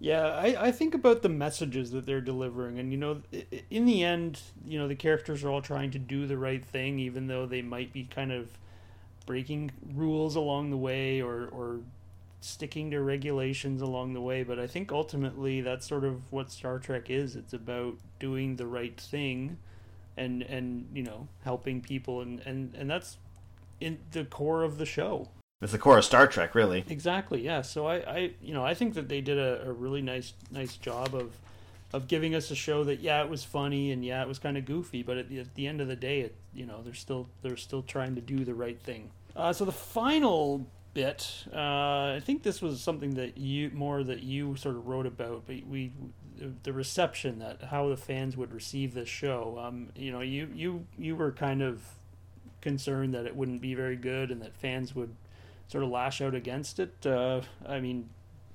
Yeah, 0.00 0.26
I, 0.28 0.66
I 0.68 0.72
think 0.72 0.94
about 0.94 1.22
the 1.22 1.28
messages 1.28 1.90
that 1.90 2.06
they're 2.06 2.20
delivering, 2.20 2.78
and 2.78 2.92
you 2.92 2.98
know, 2.98 3.22
in 3.68 3.84
the 3.84 4.04
end, 4.04 4.40
you 4.64 4.78
know, 4.78 4.86
the 4.86 4.94
characters 4.94 5.42
are 5.42 5.50
all 5.50 5.60
trying 5.62 5.90
to 5.90 5.98
do 5.98 6.26
the 6.26 6.38
right 6.38 6.64
thing, 6.64 7.00
even 7.00 7.26
though 7.26 7.46
they 7.46 7.62
might 7.62 7.92
be 7.92 8.04
kind 8.04 8.30
of 8.30 8.48
breaking 9.26 9.72
rules 9.94 10.36
along 10.36 10.70
the 10.70 10.76
way 10.76 11.20
or 11.20 11.48
or 11.48 11.80
sticking 12.40 12.90
to 12.92 13.00
regulations 13.00 13.82
along 13.82 14.14
the 14.14 14.20
way. 14.20 14.44
But 14.44 14.60
I 14.60 14.68
think 14.68 14.92
ultimately 14.92 15.60
that's 15.62 15.88
sort 15.88 16.04
of 16.04 16.32
what 16.32 16.52
Star 16.52 16.78
Trek 16.78 17.10
is. 17.10 17.34
It's 17.36 17.52
about 17.54 17.96
doing 18.20 18.56
the 18.56 18.66
right 18.66 19.00
thing, 19.00 19.58
and 20.16 20.42
and 20.42 20.88
you 20.94 21.02
know, 21.02 21.28
helping 21.44 21.80
people, 21.80 22.20
and 22.20 22.40
and 22.46 22.74
and 22.76 22.88
that's 22.90 23.18
in 23.80 23.98
the 24.12 24.24
core 24.24 24.62
of 24.64 24.78
the 24.78 24.86
show. 24.86 25.28
It's 25.60 25.72
the 25.72 25.78
core 25.78 25.98
of 25.98 26.04
Star 26.04 26.26
Trek, 26.26 26.54
really. 26.54 26.84
Exactly. 26.88 27.44
Yeah. 27.44 27.62
So 27.62 27.86
I, 27.86 27.96
I 27.96 28.30
you 28.40 28.54
know, 28.54 28.64
I 28.64 28.74
think 28.74 28.94
that 28.94 29.08
they 29.08 29.20
did 29.20 29.38
a, 29.38 29.68
a 29.68 29.72
really 29.72 30.02
nice, 30.02 30.32
nice 30.52 30.76
job 30.76 31.14
of, 31.14 31.32
of 31.92 32.06
giving 32.06 32.34
us 32.34 32.50
a 32.50 32.54
show 32.54 32.84
that 32.84 33.00
yeah, 33.00 33.22
it 33.22 33.28
was 33.28 33.42
funny 33.42 33.90
and 33.90 34.04
yeah, 34.04 34.22
it 34.22 34.28
was 34.28 34.38
kind 34.38 34.56
of 34.56 34.64
goofy, 34.64 35.02
but 35.02 35.16
at 35.16 35.28
the, 35.28 35.40
at 35.40 35.54
the 35.56 35.66
end 35.66 35.80
of 35.80 35.88
the 35.88 35.96
day, 35.96 36.20
it, 36.20 36.36
you 36.54 36.64
know, 36.64 36.80
they're 36.82 36.94
still 36.94 37.28
they're 37.42 37.56
still 37.56 37.82
trying 37.82 38.14
to 38.14 38.20
do 38.20 38.44
the 38.44 38.54
right 38.54 38.80
thing. 38.80 39.10
Uh, 39.34 39.52
so 39.52 39.64
the 39.64 39.72
final 39.72 40.64
bit, 40.94 41.44
uh, 41.52 42.14
I 42.16 42.20
think 42.24 42.42
this 42.42 42.62
was 42.62 42.80
something 42.80 43.14
that 43.14 43.36
you 43.36 43.70
more 43.74 44.04
that 44.04 44.22
you 44.22 44.54
sort 44.56 44.76
of 44.76 44.86
wrote 44.86 45.06
about, 45.06 45.44
but 45.46 45.56
we 45.66 45.92
the 46.62 46.72
reception 46.72 47.40
that 47.40 47.62
how 47.64 47.88
the 47.88 47.96
fans 47.96 48.36
would 48.36 48.52
receive 48.52 48.94
this 48.94 49.08
show. 49.08 49.60
Um, 49.60 49.88
you 49.96 50.12
know, 50.12 50.20
you 50.20 50.48
you 50.54 50.86
you 50.96 51.16
were 51.16 51.32
kind 51.32 51.62
of 51.62 51.82
concerned 52.60 53.14
that 53.14 53.26
it 53.26 53.34
wouldn't 53.34 53.60
be 53.60 53.74
very 53.74 53.96
good 53.96 54.30
and 54.30 54.42
that 54.42 54.56
fans 54.56 54.94
would 54.94 55.14
sort 55.68 55.84
of 55.84 55.90
lash 55.90 56.20
out 56.20 56.34
against 56.34 56.80
it. 56.80 57.06
Uh, 57.06 57.42
I 57.66 57.80
mean, 57.80 58.08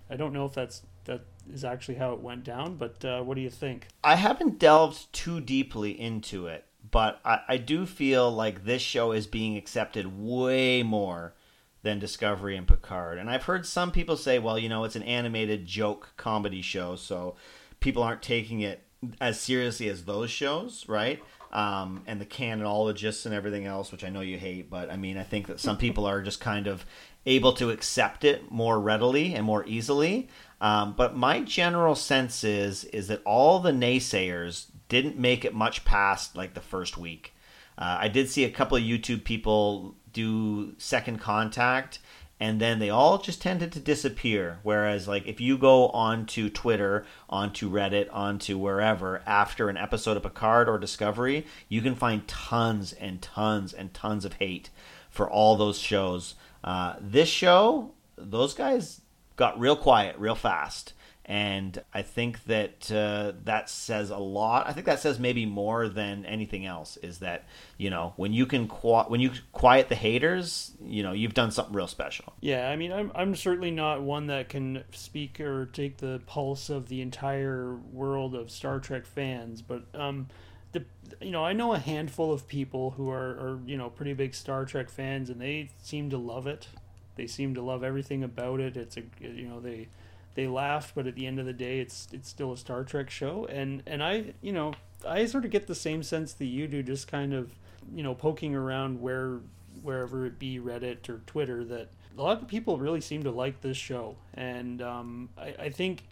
I 0.09 0.16
don't 0.16 0.34
know 0.34 0.45
if 0.45 0.53
that's 0.53 0.84
that 1.05 1.22
is 1.51 1.64
actually 1.64 1.95
how 1.95 2.14
it 2.14 2.20
went 2.20 2.43
down, 2.43 2.76
but 2.76 3.03
uh, 3.03 3.22
what 3.22 3.36
do 3.36 3.41
you 3.41 3.49
think? 3.49 3.88
I 4.03 4.16
haven't 4.16 4.59
delved 4.59 5.11
too 5.14 5.41
deeply 5.41 5.99
into 5.99 6.47
it, 6.47 6.66
but 6.89 7.20
I, 7.26 7.39
I 7.47 7.57
do 7.57 7.86
feel 7.86 8.32
like 8.32 8.66
this 8.66 8.82
show 8.82 9.11
is 9.11 9.28
being 9.28 9.57
accepted 9.57 10.20
way 10.20 10.84
more 10.84 11.34
than 11.82 11.99
Discovery 11.99 12.55
and 12.55 12.68
Picard. 12.68 13.18
And 13.18 13.30
I've 13.30 13.43
heard 13.43 13.66
some 13.66 13.91
people 13.91 14.16
say, 14.16 14.39
well, 14.39 14.57
you 14.57 14.70
know, 14.70 14.86
it's 14.86 14.95
an 14.95 15.03
animated 15.03 15.66
joke 15.66 16.14
comedy 16.16 16.61
show, 16.61 16.95
so 16.95 17.36
people 17.82 18.01
aren't 18.01 18.22
taking 18.22 18.61
it 18.61 18.84
as 19.20 19.39
seriously 19.39 19.89
as 19.89 20.05
those 20.05 20.32
shows, 20.32 20.88
right? 20.88 21.22
Um, 21.54 22.01
and 22.08 22.20
the 22.20 22.26
canonologists 22.26 23.28
and 23.28 23.34
everything 23.34 23.68
else, 23.68 23.91
which 23.91 24.04
I 24.04 24.10
know 24.10 24.22
you 24.22 24.39
hate, 24.39 24.72
but 24.72 24.89
I 24.89 24.97
mean, 24.97 25.20
I 25.20 25.24
think 25.24 25.45
that 25.47 25.60
some 25.60 25.78
people 25.78 26.08
are 26.08 26.20
just 26.24 26.39
kind 26.41 26.66
of 26.66 26.84
able 27.28 27.54
to 27.54 27.70
accept 27.70 28.24
it 28.24 28.51
more 28.51 28.80
readily 28.80 29.36
and 29.36 29.45
more 29.45 29.64
easily. 29.68 30.30
Um, 30.62 30.93
but 30.97 31.16
my 31.16 31.41
general 31.41 31.93
sense 31.93 32.43
is 32.43 32.86
is 32.86 33.08
that 33.10 33.22
all 33.24 33.60
the 33.60 33.72
naysayers 33.72 34.66
didn't 34.89 35.18
make 35.18 35.45
it 35.45 35.54
much 35.54 35.86
past 35.86 36.36
like 36.36 36.54
the 36.54 36.62
first 36.62 36.97
week. 36.97 37.34
Uh, 37.78 37.97
I 38.01 38.08
did 38.08 38.30
see 38.30 38.45
a 38.45 38.49
couple 38.49 38.78
of 38.78 38.84
YouTube 38.84 39.24
people 39.24 39.95
do 40.12 40.74
second 40.78 41.20
contact 41.20 41.99
and 42.39 42.59
then 42.59 42.79
they 42.79 42.89
all 42.89 43.17
just 43.17 43.41
tended 43.41 43.71
to 43.71 43.79
disappear. 43.79 44.59
Whereas 44.63 45.07
like 45.07 45.25
if 45.27 45.39
you 45.39 45.57
go 45.57 45.89
onto 45.89 46.49
twitter 46.49 47.05
onto 47.29 47.69
reddit 47.69 48.07
onto 48.11 48.57
wherever 48.57 49.21
after 49.25 49.69
an 49.69 49.77
episode 49.77 50.17
of 50.17 50.23
picard 50.23 50.67
or 50.67 50.77
discovery 50.77 51.45
you 51.69 51.81
can 51.81 51.95
find 51.95 52.27
tons 52.27 52.93
and 52.93 53.21
tons 53.21 53.73
and 53.73 53.93
tons 53.93 54.25
of 54.25 54.34
hate 54.34 54.69
for 55.09 55.29
all 55.29 55.55
those 55.55 55.79
shows. 55.79 56.36
Uh, 56.63 56.95
this 56.99 57.29
show 57.29 57.91
those 58.17 58.53
guys 58.53 59.01
got 59.36 59.59
real 59.59 59.75
quiet 59.75 60.17
real 60.17 60.36
fast 60.36 60.93
and 61.26 61.82
I 61.93 62.01
think 62.01 62.43
that 62.45 62.91
uh, 62.91 63.32
that 63.45 63.69
says 63.69 64.09
a 64.09 64.17
lot. 64.17 64.67
I 64.67 64.74
think 64.74 64.86
that 64.86 64.99
says 64.99 65.19
maybe 65.19 65.45
more 65.45 65.88
than 65.88 66.26
anything 66.26 66.65
else 66.65 66.97
is 66.97 67.19
that 67.19 67.45
you 67.78 67.89
know 67.89 68.13
when 68.17 68.34
you 68.34 68.45
can 68.45 68.67
qu- 68.67 69.03
when 69.09 69.21
you 69.21 69.32
quiet 69.53 69.88
the 69.88 69.95
haters, 69.95 70.74
you 70.84 71.01
know 71.01 71.13
you've 71.13 71.34
done 71.34 71.51
something 71.51 71.74
real 71.74 71.88
special. 71.88 72.34
Yeah, 72.41 72.69
I 72.69 72.76
mean, 72.76 72.91
I'm 72.91 73.11
I'm 73.15 73.36
certainly 73.36 73.71
not 73.71 74.01
one 74.01 74.28
that 74.28 74.49
can 74.49 74.84
speak 74.91 75.39
or 75.39 75.67
take 75.67 75.97
the 75.97 76.21
pulse 76.26 76.69
of 76.69 76.89
the 76.89 77.01
entire 77.01 77.76
world 77.76 78.36
of 78.36 78.51
Star 78.51 78.80
Trek 78.80 79.05
fans, 79.05 79.61
but 79.61 79.84
um, 79.93 80.28
the 80.74 80.84
you 81.21 81.32
know 81.32 81.45
I 81.45 81.53
know 81.53 81.74
a 81.74 81.80
handful 81.80 82.34
of 82.34 82.49
people 82.49 82.91
who 82.91 83.09
are, 83.09 83.30
are 83.30 83.59
you 83.65 83.78
know 83.78 83.89
pretty 83.89 84.13
big 84.13 84.36
Star 84.36 84.65
Trek 84.65 84.89
fans, 84.89 85.30
and 85.30 85.39
they 85.39 85.69
seem 85.82 86.09
to 86.09 86.17
love 86.17 86.47
it. 86.47 86.67
They 87.15 87.28
seem 87.28 87.53
to 87.55 87.61
love 87.61 87.82
everything 87.82 88.24
about 88.24 88.59
it. 88.59 88.76
It's 88.76 88.97
a 88.97 89.03
you 89.21 89.47
know 89.47 89.61
they 89.61 89.88
they 90.36 90.47
laugh, 90.47 90.91
but 90.95 91.07
at 91.07 91.15
the 91.15 91.27
end 91.27 91.39
of 91.39 91.45
the 91.45 91.53
day, 91.53 91.79
it's 91.79 92.07
it's 92.11 92.29
still 92.29 92.51
a 92.51 92.57
Star 92.57 92.84
Trek 92.84 93.09
show. 93.09 93.45
And 93.45 93.84
and 93.86 94.03
I 94.03 94.34
you 94.41 94.51
know 94.51 94.73
I 95.07 95.25
sort 95.25 95.45
of 95.45 95.51
get 95.51 95.67
the 95.67 95.75
same 95.75 96.03
sense 96.03 96.34
that 96.34 96.45
you 96.45 96.67
do, 96.67 96.84
just 96.84 97.07
kind 97.07 97.34
of 97.34 97.51
you 97.93 98.03
know 98.03 98.15
poking 98.15 98.55
around 98.55 99.01
where 99.01 99.39
wherever 99.81 100.25
it 100.25 100.39
be 100.39 100.59
Reddit 100.59 101.09
or 101.09 101.21
Twitter 101.25 101.63
that 101.65 101.89
a 102.17 102.21
lot 102.21 102.41
of 102.41 102.47
people 102.47 102.77
really 102.77 103.01
seem 103.01 103.23
to 103.23 103.31
like 103.31 103.61
this 103.61 103.77
show, 103.77 104.15
and 104.34 104.81
um, 104.81 105.29
I, 105.38 105.55
I 105.59 105.69
think 105.69 106.03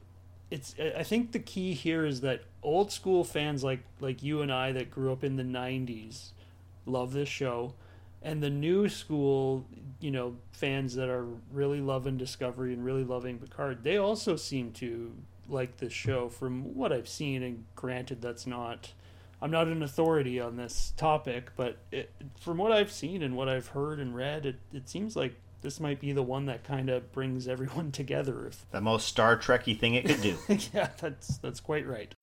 it's 0.50 0.76
I 0.80 1.04
think 1.04 1.32
the 1.32 1.40
key 1.40 1.74
here 1.74 2.06
is 2.06 2.22
that 2.22 2.42
old 2.62 2.92
school 2.92 3.24
fans 3.24 3.64
like 3.64 3.82
like 4.00 4.22
you 4.22 4.42
and 4.42 4.52
I 4.52 4.72
that 4.74 4.92
grew 4.92 5.12
up 5.12 5.24
in 5.24 5.38
the 5.38 5.44
'90s 5.44 6.32
love 6.86 7.14
this 7.14 7.30
show 7.30 7.74
and 8.22 8.42
the 8.42 8.50
new 8.50 8.88
school, 8.88 9.66
you 10.00 10.12
know, 10.12 10.36
fans 10.52 10.96
that 10.96 11.10
are 11.10 11.26
really 11.52 11.82
loving 11.82 12.18
Discovery 12.18 12.74
and 12.74 12.86
really 12.86 13.04
loving 13.04 13.40
Picard, 13.40 13.84
they 13.84 13.98
also 13.98 14.36
seem 14.36 14.72
to 14.74 15.14
like 15.50 15.78
this 15.78 15.94
show 15.94 16.30
from 16.30 16.76
what 16.76 16.94
I've 16.94 17.10
seen. 17.10 17.44
And 17.44 17.66
granted, 17.76 18.22
that's 18.22 18.46
not, 18.46 18.92
I'm 19.42 19.52
not 19.52 19.68
an 19.68 19.82
authority 19.82 20.40
on 20.40 20.56
this 20.56 20.94
topic, 20.98 21.52
but 21.56 21.78
it, 21.92 22.12
from 22.40 22.58
what 22.58 22.72
I've 22.72 22.92
seen 22.92 23.24
and 23.24 23.36
what 23.36 23.50
I've 23.50 23.68
heard 23.68 24.00
and 24.00 24.16
read, 24.16 24.46
it, 24.46 24.60
it 24.72 24.88
seems 24.88 25.16
like 25.16 25.36
this 25.62 25.80
might 25.80 26.00
be 26.00 26.12
the 26.12 26.24
one 26.24 26.46
that 26.46 26.64
kind 26.64 26.90
of 26.90 27.12
brings 27.12 27.48
everyone 27.48 27.92
together. 27.92 28.48
If 28.48 28.70
the 28.72 28.82
most 28.82 29.08
Star 29.08 29.38
Trekky 29.38 29.80
thing 29.80 29.96
it 29.96 30.06
could 30.06 30.22
do. 30.22 30.38
yeah, 30.74 30.90
that's 31.00 31.38
that's 31.38 31.60
quite 31.60 31.88
right. 31.88 32.14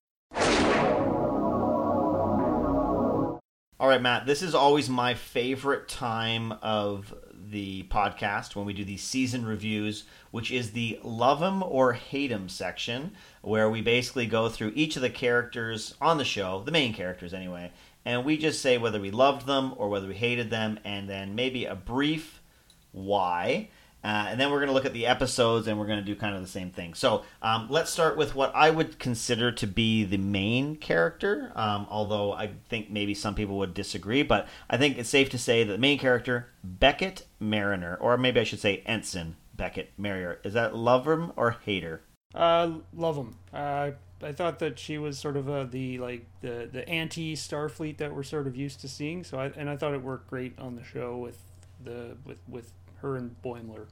All 3.81 3.87
right, 3.87 4.03
Matt, 4.03 4.27
this 4.27 4.43
is 4.43 4.57
always 4.57 4.89
my 4.89 5.15
favorite 5.15 5.87
time 5.87 6.51
of 6.63 7.15
the 7.33 7.85
podcast 7.85 8.57
when 8.57 8.67
we 8.67 8.73
do 8.73 8.85
these 8.85 9.05
season 9.05 9.47
reviews, 9.47 10.03
which 10.33 10.51
is 10.51 10.73
the 10.73 10.99
love 11.05 11.45
'em 11.45 11.63
or 11.63 11.93
hate 11.93 12.33
'em 12.33 12.49
section, 12.49 13.13
where 13.41 13.71
we 13.71 13.81
basically 13.81 14.27
go 14.27 14.49
through 14.49 14.73
each 14.75 14.97
of 14.97 15.03
the 15.03 15.11
characters 15.11 15.95
on 16.01 16.19
the 16.19 16.25
show, 16.25 16.61
the 16.65 16.73
main 16.73 16.93
characters 16.93 17.33
anyway, 17.33 17.71
and 18.05 18.25
we 18.25 18.37
just 18.37 18.61
say 18.61 18.79
whether 18.79 19.01
we 19.01 19.13
loved 19.13 19.47
them 19.47 19.73
or 19.77 19.89
whether 19.89 20.09
we 20.09 20.17
hated 20.17 20.51
them, 20.51 20.81
and 20.85 21.09
then 21.09 21.37
maybe 21.37 21.65
a 21.65 21.77
brief 21.77 22.41
why. 22.91 23.69
Uh, 24.05 24.27
and 24.29 24.41
then 24.41 24.51
we're 24.51 24.59
going 24.59 24.69
to 24.69 24.75
look 24.75 24.85
at 24.85 24.93
the 24.93 25.07
episodes 25.07 25.67
and 25.67 25.79
we're 25.79 25.87
going 25.87 25.99
to 25.99 26.05
do 26.05 26.15
kind 26.15 26.35
of 26.35 26.41
the 26.41 26.49
same 26.49 26.71
thing. 26.71 26.95
So 26.95 27.25
um, 27.43 27.67
let's 27.69 27.91
start 27.91 28.17
with 28.17 28.35
what 28.35 28.55
I 28.55 28.71
would 28.71 28.99
consider 28.99 29.51
to 29.53 29.67
be 29.67 30.05
the 30.05 30.19
main 30.19 30.77
character, 30.77 31.53
um, 31.57 31.87
although 31.91 32.33
I 32.33 32.51
think 32.69 32.91
maybe 32.91 33.15
some 33.15 33.35
people 33.35 33.59
would 33.59 33.75
disagree. 33.75 34.23
But 34.23 34.49
I 34.71 34.77
think 34.77 34.99
it's 34.99 35.09
safe 35.09 35.31
to 35.31 35.39
say 35.39 35.65
that 35.65 35.73
the 35.73 35.79
main 35.79 35.99
character, 35.99 36.49
Beckett 36.63 37.27
Mariner, 37.41 37.97
or 38.01 38.17
maybe 38.17 38.41
I 38.41 38.45
should 38.45 38.61
say 38.61 38.83
Ensign 38.87 39.37
Beckett 39.57 39.93
Mariner, 39.99 40.39
is 40.45 40.53
that 40.53 40.77
love 40.77 41.07
him 41.07 41.33
or 41.37 41.57
hater? 41.65 42.03
Uh, 42.35 42.79
love 42.95 43.17
him. 43.17 43.37
Uh, 43.53 43.91
I 44.23 44.33
thought 44.33 44.59
that 44.61 44.79
she 44.79 44.99
was 44.99 45.19
sort 45.19 45.37
of 45.37 45.49
uh, 45.49 45.65
the 45.65 45.99
like 45.99 46.27
the 46.41 46.69
the 46.71 46.89
anti 46.89 47.35
Starfleet 47.35 47.99
that 47.99 48.15
we're 48.15 48.23
sort 48.23 48.47
of 48.47 48.57
used 48.57 48.81
to 48.81 48.89
seeing. 48.89 49.23
So 49.25 49.39
I 49.39 49.47
and 49.57 49.71
I 49.71 49.77
thought 49.77 49.95
it 49.95 50.03
worked 50.03 50.29
great 50.29 50.59
on 50.59 50.77
the 50.77 50.85
show 50.85 51.17
with 51.17 51.39
the 51.83 52.17
with 52.25 52.39
with 52.49 52.73
her 53.01 53.17
and 53.17 53.37
Boimler. 53.43 53.87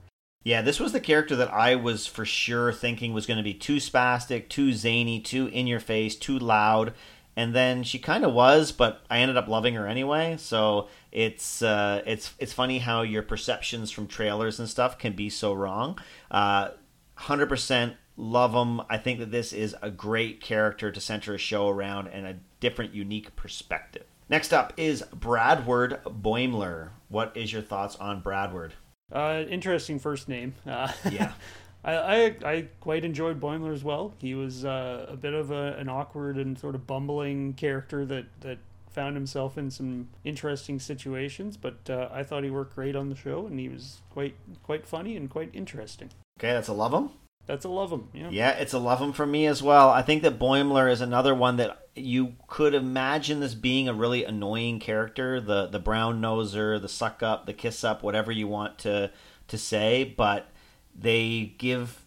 Yeah, 0.45 0.63
this 0.63 0.79
was 0.79 0.93
the 0.93 1.01
character 1.01 1.35
that 1.37 1.53
I 1.53 1.75
was 1.75 2.07
for 2.07 2.25
sure 2.25 2.73
thinking 2.73 3.13
was 3.13 3.27
going 3.27 3.39
to 3.39 3.43
be 3.43 3.55
too 3.55 3.77
spastic, 3.77 4.49
too 4.49 4.73
zany, 4.73 5.19
too 5.19 5.49
in 5.49 5.67
your 5.67 5.81
face, 5.81 6.15
too 6.15 6.39
loud. 6.39 6.95
And 7.35 7.55
then 7.55 7.83
she 7.83 7.99
kind 7.99 8.25
of 8.25 8.33
was, 8.33 8.73
but 8.73 9.05
I 9.11 9.19
ended 9.19 9.37
up 9.37 9.49
loving 9.49 9.75
her 9.75 9.87
anyway. 9.87 10.37
So 10.39 10.89
it's 11.11 11.63
uh, 11.63 12.03
it's 12.07 12.33
it's 12.39 12.53
funny 12.53 12.79
how 12.79 13.03
your 13.03 13.23
perceptions 13.23 13.91
from 13.91 14.07
trailers 14.07 14.59
and 14.59 14.69
stuff 14.69 14.99
can 14.99 15.15
be 15.15 15.29
so 15.29 15.53
wrong. 15.53 15.99
Uh, 16.31 16.71
hundred 17.15 17.49
percent 17.49 17.97
love 18.17 18.53
them. 18.53 18.83
I 18.89 18.99
think 18.99 19.19
that 19.19 19.31
this 19.31 19.53
is 19.53 19.75
a 19.83 19.91
great 19.91 20.41
character 20.41 20.91
to 20.91 21.01
center 21.01 21.35
a 21.35 21.39
show 21.39 21.69
around 21.69 22.09
and 22.09 22.27
a 22.27 22.39
different, 22.61 22.95
unique 22.95 23.37
perspective. 23.37 24.05
Next 24.29 24.53
up 24.53 24.73
is 24.77 25.03
Bradward 25.13 26.01
Boimler. 26.05 26.91
What 27.09 27.37
is 27.37 27.53
your 27.53 27.63
thoughts 27.63 27.97
on 27.97 28.23
Bradward? 28.23 28.73
Uh, 29.13 29.45
interesting 29.49 29.99
first 29.99 30.29
name. 30.29 30.55
Uh, 30.67 30.93
yeah. 31.11 31.33
I, 31.85 31.95
I, 31.95 32.37
I 32.45 32.69
quite 32.81 33.05
enjoyed 33.05 33.41
Boimler 33.41 33.73
as 33.73 33.85
well. 33.85 34.13
He 34.21 34.35
was 34.35 34.65
uh, 34.65 35.07
a 35.09 35.17
bit 35.17 35.35
of 35.35 35.53
a, 35.53 35.77
an 35.79 35.89
awkward 35.89 36.37
and 36.37 36.59
sort 36.59 36.75
of 36.75 36.85
bumbling 36.85 37.53
character 37.55 38.05
that, 38.07 38.25
that 38.41 38.59
found 38.91 39.15
himself 39.15 39.57
in 39.57 39.71
some 39.71 40.09
interesting 40.25 40.81
situations, 40.81 41.57
but 41.57 41.79
uh, 41.89 42.09
I 42.11 42.25
thought 42.25 42.43
he 42.43 42.51
worked 42.51 42.75
great 42.75 42.97
on 42.97 43.09
the 43.09 43.15
show, 43.15 43.47
and 43.47 43.61
he 43.61 43.69
was 43.69 44.01
quite 44.11 44.35
quite 44.65 44.85
funny 44.87 45.17
and 45.17 45.31
quite 45.31 45.51
interesting. 45.53 46.11
Okay, 46.41 46.53
that's 46.53 46.69
a 46.69 46.73
love 46.73 46.93
him. 46.93 47.11
That's 47.47 47.65
a 47.65 47.69
love 47.69 47.93
him. 47.93 48.09
Yeah. 48.13 48.29
Yeah, 48.31 48.51
it's 48.51 48.73
a 48.73 48.79
love 48.79 49.01
him 49.01 49.13
for 49.13 49.27
me 49.27 49.47
as 49.47 49.63
well. 49.63 49.91
I 49.91 50.03
think 50.03 50.23
that 50.23 50.39
Boimler 50.39 50.91
is 50.91 51.01
another 51.01 51.35
one 51.35 51.57
that 51.57 51.89
you 51.95 52.35
could 52.49 52.75
imagine 52.75 53.41
this 53.41 53.55
being 53.55 53.89
a 53.89 53.95
really 53.95 54.25
annoying 54.25 54.81
character, 54.81 55.41
the 55.41 55.67
the 55.67 55.79
brown 55.79 56.21
noser, 56.21 56.81
the 56.81 56.89
suck 56.89 57.23
up, 57.23 57.47
the 57.47 57.53
kiss 57.53 57.85
up, 57.85 58.03
whatever 58.03 58.33
you 58.33 58.49
want 58.49 58.79
to 58.81 59.11
to 59.49 59.59
say, 59.59 60.15
but 60.17 60.51
they 60.95 61.55
give 61.59 62.05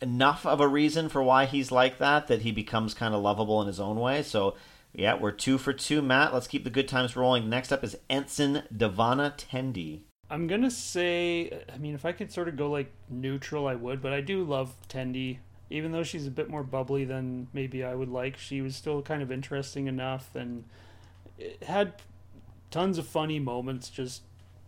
enough 0.00 0.46
of 0.46 0.60
a 0.60 0.68
reason 0.68 1.08
for 1.08 1.22
why 1.22 1.44
he's 1.44 1.72
like 1.72 1.98
that 1.98 2.28
that 2.28 2.42
he 2.42 2.52
becomes 2.52 2.94
kind 2.94 3.14
of 3.14 3.22
lovable 3.22 3.60
in 3.60 3.66
his 3.66 3.80
own 3.80 3.98
way. 3.98 4.22
So, 4.22 4.54
yeah, 4.92 5.14
we're 5.14 5.32
two 5.32 5.58
for 5.58 5.72
two, 5.72 6.00
Matt. 6.02 6.32
Let's 6.32 6.46
keep 6.46 6.62
the 6.62 6.70
good 6.70 6.86
times 6.86 7.16
rolling. 7.16 7.48
Next 7.48 7.72
up 7.72 7.82
is 7.82 7.96
Ensign 8.08 8.62
D'Vana 8.74 9.34
Tendi. 9.36 10.02
I'm 10.30 10.46
gonna 10.46 10.70
say, 10.70 11.62
I 11.72 11.78
mean, 11.78 11.94
if 11.94 12.04
I 12.04 12.12
could 12.12 12.30
sort 12.30 12.48
of 12.48 12.56
go 12.56 12.70
like 12.70 12.92
neutral, 13.08 13.66
I 13.66 13.74
would, 13.74 14.02
but 14.02 14.12
I 14.12 14.20
do 14.20 14.44
love 14.44 14.74
Tendi. 14.88 15.38
Even 15.70 15.92
though 15.92 16.02
she's 16.02 16.26
a 16.26 16.30
bit 16.30 16.48
more 16.48 16.62
bubbly 16.62 17.04
than 17.04 17.48
maybe 17.52 17.84
I 17.84 17.94
would 17.94 18.08
like, 18.08 18.38
she 18.38 18.62
was 18.62 18.74
still 18.74 19.02
kind 19.02 19.22
of 19.22 19.30
interesting 19.30 19.86
enough 19.86 20.34
and 20.34 20.64
had 21.62 21.94
tons 22.70 22.98
of 22.98 23.06
funny 23.06 23.38
moments 23.38 23.90
just 23.90 24.22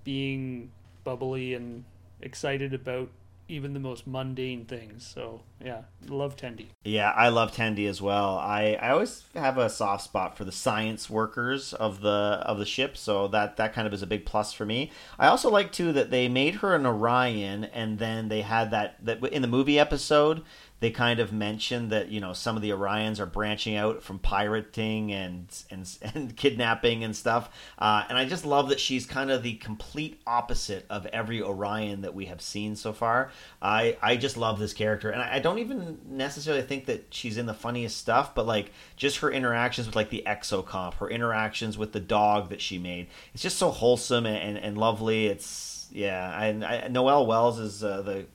being 0.04 0.70
bubbly 1.04 1.54
and 1.54 1.84
excited 2.20 2.74
about 2.74 3.08
even 3.51 3.74
the 3.74 3.80
most 3.80 4.07
mundane 4.07 4.64
things. 4.64 5.07
So 5.07 5.42
yeah, 5.62 5.82
love 6.07 6.36
Tendi. 6.36 6.68
Yeah, 6.84 7.11
I 7.11 7.28
love 7.28 7.53
Tendi 7.53 7.88
as 7.88 8.01
well. 8.01 8.38
I, 8.38 8.78
I 8.80 8.90
always 8.90 9.24
have 9.34 9.59
a 9.59 9.68
soft 9.68 10.05
spot 10.05 10.36
for 10.36 10.44
the 10.44 10.53
science 10.53 11.11
workers 11.11 11.74
of 11.74 12.01
the 12.01 12.40
of 12.44 12.59
the 12.59 12.66
ship, 12.66 12.96
so 12.96 13.28
that 13.28 13.57
that 13.57 13.74
kind 13.74 13.86
of 13.86 13.92
is 13.92 14.03
a 14.03 14.07
big 14.07 14.24
plus 14.24 14.53
for 14.53 14.64
me. 14.64 14.90
I 15.18 15.26
also 15.26 15.51
like 15.51 15.72
too 15.72 15.92
that 15.92 16.11
they 16.11 16.28
made 16.28 16.57
her 16.57 16.74
an 16.74 16.86
Orion, 16.86 17.64
and 17.64 17.98
then 17.98 18.28
they 18.28 18.42
had 18.42 18.70
that 18.70 19.05
that 19.05 19.22
in 19.26 19.42
the 19.42 19.48
movie 19.48 19.78
episode 19.78 20.42
they 20.81 20.91
kind 20.91 21.20
of 21.20 21.33
mention 21.33 21.91
that 21.91 22.09
you 22.09 22.20
know 22.20 22.33
some 22.33 22.57
of 22.57 22.62
the 22.62 22.70
Orions 22.70 23.20
are 23.20 23.26
branching 23.26 23.76
out 23.76 24.03
from 24.03 24.18
pirating 24.18 25.12
and 25.12 25.47
and, 25.70 25.89
and 26.14 26.37
kidnapping 26.37 27.05
and 27.05 27.14
stuff. 27.14 27.51
Uh, 27.78 28.05
and 28.09 28.18
I 28.18 28.24
just 28.24 28.45
love 28.45 28.70
that 28.70 28.81
she's 28.81 29.07
kind 29.07 29.31
of 29.31 29.43
the 29.43 29.55
complete 29.55 30.20
opposite 30.26 30.87
of 30.91 31.07
every 31.07 31.43
Orion 31.43 32.01
that 32.03 32.14
we 32.14 32.26
have 32.26 32.41
seen 32.41 32.74
so 32.76 32.93
far. 32.93 33.31
I 33.62 33.97
I 34.03 34.16
just 34.16 34.37
love 34.37 34.59
this 34.59 34.72
character, 34.72 35.11
and 35.11 35.22
I, 35.22 35.37
I 35.37 35.39
don't 35.39 35.59
even 35.59 35.99
necessarily 36.09 36.62
think 36.62 36.87
that 36.87 37.07
she's 37.11 37.37
in 37.37 37.47
the 37.47 37.55
funniest 37.55 37.99
stuff, 37.99 38.35
but 38.35 38.47
like 38.47 38.72
just 38.97 39.18
her 39.18 39.31
interactions 39.31 39.87
with 39.87 39.97
like 39.97 40.11
the 40.11 40.24
exocomp, 40.26 40.95
her 40.95 41.09
interactions 41.09 41.76
with 41.76 41.93
the 41.93 42.01
dog 42.01 42.49
that 42.49 42.61
she 42.61 42.78
made, 42.78 43.09
it's 43.35 43.43
just 43.43 43.59
so 43.59 43.70
wholesome 43.70 44.26
and, 44.26 44.37
and, 44.37 44.59
and 44.59 44.78
lovely. 44.78 45.26
It's 45.26 45.89
yeah, 45.93 46.43
and 46.43 46.64
I, 46.64 46.89
Noelle 46.89 47.26
Wells 47.26 47.59
is 47.59 47.85
uh, 47.85 48.03
the 48.03 48.26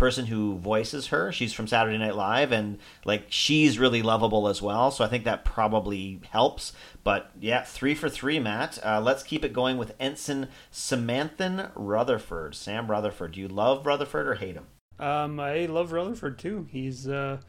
person 0.00 0.26
who 0.26 0.56
voices 0.56 1.08
her. 1.08 1.30
She's 1.30 1.52
from 1.52 1.68
Saturday 1.68 1.98
Night 1.98 2.16
Live, 2.16 2.52
and 2.52 2.78
like 3.04 3.26
she's 3.28 3.78
really 3.78 4.00
lovable 4.00 4.48
as 4.48 4.62
well. 4.62 4.90
So 4.90 5.04
I 5.04 5.08
think 5.08 5.24
that 5.24 5.44
probably 5.44 6.20
helps. 6.30 6.72
But 7.04 7.30
yeah, 7.38 7.62
three 7.62 7.94
for 7.94 8.08
three, 8.08 8.40
Matt. 8.40 8.78
Uh, 8.82 9.00
let's 9.00 9.22
keep 9.22 9.44
it 9.44 9.52
going 9.52 9.76
with 9.76 9.94
Ensign 10.00 10.48
Samanthan 10.72 11.70
Rutherford. 11.74 12.54
Sam 12.54 12.90
Rutherford. 12.90 13.32
Do 13.32 13.40
you 13.40 13.48
love 13.48 13.86
Rutherford 13.86 14.26
or 14.26 14.34
hate 14.36 14.54
him? 14.56 14.66
Um, 14.98 15.38
I 15.38 15.66
love 15.66 15.92
Rutherford 15.92 16.38
too. 16.38 16.66
He's 16.70 17.06
uh, 17.06 17.40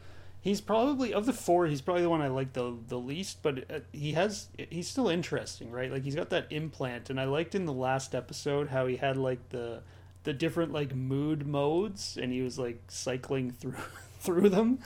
he's 0.42 0.60
probably 0.60 1.14
of 1.14 1.24
the 1.24 1.32
four. 1.32 1.66
He's 1.66 1.80
probably 1.80 2.02
the 2.02 2.10
one 2.10 2.20
I 2.20 2.28
like 2.28 2.52
the 2.52 2.76
the 2.86 2.98
least. 2.98 3.42
But 3.42 3.70
uh, 3.70 3.80
he 3.92 4.12
has 4.12 4.48
he's 4.70 4.88
still 4.88 5.08
interesting, 5.08 5.70
right? 5.70 5.90
Like 5.90 6.02
he's 6.02 6.14
got 6.14 6.28
that 6.28 6.48
implant, 6.50 7.08
and 7.08 7.18
I 7.18 7.24
liked 7.24 7.54
in 7.54 7.64
the 7.64 7.72
last 7.72 8.14
episode 8.14 8.68
how 8.68 8.86
he 8.86 8.96
had 8.96 9.16
like 9.16 9.48
the 9.48 9.82
the 10.24 10.32
different 10.32 10.72
like 10.72 10.94
mood 10.94 11.46
modes 11.46 12.18
and 12.20 12.32
he 12.32 12.42
was 12.42 12.58
like 12.58 12.80
cycling 12.88 13.50
through 13.60 13.74
through 14.20 14.48
them. 14.48 14.78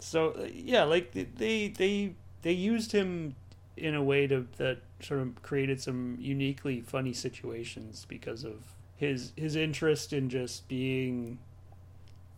So 0.00 0.48
yeah 0.52 0.84
like 0.84 1.12
they 1.12 1.68
they 1.68 2.14
they 2.42 2.52
used 2.52 2.92
him 2.92 3.34
in 3.76 3.94
a 3.94 4.02
way 4.02 4.26
to 4.26 4.46
that 4.58 4.78
sort 5.00 5.20
of 5.20 5.42
created 5.42 5.80
some 5.80 6.16
uniquely 6.20 6.80
funny 6.80 7.12
situations 7.12 8.06
because 8.08 8.44
of 8.44 8.62
his 8.96 9.32
his 9.36 9.56
interest 9.56 10.12
in 10.12 10.28
just 10.28 10.68
being 10.68 11.38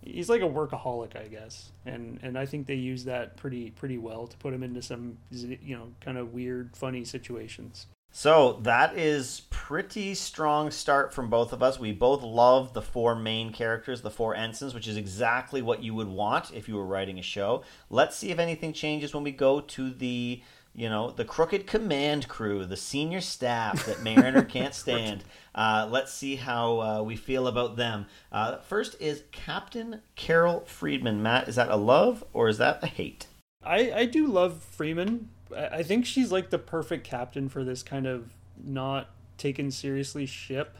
he's 0.03 0.29
like 0.29 0.41
a 0.41 0.49
workaholic 0.49 1.17
i 1.17 1.29
guess. 1.29 1.73
And 1.85 2.19
and 2.23 2.39
i 2.39 2.47
think 2.47 2.67
they 2.67 2.75
use 2.75 3.05
that 3.05 3.37
pretty 3.37 3.71
pretty 3.71 3.99
well 3.99 4.27
to 4.27 4.37
put 4.39 4.55
him 4.55 4.63
into 4.63 4.81
some 4.81 5.19
you 5.31 5.77
know 5.77 5.89
kind 6.01 6.17
of 6.17 6.33
weird 6.33 6.77
funny 6.77 7.05
situations 7.05 7.87
so 8.17 8.61
that 8.63 8.97
is 8.97 9.43
pretty 9.51 10.15
strong 10.15 10.71
start 10.71 11.13
from 11.13 11.29
both 11.29 11.53
of 11.53 11.63
us. 11.63 11.79
We 11.79 11.93
both 11.93 12.23
love 12.23 12.73
the 12.73 12.81
four 12.81 13.15
main 13.15 13.53
characters, 13.53 14.01
the 14.01 14.11
four 14.11 14.35
ensigns, 14.35 14.73
which 14.73 14.89
is 14.89 14.97
exactly 14.97 15.61
what 15.61 15.83
you 15.83 15.95
would 15.95 16.09
want 16.09 16.51
if 16.55 16.67
you 16.67 16.77
were 16.77 16.87
writing 16.87 17.19
a 17.19 17.23
show. 17.23 17.63
Let's 17.91 18.17
see 18.17 18.31
if 18.31 18.39
anything 18.39 18.73
changes 18.73 19.13
when 19.13 19.23
we 19.23 19.33
go 19.33 19.61
to 19.61 19.91
the 19.91 20.41
you 20.75 20.89
know 20.89 21.11
the 21.11 21.27
crooked 21.27 21.67
command 21.67 22.27
crew, 22.27 22.65
the 22.65 22.75
senior 22.75 23.21
staff 23.21 23.85
that 23.85 24.03
Mariner 24.03 24.43
can't 24.57 24.75
stand. 24.75 25.23
Uh, 25.55 25.87
let's 25.91 26.11
see 26.11 26.37
how 26.37 26.81
uh, 26.81 27.03
we 27.03 27.17
feel 27.17 27.47
about 27.47 27.77
them. 27.77 28.07
Uh, 28.33 28.57
first 28.61 28.97
is 28.99 29.25
Captain 29.31 30.01
Carol 30.15 30.61
Freeman. 30.61 31.23
Matt, 31.23 31.51
is 31.51 31.57
that 31.57 31.69
a 31.69 31.77
love 31.77 32.25
or 32.33 32.49
is 32.49 32.57
that 32.57 32.83
a 32.83 32.87
hate? 32.87 33.27
I 33.63 33.93
I 33.93 34.05
do 34.07 34.27
love 34.27 34.63
Freeman. 34.63 35.29
I 35.55 35.83
think 35.83 36.07
she's 36.07 36.33
like 36.33 36.51
the 36.51 36.59
perfect 36.59 37.05
captain 37.05 37.49
for 37.49 37.65
this 37.65 37.83
kind 37.83 38.07
of 38.07 38.31
not 38.63 39.11
taken 39.39 39.71
seriously 39.71 40.27
ship 40.27 40.77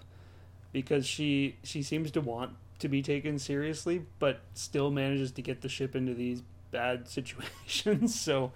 because 0.73 1.07
she 1.07 1.57
she 1.63 1.83
seems 1.83 2.11
to 2.13 2.21
want 2.21 2.57
to 2.79 2.89
be 2.89 3.03
taken 3.03 3.39
seriously 3.39 4.05
but 4.19 4.41
still 4.55 4.91
manages 4.91 5.33
to 5.33 5.43
get 5.43 5.61
the 5.63 5.69
ship 5.69 5.95
into 5.95 6.15
these 6.15 6.43
bad 6.71 7.09
situations 7.09 8.19
so 8.19 8.53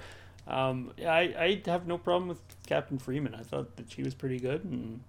um, 0.47 0.93
I, 0.99 1.61
I 1.67 1.71
have 1.71 1.87
no 1.87 1.97
problem 1.97 2.29
with 2.29 2.41
Captain 2.67 2.99
Freeman. 2.99 3.35
I 3.35 3.43
thought 3.43 3.77
that 3.77 3.91
she 3.93 4.03
was 4.03 4.15
pretty 4.15 4.39
good 4.41 4.65
and 4.65 5.01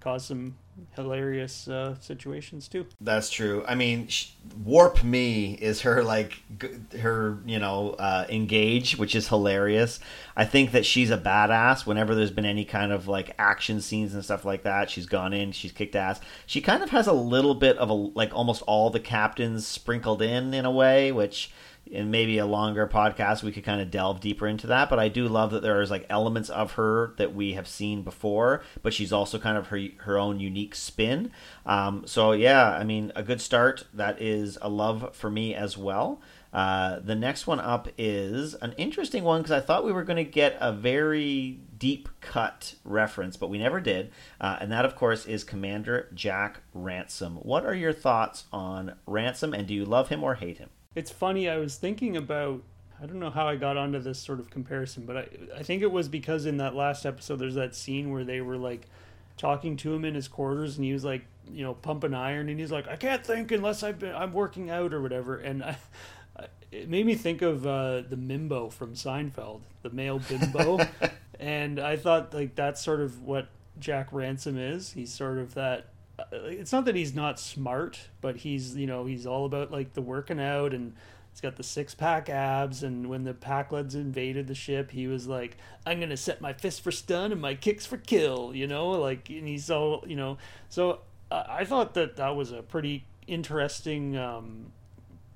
caused 0.00 0.26
some 0.26 0.56
hilarious 0.94 1.68
uh, 1.68 1.96
situations 2.00 2.68
too. 2.68 2.86
That's 3.00 3.30
true. 3.30 3.64
I 3.66 3.74
mean, 3.74 4.08
warp 4.64 5.02
me 5.04 5.52
is 5.54 5.82
her 5.82 6.02
like 6.02 6.42
her 7.00 7.38
you 7.46 7.58
know 7.58 7.90
uh, 7.98 8.26
engage, 8.28 8.96
which 8.96 9.14
is 9.14 9.28
hilarious. 9.28 10.00
I 10.36 10.44
think 10.44 10.72
that 10.72 10.86
she's 10.86 11.10
a 11.10 11.18
badass. 11.18 11.86
Whenever 11.86 12.14
there's 12.14 12.30
been 12.30 12.46
any 12.46 12.64
kind 12.64 12.92
of 12.92 13.08
like 13.08 13.34
action 13.38 13.80
scenes 13.80 14.14
and 14.14 14.24
stuff 14.24 14.44
like 14.44 14.62
that, 14.64 14.90
she's 14.90 15.06
gone 15.06 15.32
in, 15.32 15.52
she's 15.52 15.72
kicked 15.72 15.96
ass. 15.96 16.20
She 16.46 16.60
kind 16.60 16.82
of 16.82 16.90
has 16.90 17.06
a 17.06 17.12
little 17.12 17.54
bit 17.54 17.76
of 17.78 17.90
a 17.90 17.94
like 17.94 18.34
almost 18.34 18.62
all 18.66 18.90
the 18.90 19.00
captains 19.00 19.66
sprinkled 19.66 20.22
in 20.22 20.54
in 20.54 20.64
a 20.64 20.70
way, 20.70 21.12
which 21.12 21.50
in 21.90 22.10
maybe 22.10 22.38
a 22.38 22.46
longer 22.46 22.86
podcast 22.86 23.42
we 23.42 23.52
could 23.52 23.64
kind 23.64 23.80
of 23.80 23.90
delve 23.90 24.20
deeper 24.20 24.46
into 24.46 24.66
that 24.66 24.90
but 24.90 24.98
i 24.98 25.08
do 25.08 25.28
love 25.28 25.50
that 25.50 25.62
there's 25.62 25.90
like 25.90 26.06
elements 26.10 26.48
of 26.50 26.72
her 26.72 27.14
that 27.16 27.34
we 27.34 27.52
have 27.52 27.68
seen 27.68 28.02
before 28.02 28.62
but 28.82 28.92
she's 28.92 29.12
also 29.12 29.38
kind 29.38 29.56
of 29.56 29.68
her 29.68 29.80
her 29.98 30.18
own 30.18 30.40
unique 30.40 30.74
spin 30.74 31.30
um, 31.64 32.02
so 32.06 32.32
yeah 32.32 32.70
i 32.70 32.84
mean 32.84 33.12
a 33.14 33.22
good 33.22 33.40
start 33.40 33.84
that 33.94 34.20
is 34.20 34.58
a 34.62 34.68
love 34.68 35.14
for 35.14 35.30
me 35.30 35.54
as 35.54 35.76
well 35.76 36.20
uh, 36.56 37.00
the 37.00 37.14
next 37.14 37.46
one 37.46 37.60
up 37.60 37.86
is 37.98 38.54
an 38.54 38.72
interesting 38.78 39.24
one 39.24 39.42
because 39.42 39.52
I 39.52 39.60
thought 39.60 39.84
we 39.84 39.92
were 39.92 40.04
going 40.04 40.24
to 40.24 40.24
get 40.24 40.56
a 40.58 40.72
very 40.72 41.60
deep 41.78 42.08
cut 42.22 42.76
reference, 42.82 43.36
but 43.36 43.50
we 43.50 43.58
never 43.58 43.78
did. 43.78 44.10
Uh, 44.40 44.56
and 44.60 44.72
that, 44.72 44.86
of 44.86 44.96
course, 44.96 45.26
is 45.26 45.44
Commander 45.44 46.08
Jack 46.14 46.62
Ransom. 46.72 47.36
What 47.36 47.66
are 47.66 47.74
your 47.74 47.92
thoughts 47.92 48.44
on 48.54 48.94
Ransom, 49.06 49.52
and 49.52 49.66
do 49.66 49.74
you 49.74 49.84
love 49.84 50.08
him 50.08 50.24
or 50.24 50.36
hate 50.36 50.56
him? 50.56 50.70
It's 50.96 51.12
funny. 51.12 51.48
I 51.48 51.58
was 51.58 51.76
thinking 51.76 52.16
about. 52.16 52.62
I 53.00 53.04
don't 53.04 53.20
know 53.20 53.28
how 53.28 53.46
I 53.46 53.56
got 53.56 53.76
onto 53.76 53.98
this 54.00 54.18
sort 54.18 54.40
of 54.40 54.48
comparison, 54.48 55.04
but 55.04 55.16
I 55.18 55.28
I 55.58 55.62
think 55.62 55.82
it 55.82 55.92
was 55.92 56.08
because 56.08 56.46
in 56.46 56.56
that 56.56 56.74
last 56.74 57.04
episode, 57.04 57.36
there's 57.36 57.54
that 57.54 57.74
scene 57.74 58.10
where 58.10 58.24
they 58.24 58.40
were 58.40 58.56
like 58.56 58.88
talking 59.36 59.76
to 59.76 59.94
him 59.94 60.04
in 60.04 60.14
his 60.14 60.26
quarters, 60.26 60.76
and 60.76 60.84
he 60.84 60.94
was 60.94 61.04
like, 61.04 61.26
you 61.52 61.62
know, 61.62 61.74
pumping 61.74 62.14
iron, 62.14 62.48
and 62.48 62.58
he's 62.58 62.72
like, 62.72 62.88
I 62.88 62.96
can't 62.96 63.24
think 63.24 63.52
unless 63.52 63.82
I've 63.82 63.98
been 63.98 64.14
I'm 64.14 64.32
working 64.32 64.70
out 64.70 64.92
or 64.92 65.00
whatever, 65.00 65.36
and 65.36 65.62
I. 65.62 65.76
It 66.72 66.90
made 66.90 67.06
me 67.06 67.14
think 67.14 67.42
of 67.42 67.64
uh, 67.64 68.02
the 68.02 68.16
Mimbo 68.16 68.70
from 68.70 68.94
Seinfeld, 68.94 69.60
the 69.82 69.88
male 69.90 70.18
bimbo, 70.18 70.80
and 71.40 71.78
I 71.78 71.96
thought 71.96 72.34
like 72.34 72.56
that's 72.56 72.82
sort 72.82 73.00
of 73.00 73.22
what 73.22 73.48
Jack 73.78 74.08
Ransom 74.10 74.58
is. 74.58 74.92
He's 74.92 75.14
sort 75.14 75.38
of 75.38 75.54
that 75.54 75.86
it's 76.32 76.72
not 76.72 76.84
that 76.86 76.94
he's 76.94 77.14
not 77.14 77.38
smart, 77.38 78.08
but 78.20 78.36
he's 78.36 78.76
you 78.76 78.86
know 78.86 79.06
he's 79.06 79.26
all 79.26 79.44
about 79.46 79.70
like 79.70 79.92
the 79.94 80.02
working 80.02 80.40
out 80.40 80.72
and 80.72 80.94
he's 81.30 81.40
got 81.40 81.56
the 81.56 81.62
six 81.62 81.94
pack 81.94 82.28
abs. 82.28 82.82
And 82.82 83.08
when 83.08 83.24
the 83.24 83.34
Pakleds 83.34 83.94
invaded 83.94 84.46
the 84.46 84.54
ship, 84.54 84.90
he 84.90 85.06
was 85.06 85.26
like, 85.26 85.56
"I'm 85.84 86.00
gonna 86.00 86.16
set 86.16 86.40
my 86.40 86.52
fist 86.52 86.80
for 86.80 86.90
stun 86.90 87.32
and 87.32 87.40
my 87.40 87.54
kicks 87.54 87.86
for 87.86 87.98
kill," 87.98 88.54
you 88.54 88.66
know, 88.66 88.90
like 88.90 89.28
and 89.28 89.46
he's 89.46 89.70
all 89.70 90.04
you 90.06 90.16
know. 90.16 90.38
So 90.68 91.00
uh, 91.30 91.44
I 91.48 91.64
thought 91.64 91.94
that 91.94 92.16
that 92.16 92.34
was 92.34 92.52
a 92.52 92.62
pretty 92.62 93.04
interesting 93.26 94.16
um, 94.16 94.72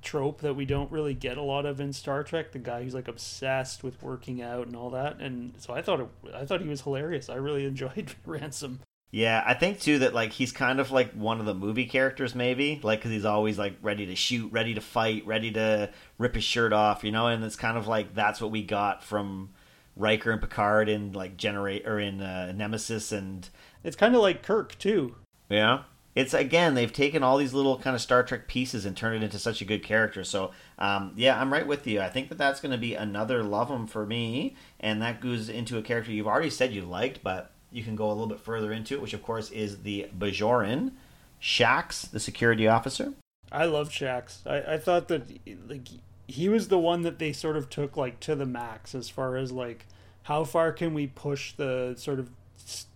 trope 0.03 0.41
that 0.41 0.55
we 0.55 0.65
don't 0.65 0.91
really 0.91 1.15
get 1.15 1.37
a 1.37 1.43
lot 1.43 1.67
of 1.67 1.81
in 1.81 1.93
Star 1.93 2.23
Trek. 2.23 2.53
The 2.53 2.59
guy 2.59 2.83
who's 2.83 2.95
like 2.95 3.09
obsessed 3.09 3.83
with 3.83 4.03
working 4.03 4.41
out 4.41 4.67
and 4.67 4.77
all 4.77 4.91
that, 4.91 5.21
and 5.21 5.53
so 5.59 5.75
I 5.75 5.83
thought 5.83 6.01
it, 6.01 6.09
I 6.35 6.47
thought 6.47 6.63
he 6.63 6.69
was 6.69 6.81
hilarious. 6.81 7.29
I 7.29 7.35
really 7.35 7.65
enjoyed 7.67 8.15
Ransom. 8.25 8.81
Yeah, 9.13 9.43
I 9.45 9.55
think 9.55 9.81
too 9.81 9.99
that 10.01 10.15
like 10.15 10.33
he's 10.33 10.53
kind 10.53 10.79
of 10.79 10.93
like 10.93 11.13
one 11.13 11.41
of 11.41 11.47
the 11.47 11.55
movie 11.55 11.87
characters, 11.87 12.35
maybe 12.35 12.81
like 12.85 13.01
because 13.01 13.11
he's 13.11 13.25
always 13.25 13.59
like 13.59 13.75
ready 13.83 14.07
to 14.07 14.15
shoot, 14.15 14.53
ready 14.53 14.75
to 14.75 14.81
fight, 14.81 15.27
ready 15.27 15.51
to 15.53 15.91
rip 16.19 16.37
his 16.37 16.45
shirt 16.45 16.73
off, 16.73 17.03
you 17.03 17.11
know. 17.11 17.27
And 17.27 17.43
it's 17.45 17.57
kind 17.57 17.77
of 17.77 17.89
like 17.89 18.15
that's 18.15 18.41
what 18.41 18.53
we 18.53 18.63
got 18.63 19.03
from 19.03 19.51
Riker 19.97 20.31
and 20.31 20.41
Picard 20.41 20.89
in 20.89 21.13
like 21.13 21.37
Generate 21.37 21.87
or 21.89 21.99
in 21.99 22.21
uh, 22.21 22.53
Nemesis, 22.53 23.11
and 23.11 23.49
it's 23.83 23.97
kind 23.97 24.15
of 24.15 24.23
like 24.23 24.45
Kirk 24.45 24.79
too. 24.79 25.17
Yeah, 25.49 25.83
it's 26.15 26.33
again 26.33 26.75
they've 26.75 26.93
taken 26.93 27.25
all 27.25 27.37
these 27.37 27.53
little 27.53 27.79
kind 27.79 27.97
of 27.97 28.03
Star 28.03 28.23
Trek 28.23 28.47
pieces 28.47 28.85
and 28.85 28.97
turned 28.97 29.17
it 29.17 29.25
into 29.25 29.41
such 29.41 29.61
a 29.61 29.65
good 29.65 29.83
character. 29.83 30.23
So 30.23 30.53
um, 30.79 31.15
yeah, 31.17 31.41
I'm 31.41 31.53
right 31.53 31.67
with 31.67 31.85
you. 31.85 32.01
I 32.01 32.09
think 32.11 32.29
that 32.29 32.39
that's 32.39 32.61
going 32.61 32.73
to 32.73 32.79
be 32.79 32.95
another 32.95 33.43
love 33.43 33.71
him 33.71 33.89
for 33.89 34.07
me, 34.07 34.55
and 34.79 35.03
that 35.03 35.21
goes 35.21 35.49
into 35.49 35.79
a 35.79 35.83
character 35.83 36.13
you've 36.13 36.29
already 36.29 36.51
said 36.51 36.73
you 36.73 36.85
liked, 36.85 37.25
but 37.25 37.50
you 37.71 37.83
can 37.83 37.97
go 37.97 38.09
a 38.09 38.13
little 38.13 38.27
bit 38.27 38.41
further 38.41 38.73
into 38.73 38.95
it, 38.95 39.03
which 39.03 39.15
of 39.15 39.23
course 39.23 39.51
is 39.51 39.83
the 39.83 40.09
Bajoran, 40.17 40.93
Shaxs, 41.41 42.11
the 42.11 42.21
security 42.21 42.67
officer. 42.67 43.13
I 43.53 43.65
love 43.65 43.91
Shaxs. 43.91 44.47
I, 44.47 44.75
I 44.75 44.79
thought 44.79 45.09
that 45.09 45.29
like 45.69 45.89
he 46.29 46.49
was 46.49 46.69
the 46.69 46.79
one 46.79 47.03
that 47.03 47.19
they 47.19 47.33
sort 47.33 47.57
of 47.57 47.69
took 47.69 47.97
like 47.97 48.21
to 48.21 48.35
the 48.35 48.47
max 48.47 48.95
as 48.95 49.09
far 49.09 49.37
as 49.37 49.51
like 49.51 49.87
how 50.25 50.45
far 50.45 50.73
can 50.73 50.95
we 50.95 51.07
push 51.07 51.53
the 51.55 51.95
sort 51.97 52.19
of 52.19 52.31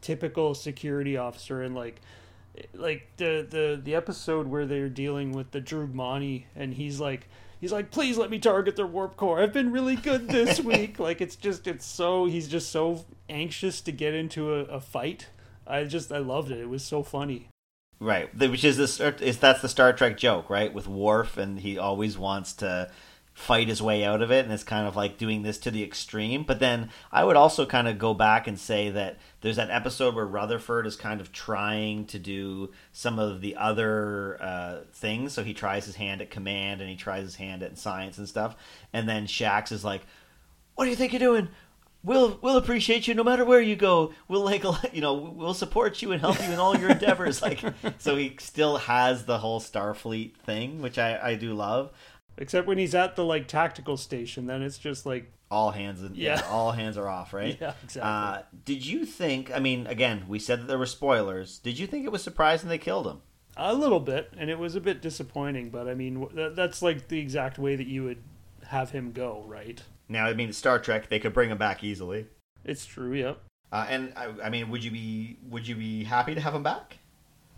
typical 0.00 0.54
security 0.54 1.16
officer 1.16 1.62
and 1.62 1.74
like 1.74 2.00
like 2.74 3.08
the 3.16 3.46
the 3.48 3.80
the 3.82 3.94
episode 3.94 4.46
where 4.46 4.66
they're 4.66 4.88
dealing 4.88 5.32
with 5.32 5.50
the 5.50 5.60
Drookmani 5.60 6.44
and 6.54 6.74
he's 6.74 7.00
like 7.00 7.28
he's 7.64 7.72
like, 7.72 7.90
please 7.90 8.18
let 8.18 8.28
me 8.28 8.38
target 8.38 8.76
their 8.76 8.86
warp 8.86 9.16
core. 9.16 9.40
I've 9.40 9.54
been 9.54 9.72
really 9.72 9.96
good 9.96 10.28
this 10.28 10.60
week. 10.72 10.98
like 10.98 11.22
it's 11.22 11.34
just 11.34 11.66
it's 11.66 11.86
so 11.86 12.26
he's 12.26 12.46
just 12.46 12.70
so 12.70 13.06
anxious 13.30 13.80
to 13.80 13.90
get 13.90 14.12
into 14.12 14.52
a, 14.52 14.64
a 14.64 14.80
fight. 14.80 15.28
I 15.66 15.84
just 15.84 16.12
I 16.12 16.18
loved 16.18 16.50
it. 16.50 16.58
It 16.58 16.68
was 16.68 16.84
so 16.84 17.02
funny. 17.02 17.48
Right, 17.98 18.28
which 18.38 18.64
is 18.64 18.76
this 18.76 19.00
is 19.00 19.38
that's 19.38 19.62
the 19.62 19.70
Star 19.70 19.94
Trek 19.94 20.18
joke, 20.18 20.50
right? 20.50 20.74
With 20.74 20.86
Worf, 20.86 21.38
and 21.38 21.58
he 21.58 21.78
always 21.78 22.18
wants 22.18 22.52
to 22.54 22.90
fight 23.34 23.66
his 23.66 23.82
way 23.82 24.04
out 24.04 24.22
of 24.22 24.30
it 24.30 24.44
and 24.44 24.54
it's 24.54 24.62
kind 24.62 24.86
of 24.86 24.94
like 24.94 25.18
doing 25.18 25.42
this 25.42 25.58
to 25.58 25.68
the 25.68 25.82
extreme 25.82 26.44
but 26.44 26.60
then 26.60 26.88
i 27.10 27.24
would 27.24 27.34
also 27.34 27.66
kind 27.66 27.88
of 27.88 27.98
go 27.98 28.14
back 28.14 28.46
and 28.46 28.60
say 28.60 28.90
that 28.90 29.18
there's 29.40 29.56
that 29.56 29.70
episode 29.70 30.14
where 30.14 30.24
rutherford 30.24 30.86
is 30.86 30.94
kind 30.94 31.20
of 31.20 31.32
trying 31.32 32.06
to 32.06 32.16
do 32.16 32.70
some 32.92 33.18
of 33.18 33.40
the 33.40 33.56
other 33.56 34.40
uh, 34.40 34.78
things 34.92 35.32
so 35.32 35.42
he 35.42 35.52
tries 35.52 35.84
his 35.84 35.96
hand 35.96 36.20
at 36.22 36.30
command 36.30 36.80
and 36.80 36.88
he 36.88 36.94
tries 36.94 37.24
his 37.24 37.34
hand 37.34 37.60
at 37.60 37.76
science 37.76 38.18
and 38.18 38.28
stuff 38.28 38.54
and 38.92 39.08
then 39.08 39.26
Shaxs 39.26 39.72
is 39.72 39.84
like 39.84 40.02
what 40.76 40.84
do 40.84 40.90
you 40.90 40.96
think 40.96 41.12
you're 41.12 41.18
doing 41.18 41.48
we'll 42.04 42.38
we'll 42.42 42.56
appreciate 42.56 43.08
you 43.08 43.14
no 43.14 43.24
matter 43.24 43.44
where 43.44 43.60
you 43.60 43.74
go. 43.74 44.12
We'll 44.28 44.44
like 44.44 44.64
you 44.92 45.00
know 45.00 45.14
we'll 45.14 45.54
support 45.54 46.02
you 46.02 46.12
and 46.12 46.20
help 46.20 46.38
you 46.40 46.52
in 46.52 46.58
all 46.58 46.76
your 46.76 46.90
endeavors. 46.90 47.42
like 47.42 47.60
so, 47.98 48.16
he 48.16 48.36
still 48.38 48.76
has 48.76 49.24
the 49.24 49.38
whole 49.38 49.60
Starfleet 49.60 50.34
thing, 50.36 50.82
which 50.82 50.98
I 50.98 51.18
I 51.30 51.34
do 51.34 51.54
love. 51.54 51.90
Except 52.36 52.66
when 52.66 52.78
he's 52.78 52.94
at 52.94 53.16
the 53.16 53.24
like 53.24 53.46
tactical 53.46 53.96
station, 53.96 54.46
then 54.46 54.62
it's 54.62 54.78
just 54.78 55.06
like 55.06 55.32
all 55.50 55.70
hands 55.70 56.02
and 56.02 56.16
yeah. 56.16 56.40
yeah. 56.40 56.46
all 56.50 56.72
hands 56.72 56.98
are 56.98 57.08
off, 57.08 57.32
right? 57.32 57.56
Yeah, 57.60 57.74
exactly. 57.82 58.02
Uh, 58.02 58.42
did 58.64 58.84
you 58.84 59.06
think? 59.06 59.52
I 59.52 59.60
mean, 59.60 59.86
again, 59.86 60.24
we 60.28 60.38
said 60.38 60.60
that 60.60 60.66
there 60.66 60.78
were 60.78 60.86
spoilers. 60.86 61.58
Did 61.58 61.78
you 61.78 61.86
think 61.86 62.04
it 62.04 62.12
was 62.12 62.22
surprising 62.22 62.68
they 62.68 62.78
killed 62.78 63.06
him? 63.06 63.22
A 63.56 63.72
little 63.72 64.00
bit, 64.00 64.32
and 64.36 64.50
it 64.50 64.58
was 64.58 64.74
a 64.74 64.80
bit 64.80 65.00
disappointing. 65.00 65.70
But 65.70 65.88
I 65.88 65.94
mean, 65.94 66.26
that's 66.34 66.82
like 66.82 67.08
the 67.08 67.20
exact 67.20 67.58
way 67.58 67.76
that 67.76 67.86
you 67.86 68.02
would 68.02 68.22
have 68.66 68.90
him 68.90 69.12
go, 69.12 69.44
right? 69.46 69.80
Now, 70.08 70.26
I 70.26 70.34
mean, 70.34 70.52
Star 70.52 70.78
Trek, 70.78 71.08
they 71.08 71.20
could 71.20 71.32
bring 71.32 71.50
him 71.50 71.58
back 71.58 71.84
easily. 71.84 72.26
It's 72.64 72.84
true. 72.84 73.14
Yep. 73.14 73.38
Uh, 73.70 73.86
and 73.88 74.12
I, 74.16 74.28
I, 74.44 74.50
mean, 74.50 74.70
would 74.70 74.84
you 74.84 74.90
be 74.90 75.38
would 75.48 75.66
you 75.66 75.76
be 75.76 76.04
happy 76.04 76.34
to 76.34 76.40
have 76.40 76.54
him 76.54 76.62
back? 76.62 76.98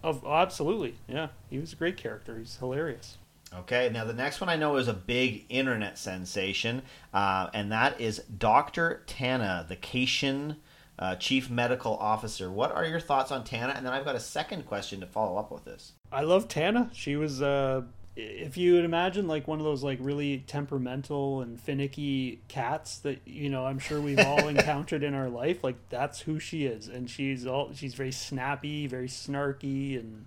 Oh, 0.04 0.20
absolutely. 0.26 0.96
Yeah, 1.08 1.28
he 1.50 1.58
was 1.58 1.72
a 1.72 1.76
great 1.76 1.96
character. 1.96 2.38
He's 2.38 2.56
hilarious. 2.56 3.18
Okay, 3.60 3.90
now 3.92 4.04
the 4.04 4.12
next 4.12 4.40
one 4.40 4.48
I 4.48 4.56
know 4.56 4.76
is 4.76 4.88
a 4.88 4.94
big 4.94 5.46
internet 5.48 5.98
sensation, 5.98 6.82
uh, 7.14 7.48
and 7.54 7.72
that 7.72 8.00
is 8.00 8.18
Dr. 8.38 9.02
T'Ana, 9.06 9.66
the 9.66 9.76
Caitian 9.76 10.56
uh, 10.98 11.16
Chief 11.16 11.48
Medical 11.48 11.96
Officer. 11.96 12.50
What 12.50 12.72
are 12.72 12.84
your 12.84 13.00
thoughts 13.00 13.30
on 13.32 13.44
T'Ana? 13.44 13.76
And 13.76 13.84
then 13.84 13.92
I've 13.92 14.04
got 14.04 14.14
a 14.14 14.20
second 14.20 14.66
question 14.66 15.00
to 15.00 15.06
follow 15.06 15.38
up 15.38 15.50
with 15.50 15.64
this. 15.64 15.92
I 16.12 16.22
love 16.22 16.48
T'Ana. 16.48 16.90
She 16.92 17.16
was 17.16 17.40
uh, 17.40 17.82
if 18.16 18.56
you 18.56 18.74
would 18.74 18.84
imagine 18.84 19.28
like 19.28 19.46
one 19.46 19.58
of 19.58 19.64
those 19.64 19.82
like 19.82 19.98
really 20.00 20.38
temperamental 20.46 21.42
and 21.42 21.60
finicky 21.60 22.40
cats 22.48 22.98
that 22.98 23.20
you 23.26 23.50
know 23.50 23.66
i'm 23.66 23.78
sure 23.78 24.00
we've 24.00 24.18
all 24.18 24.48
encountered 24.48 25.02
in 25.02 25.12
our 25.12 25.28
life 25.28 25.62
like 25.62 25.76
that's 25.90 26.20
who 26.20 26.38
she 26.38 26.64
is 26.64 26.88
and 26.88 27.10
she's 27.10 27.46
all 27.46 27.70
she's 27.74 27.94
very 27.94 28.12
snappy 28.12 28.86
very 28.86 29.08
snarky 29.08 30.00
and 30.00 30.24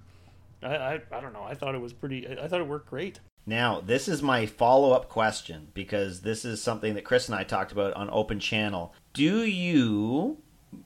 I, 0.61 0.75
I 0.75 1.01
i 1.11 1.21
don't 1.21 1.33
know. 1.33 1.43
I 1.43 1.53
thought 1.55 1.75
it 1.75 1.81
was 1.81 1.93
pretty 1.93 2.27
i 2.27 2.47
thought 2.47 2.61
it 2.61 2.67
worked 2.67 2.89
great. 2.89 3.19
Now 3.45 3.81
this 3.81 4.07
is 4.07 4.21
my 4.21 4.45
follow-up 4.45 5.09
question 5.09 5.69
because 5.73 6.21
this 6.21 6.45
is 6.45 6.61
something 6.61 6.93
that 6.95 7.05
chris 7.05 7.27
and 7.27 7.35
i 7.35 7.43
talked 7.43 7.71
about 7.71 7.93
on 7.93 8.09
open 8.11 8.39
channel. 8.39 8.93
Do 9.13 9.43
you 9.43 10.37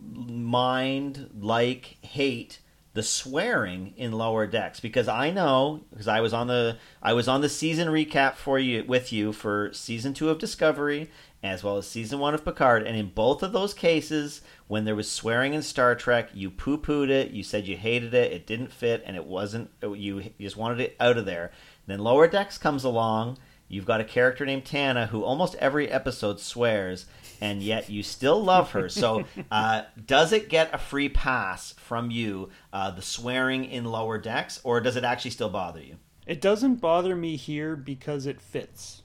mind 0.07 1.29
like 1.39 1.97
hate 2.01 2.59
the 2.93 3.03
swearing 3.03 3.93
in 3.97 4.11
lower 4.11 4.47
decks? 4.47 4.79
Because 4.79 5.07
I 5.07 5.31
know 5.31 5.83
because 5.91 6.07
I 6.07 6.21
was 6.21 6.33
on 6.33 6.47
the 6.47 6.77
I 7.01 7.13
was 7.13 7.27
on 7.27 7.41
the 7.41 7.49
season 7.49 7.87
recap 7.87 8.35
for 8.35 8.59
you 8.59 8.83
with 8.85 9.11
you 9.11 9.33
for 9.33 9.71
season 9.73 10.13
2 10.13 10.29
of 10.29 10.39
Discovery 10.39 11.09
as 11.43 11.63
well 11.63 11.77
as 11.77 11.85
season 11.85 12.19
1 12.19 12.33
of 12.33 12.45
Picard 12.45 12.87
and 12.87 12.97
in 12.97 13.09
both 13.09 13.43
of 13.43 13.51
those 13.51 13.73
cases 13.73 14.41
when 14.67 14.85
there 14.85 14.95
was 14.95 15.11
swearing 15.11 15.53
in 15.53 15.61
Star 15.61 15.93
Trek 15.93 16.29
you 16.33 16.49
poo-pooed 16.49 17.09
it 17.09 17.31
you 17.31 17.43
said 17.43 17.67
you 17.67 17.77
hated 17.77 18.13
it 18.13 18.31
it 18.31 18.47
didn't 18.47 18.71
fit 18.71 19.03
and 19.05 19.15
it 19.15 19.25
wasn't 19.25 19.69
you 19.81 20.31
just 20.39 20.57
wanted 20.57 20.79
it 20.79 20.95
out 20.99 21.17
of 21.17 21.25
there 21.25 21.51
then 21.85 21.99
lower 21.99 22.27
decks 22.27 22.57
comes 22.57 22.83
along 22.83 23.37
you've 23.67 23.85
got 23.85 24.01
a 24.01 24.05
character 24.05 24.45
named 24.45 24.63
T'Ana 24.63 25.09
who 25.09 25.23
almost 25.23 25.55
every 25.55 25.89
episode 25.89 26.39
swears 26.39 27.05
and 27.41 27.61
yet 27.61 27.89
you 27.89 28.03
still 28.03 28.41
love 28.41 28.71
her. 28.71 28.87
So, 28.87 29.25
uh, 29.51 29.83
does 30.05 30.31
it 30.31 30.47
get 30.47 30.73
a 30.73 30.77
free 30.77 31.09
pass 31.09 31.73
from 31.73 32.09
you, 32.09 32.49
uh, 32.71 32.91
the 32.91 33.01
swearing 33.01 33.65
in 33.65 33.83
lower 33.83 34.17
decks, 34.17 34.61
or 34.63 34.79
does 34.79 34.95
it 34.95 35.03
actually 35.03 35.31
still 35.31 35.49
bother 35.49 35.81
you? 35.81 35.97
It 36.25 36.39
doesn't 36.39 36.75
bother 36.75 37.17
me 37.17 37.35
here 37.35 37.75
because 37.75 38.25
it 38.25 38.39
fits. 38.39 39.02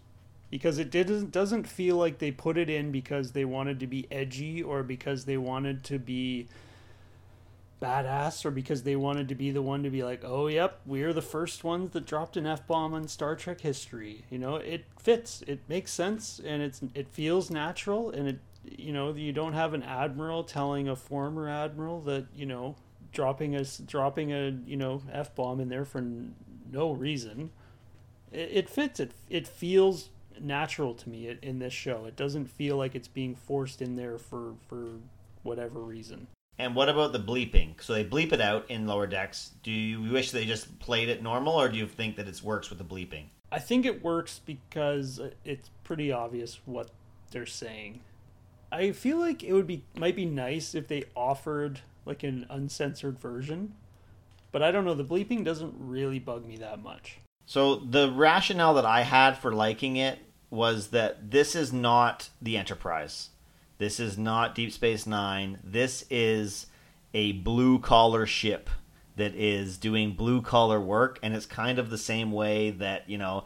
Because 0.51 0.79
it 0.79 0.91
didn't 0.91 1.31
doesn't 1.31 1.67
feel 1.67 1.97
like 1.97 2.19
they 2.19 2.31
put 2.31 2.57
it 2.57 2.71
in 2.71 2.91
because 2.91 3.33
they 3.33 3.45
wanted 3.45 3.81
to 3.81 3.87
be 3.87 4.07
edgy 4.11 4.63
or 4.63 4.83
because 4.83 5.27
they 5.27 5.37
wanted 5.37 5.85
to 5.85 5.99
be 5.99 6.49
badass 7.81 8.45
or 8.45 8.51
because 8.51 8.83
they 8.83 8.97
wanted 8.97 9.29
to 9.29 9.35
be 9.35 9.51
the 9.51 9.63
one 9.63 9.83
to 9.83 9.91
be 9.91 10.03
like, 10.03 10.23
oh, 10.25 10.49
yep, 10.49 10.81
we're 10.85 11.13
the 11.13 11.23
first 11.23 11.65
ones 11.65 11.93
that 11.93 12.07
dropped 12.07 12.37
an 12.37 12.47
F 12.47 12.67
bomb 12.67 12.95
on 12.95 13.07
Star 13.09 13.37
Trek 13.37 13.61
history. 13.61 14.25
You 14.31 14.39
know, 14.39 14.57
it 14.57 14.85
fits, 14.99 15.43
it 15.47 15.61
makes 15.69 15.93
sense, 15.93 16.41
and 16.45 16.63
it's 16.63 16.81
it 16.95 17.09
feels 17.09 17.51
natural, 17.51 18.11
and 18.11 18.29
it 18.29 18.39
you 18.77 18.93
know 18.93 19.15
you 19.15 19.33
don't 19.33 19.55
have 19.55 19.75
an 19.75 19.83
admiral 19.83 20.45
telling 20.45 20.89
a 20.89 20.97
former 20.97 21.49
admiral 21.49 22.01
that 22.03 22.27
you 22.35 22.45
know 22.47 22.75
dropping 23.13 23.55
a 23.55 23.65
dropping 23.87 24.33
a 24.33 24.51
you 24.67 24.77
know 24.77 25.03
f 25.13 25.35
bomb 25.35 25.61
in 25.61 25.69
there 25.69 25.85
for 25.85 26.05
no 26.73 26.93
reason. 26.93 27.51
It, 28.33 28.51
it 28.53 28.69
fits. 28.69 29.01
It 29.01 29.13
it 29.31 29.47
feels 29.47 30.11
natural 30.43 30.95
to 30.95 31.09
me 31.09 31.37
in 31.43 31.59
this 31.59 31.73
show. 31.73 32.05
It 32.07 32.17
doesn't 32.17 32.47
feel 32.47 32.77
like 32.77 32.95
it's 32.95 33.09
being 33.09 33.35
forced 33.35 33.83
in 33.83 33.97
there 33.97 34.19
for 34.19 34.55
for 34.67 34.87
whatever 35.43 35.81
reason. 35.81 36.29
And 36.59 36.75
what 36.75 36.89
about 36.89 37.13
the 37.13 37.21
bleeping? 37.21 37.81
So 37.81 37.95
they 37.95 38.05
bleep 38.05 38.33
it 38.33 38.41
out 38.41 38.69
in 38.69 38.87
lower 38.87 39.07
decks. 39.07 39.53
Do 39.63 39.71
you 39.71 40.11
wish 40.11 40.33
they 40.33 40.45
just 40.45 40.79
played 40.81 41.09
it 41.09 41.23
normal, 41.23 41.55
or 41.55 41.69
do 41.69 41.79
you 41.79 41.87
think 41.87 42.17
that 42.17 42.27
it 42.27 42.43
works 42.43 42.69
with 42.69 42.79
the 42.79 42.85
bleeping? 42.85 43.27
I 43.51 43.61
think 43.61 43.87
it 43.87 44.03
works 44.03 44.41
because 44.45 45.21
it's 45.45 45.71
pretty 45.85 46.13
obvious 46.13 46.61
what 46.67 46.91
they're 47.31 47.47
saying. 47.47 48.01
I 48.71 48.93
feel 48.93 49.19
like 49.19 49.43
it 49.43 49.53
would 49.53 49.67
be 49.67 49.85
might 49.95 50.17
be 50.17 50.27
nice 50.27 50.75
if 50.75 50.89
they 50.89 51.05
offered 51.15 51.81
like 52.05 52.23
an 52.23 52.47
uncensored 52.51 53.19
version, 53.19 53.75
but 54.53 54.63
I 54.63 54.71
don't 54.71 54.85
know. 54.85 54.95
The 54.95 55.05
bleeping 55.05 55.45
doesn't 55.45 55.75
really 55.79 56.19
bug 56.19 56.45
me 56.47 56.57
that 56.57 56.83
much. 56.83 57.19
So 57.47 57.77
the 57.77 58.11
rationale 58.11 58.75
that 58.75 58.85
I 58.85 59.03
had 59.03 59.39
for 59.39 59.53
liking 59.53 59.97
it 59.97 60.19
was 60.51 60.89
that 60.89 61.31
this 61.31 61.55
is 61.55 61.73
not 61.73 62.31
the 62.41 62.57
Enterprise. 62.57 63.31
This 63.79 64.01
is 64.01 64.19
not 64.19 64.55
Deep 64.55 64.73
Space 64.73 65.07
Nine. 65.07 65.59
This 65.63 66.05
is 66.11 66.67
a 67.15 67.33
blue 67.33 67.79
collar 67.79 68.27
ship 68.27 68.69
that 69.17 69.35
is 69.35 69.77
doing 69.77 70.13
blue 70.13 70.41
collar 70.41 70.81
work, 70.81 71.19
and 71.23 71.35
it's 71.35 71.47
kind 71.47 71.79
of 71.79 71.91
the 71.91 71.99
same 71.99 72.33
way 72.33 72.71
that 72.71 73.09
you 73.09 73.19
know 73.19 73.45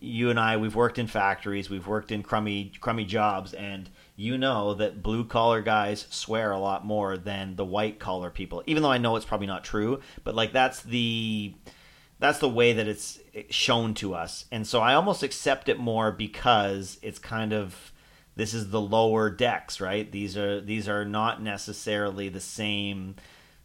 you 0.00 0.30
and 0.30 0.38
I 0.38 0.56
we've 0.56 0.74
worked 0.74 0.98
in 0.98 1.06
factories, 1.06 1.70
we've 1.70 1.86
worked 1.86 2.12
in 2.12 2.22
crummy 2.22 2.72
crummy 2.80 3.04
jobs, 3.04 3.54
and 3.54 3.88
you 4.16 4.38
know 4.38 4.74
that 4.74 5.02
blue 5.02 5.24
collar 5.24 5.62
guys 5.62 6.06
swear 6.10 6.52
a 6.52 6.58
lot 6.58 6.84
more 6.84 7.16
than 7.16 7.56
the 7.56 7.64
white 7.64 7.98
collar 7.98 8.30
people. 8.30 8.62
Even 8.66 8.82
though 8.82 8.90
I 8.90 8.98
know 8.98 9.16
it's 9.16 9.26
probably 9.26 9.46
not 9.46 9.64
true, 9.64 10.00
but 10.24 10.34
like 10.34 10.52
that's 10.52 10.82
the 10.82 11.54
that's 12.22 12.38
the 12.38 12.48
way 12.48 12.72
that 12.72 12.86
it's 12.86 13.18
shown 13.50 13.94
to 13.94 14.14
us, 14.14 14.46
and 14.50 14.66
so 14.66 14.80
I 14.80 14.94
almost 14.94 15.22
accept 15.22 15.68
it 15.68 15.78
more 15.78 16.12
because 16.12 16.98
it's 17.02 17.18
kind 17.18 17.52
of 17.52 17.92
this 18.36 18.54
is 18.54 18.70
the 18.70 18.80
lower 18.80 19.28
decks, 19.28 19.80
right? 19.80 20.10
These 20.10 20.36
are 20.36 20.60
these 20.60 20.88
are 20.88 21.04
not 21.04 21.42
necessarily 21.42 22.28
the 22.28 22.40
same 22.40 23.16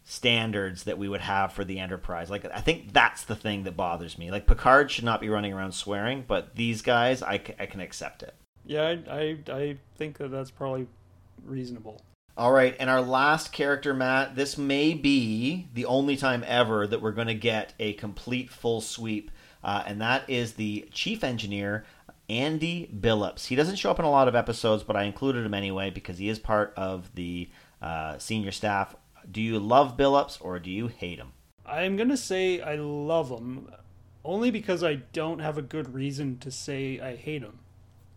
standards 0.03 0.84
that 0.85 0.97
we 0.97 1.09
would 1.09 1.21
have 1.21 1.53
for 1.53 1.63
the 1.63 1.79
Enterprise. 1.79 2.29
Like 2.29 2.45
I 2.45 2.61
think 2.61 2.93
that's 2.93 3.23
the 3.23 3.35
thing 3.35 3.63
that 3.63 3.77
bothers 3.77 4.17
me. 4.17 4.31
Like 4.31 4.47
Picard 4.47 4.89
should 4.89 5.05
not 5.05 5.21
be 5.21 5.29
running 5.29 5.53
around 5.53 5.73
swearing, 5.73 6.23
but 6.27 6.55
these 6.55 6.81
guys, 6.81 7.21
I, 7.21 7.35
I 7.59 7.65
can 7.65 7.79
accept 7.79 8.23
it. 8.23 8.34
Yeah, 8.65 8.95
I, 9.09 9.13
I 9.13 9.38
I 9.53 9.77
think 9.97 10.17
that 10.17 10.31
that's 10.31 10.51
probably 10.51 10.88
reasonable. 11.45 12.01
All 12.38 12.51
right, 12.51 12.76
and 12.80 12.88
our 12.88 13.01
last 13.01 13.51
character, 13.51 13.95
Matt. 13.95 14.35
This 14.35 14.59
may 14.59 14.93
be 14.93 15.69
the 15.73 15.85
only 15.85 16.15
time 16.15 16.43
ever 16.45 16.85
that 16.85 17.01
we're 17.01 17.11
going 17.11 17.30
to 17.30 17.34
get 17.34 17.73
a 17.80 17.93
complete 17.93 18.51
full 18.51 18.80
sweep, 18.80 19.31
uh, 19.64 19.81
and 19.88 19.99
that 20.01 20.30
is 20.30 20.53
the 20.53 20.88
chief 20.91 21.23
engineer 21.23 21.84
Andy 22.30 22.91
Billups. 22.95 23.47
He 23.47 23.55
doesn't 23.55 23.77
show 23.77 23.89
up 23.89 23.97
in 23.97 24.05
a 24.05 24.11
lot 24.11 24.27
of 24.27 24.35
episodes, 24.35 24.84
but 24.84 24.95
I 24.95 25.05
included 25.05 25.47
him 25.47 25.55
anyway 25.55 25.89
because 25.89 26.19
he 26.19 26.30
is 26.30 26.38
part 26.38 26.73
of 26.77 27.15
the 27.15 27.49
uh, 27.81 28.19
senior 28.19 28.51
staff. 28.51 28.95
Do 29.31 29.41
you 29.41 29.57
love 29.57 29.97
Billups 29.97 30.38
or 30.39 30.59
do 30.59 30.69
you 30.69 30.89
hate 30.89 31.18
him? 31.18 31.34
I'm 31.65 31.95
going 31.95 32.09
to 32.09 32.18
say 32.18 32.61
I 32.61 32.76
love 32.76 33.30
him 33.30 33.72
only 34.23 34.51
because 34.51 34.84
I 34.84 34.95
don't 35.11 35.39
have 35.39 35.57
a 35.57 35.64
good 35.64 35.91
reason 35.91 36.38
to 36.39 36.51
say 36.51 36.99
I 36.99 37.15
hate 37.15 37.41
him. 37.41 37.57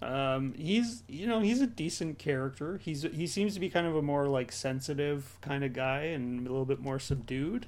Um, 0.03 0.55
he's 0.55 1.03
you 1.09 1.27
know 1.27 1.41
he's 1.41 1.61
a 1.61 1.67
decent 1.67 2.19
character. 2.19 2.79
He's 2.83 3.03
he 3.03 3.27
seems 3.27 3.55
to 3.55 3.61
be 3.61 3.69
kind 3.69 3.87
of 3.87 3.97
a 3.97 4.03
more 4.03 4.29
like 4.29 4.51
sensitive 4.53 5.39
kind 5.43 5.63
of 5.63 5.73
guy 5.73 6.05
and 6.05 6.47
a 6.47 6.51
little 6.51 6.65
bit 6.65 6.81
more 6.81 6.99
subdued. 6.99 7.67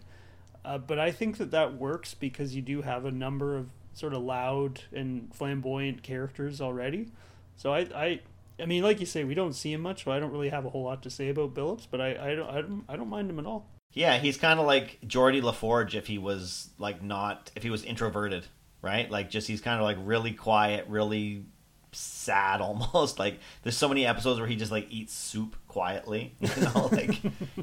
Uh, 0.65 0.79
but 0.79 0.99
I 0.99 1.11
think 1.11 1.39
that 1.39 1.51
that 1.51 1.75
works 1.77 2.15
because 2.15 2.55
you 2.55 2.63
do 2.63 2.83
have 2.83 3.05
a 3.05 3.11
number 3.11 3.57
of 3.57 3.71
sort 3.95 4.15
of 4.15 4.23
loud 4.23 4.83
and 4.93 5.35
flamboyant 5.35 6.03
characters 6.03 6.61
already. 6.61 7.09
So 7.57 7.73
I, 7.73 7.81
I, 7.95 8.21
I 8.61 8.67
mean, 8.67 8.83
like 8.83 9.01
you 9.01 9.07
say, 9.07 9.25
we 9.25 9.35
don't 9.35 9.55
see 9.55 9.73
him 9.73 9.81
much, 9.81 10.05
so 10.05 10.13
I 10.13 10.21
don't 10.21 10.31
really 10.31 10.49
have 10.49 10.65
a 10.65 10.71
whole 10.71 10.85
lot 10.85 11.03
to 11.03 11.11
say 11.11 11.29
about 11.29 11.55
Billups. 11.55 11.87
But 11.91 12.01
I, 12.01 12.31
I 12.31 12.35
don't, 12.35 12.49
I 12.49 12.61
don't, 12.63 12.85
I 12.89 12.97
don't 12.97 13.09
mind 13.09 13.31
him 13.31 13.39
at 13.39 13.47
all. 13.47 13.67
Yeah, 13.93 14.19
he's 14.19 14.39
kind 14.39 14.59
of 14.59 14.67
like 14.67 14.99
Geordi 15.07 15.43
LaForge 15.43 15.95
if 15.95 16.07
he 16.07 16.17
was 16.17 16.71
like 16.79 17.03
not 17.03 17.51
if 17.55 17.63
he 17.63 17.71
was 17.71 17.85
introverted, 17.85 18.47
right? 18.81 19.11
Like 19.11 19.31
just 19.31 19.49
he's 19.49 19.61
kind 19.61 19.79
of 19.79 19.85
like 19.85 19.99
really 20.01 20.33
quiet, 20.33 20.87
really 20.89 21.45
sad 21.93 22.61
almost. 22.63 23.19
Like 23.19 23.39
there's 23.63 23.77
so 23.77 23.89
many 23.89 24.07
episodes 24.07 24.41
where 24.41 24.49
he 24.49 24.57
just 24.57 24.73
like 24.73 24.87
eats 24.91 25.15
soup 25.15 25.57
quietly. 25.69 26.35
You 26.41 26.49
know, 26.63 26.89
like 26.93 27.21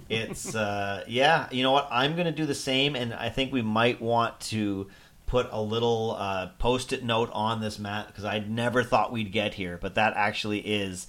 it's 0.07 0.55
uh, 0.55 1.03
yeah. 1.07 1.47
You 1.51 1.63
know 1.63 1.71
what? 1.71 1.87
I'm 1.91 2.15
gonna 2.15 2.31
do 2.31 2.45
the 2.45 2.55
same, 2.55 2.95
and 2.95 3.13
I 3.13 3.29
think 3.29 3.51
we 3.51 3.61
might 3.61 4.01
want 4.01 4.39
to 4.41 4.87
put 5.25 5.47
a 5.51 5.61
little 5.61 6.15
uh, 6.17 6.47
post-it 6.57 7.03
note 7.03 7.29
on 7.33 7.61
this 7.61 7.77
mat 7.77 8.07
because 8.07 8.25
I 8.25 8.39
never 8.39 8.83
thought 8.83 9.11
we'd 9.11 9.31
get 9.31 9.53
here, 9.53 9.77
but 9.79 9.93
that 9.93 10.13
actually 10.15 10.59
is 10.59 11.05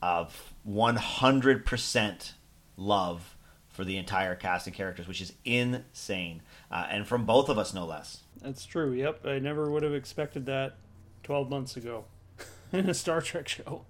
of 0.00 0.54
100% 0.68 2.32
love 2.76 3.36
for 3.68 3.84
the 3.84 3.96
entire 3.96 4.36
cast 4.36 4.68
and 4.68 4.76
characters, 4.76 5.08
which 5.08 5.20
is 5.20 5.32
insane, 5.44 6.42
uh, 6.70 6.86
and 6.90 7.08
from 7.08 7.24
both 7.24 7.48
of 7.48 7.58
us, 7.58 7.74
no 7.74 7.84
less. 7.84 8.20
That's 8.40 8.64
true. 8.64 8.92
Yep, 8.92 9.26
I 9.26 9.40
never 9.40 9.68
would 9.68 9.82
have 9.82 9.94
expected 9.94 10.46
that 10.46 10.76
12 11.24 11.50
months 11.50 11.76
ago 11.76 12.04
in 12.78 12.88
a 12.88 12.94
Star 12.94 13.20
Trek 13.20 13.48
show. 13.48 13.84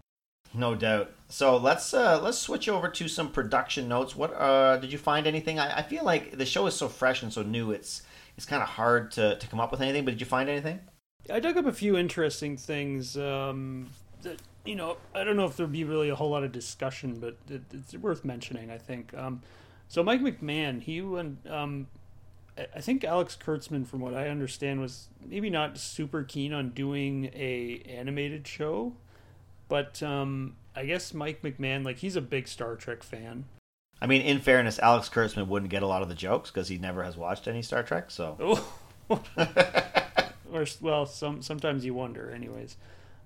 No 0.52 0.74
doubt. 0.74 1.12
So 1.28 1.56
let's 1.56 1.94
uh, 1.94 2.20
let's 2.20 2.38
switch 2.38 2.68
over 2.68 2.88
to 2.88 3.08
some 3.08 3.30
production 3.30 3.88
notes. 3.88 4.16
What 4.16 4.34
uh, 4.34 4.78
did 4.78 4.90
you 4.90 4.98
find 4.98 5.26
anything? 5.26 5.60
I, 5.60 5.78
I 5.78 5.82
feel 5.82 6.04
like 6.04 6.36
the 6.36 6.46
show 6.46 6.66
is 6.66 6.74
so 6.74 6.88
fresh 6.88 7.22
and 7.22 7.32
so 7.32 7.42
new. 7.42 7.70
It's 7.70 8.02
it's 8.36 8.46
kind 8.46 8.62
of 8.62 8.70
hard 8.70 9.12
to, 9.12 9.36
to 9.36 9.46
come 9.46 9.60
up 9.60 9.70
with 9.70 9.80
anything. 9.80 10.04
But 10.04 10.12
did 10.12 10.20
you 10.20 10.26
find 10.26 10.48
anything? 10.48 10.80
I 11.32 11.38
dug 11.38 11.56
up 11.56 11.66
a 11.66 11.72
few 11.72 11.96
interesting 11.96 12.56
things. 12.56 13.16
Um, 13.16 13.90
that 14.22 14.40
you 14.64 14.74
know, 14.74 14.96
I 15.14 15.22
don't 15.22 15.36
know 15.36 15.44
if 15.44 15.56
there'd 15.56 15.70
be 15.70 15.84
really 15.84 16.08
a 16.08 16.16
whole 16.16 16.30
lot 16.30 16.42
of 16.42 16.50
discussion, 16.50 17.20
but 17.20 17.36
it, 17.48 17.62
it's 17.72 17.94
worth 17.94 18.24
mentioning. 18.24 18.70
I 18.72 18.78
think. 18.78 19.14
Um, 19.14 19.42
so 19.86 20.02
Mike 20.02 20.20
McMahan, 20.20 20.82
he 20.82 21.00
went. 21.00 21.46
Um, 21.48 21.86
I 22.74 22.80
think 22.80 23.04
Alex 23.04 23.36
Kurtzman, 23.42 23.86
from 23.86 24.00
what 24.00 24.14
I 24.14 24.28
understand, 24.28 24.80
was 24.80 25.08
maybe 25.24 25.50
not 25.50 25.78
super 25.78 26.22
keen 26.22 26.52
on 26.52 26.70
doing 26.70 27.30
a 27.34 27.82
animated 27.88 28.46
show, 28.46 28.94
but 29.68 30.02
um, 30.02 30.56
I 30.74 30.84
guess 30.86 31.14
Mike 31.14 31.42
McMahan, 31.42 31.84
like 31.84 31.98
he's 31.98 32.16
a 32.16 32.20
big 32.20 32.48
Star 32.48 32.76
Trek 32.76 33.02
fan. 33.02 33.44
I 34.02 34.06
mean, 34.06 34.22
in 34.22 34.40
fairness, 34.40 34.78
Alex 34.78 35.08
Kurtzman 35.08 35.46
wouldn't 35.46 35.70
get 35.70 35.82
a 35.82 35.86
lot 35.86 36.02
of 36.02 36.08
the 36.08 36.14
jokes 36.14 36.50
because 36.50 36.68
he 36.68 36.78
never 36.78 37.02
has 37.02 37.16
watched 37.16 37.46
any 37.46 37.62
Star 37.62 37.82
Trek. 37.82 38.10
So, 38.10 38.60
or 40.52 40.66
well, 40.80 41.06
some 41.06 41.42
sometimes 41.42 41.84
you 41.84 41.94
wonder. 41.94 42.30
Anyways, 42.30 42.76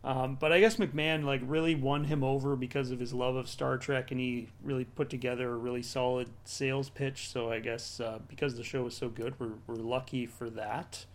um, 0.05 0.37
but 0.39 0.53
I 0.53 0.61
guess 0.61 0.77
McMahan 0.77 1.25
like 1.25 1.41
really 1.45 1.75
won 1.75 2.05
him 2.05 2.23
over 2.23 2.57
because 2.57 2.91
of 2.91 3.01
his 3.01 3.15
love 3.15 3.37
of 3.37 3.49
Star 3.49 3.79
Trek, 3.79 4.11
and 4.11 4.21
he 4.21 4.49
really 4.63 4.85
put 4.85 5.09
together 5.09 5.51
a 5.51 5.57
really 5.57 5.83
solid 5.83 6.29
sales 6.45 6.91
pitch. 6.91 7.31
So 7.31 7.51
I 7.51 7.61
guess 7.61 8.01
uh, 8.01 8.19
because 8.29 8.57
the 8.57 8.63
show 8.63 8.83
was 8.83 8.95
so 8.95 9.09
good, 9.09 9.35
we're 9.41 9.55
we're 9.67 9.77
lucky 9.77 10.27
for 10.27 10.51
that. 10.51 11.07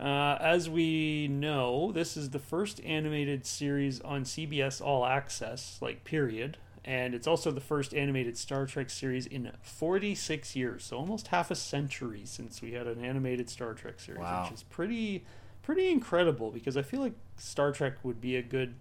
Uh, 0.00 0.36
as 0.40 0.68
we 0.68 1.28
know, 1.28 1.92
this 1.92 2.16
is 2.16 2.30
the 2.30 2.38
first 2.38 2.80
animated 2.84 3.46
series 3.46 4.00
on 4.00 4.24
CBS 4.24 4.80
All 4.80 5.06
Access, 5.06 5.78
like 5.80 6.04
period, 6.04 6.56
and 6.84 7.14
it's 7.14 7.26
also 7.26 7.50
the 7.50 7.60
first 7.60 7.94
animated 7.94 8.36
Star 8.36 8.66
Trek 8.66 8.90
series 8.90 9.26
in 9.26 9.52
46 9.62 10.56
years, 10.56 10.84
so 10.84 10.96
almost 10.96 11.28
half 11.28 11.50
a 11.50 11.56
century 11.56 12.22
since 12.24 12.62
we 12.62 12.72
had 12.72 12.86
an 12.86 13.04
animated 13.04 13.50
Star 13.50 13.74
Trek 13.74 14.00
series, 14.00 14.20
wow. 14.20 14.44
which 14.44 14.52
is 14.52 14.62
pretty 14.64 15.24
pretty 15.68 15.90
incredible 15.90 16.50
because 16.50 16.78
I 16.78 16.82
feel 16.82 17.00
like 17.00 17.12
Star 17.36 17.72
Trek 17.72 18.02
would 18.02 18.22
be 18.22 18.36
a 18.36 18.42
good 18.42 18.76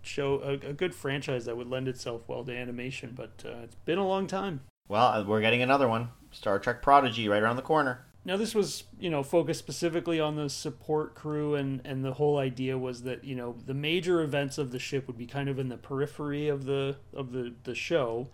show, 0.00 0.40
a, 0.44 0.68
a 0.68 0.72
good 0.72 0.94
franchise 0.94 1.44
that 1.46 1.56
would 1.56 1.68
lend 1.68 1.88
itself 1.88 2.22
well 2.28 2.44
to 2.44 2.56
animation, 2.56 3.14
but 3.16 3.42
uh, 3.44 3.64
it's 3.64 3.74
been 3.84 3.98
a 3.98 4.06
long 4.06 4.28
time. 4.28 4.60
Well, 4.86 5.06
uh, 5.06 5.24
we're 5.24 5.40
getting 5.40 5.60
another 5.60 5.88
one, 5.88 6.10
Star 6.30 6.60
Trek 6.60 6.82
Prodigy, 6.82 7.28
right 7.28 7.42
around 7.42 7.56
the 7.56 7.62
corner. 7.62 8.04
Now 8.24 8.36
this 8.36 8.54
was, 8.54 8.84
you 9.00 9.10
know, 9.10 9.24
focused 9.24 9.58
specifically 9.58 10.20
on 10.20 10.36
the 10.36 10.48
support 10.48 11.16
crew 11.16 11.56
and 11.56 11.80
and 11.84 12.04
the 12.04 12.12
whole 12.12 12.38
idea 12.38 12.78
was 12.78 13.02
that, 13.02 13.24
you 13.24 13.34
know, 13.34 13.56
the 13.66 13.74
major 13.74 14.22
events 14.22 14.56
of 14.56 14.70
the 14.70 14.78
ship 14.78 15.08
would 15.08 15.18
be 15.18 15.26
kind 15.26 15.48
of 15.48 15.58
in 15.58 15.68
the 15.68 15.78
periphery 15.78 16.46
of 16.46 16.64
the 16.64 16.98
of 17.12 17.32
the 17.32 17.54
the 17.64 17.74
show 17.74 18.28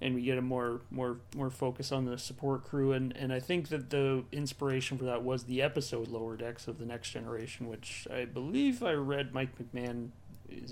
and 0.00 0.14
we 0.14 0.22
get 0.22 0.38
a 0.38 0.42
more 0.42 0.82
more 0.90 1.18
more 1.34 1.50
focus 1.50 1.90
on 1.90 2.04
the 2.04 2.18
support 2.18 2.64
crew 2.64 2.92
and 2.92 3.16
and 3.16 3.32
I 3.32 3.40
think 3.40 3.68
that 3.68 3.90
the 3.90 4.24
inspiration 4.32 4.98
for 4.98 5.04
that 5.04 5.22
was 5.22 5.44
the 5.44 5.62
episode 5.62 6.08
Lower 6.08 6.36
Decks 6.36 6.68
of 6.68 6.78
the 6.78 6.86
Next 6.86 7.10
Generation, 7.10 7.68
which 7.68 8.06
I 8.12 8.24
believe 8.24 8.82
I 8.82 8.92
read 8.92 9.32
Mike 9.32 9.50
McMahan 9.58 10.10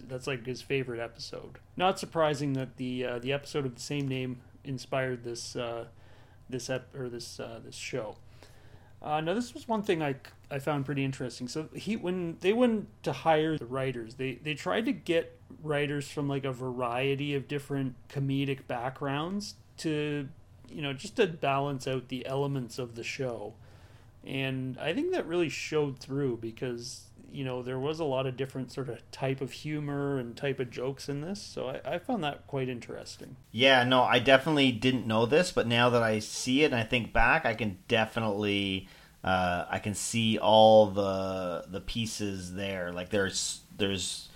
that's 0.06 0.26
like 0.26 0.46
his 0.46 0.62
favorite 0.62 1.00
episode. 1.00 1.58
Not 1.76 1.98
surprising 1.98 2.52
that 2.54 2.76
the 2.76 3.04
uh, 3.04 3.18
the 3.18 3.32
episode 3.32 3.66
of 3.66 3.74
the 3.74 3.80
same 3.80 4.06
name 4.08 4.40
inspired 4.62 5.24
this 5.24 5.56
uh, 5.56 5.86
this 6.48 6.70
ep- 6.70 6.94
or 6.94 7.08
this 7.08 7.40
uh, 7.40 7.60
this 7.64 7.74
show. 7.74 8.16
Uh, 9.02 9.20
now 9.20 9.34
this 9.34 9.52
was 9.52 9.68
one 9.68 9.82
thing 9.82 10.02
I, 10.02 10.16
I 10.50 10.58
found 10.58 10.86
pretty 10.86 11.04
interesting. 11.04 11.48
So 11.48 11.68
he 11.74 11.96
when 11.96 12.36
they 12.40 12.52
went 12.52 12.88
to 13.04 13.12
hire 13.12 13.58
the 13.58 13.66
writers, 13.66 14.14
they 14.14 14.34
they 14.42 14.54
tried 14.54 14.86
to 14.86 14.92
get 14.92 15.38
writers 15.62 16.08
from 16.08 16.28
like 16.28 16.44
a 16.44 16.52
variety 16.52 17.34
of 17.34 17.48
different 17.48 17.94
comedic 18.08 18.66
backgrounds 18.66 19.54
to 19.78 20.28
you 20.68 20.82
know 20.82 20.92
just 20.92 21.16
to 21.16 21.26
balance 21.26 21.86
out 21.86 22.08
the 22.08 22.26
elements 22.26 22.78
of 22.78 22.94
the 22.94 23.04
show. 23.04 23.54
And 24.24 24.78
I 24.78 24.94
think 24.94 25.12
that 25.12 25.26
really 25.26 25.50
showed 25.50 25.98
through 25.98 26.38
because 26.38 27.08
you 27.34 27.44
know 27.44 27.62
there 27.62 27.78
was 27.78 27.98
a 27.98 28.04
lot 28.04 28.26
of 28.26 28.36
different 28.36 28.70
sort 28.70 28.88
of 28.88 28.98
type 29.10 29.40
of 29.40 29.50
humor 29.50 30.18
and 30.18 30.36
type 30.36 30.60
of 30.60 30.70
jokes 30.70 31.08
in 31.08 31.20
this 31.20 31.42
so 31.42 31.68
I, 31.68 31.94
I, 31.94 31.98
found 31.98 32.22
that 32.22 32.46
quite 32.46 32.68
interesting 32.68 33.36
yeah 33.50 33.82
no 33.82 34.02
i 34.02 34.20
definitely 34.20 34.70
didn't 34.70 35.06
know 35.06 35.26
this 35.26 35.50
but 35.50 35.66
now 35.66 35.90
that 35.90 36.02
i 36.02 36.20
see 36.20 36.62
it 36.62 36.66
and 36.66 36.76
i 36.76 36.84
think 36.84 37.12
back 37.12 37.44
i 37.44 37.54
can 37.54 37.78
definitely 37.88 38.88
uh, 39.24 39.64
i 39.70 39.78
can 39.78 39.94
see 39.94 40.38
all 40.38 40.86
the 40.86 41.64
the 41.68 41.80
pieces 41.80 42.54
there 42.54 42.92
like 42.92 43.10
there's 43.10 43.60
there's 43.76 44.28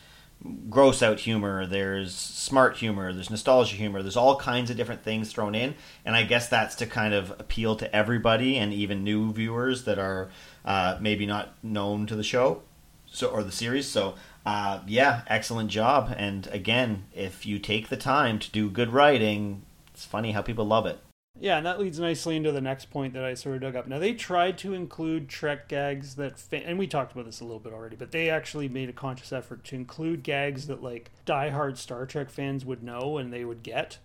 gross 0.70 1.02
out 1.02 1.18
humor 1.20 1.66
there's 1.66 2.14
smart 2.14 2.76
humor 2.76 3.12
there's 3.12 3.28
nostalgia 3.28 3.74
humor 3.74 4.02
there's 4.02 4.16
all 4.16 4.36
kinds 4.36 4.70
of 4.70 4.76
different 4.76 5.02
things 5.02 5.32
thrown 5.32 5.54
in 5.54 5.74
and 6.04 6.14
i 6.14 6.22
guess 6.22 6.48
that's 6.48 6.76
to 6.76 6.86
kind 6.86 7.12
of 7.12 7.30
appeal 7.40 7.74
to 7.74 7.94
everybody 7.94 8.56
and 8.56 8.72
even 8.72 9.02
new 9.02 9.32
viewers 9.32 9.84
that 9.84 9.98
are 9.98 10.28
uh, 10.64 10.96
maybe 11.00 11.26
not 11.26 11.54
known 11.62 12.06
to 12.06 12.14
the 12.14 12.22
show 12.22 12.62
so 13.10 13.28
or 13.28 13.42
the 13.42 13.52
series. 13.52 13.88
So 13.88 14.14
uh, 14.46 14.80
yeah, 14.86 15.22
excellent 15.26 15.70
job. 15.70 16.14
And 16.16 16.46
again, 16.48 17.04
if 17.14 17.46
you 17.46 17.58
take 17.58 17.88
the 17.88 17.96
time 17.96 18.38
to 18.38 18.50
do 18.50 18.70
good 18.70 18.92
writing, 18.92 19.62
it's 19.92 20.04
funny 20.04 20.32
how 20.32 20.42
people 20.42 20.66
love 20.66 20.86
it. 20.86 20.98
Yeah, 21.40 21.56
and 21.56 21.66
that 21.66 21.78
leads 21.78 22.00
nicely 22.00 22.36
into 22.36 22.50
the 22.50 22.60
next 22.60 22.90
point 22.90 23.14
that 23.14 23.24
I 23.24 23.34
sort 23.34 23.56
of 23.56 23.60
dug 23.62 23.76
up. 23.76 23.86
Now 23.86 23.98
they 24.00 24.12
tried 24.12 24.58
to 24.58 24.74
include 24.74 25.28
Trek 25.28 25.68
gags 25.68 26.16
that, 26.16 26.38
fa- 26.38 26.66
and 26.66 26.78
we 26.78 26.88
talked 26.88 27.12
about 27.12 27.26
this 27.26 27.40
a 27.40 27.44
little 27.44 27.60
bit 27.60 27.72
already, 27.72 27.94
but 27.94 28.10
they 28.10 28.28
actually 28.28 28.68
made 28.68 28.88
a 28.88 28.92
conscious 28.92 29.32
effort 29.32 29.62
to 29.64 29.76
include 29.76 30.24
gags 30.24 30.66
that 30.66 30.82
like 30.82 31.12
diehard 31.24 31.76
Star 31.76 32.06
Trek 32.06 32.28
fans 32.28 32.64
would 32.64 32.82
know 32.82 33.18
and 33.18 33.32
they 33.32 33.44
would 33.44 33.62
get, 33.62 33.98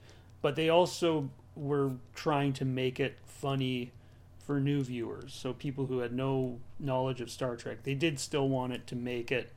but 0.43 0.55
they 0.55 0.69
also 0.69 1.29
were 1.55 1.93
trying 2.13 2.53
to 2.53 2.65
make 2.65 2.99
it 2.99 3.17
funny 3.25 3.91
for 4.37 4.59
new 4.59 4.83
viewers, 4.83 5.33
so 5.33 5.53
people 5.53 5.85
who 5.87 5.99
had 5.99 6.13
no 6.13 6.59
knowledge 6.77 7.21
of 7.21 7.31
Star 7.31 7.55
Trek. 7.55 7.83
They 7.83 7.95
did 7.95 8.19
still 8.19 8.47
want 8.49 8.73
it 8.73 8.85
to 8.87 8.95
make 8.95 9.31
it 9.31 9.51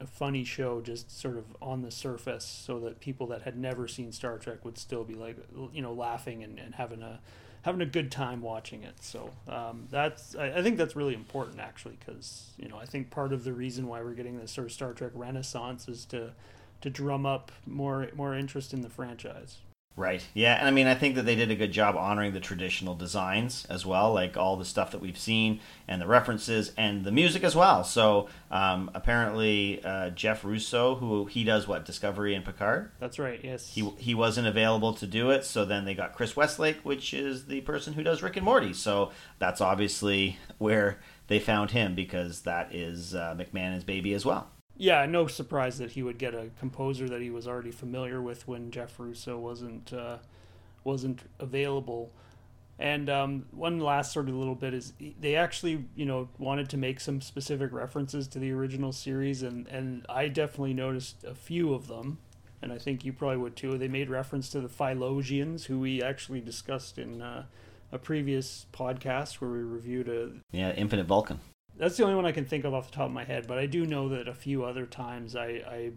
a 0.00 0.06
funny 0.06 0.44
show 0.44 0.80
just 0.80 1.10
sort 1.18 1.36
of 1.36 1.44
on 1.60 1.82
the 1.82 1.90
surface 1.90 2.44
so 2.44 2.78
that 2.80 3.00
people 3.00 3.26
that 3.28 3.42
had 3.42 3.56
never 3.56 3.88
seen 3.88 4.12
Star 4.12 4.38
Trek 4.38 4.64
would 4.64 4.78
still 4.78 5.04
be 5.04 5.14
like 5.14 5.36
you 5.72 5.82
know 5.82 5.92
laughing 5.92 6.42
and, 6.44 6.58
and 6.58 6.74
having 6.74 7.02
a 7.02 7.20
having 7.62 7.80
a 7.80 7.86
good 7.86 8.10
time 8.10 8.40
watching 8.40 8.82
it. 8.82 9.02
So 9.02 9.30
um, 9.48 9.88
that's 9.90 10.36
I, 10.36 10.58
I, 10.58 10.62
think 10.62 10.78
that's 10.78 10.94
really 10.94 11.14
important 11.14 11.60
actually 11.60 11.98
because 11.98 12.52
you 12.56 12.68
know 12.68 12.76
I 12.76 12.86
think 12.86 13.10
part 13.10 13.32
of 13.32 13.44
the 13.44 13.52
reason 13.52 13.88
why 13.88 14.00
we're 14.02 14.14
getting 14.14 14.38
this 14.38 14.52
sort 14.52 14.66
of 14.66 14.72
Star 14.72 14.92
Trek 14.92 15.12
renaissance 15.14 15.88
is 15.88 16.04
to 16.06 16.32
to 16.80 16.90
drum 16.90 17.26
up 17.26 17.50
more 17.66 18.08
more 18.14 18.34
interest 18.34 18.72
in 18.72 18.82
the 18.82 18.90
franchise. 18.90 19.58
Right. 19.98 20.24
Yeah, 20.32 20.54
and 20.54 20.68
I 20.68 20.70
mean, 20.70 20.86
I 20.86 20.94
think 20.94 21.16
that 21.16 21.26
they 21.26 21.34
did 21.34 21.50
a 21.50 21.56
good 21.56 21.72
job 21.72 21.96
honoring 21.96 22.32
the 22.32 22.38
traditional 22.38 22.94
designs 22.94 23.66
as 23.68 23.84
well, 23.84 24.14
like 24.14 24.36
all 24.36 24.56
the 24.56 24.64
stuff 24.64 24.92
that 24.92 25.00
we've 25.00 25.18
seen 25.18 25.58
and 25.88 26.00
the 26.00 26.06
references 26.06 26.72
and 26.76 27.04
the 27.04 27.10
music 27.10 27.42
as 27.42 27.56
well. 27.56 27.82
So 27.82 28.28
um, 28.52 28.92
apparently, 28.94 29.82
uh, 29.84 30.10
Jeff 30.10 30.44
Russo, 30.44 30.94
who 30.94 31.24
he 31.24 31.42
does 31.42 31.66
what 31.66 31.84
Discovery 31.84 32.36
and 32.36 32.44
Picard. 32.44 32.92
That's 33.00 33.18
right. 33.18 33.40
Yes. 33.42 33.74
He 33.74 33.90
he 33.98 34.14
wasn't 34.14 34.46
available 34.46 34.92
to 34.92 35.06
do 35.06 35.30
it, 35.30 35.44
so 35.44 35.64
then 35.64 35.84
they 35.84 35.94
got 35.94 36.14
Chris 36.14 36.36
Westlake, 36.36 36.78
which 36.84 37.12
is 37.12 37.46
the 37.46 37.60
person 37.62 37.94
who 37.94 38.04
does 38.04 38.22
Rick 38.22 38.36
and 38.36 38.44
Morty. 38.44 38.74
So 38.74 39.10
that's 39.40 39.60
obviously 39.60 40.38
where 40.58 41.00
they 41.26 41.40
found 41.40 41.72
him 41.72 41.96
because 41.96 42.42
that 42.42 42.72
is 42.72 43.16
uh, 43.16 43.34
McMahan's 43.36 43.82
baby 43.82 44.14
as 44.14 44.24
well 44.24 44.48
yeah, 44.78 45.04
no 45.06 45.26
surprise 45.26 45.78
that 45.78 45.90
he 45.90 46.02
would 46.04 46.18
get 46.18 46.34
a 46.34 46.50
composer 46.58 47.08
that 47.08 47.20
he 47.20 47.30
was 47.30 47.48
already 47.48 47.72
familiar 47.72 48.22
with 48.22 48.46
when 48.46 48.70
Jeff 48.70 48.98
Russo 48.98 49.36
wasn't 49.36 49.92
uh, 49.92 50.18
wasn't 50.84 51.22
available. 51.40 52.12
And 52.78 53.10
um, 53.10 53.46
one 53.50 53.80
last 53.80 54.12
sort 54.12 54.28
of 54.28 54.36
little 54.36 54.54
bit 54.54 54.72
is 54.72 54.92
they 55.20 55.34
actually, 55.34 55.86
you 55.96 56.06
know, 56.06 56.28
wanted 56.38 56.68
to 56.70 56.76
make 56.76 57.00
some 57.00 57.20
specific 57.20 57.72
references 57.72 58.28
to 58.28 58.38
the 58.38 58.52
original 58.52 58.92
series, 58.92 59.42
and 59.42 59.66
and 59.66 60.06
I 60.08 60.28
definitely 60.28 60.74
noticed 60.74 61.24
a 61.24 61.34
few 61.34 61.74
of 61.74 61.88
them, 61.88 62.18
and 62.62 62.72
I 62.72 62.78
think 62.78 63.04
you 63.04 63.12
probably 63.12 63.38
would 63.38 63.56
too. 63.56 63.76
They 63.78 63.88
made 63.88 64.08
reference 64.08 64.48
to 64.50 64.60
the 64.60 64.68
Phylosians, 64.68 65.64
who 65.64 65.80
we 65.80 66.00
actually 66.00 66.40
discussed 66.40 66.98
in 66.98 67.20
uh, 67.20 67.46
a 67.90 67.98
previous 67.98 68.66
podcast 68.72 69.34
where 69.34 69.50
we 69.50 69.58
reviewed 69.58 70.08
a 70.08 70.30
yeah 70.52 70.70
Infinite 70.70 71.06
Vulcan 71.06 71.40
that's 71.78 71.96
the 71.96 72.02
only 72.02 72.16
one 72.16 72.26
I 72.26 72.32
can 72.32 72.44
think 72.44 72.64
of 72.64 72.74
off 72.74 72.90
the 72.90 72.96
top 72.96 73.06
of 73.06 73.12
my 73.12 73.24
head. 73.24 73.46
But 73.46 73.58
I 73.58 73.66
do 73.66 73.86
know 73.86 74.08
that 74.10 74.28
a 74.28 74.34
few 74.34 74.64
other 74.64 74.86
times 74.86 75.34
I, 75.36 75.46
I 75.46 75.90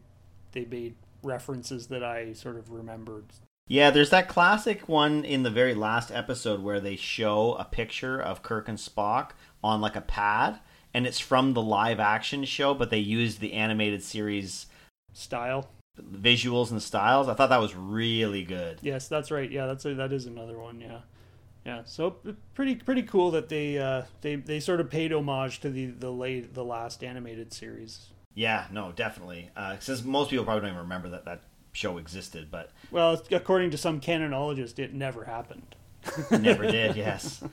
they 0.52 0.66
made 0.66 0.96
references 1.24 1.88
that 1.88 2.04
I 2.04 2.34
sort 2.34 2.58
of 2.58 2.72
remembered. 2.72 3.26
Yeah, 3.68 3.90
there's 3.90 4.10
that 4.10 4.28
classic 4.28 4.90
one 4.90 5.24
in 5.24 5.44
the 5.44 5.50
very 5.50 5.74
last 5.74 6.12
episode 6.12 6.62
where 6.62 6.80
they 6.80 6.96
show 6.96 7.54
a 7.54 7.64
picture 7.64 8.20
of 8.22 8.44
Kirk 8.44 8.68
and 8.68 8.78
Spock 8.78 9.32
on 9.64 9.80
like 9.80 9.96
a 9.96 10.02
pad, 10.02 10.60
and 10.94 11.08
it's 11.08 11.20
from 11.20 11.54
the 11.54 11.62
live 11.62 12.00
action 12.00 12.44
show, 12.44 12.74
but 12.74 12.90
they 12.90 12.98
used 13.00 13.40
the 13.40 13.54
animated 13.54 14.04
series 14.04 14.66
Style. 15.14 15.70
visuals 15.98 16.72
and 16.72 16.82
styles. 16.82 17.30
I 17.30 17.34
thought 17.34 17.50
that 17.50 17.62
was 17.62 17.76
really 17.76 18.44
good. 18.44 18.80
Yes, 18.82 19.08
that's 19.08 19.32
right. 19.32 19.50
Yeah, 19.50 19.68
that's 19.68 19.86
a, 19.86 19.94
that 19.94 20.12
is 20.12 20.26
another 20.26 20.58
one. 20.60 20.82
Yeah, 20.82 21.02
yeah. 21.66 21.82
So 21.86 22.18
pretty 22.54 22.76
pretty 22.76 23.04
cool 23.04 23.32
that 23.32 23.50
they 23.50 23.78
uh, 23.78 24.04
they 24.22 24.36
they 24.36 24.60
sort 24.60 24.80
of 24.80 24.90
paid 24.90 25.12
homage 25.12 25.60
to 25.62 25.70
the 25.70 25.88
the 25.88 26.12
late 26.12 26.54
the 26.54 26.64
last 26.64 27.04
animated 27.04 27.54
series. 27.54 28.08
Yeah, 28.34 28.66
no, 28.72 28.92
definitely. 28.94 29.50
Uh, 29.56 29.78
since 29.80 30.04
most 30.04 30.30
people 30.30 30.46
probably 30.46 30.62
don't 30.62 30.70
even 30.72 30.84
remember 30.84 31.10
that 31.10 31.26
that 31.26 31.42
show 31.74 31.98
existed, 31.98 32.50
but 32.50 32.72
Well, 32.90 33.22
according 33.32 33.72
to 33.72 33.78
some 33.78 34.00
canonologist, 34.00 34.80
it 34.80 34.94
never 34.94 35.26
happened. 35.26 35.76
never 36.32 36.66
did. 36.66 36.96
Yes. 36.96 37.44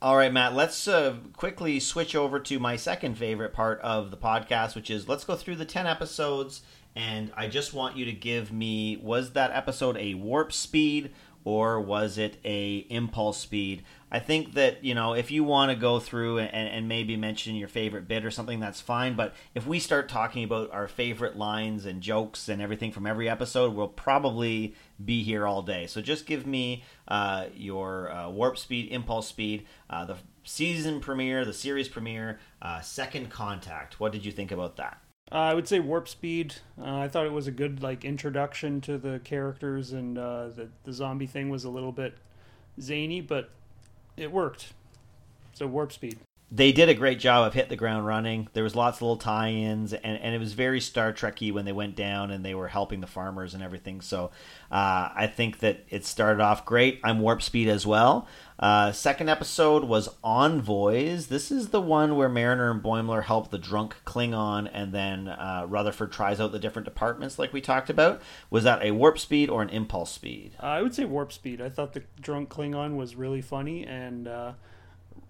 All 0.00 0.16
right, 0.16 0.32
Matt, 0.32 0.54
let's 0.54 0.88
uh, 0.88 1.14
quickly 1.36 1.78
switch 1.78 2.16
over 2.16 2.40
to 2.40 2.58
my 2.58 2.74
second 2.74 3.16
favorite 3.16 3.52
part 3.52 3.80
of 3.82 4.10
the 4.10 4.16
podcast, 4.16 4.74
which 4.74 4.90
is 4.90 5.08
let's 5.08 5.22
go 5.22 5.36
through 5.36 5.54
the 5.54 5.64
10 5.64 5.86
episodes. 5.86 6.62
And 6.94 7.32
I 7.36 7.48
just 7.48 7.72
want 7.72 7.96
you 7.96 8.04
to 8.04 8.12
give 8.12 8.52
me 8.52 8.96
was 8.96 9.32
that 9.32 9.50
episode 9.52 9.96
a 9.96 10.14
warp 10.14 10.52
speed 10.52 11.10
or 11.44 11.80
was 11.80 12.18
it 12.18 12.38
a 12.44 12.86
impulse 12.90 13.38
speed? 13.38 13.82
I 14.10 14.18
think 14.18 14.52
that 14.54 14.84
you 14.84 14.94
know 14.94 15.14
if 15.14 15.30
you 15.30 15.42
want 15.42 15.70
to 15.70 15.76
go 15.76 15.98
through 15.98 16.38
and, 16.38 16.68
and 16.68 16.86
maybe 16.88 17.16
mention 17.16 17.54
your 17.54 17.68
favorite 17.68 18.06
bit 18.06 18.24
or 18.24 18.30
something, 18.30 18.60
that's 18.60 18.80
fine. 18.80 19.14
But 19.14 19.34
if 19.54 19.66
we 19.66 19.78
start 19.78 20.08
talking 20.08 20.44
about 20.44 20.70
our 20.70 20.86
favorite 20.86 21.36
lines 21.36 21.86
and 21.86 22.02
jokes 22.02 22.48
and 22.48 22.60
everything 22.60 22.92
from 22.92 23.06
every 23.06 23.28
episode, 23.28 23.74
we'll 23.74 23.88
probably 23.88 24.74
be 25.02 25.22
here 25.22 25.46
all 25.46 25.62
day. 25.62 25.86
So 25.86 26.02
just 26.02 26.26
give 26.26 26.46
me 26.46 26.84
uh, 27.08 27.46
your 27.54 28.12
uh, 28.12 28.30
warp 28.30 28.58
speed, 28.58 28.92
impulse 28.92 29.28
speed, 29.28 29.66
uh, 29.88 30.04
the 30.04 30.16
season 30.44 31.00
premiere, 31.00 31.44
the 31.44 31.54
series 31.54 31.88
premiere, 31.88 32.38
uh, 32.60 32.80
second 32.80 33.30
contact. 33.30 33.98
What 33.98 34.12
did 34.12 34.24
you 34.24 34.32
think 34.32 34.52
about 34.52 34.76
that? 34.76 35.01
Uh, 35.32 35.36
I 35.36 35.54
would 35.54 35.66
say 35.66 35.80
warp 35.80 36.08
speed. 36.08 36.56
Uh, 36.78 36.98
I 36.98 37.08
thought 37.08 37.24
it 37.24 37.32
was 37.32 37.46
a 37.46 37.52
good 37.52 37.82
like 37.82 38.04
introduction 38.04 38.82
to 38.82 38.98
the 38.98 39.18
characters, 39.24 39.92
and 39.92 40.18
uh, 40.18 40.48
the 40.48 40.68
the 40.84 40.92
zombie 40.92 41.26
thing 41.26 41.48
was 41.48 41.64
a 41.64 41.70
little 41.70 41.92
bit 41.92 42.18
zany, 42.78 43.22
but 43.22 43.48
it 44.14 44.30
worked. 44.30 44.74
So 45.54 45.66
warp 45.66 45.90
speed. 45.90 46.18
They 46.54 46.70
did 46.70 46.90
a 46.90 46.94
great 46.94 47.18
job 47.18 47.46
of 47.46 47.54
hit 47.54 47.70
the 47.70 47.76
ground 47.76 48.04
running. 48.04 48.46
There 48.52 48.62
was 48.62 48.76
lots 48.76 48.98
of 48.98 49.02
little 49.02 49.16
tie-ins, 49.16 49.94
and, 49.94 50.18
and 50.18 50.34
it 50.34 50.38
was 50.38 50.52
very 50.52 50.82
Star 50.82 51.10
Trekky 51.10 51.50
when 51.50 51.64
they 51.64 51.72
went 51.72 51.96
down 51.96 52.30
and 52.30 52.44
they 52.44 52.54
were 52.54 52.68
helping 52.68 53.00
the 53.00 53.06
farmers 53.06 53.54
and 53.54 53.62
everything. 53.62 54.02
So 54.02 54.26
uh, 54.70 55.08
I 55.14 55.32
think 55.34 55.60
that 55.60 55.86
it 55.88 56.04
started 56.04 56.42
off 56.42 56.66
great. 56.66 57.00
I'm 57.02 57.20
warp 57.20 57.40
speed 57.40 57.68
as 57.68 57.86
well. 57.86 58.28
Uh, 58.58 58.92
second 58.92 59.30
episode 59.30 59.84
was 59.84 60.10
Envoys. 60.22 61.28
This 61.28 61.50
is 61.50 61.70
the 61.70 61.80
one 61.80 62.16
where 62.16 62.28
Mariner 62.28 62.70
and 62.70 62.82
Boimler 62.82 63.24
help 63.24 63.50
the 63.50 63.56
drunk 63.56 63.96
Klingon, 64.04 64.68
and 64.74 64.92
then 64.92 65.28
uh, 65.28 65.64
Rutherford 65.66 66.12
tries 66.12 66.38
out 66.38 66.52
the 66.52 66.58
different 66.58 66.84
departments, 66.84 67.38
like 67.38 67.54
we 67.54 67.62
talked 67.62 67.88
about. 67.88 68.20
Was 68.50 68.64
that 68.64 68.84
a 68.84 68.90
warp 68.90 69.18
speed 69.18 69.48
or 69.48 69.62
an 69.62 69.70
impulse 69.70 70.12
speed? 70.12 70.52
Uh, 70.62 70.66
I 70.66 70.82
would 70.82 70.94
say 70.94 71.06
warp 71.06 71.32
speed. 71.32 71.62
I 71.62 71.70
thought 71.70 71.94
the 71.94 72.02
drunk 72.20 72.50
Klingon 72.50 72.96
was 72.96 73.16
really 73.16 73.40
funny, 73.40 73.86
and 73.86 74.28
uh, 74.28 74.52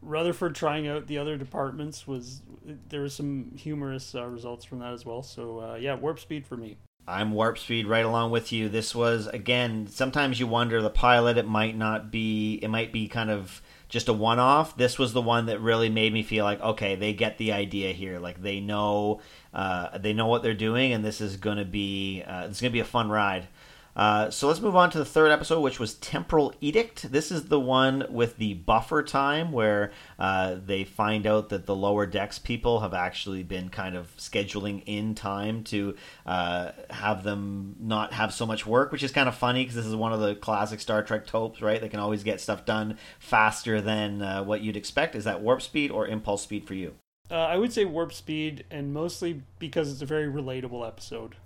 Rutherford 0.03 0.55
trying 0.55 0.89
out 0.89 1.07
the 1.07 1.19
other 1.19 1.37
departments 1.37 2.07
was 2.07 2.43
there 2.89 3.01
was 3.01 3.15
some 3.15 3.53
humorous 3.57 4.15
uh, 4.15 4.27
results 4.27 4.65
from 4.65 4.81
that 4.81 4.93
as 4.93 5.07
well. 5.07 5.23
So 5.23 5.61
uh, 5.61 5.75
yeah, 5.77 5.95
warp 5.95 6.19
speed 6.19 6.47
for 6.47 6.57
me. 6.57 6.77
I'm 7.07 7.33
warp 7.33 7.59
speed 7.59 7.87
right 7.87 8.05
along 8.05 8.31
with 8.31 8.53
you. 8.53 8.69
This 8.69 8.95
was 8.95 9.27
again. 9.27 9.89
Sometimes 9.89 10.39
you 10.39 10.47
wonder 10.47 10.81
the 10.81 10.91
pilot. 10.91 11.37
It 11.37 11.49
might 11.49 11.77
not 11.77 12.11
be. 12.13 12.61
It 12.63 12.69
might 12.69 12.93
be 12.93 13.09
kind 13.09 13.31
of 13.31 13.61
just 13.89 14.09
a 14.09 14.13
one 14.13 14.39
off. 14.39 14.77
This 14.77 14.99
was 14.99 15.13
the 15.13 15.21
one 15.21 15.47
that 15.47 15.61
really 15.61 15.89
made 15.89 16.13
me 16.13 16.23
feel 16.23 16.45
like 16.45 16.61
okay, 16.61 16.95
they 16.95 17.13
get 17.13 17.39
the 17.39 17.53
idea 17.53 17.93
here. 17.93 18.19
Like 18.19 18.41
they 18.43 18.61
know. 18.61 19.21
Uh, 19.53 19.99
they 19.99 20.13
know 20.13 20.29
what 20.29 20.43
they're 20.43 20.55
doing, 20.55 20.93
and 20.93 21.05
this 21.05 21.21
is 21.21 21.37
to 21.59 21.65
be. 21.65 22.23
Uh, 22.27 22.47
going 22.61 22.71
to 22.71 22.71
be 22.71 22.81
a 22.81 22.85
fun 22.85 23.11
ride. 23.11 23.49
Uh, 23.95 24.31
so 24.31 24.49
let's 24.49 24.61
move 24.61 24.75
on 24.75 24.91
to 24.91 24.99
the 24.99 25.05
third 25.05 25.31
episode, 25.31 25.61
which 25.61 25.79
was 25.79 25.95
Temporal 25.95 26.55
Edict. 26.61 27.13
This 27.13 27.31
is 27.31 27.45
the 27.45 27.61
one 27.61 28.07
with 28.09 28.39
the 28.39 28.55
buffer 28.55 29.03
time 29.03 29.53
where 29.53 29.93
uh, 30.19 30.57
they 30.65 30.85
find 30.85 31.27
out 31.27 31.51
that 31.51 31.67
the 31.67 31.77
lower 31.77 32.07
decks 32.07 32.39
people 32.39 32.81
have 32.81 32.95
actually 32.95 33.43
been 33.43 33.69
kind 33.69 33.95
of 33.95 34.17
scheduling 34.17 34.83
in 34.87 35.15
time 35.15 35.63
to 35.65 35.95
uh, 36.25 36.73
have 36.91 37.23
them 37.23 37.77
not 37.81 38.15
have 38.15 38.33
so 38.33 38.47
much 38.47 38.67
work, 38.67 38.93
which 38.93 39.03
is 39.03 39.13
kind 39.13 39.29
of 39.29 39.35
funny 39.35 39.63
because 39.63 39.77
this 39.77 39.87
is 39.87 39.97
one 39.97 40.13
of 40.13 40.21
the 40.21 40.35
classic 40.37 40.81
Star 40.81 41.03
Trek 41.03 41.27
tropes, 41.27 41.61
right? 41.61 41.81
They 41.81 41.89
can 41.89 42.01
always 42.01 42.23
get 42.23 42.41
stuff 42.41 42.65
done 42.65 42.97
faster 43.19 43.81
than 43.81 44.23
uh, 44.23 44.43
what 44.43 44.63
you'd 44.63 44.77
expect. 44.77 45.15
Is 45.15 45.25
that 45.25 45.43
warp 45.43 45.61
speed 45.61 45.91
or 45.91 46.07
impulse 46.07 46.43
speed 46.43 46.67
for 46.67 46.75
you? 46.75 46.95
Uh, 47.31 47.37
I 47.37 47.57
would 47.57 47.73
say 47.73 47.85
warp 47.85 48.13
speed, 48.13 48.65
and 48.71 48.93
mostly 48.93 49.43
because 49.59 49.91
it's 49.91 50.03
a 50.03 50.07
very 50.07 50.27
relatable 50.27 50.87
episode 50.87 51.37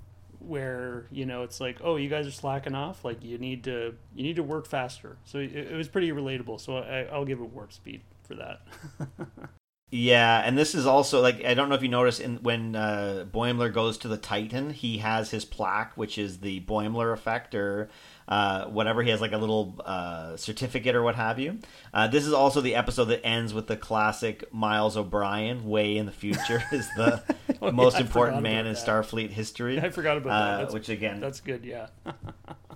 where 0.41 1.07
you 1.11 1.27
know 1.27 1.43
it's 1.43 1.61
like 1.61 1.79
oh 1.83 1.97
you 1.97 2.09
guys 2.09 2.27
are 2.27 2.33
slacking 2.33 2.75
off 2.75 3.05
like 3.05 3.23
you 3.23 3.39
need 3.39 3.65
to 3.65 3.95
you 4.15 4.23
need 4.23 4.37
to 4.37 4.43
work 4.43 4.67
faster. 4.67 5.17
So 5.25 5.39
it, 5.39 5.55
it 5.55 5.77
was 5.77 5.89
pretty 5.89 6.11
relatable. 6.11 6.61
So 6.61 6.79
I, 6.79 7.07
i'll 7.13 7.25
give 7.25 7.41
it 7.41 7.51
warp 7.51 7.73
speed 7.73 8.03
for 8.23 8.35
that. 8.35 8.61
Yeah 9.91 10.43
and 10.45 10.59
this 10.59 10.75
is 10.75 10.85
also 10.85 11.21
like 11.21 11.45
i 11.45 11.55
don't 11.55 11.69
know 11.69 11.77
if 11.77 11.83
you 11.83 11.89
notice 11.89 12.19
in 12.19 12.39
when 12.39 12.75
uh, 12.75 13.25
boimler 13.31 13.73
goes 13.73 13.97
to 13.99 14.09
the 14.09 14.17
titan 14.17 14.71
he 14.71 14.99
has 14.99 15.31
his 15.31 15.45
plaque 15.45 15.97
which 15.97 16.19
is 16.19 16.39
the 16.41 16.61
boimler 16.63 17.13
effect 17.13 17.55
or 17.55 17.89
uh, 18.29 18.67
whatever. 18.67 19.03
He 19.03 19.11
has 19.11 19.21
like 19.21 19.33
a 19.33 19.39
little 19.39 19.81
uh, 19.85 20.37
certificate 20.37 20.95
or 20.95 21.03
what 21.03 21.15
have 21.15 21.39
you. 21.39 21.59
Uh, 21.93 22.09
this 22.09 22.27
is 22.27 22.33
also 22.33 22.61
the 22.61 22.75
episode 22.75 23.07
that 23.07 23.25
ends 23.25 23.55
with 23.55 23.67
the 23.67 23.77
classic 23.77 24.53
Miles 24.53 24.97
O'Brien, 24.97 25.69
way 25.69 25.97
in 25.97 26.07
the 26.07 26.13
future, 26.13 26.63
is 26.73 26.89
the 26.97 27.23
oh, 27.63 27.73
most 27.73 27.95
yeah, 27.95 28.03
important 28.03 28.43
man 28.43 28.67
in 28.67 28.75
that. 28.75 28.85
Starfleet 28.85 29.31
history. 29.31 29.81
I 29.83 29.91
forgot 29.91 30.17
about 30.17 30.59
that. 30.59 30.69
Uh, 30.69 30.73
which 30.73 30.89
again, 30.89 31.21
that's 31.21 31.41
good. 31.41 31.65
Yeah, 31.65 31.89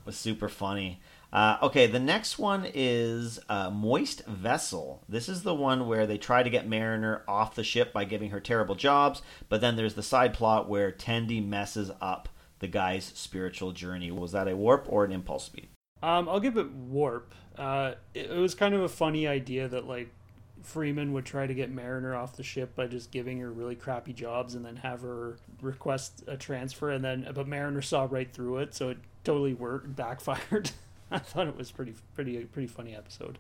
was 0.04 0.16
super 0.16 0.48
funny. 0.48 1.00
Uh, 1.32 1.58
okay, 1.62 1.86
the 1.86 2.00
next 2.00 2.38
one 2.38 2.66
is 2.74 3.38
uh, 3.48 3.70
Moist 3.70 4.26
Vessel. 4.26 5.02
This 5.08 5.28
is 5.28 5.44
the 5.44 5.54
one 5.54 5.86
where 5.86 6.06
they 6.06 6.18
try 6.18 6.42
to 6.42 6.50
get 6.50 6.68
Mariner 6.68 7.22
off 7.28 7.54
the 7.54 7.62
ship 7.62 7.92
by 7.92 8.04
giving 8.04 8.30
her 8.30 8.40
terrible 8.40 8.74
jobs, 8.74 9.22
but 9.48 9.60
then 9.60 9.76
there's 9.76 9.94
the 9.94 10.02
side 10.02 10.34
plot 10.34 10.68
where 10.68 10.90
Tendi 10.90 11.46
messes 11.46 11.92
up 12.00 12.28
the 12.60 12.68
guy's 12.68 13.04
spiritual 13.14 13.72
journey. 13.72 14.10
Was 14.10 14.32
that 14.32 14.48
a 14.48 14.56
warp 14.56 14.86
or 14.88 15.04
an 15.04 15.12
impulse 15.12 15.44
speed? 15.44 15.68
Um, 16.02 16.28
I'll 16.28 16.40
give 16.40 16.56
it 16.56 16.70
warp. 16.70 17.34
Uh, 17.58 17.94
it, 18.14 18.30
it 18.30 18.38
was 18.38 18.54
kind 18.54 18.74
of 18.74 18.82
a 18.82 18.88
funny 18.88 19.26
idea 19.26 19.68
that 19.68 19.86
like 19.86 20.10
Freeman 20.62 21.12
would 21.12 21.24
try 21.24 21.46
to 21.46 21.54
get 21.54 21.70
Mariner 21.70 22.14
off 22.14 22.36
the 22.36 22.42
ship 22.42 22.74
by 22.74 22.86
just 22.86 23.10
giving 23.10 23.40
her 23.40 23.50
really 23.50 23.74
crappy 23.74 24.12
jobs 24.12 24.54
and 24.54 24.64
then 24.64 24.76
have 24.76 25.02
her 25.02 25.38
request 25.60 26.22
a 26.26 26.36
transfer 26.36 26.90
and 26.90 27.04
then 27.04 27.26
but 27.34 27.48
Mariner 27.48 27.82
saw 27.82 28.06
right 28.10 28.32
through 28.32 28.58
it 28.58 28.74
so 28.74 28.90
it 28.90 28.98
totally 29.24 29.54
worked 29.54 29.94
backfired. 29.96 30.70
I 31.10 31.18
thought 31.18 31.48
it 31.48 31.56
was 31.56 31.70
pretty 31.70 31.94
pretty 32.14 32.44
pretty 32.44 32.68
funny 32.68 32.94
episode. 32.94 33.38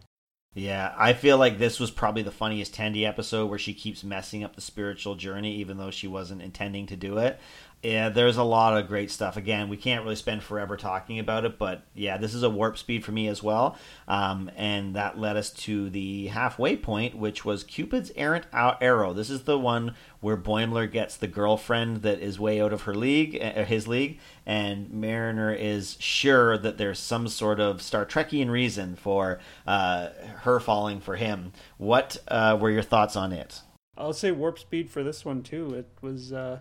Yeah, 0.52 0.92
I 0.98 1.12
feel 1.12 1.38
like 1.38 1.58
this 1.58 1.78
was 1.78 1.92
probably 1.92 2.22
the 2.22 2.32
funniest 2.32 2.74
Tendi 2.74 3.06
episode 3.06 3.46
where 3.46 3.58
she 3.58 3.72
keeps 3.72 4.02
messing 4.02 4.42
up 4.42 4.56
the 4.56 4.60
spiritual 4.60 5.14
journey 5.14 5.54
even 5.56 5.76
though 5.78 5.92
she 5.92 6.08
wasn't 6.08 6.42
intending 6.42 6.86
to 6.86 6.96
do 6.96 7.18
it 7.18 7.38
yeah, 7.82 8.10
there's 8.10 8.36
a 8.36 8.44
lot 8.44 8.76
of 8.76 8.88
great 8.88 9.10
stuff. 9.10 9.38
Again, 9.38 9.70
we 9.70 9.76
can't 9.78 10.02
really 10.04 10.16
spend 10.16 10.42
forever 10.42 10.76
talking 10.76 11.18
about 11.18 11.46
it, 11.46 11.58
but 11.58 11.82
yeah, 11.94 12.18
this 12.18 12.34
is 12.34 12.42
a 12.42 12.50
warp 12.50 12.76
speed 12.76 13.04
for 13.04 13.12
me 13.12 13.26
as 13.26 13.42
well. 13.42 13.78
Um, 14.06 14.50
and 14.54 14.94
that 14.96 15.18
led 15.18 15.36
us 15.38 15.50
to 15.50 15.88
the 15.88 16.26
halfway 16.26 16.76
point, 16.76 17.14
which 17.14 17.42
was 17.46 17.64
Cupid's 17.64 18.12
errant 18.16 18.44
arrow. 18.52 19.14
This 19.14 19.30
is 19.30 19.44
the 19.44 19.58
one 19.58 19.94
where 20.20 20.36
Boimler 20.36 20.92
gets 20.92 21.16
the 21.16 21.26
girlfriend 21.26 22.02
that 22.02 22.20
is 22.20 22.38
way 22.38 22.60
out 22.60 22.74
of 22.74 22.82
her 22.82 22.94
league, 22.94 23.40
uh, 23.40 23.64
his 23.64 23.88
league, 23.88 24.18
and 24.44 24.92
Mariner 24.92 25.50
is 25.50 25.96
sure 26.00 26.58
that 26.58 26.76
there's 26.76 26.98
some 26.98 27.28
sort 27.28 27.60
of 27.60 27.80
Star 27.80 28.04
Trekian 28.04 28.50
reason 28.50 28.94
for 28.94 29.38
uh, 29.66 30.08
her 30.42 30.60
falling 30.60 31.00
for 31.00 31.16
him. 31.16 31.52
What 31.78 32.18
uh, 32.28 32.58
were 32.60 32.70
your 32.70 32.82
thoughts 32.82 33.16
on 33.16 33.32
it? 33.32 33.62
I'll 33.96 34.12
say 34.12 34.32
warp 34.32 34.58
speed 34.58 34.90
for 34.90 35.02
this 35.02 35.24
one 35.24 35.42
too. 35.42 35.72
It 35.74 35.88
was 36.02 36.32
uh, 36.32 36.60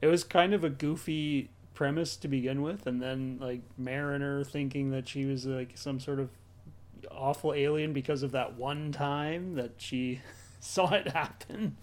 it 0.00 0.06
was 0.06 0.24
kind 0.24 0.54
of 0.54 0.64
a 0.64 0.70
goofy 0.70 1.50
premise 1.74 2.16
to 2.16 2.28
begin 2.28 2.62
with, 2.62 2.86
and 2.86 3.00
then 3.00 3.38
like 3.40 3.62
Mariner 3.78 4.44
thinking 4.44 4.90
that 4.90 5.08
she 5.08 5.24
was 5.24 5.46
like 5.46 5.72
some 5.76 6.00
sort 6.00 6.20
of 6.20 6.30
awful 7.10 7.54
alien 7.54 7.92
because 7.92 8.22
of 8.22 8.32
that 8.32 8.56
one 8.56 8.92
time 8.92 9.54
that 9.54 9.72
she 9.78 10.20
saw 10.60 10.92
it 10.92 11.08
happen. 11.08 11.76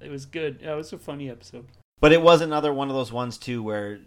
It 0.00 0.10
was 0.10 0.26
good. 0.26 0.62
It 0.62 0.74
was 0.74 0.92
a 0.92 0.98
funny 0.98 1.30
episode. 1.30 1.66
But 2.00 2.12
it 2.12 2.20
was 2.20 2.40
another 2.42 2.72
one 2.72 2.88
of 2.88 2.94
those 2.94 3.12
ones 3.12 3.38
too 3.38 3.62
where 3.62 3.98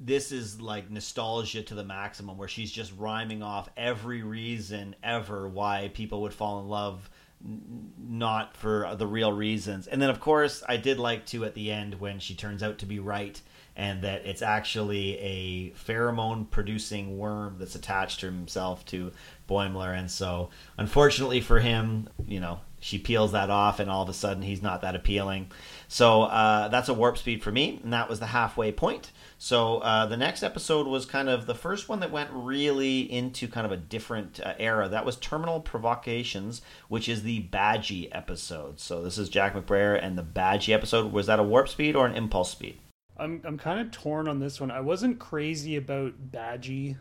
this 0.00 0.30
is 0.30 0.60
like 0.60 0.90
nostalgia 0.90 1.62
to 1.62 1.74
the 1.74 1.84
maximum 1.84 2.36
where 2.36 2.48
she's 2.48 2.70
just 2.70 2.92
rhyming 2.96 3.42
off 3.42 3.68
every 3.76 4.22
reason 4.22 4.94
ever 5.02 5.48
why 5.48 5.90
people 5.94 6.22
would 6.22 6.34
fall 6.34 6.60
in 6.60 6.68
love 6.68 7.10
not 7.40 8.56
for 8.56 8.94
the 8.96 9.06
real 9.06 9.32
reasons. 9.32 9.86
And 9.86 10.02
then 10.02 10.10
of 10.10 10.20
course 10.20 10.62
i 10.68 10.76
did 10.76 10.98
like 10.98 11.26
to 11.26 11.44
at 11.44 11.54
the 11.54 11.70
end 11.70 12.00
when 12.00 12.18
she 12.18 12.34
turns 12.34 12.62
out 12.62 12.78
to 12.78 12.86
be 12.86 12.98
right 12.98 13.40
and 13.76 14.02
that 14.02 14.26
it's 14.26 14.42
actually 14.42 15.16
a 15.20 15.70
pheromone 15.70 16.50
producing 16.50 17.16
worm 17.16 17.56
that's 17.58 17.76
attached 17.76 18.22
himself 18.22 18.84
to 18.86 19.12
Boimler. 19.48 19.96
And 19.96 20.10
so 20.10 20.50
unfortunately 20.76 21.40
for 21.40 21.60
him 21.60 22.08
you 22.26 22.40
know 22.40 22.60
she 22.80 22.98
peels 22.98 23.32
that 23.32 23.50
off 23.50 23.80
and 23.80 23.90
all 23.90 24.02
of 24.02 24.08
a 24.08 24.14
sudden 24.14 24.42
he's 24.42 24.62
not 24.62 24.82
that 24.82 24.96
appealing. 24.96 25.50
So 25.86 26.22
uh, 26.22 26.68
that's 26.68 26.88
a 26.88 26.94
warp 26.94 27.18
speed 27.18 27.42
for 27.42 27.52
me 27.52 27.80
and 27.84 27.92
that 27.92 28.08
was 28.08 28.18
the 28.18 28.26
halfway 28.26 28.72
point 28.72 29.12
so 29.38 29.78
uh, 29.78 30.04
the 30.06 30.16
next 30.16 30.42
episode 30.42 30.88
was 30.88 31.06
kind 31.06 31.28
of 31.28 31.46
the 31.46 31.54
first 31.54 31.88
one 31.88 32.00
that 32.00 32.10
went 32.10 32.30
really 32.32 33.00
into 33.10 33.46
kind 33.46 33.64
of 33.64 33.70
a 33.70 33.76
different 33.76 34.40
uh, 34.40 34.54
era. 34.58 34.88
That 34.88 35.06
was 35.06 35.16
Terminal 35.16 35.60
Provocations, 35.60 36.60
which 36.88 37.08
is 37.08 37.22
the 37.22 37.44
Badgie 37.44 38.08
episode. 38.10 38.80
So 38.80 39.00
this 39.00 39.16
is 39.16 39.28
Jack 39.28 39.54
McBrayer 39.54 40.02
and 40.02 40.18
the 40.18 40.24
Badgie 40.24 40.74
episode. 40.74 41.12
Was 41.12 41.26
that 41.28 41.38
a 41.38 41.44
warp 41.44 41.68
speed 41.68 41.94
or 41.94 42.04
an 42.04 42.16
impulse 42.16 42.50
speed? 42.50 42.80
I'm 43.16 43.40
I'm 43.44 43.58
kind 43.58 43.80
of 43.80 43.92
torn 43.92 44.26
on 44.26 44.40
this 44.40 44.60
one. 44.60 44.72
I 44.72 44.80
wasn't 44.80 45.20
crazy 45.20 45.76
about 45.76 46.32
Badgie. 46.32 46.96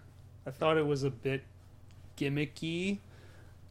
I 0.46 0.52
thought 0.52 0.78
it 0.78 0.86
was 0.86 1.04
a 1.04 1.10
bit 1.10 1.44
gimmicky. 2.18 3.00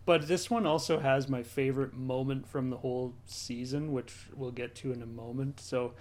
But 0.04 0.28
this 0.28 0.48
one 0.48 0.66
also 0.66 1.00
has 1.00 1.28
my 1.28 1.42
favorite 1.42 1.92
moment 1.92 2.46
from 2.46 2.70
the 2.70 2.76
whole 2.76 3.14
season, 3.26 3.92
which 3.92 4.26
we'll 4.34 4.52
get 4.52 4.76
to 4.76 4.92
in 4.92 5.02
a 5.02 5.06
moment. 5.06 5.58
So 5.58 5.94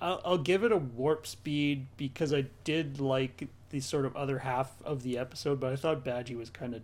I'll, 0.00 0.20
I'll 0.24 0.38
give 0.38 0.64
it 0.64 0.72
a 0.72 0.76
warp 0.76 1.26
speed 1.26 1.86
because 1.96 2.32
I 2.32 2.46
did 2.64 3.00
like 3.00 3.48
the 3.70 3.80
sort 3.80 4.06
of 4.06 4.16
other 4.16 4.38
half 4.38 4.72
of 4.84 5.02
the 5.02 5.18
episode, 5.18 5.60
but 5.60 5.72
I 5.72 5.76
thought 5.76 6.04
Badgie 6.04 6.36
was 6.36 6.50
kind 6.50 6.74
of 6.74 6.82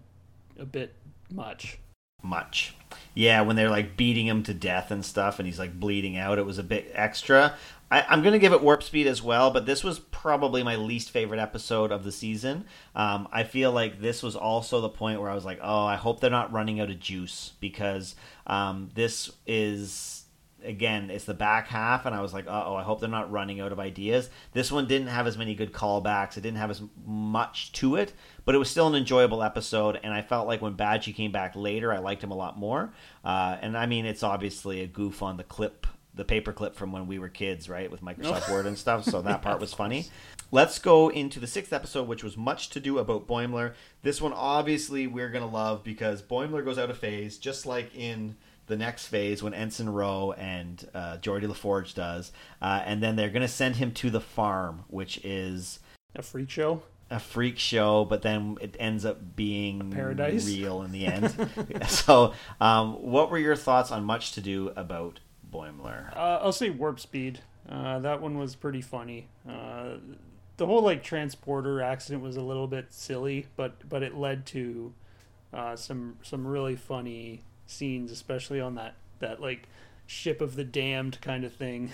a 0.59 0.65
bit 0.65 0.95
much. 1.31 1.79
Much. 2.23 2.75
Yeah, 3.15 3.43
when 3.43 3.57
they're 3.57 3.71
like 3.71 3.97
beating 3.97 4.27
him 4.27 4.43
to 4.45 4.55
death 4.55 4.91
and 4.91 5.05
stuff 5.05 5.39
and 5.39 5.47
he's 5.47 5.59
like 5.59 5.79
bleeding 5.79 6.17
out, 6.17 6.39
it 6.39 6.47
was 6.47 6.59
a 6.59 6.63
bit 6.63 6.91
extra. 6.95 7.55
I, 7.91 8.13
am 8.13 8.23
going 8.23 8.33
to 8.33 8.39
give 8.39 8.53
it 8.53 8.63
warp 8.63 8.83
speed 8.83 9.07
as 9.07 9.23
well, 9.23 9.51
but 9.51 9.67
this 9.67 9.85
was 9.85 9.99
probably 9.99 10.63
my 10.63 10.77
least 10.77 11.11
favorite 11.11 11.39
episode 11.39 11.93
of 11.93 12.03
the 12.03 12.11
season. 12.11 12.65
Um, 12.95 13.29
I 13.31 13.45
feel 13.45 13.73
like 13.73 14.01
this 14.01 14.23
was 14.23 14.35
also 14.35 14.81
the 14.81 14.89
point 14.89 15.21
where 15.21 15.31
I 15.31 15.35
was 15.35 15.45
like, 15.45 15.61
oh, 15.63 15.85
I 15.85 15.97
hope 15.97 16.21
they're 16.21 16.31
not 16.31 16.53
running 16.53 16.81
out 16.81 16.91
of 16.91 16.99
juice 16.99 17.53
because 17.61 18.17
um, 18.47 18.91
this 18.95 19.31
is 19.47 20.24
again, 20.65 21.11
it's 21.11 21.25
the 21.25 21.35
back 21.35 21.69
half, 21.69 22.07
and 22.07 22.15
I 22.15 22.21
was 22.21 22.33
like, 22.33 22.47
oh, 22.49 22.75
I 22.75 22.83
hope 22.83 23.01
they're 23.01 23.09
not 23.09 23.31
running 23.31 23.61
out 23.61 23.73
of 23.73 23.79
ideas. 23.79 24.31
This 24.53 24.73
one 24.73 24.87
didn't 24.87 25.09
have 25.09 25.27
as 25.27 25.39
many 25.39 25.55
good 25.55 25.73
callbacks. 25.73 26.37
It 26.37 26.43
didn't 26.43 26.59
have 26.59 26.71
as 26.71 26.83
much 27.07 27.73
to 27.73 27.97
it, 27.97 28.13
but 28.45 28.55
it 28.55 28.59
was 28.59 28.71
still 28.71 28.87
an 28.87 28.95
enjoyable 28.95 29.43
episode. 29.43 30.01
And 30.03 30.13
I 30.13 30.23
felt 30.23 30.47
like 30.47 30.63
when 30.63 30.75
Badgie 30.75 31.15
came 31.15 31.33
back 31.33 31.55
later, 31.55 31.93
I 31.93 31.99
liked 31.99 32.23
him 32.23 32.31
a 32.31 32.37
lot 32.37 32.59
more. 32.59 32.93
Uh, 33.25 33.57
and 33.61 33.77
I 33.77 33.87
mean, 33.87 34.07
it's 34.07 34.23
obviously 34.23 34.81
a 34.81 34.87
goof 34.87 35.23
on 35.23 35.37
the 35.37 35.45
clip, 35.45 35.87
the 36.15 36.25
paperclip 36.25 36.75
from 36.75 36.93
when 36.93 37.07
we 37.07 37.19
were 37.19 37.29
kids, 37.29 37.69
right, 37.69 37.91
with 37.91 38.03
Microsoft 38.03 38.51
Word 38.53 38.67
and 38.67 38.79
stuff. 38.79 39.05
So 39.05 39.23
that 39.23 39.43
part 39.43 39.61
was 39.61 39.73
funny. 39.73 40.07
Let's 40.51 40.79
go 40.79 41.09
into 41.09 41.41
the 41.41 41.47
sixth 41.47 41.73
episode, 41.73 42.07
which 42.07 42.23
was 42.23 42.37
much 42.37 42.71
to 42.71 42.81
do 42.81 42.99
about 42.99 43.27
Boimler. 43.27 43.75
This 44.03 44.21
one, 44.21 44.33
obviously, 44.33 45.07
we're 45.07 45.31
gonna 45.31 45.49
love 45.49 45.83
because 45.83 46.23
Boimler 46.23 46.65
goes 46.65 46.79
out 46.79 46.91
of 46.91 46.99
phase, 46.99 47.39
just 47.39 47.67
like 47.67 47.95
in 47.97 48.37
the 48.67 48.77
next 48.77 49.07
phase 49.07 49.43
when 49.43 49.55
Ensign 49.55 49.89
Ro 49.89 50.33
and 50.33 50.89
uh, 50.95 51.19
Geordi 51.19 51.45
LaForge 51.45 51.95
does, 51.95 52.33
uh, 52.63 52.83
and 52.85 53.03
then 53.03 53.17
they're 53.17 53.31
going 53.31 53.43
to 53.43 53.49
send 53.49 53.77
him 53.77 53.93
to 53.93 54.11
the 54.11 54.21
farm, 54.21 54.85
which 54.89 55.19
is 55.25 55.81
a 56.15 56.23
freak 56.23 56.51
show. 56.51 56.83
A 57.11 57.21
freak 57.21 57.59
show, 57.59 58.05
but 58.05 58.23
then 58.23 58.57
it 58.61 58.77
ends 58.79 59.05
up 59.05 59.37
being 59.37 59.81
a 59.81 59.85
paradise 59.85 60.47
real 60.47 60.83
in 60.83 60.91
the 60.91 61.07
end. 61.07 61.35
so, 61.89 62.33
um, 62.61 62.95
what 62.95 63.31
were 63.31 63.39
your 63.39 63.57
thoughts 63.57 63.93
on 63.93 64.05
Much 64.05 64.33
to 64.33 64.41
Do 64.41 64.73
about 64.75 65.21
Boimler? 65.53 66.17
Uh, 66.17 66.39
I'll 66.41 66.53
say 66.53 66.71
Warp 66.71 66.99
Speed. 66.99 67.41
Uh, 67.69 67.99
that 68.01 68.21
one 68.21 68.39
was 68.39 68.55
pretty 68.55 68.81
funny. 68.81 69.29
Uh, 69.49 69.97
the 70.57 70.67
whole 70.67 70.83
like 70.83 71.03
transporter 71.03 71.83
accident 71.83 72.23
was 72.23 72.37
a 72.37 72.43
little 72.43 72.67
bit 72.67 72.93
silly, 72.93 73.47
but 73.57 73.89
but 73.89 74.03
it 74.03 74.15
led 74.15 74.47
to 74.47 74.95
uh, 75.53 75.77
some 75.77 76.17
some 76.23 76.47
really 76.47 76.77
funny 76.77 77.43
scenes, 77.67 78.11
especially 78.11 78.61
on 78.61 78.75
that 78.77 78.95
that 79.21 79.41
like 79.41 79.69
ship 80.07 80.41
of 80.41 80.57
the 80.57 80.65
damned 80.65 81.21
kind 81.21 81.45
of 81.45 81.53
thing. 81.53 81.91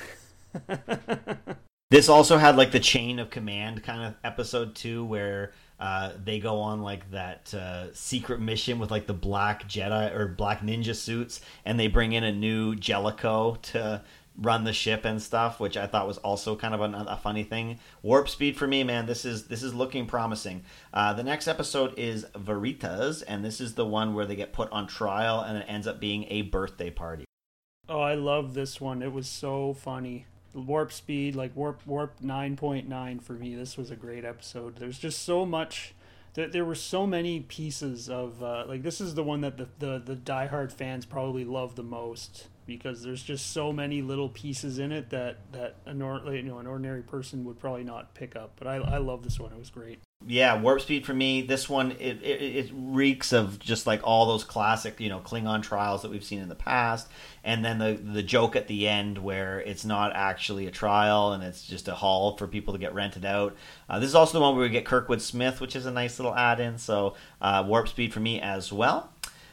this 1.91 2.09
also 2.09 2.39
had 2.39 2.57
like 2.57 2.73
the 2.73 2.81
chain 2.81 3.19
of 3.19 3.31
command 3.31 3.83
kind 3.83 4.03
of 4.03 4.15
episode 4.25 4.75
too, 4.75 5.05
where 5.05 5.53
uh, 5.79 6.13
they 6.23 6.39
go 6.39 6.61
on 6.61 6.83
like 6.83 7.11
that 7.11 7.53
uh, 7.55 7.93
secret 7.95 8.41
mission 8.41 8.79
with 8.79 8.91
like 8.91 9.07
the 9.07 9.15
black 9.15 9.69
Jedi 9.69 10.15
or 10.15 10.29
black 10.29 10.61
ninja 10.61 10.95
suits, 10.95 11.41
and 11.65 11.81
they 11.81 11.89
bring 11.89 12.13
in 12.13 12.25
a 12.25 12.33
new 12.33 12.77
Jellicoe 12.77 13.57
to 13.63 14.03
run 14.41 14.65
the 14.65 14.73
ship 14.73 15.05
and 15.05 15.21
stuff, 15.21 15.61
which 15.61 15.77
I 15.77 15.87
thought 15.87 16.07
was 16.07 16.19
also 16.19 16.57
kind 16.57 16.75
of 16.75 16.81
a, 16.81 17.05
a 17.09 17.17
funny 17.17 17.43
thing. 17.43 17.79
Warp 18.03 18.29
speed 18.29 18.57
for 18.57 18.67
me, 18.67 18.83
man. 18.83 19.07
This 19.07 19.25
is 19.25 19.49
this 19.49 19.63
is 19.63 19.75
looking 19.75 20.07
promising. 20.07 20.65
Uh, 20.93 21.13
the 21.13 21.23
next 21.23 21.47
episode 21.47 21.93
is 21.99 22.27
Veritas, 22.35 23.23
and 23.23 23.45
this 23.45 23.61
is 23.61 23.75
the 23.75 23.87
one 23.87 24.15
where 24.15 24.25
they 24.25 24.37
get 24.37 24.53
put 24.53 24.71
on 24.73 24.87
trial, 24.87 25.41
and 25.41 25.59
it 25.59 25.67
ends 25.69 25.87
up 25.87 26.01
being 26.01 26.25
a 26.29 26.43
birthday 26.43 26.91
party. 26.91 27.25
Oh, 27.89 28.01
I 28.01 28.15
love 28.15 28.55
this 28.55 28.81
one. 28.81 29.03
It 29.03 29.13
was 29.13 29.29
so 29.29 29.75
funny. 29.75 30.27
Warp 30.55 30.93
speed, 30.93 31.37
like 31.37 31.55
warp 31.55 31.87
warp 31.87 32.21
nine 32.21 32.57
point 32.57 32.89
nine 32.89 33.21
for 33.21 33.35
me. 33.35 33.55
This 33.55 33.77
was 33.77 33.91
a 33.91 33.97
great 33.97 34.25
episode. 34.25 34.77
There's 34.77 34.99
just 34.99 35.23
so 35.23 35.45
much. 35.45 35.95
There, 36.35 36.49
there 36.49 36.65
were 36.65 36.77
so 36.77 37.07
many 37.07 37.41
pieces 37.41 38.09
of 38.09 38.43
uh, 38.43 38.65
like 38.67 38.83
this 38.83 39.01
is 39.01 39.15
the 39.15 39.23
one 39.23 39.43
that 39.43 39.59
the, 39.59 39.69
the 39.79 40.03
the 40.05 40.17
diehard 40.17 40.73
fans 40.73 41.05
probably 41.05 41.45
love 41.45 41.77
the 41.77 41.83
most 41.83 42.49
because 42.79 43.03
there's 43.03 43.23
just 43.23 43.53
so 43.53 43.73
many 43.73 44.03
little 44.03 44.29
pieces 44.29 44.79
in 44.79 44.93
it 44.93 45.11
that 45.11 45.39
that 45.53 45.77
a 45.87 45.93
you 45.93 46.43
know 46.43 46.59
an 46.59 46.67
ordinary 46.67 47.03
person 47.03 47.45
would 47.45 47.59
probably 47.59 47.85
not 47.85 48.15
pick 48.15 48.37
up. 48.37 48.53
But 48.57 48.69
I 48.69 48.77
I 48.77 48.99
love 48.99 49.23
this 49.23 49.39
one. 49.39 49.53
It 49.53 49.59
was 49.59 49.71
great. 49.71 50.01
Yeah, 50.27 50.61
warp 50.61 50.83
speed 50.83 51.07
for 51.07 51.15
me. 51.15 51.41
This 51.41 51.67
one 51.67 51.93
it, 51.93 52.23
it, 52.23 52.43
it 52.43 52.71
reeks 52.75 53.33
of 53.33 53.59
just 53.59 53.87
like 53.87 54.01
all 54.05 54.27
those 54.27 54.45
classic 54.45 55.01
you 55.01 55.09
know 55.09 55.21
Klingon 55.21 55.63
trials 55.63 56.03
that 56.03 56.11
we've 56.11 56.25
seen 56.25 56.41
in 56.41 56.49
the 56.49 56.55
past, 56.55 57.09
and 57.43 57.65
then 57.65 57.79
the 57.79 57.95
the 57.95 58.23
joke 58.23 58.55
at 58.55 58.69
the 58.69 58.87
end 58.87 59.19
where 59.19 59.61
it's 59.61 59.85
not 59.85 60.13
actually 60.15 60.67
a 60.67 60.71
trial 60.71 61.33
and 61.33 61.43
it's 61.43 61.67
just 61.67 61.89
a 61.89 61.95
hall 61.95 62.37
for 62.37 62.47
people 62.47 62.75
to 62.75 62.79
get 62.79 62.95
rented 62.95 63.25
out. 63.25 63.57
Uh, 63.89 63.99
this 63.99 64.09
is 64.09 64.15
also 64.15 64.39
the 64.39 64.43
one 64.43 64.55
where 64.55 64.63
we 64.63 64.69
get 64.69 64.85
Kurtwood 64.85 65.21
Smith, 65.21 65.61
which 65.61 65.75
is 65.75 65.87
a 65.87 65.91
nice 65.91 66.19
little 66.19 66.35
add-in. 66.35 66.77
So 66.77 67.15
uh, 67.41 67.65
warp 67.67 67.89
speed 67.89 68.13
for 68.13 68.21
me 68.21 68.41
as 68.41 68.73
well. 68.73 69.11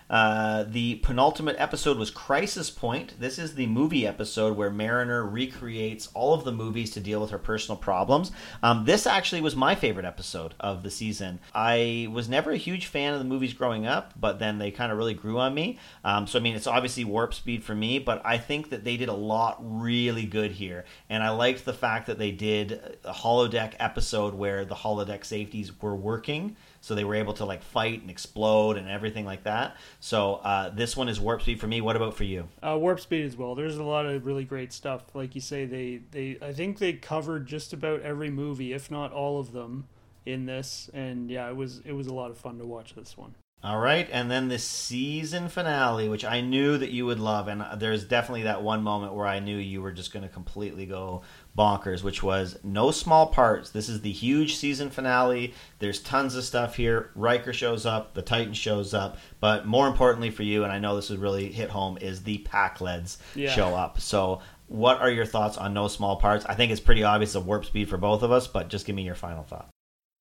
Uh, 0.09 0.63
the 0.63 0.95
penultimate 0.95 1.55
episode 1.59 1.97
was 1.97 2.09
Crisis 2.09 2.69
Point. 2.69 3.19
This 3.19 3.37
is 3.37 3.55
the 3.55 3.67
movie 3.67 4.07
episode 4.07 4.55
where 4.55 4.69
Mariner 4.69 5.25
recreates 5.25 6.09
all 6.13 6.33
of 6.33 6.45
the 6.45 6.51
movies 6.51 6.91
to 6.91 6.99
deal 6.99 7.19
with 7.19 7.31
her 7.31 7.37
personal 7.37 7.77
problems. 7.77 8.31
Um, 8.63 8.85
this 8.85 9.05
actually 9.05 9.41
was 9.41 9.55
my 9.55 9.75
favorite 9.75 10.05
episode 10.05 10.53
of 10.59 10.83
the 10.83 10.91
season. 10.91 11.39
I 11.53 12.07
was 12.11 12.29
never 12.29 12.51
a 12.51 12.57
huge 12.57 12.85
fan 12.85 13.13
of 13.13 13.19
the 13.19 13.25
movies 13.25 13.53
growing 13.53 13.85
up, 13.85 14.13
but 14.19 14.39
then 14.39 14.57
they 14.57 14.71
kind 14.71 14.91
of 14.91 14.97
really 14.97 15.13
grew 15.13 15.39
on 15.39 15.53
me. 15.53 15.77
Um, 16.03 16.25
so, 16.25 16.39
I 16.39 16.41
mean, 16.41 16.55
it's 16.55 16.67
obviously 16.67 17.03
warp 17.03 17.33
speed 17.33 17.63
for 17.63 17.75
me, 17.75 17.99
but 17.99 18.21
I 18.25 18.37
think 18.37 18.69
that 18.69 18.83
they 18.83 18.97
did 18.97 19.09
a 19.09 19.13
lot 19.13 19.57
really 19.59 20.25
good 20.25 20.51
here. 20.51 20.85
And 21.09 21.21
I 21.23 21.29
liked 21.31 21.65
the 21.65 21.73
fact 21.73 22.07
that 22.07 22.17
they 22.17 22.31
did 22.31 22.97
a 23.03 23.13
holodeck 23.13 23.73
episode 23.79 24.33
where 24.33 24.63
the 24.63 24.75
holodeck 24.75 25.25
safeties 25.25 25.81
were 25.81 25.95
working 25.95 26.55
so 26.81 26.95
they 26.95 27.03
were 27.03 27.15
able 27.15 27.33
to 27.33 27.45
like 27.45 27.63
fight 27.63 28.01
and 28.01 28.09
explode 28.09 28.77
and 28.77 28.87
everything 28.89 29.25
like 29.25 29.43
that. 29.43 29.77
So 29.99 30.35
uh, 30.35 30.69
this 30.69 30.95
one 30.95 31.09
is 31.09 31.19
warp 31.19 31.41
speed 31.41 31.59
for 31.59 31.67
me. 31.67 31.81
What 31.81 31.95
about 31.95 32.15
for 32.15 32.23
you? 32.23 32.47
Uh, 32.61 32.77
warp 32.79 32.99
speed 32.99 33.25
as 33.25 33.35
well. 33.35 33.55
There's 33.55 33.77
a 33.77 33.83
lot 33.83 34.05
of 34.05 34.25
really 34.25 34.45
great 34.45 34.73
stuff. 34.73 35.03
Like 35.13 35.35
you 35.35 35.41
say, 35.41 35.65
they 35.65 36.01
they 36.11 36.37
I 36.41 36.53
think 36.53 36.79
they 36.79 36.93
covered 36.93 37.45
just 37.47 37.73
about 37.73 38.01
every 38.01 38.29
movie, 38.29 38.73
if 38.73 38.91
not 38.91 39.11
all 39.11 39.39
of 39.39 39.51
them, 39.51 39.87
in 40.25 40.45
this. 40.45 40.89
And 40.93 41.29
yeah, 41.29 41.49
it 41.49 41.55
was 41.55 41.81
it 41.85 41.93
was 41.93 42.07
a 42.07 42.13
lot 42.13 42.31
of 42.31 42.37
fun 42.37 42.57
to 42.59 42.65
watch 42.65 42.95
this 42.95 43.17
one. 43.17 43.35
All 43.63 43.79
right, 43.79 44.07
and 44.11 44.29
then 44.29 44.49
the 44.49 44.59
season 44.59 45.49
finale, 45.49 46.07
which 46.07 46.23
I 46.23 46.41
knew 46.41 46.77
that 46.77 46.91
you 46.91 47.07
would 47.07 47.19
love, 47.19 47.47
and 47.47 47.65
there's 47.81 48.03
definitely 48.03 48.43
that 48.43 48.61
one 48.61 48.83
moment 48.83 49.15
where 49.15 49.25
I 49.25 49.39
knew 49.39 49.57
you 49.57 49.81
were 49.81 49.91
just 49.91 50.13
going 50.13 50.21
to 50.21 50.29
completely 50.29 50.85
go 50.85 51.23
bonkers, 51.57 52.03
which 52.03 52.21
was 52.21 52.59
no 52.63 52.91
small 52.91 53.25
parts. 53.25 53.71
This 53.71 53.89
is 53.89 54.01
the 54.01 54.11
huge 54.11 54.57
season 54.57 54.91
finale. 54.91 55.55
There's 55.79 55.99
tons 55.99 56.35
of 56.35 56.43
stuff 56.43 56.75
here. 56.75 57.09
Riker 57.15 57.51
shows 57.51 57.87
up, 57.87 58.13
the 58.13 58.21
Titan 58.21 58.53
shows 58.53 58.93
up, 58.93 59.17
but 59.39 59.65
more 59.65 59.87
importantly 59.87 60.29
for 60.29 60.43
you, 60.43 60.63
and 60.63 60.71
I 60.71 60.77
know 60.77 60.95
this 60.95 61.09
would 61.09 61.19
really 61.19 61.51
hit 61.51 61.71
home, 61.71 61.97
is 61.99 62.23
the 62.23 62.37
Pakleds 62.47 63.17
yeah. 63.33 63.49
show 63.49 63.73
up. 63.73 63.99
So, 63.99 64.39
what 64.67 64.99
are 65.01 65.09
your 65.09 65.25
thoughts 65.25 65.57
on 65.57 65.73
no 65.73 65.87
small 65.87 66.17
parts? 66.17 66.45
I 66.45 66.53
think 66.53 66.71
it's 66.71 66.81
pretty 66.81 67.03
obvious 67.03 67.33
a 67.33 67.39
warp 67.39 67.65
speed 67.65 67.89
for 67.89 67.97
both 67.97 68.21
of 68.21 68.31
us, 68.31 68.47
but 68.47 68.67
just 68.67 68.85
give 68.85 68.95
me 68.95 69.03
your 69.03 69.15
final 69.15 69.43
thought. 69.43 69.69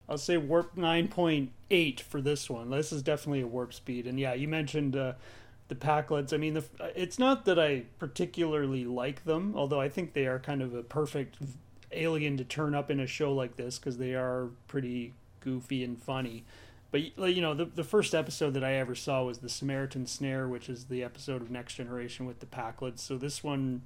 I'll 0.08 0.18
say 0.18 0.36
warp 0.36 0.76
9.8 0.76 2.00
for 2.00 2.20
this 2.20 2.48
one. 2.48 2.70
This 2.70 2.92
is 2.92 3.02
definitely 3.02 3.40
a 3.40 3.46
warp 3.46 3.74
speed. 3.74 4.06
And 4.06 4.20
yeah, 4.20 4.34
you 4.34 4.46
mentioned 4.46 4.96
uh, 4.96 5.14
the 5.68 5.74
Pakleds. 5.74 6.32
I 6.32 6.36
mean, 6.36 6.54
the, 6.54 6.64
it's 6.94 7.18
not 7.18 7.44
that 7.46 7.58
I 7.58 7.84
particularly 7.98 8.84
like 8.84 9.24
them, 9.24 9.54
although 9.56 9.80
I 9.80 9.88
think 9.88 10.12
they 10.12 10.26
are 10.26 10.38
kind 10.38 10.62
of 10.62 10.74
a 10.74 10.82
perfect 10.82 11.38
alien 11.92 12.36
to 12.36 12.44
turn 12.44 12.74
up 12.74 12.90
in 12.90 13.00
a 13.00 13.06
show 13.06 13.32
like 13.32 13.56
this 13.56 13.78
because 13.78 13.98
they 13.98 14.14
are 14.14 14.50
pretty 14.68 15.14
goofy 15.40 15.82
and 15.82 16.00
funny. 16.00 16.44
But 16.92 17.34
you 17.34 17.42
know, 17.42 17.52
the 17.52 17.66
the 17.66 17.84
first 17.84 18.14
episode 18.14 18.54
that 18.54 18.64
I 18.64 18.74
ever 18.74 18.94
saw 18.94 19.24
was 19.24 19.38
the 19.38 19.48
Samaritan 19.48 20.06
Snare, 20.06 20.48
which 20.48 20.68
is 20.68 20.84
the 20.84 21.02
episode 21.02 21.42
of 21.42 21.50
Next 21.50 21.74
Generation 21.74 22.26
with 22.26 22.40
the 22.40 22.46
Pakleds. 22.46 23.00
So 23.00 23.18
this 23.18 23.44
one, 23.44 23.82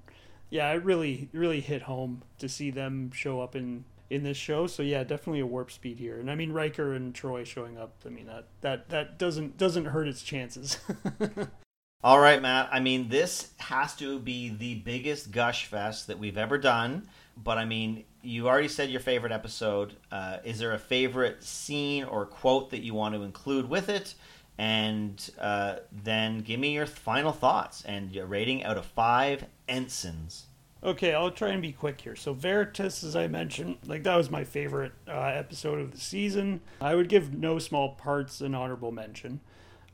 yeah, 0.48 0.70
it 0.70 0.84
really 0.84 1.28
really 1.32 1.60
hit 1.60 1.82
home 1.82 2.22
to 2.38 2.48
see 2.48 2.70
them 2.70 3.10
show 3.12 3.40
up 3.40 3.56
in 3.56 3.84
in 4.10 4.24
this 4.24 4.36
show. 4.36 4.66
So 4.66 4.82
yeah, 4.82 5.04
definitely 5.04 5.40
a 5.40 5.46
warp 5.46 5.70
speed 5.70 5.98
here. 5.98 6.18
And 6.18 6.30
I 6.30 6.34
mean 6.34 6.52
Riker 6.52 6.92
and 6.92 7.14
Troi 7.14 7.46
showing 7.46 7.78
up. 7.78 7.94
I 8.04 8.10
mean 8.10 8.26
that 8.26 8.48
that 8.60 8.88
that 8.90 9.18
doesn't 9.18 9.56
doesn't 9.56 9.86
hurt 9.86 10.08
its 10.08 10.22
chances. 10.22 10.78
All 12.02 12.18
right, 12.18 12.40
Matt. 12.40 12.70
I 12.72 12.80
mean, 12.80 13.10
this 13.10 13.50
has 13.58 13.94
to 13.96 14.18
be 14.18 14.48
the 14.48 14.76
biggest 14.76 15.32
gush 15.32 15.66
fest 15.66 16.06
that 16.06 16.18
we've 16.18 16.38
ever 16.38 16.56
done. 16.56 17.06
But 17.36 17.58
I 17.58 17.66
mean, 17.66 18.04
you 18.22 18.48
already 18.48 18.68
said 18.68 18.90
your 18.90 19.00
favorite 19.00 19.32
episode. 19.32 19.96
Uh, 20.10 20.38
is 20.42 20.58
there 20.58 20.72
a 20.72 20.78
favorite 20.78 21.44
scene 21.44 22.04
or 22.04 22.24
quote 22.24 22.70
that 22.70 22.80
you 22.80 22.94
want 22.94 23.14
to 23.14 23.22
include 23.22 23.68
with 23.68 23.90
it? 23.90 24.14
And 24.56 25.30
uh, 25.38 25.76
then 25.92 26.40
give 26.40 26.58
me 26.58 26.72
your 26.72 26.86
final 26.86 27.32
thoughts 27.32 27.82
and 27.84 28.12
your 28.12 28.26
rating 28.26 28.64
out 28.64 28.78
of 28.78 28.86
five 28.86 29.44
ensigns. 29.68 30.46
Okay, 30.82 31.12
I'll 31.12 31.30
try 31.30 31.50
and 31.50 31.60
be 31.60 31.72
quick 31.72 32.00
here. 32.00 32.16
So 32.16 32.32
Veritas, 32.32 33.04
as 33.04 33.14
I 33.14 33.28
mentioned, 33.28 33.76
like 33.86 34.02
that 34.04 34.16
was 34.16 34.30
my 34.30 34.44
favorite 34.44 34.92
uh, 35.06 35.12
episode 35.12 35.78
of 35.78 35.90
the 35.90 36.00
season. 36.00 36.62
I 36.80 36.94
would 36.94 37.08
give 37.08 37.34
No 37.34 37.58
Small 37.58 37.90
Parts 37.90 38.40
an 38.40 38.54
honorable 38.54 38.90
mention. 38.90 39.40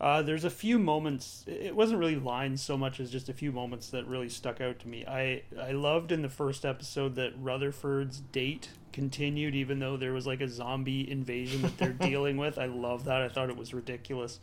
Uh, 0.00 0.22
there's 0.22 0.44
a 0.44 0.50
few 0.50 0.78
moments. 0.78 1.42
It 1.48 1.74
wasn't 1.74 1.98
really 1.98 2.16
lines 2.16 2.62
so 2.62 2.76
much 2.76 3.00
as 3.00 3.10
just 3.10 3.28
a 3.28 3.32
few 3.32 3.50
moments 3.50 3.88
that 3.90 4.06
really 4.06 4.28
stuck 4.28 4.60
out 4.60 4.78
to 4.80 4.88
me. 4.88 5.04
I 5.06 5.42
I 5.58 5.72
loved 5.72 6.12
in 6.12 6.22
the 6.22 6.28
first 6.28 6.64
episode 6.64 7.14
that 7.16 7.32
Rutherford's 7.38 8.20
date 8.20 8.68
continued, 8.92 9.54
even 9.54 9.78
though 9.78 9.96
there 9.96 10.12
was 10.12 10.26
like 10.26 10.40
a 10.40 10.48
zombie 10.48 11.10
invasion 11.10 11.62
that 11.62 11.78
they're 11.78 11.92
dealing 12.08 12.36
with. 12.36 12.58
I 12.58 12.66
love 12.66 13.06
that. 13.06 13.22
I 13.22 13.28
thought 13.28 13.48
it 13.48 13.56
was 13.56 13.74
ridiculous. 13.74 14.38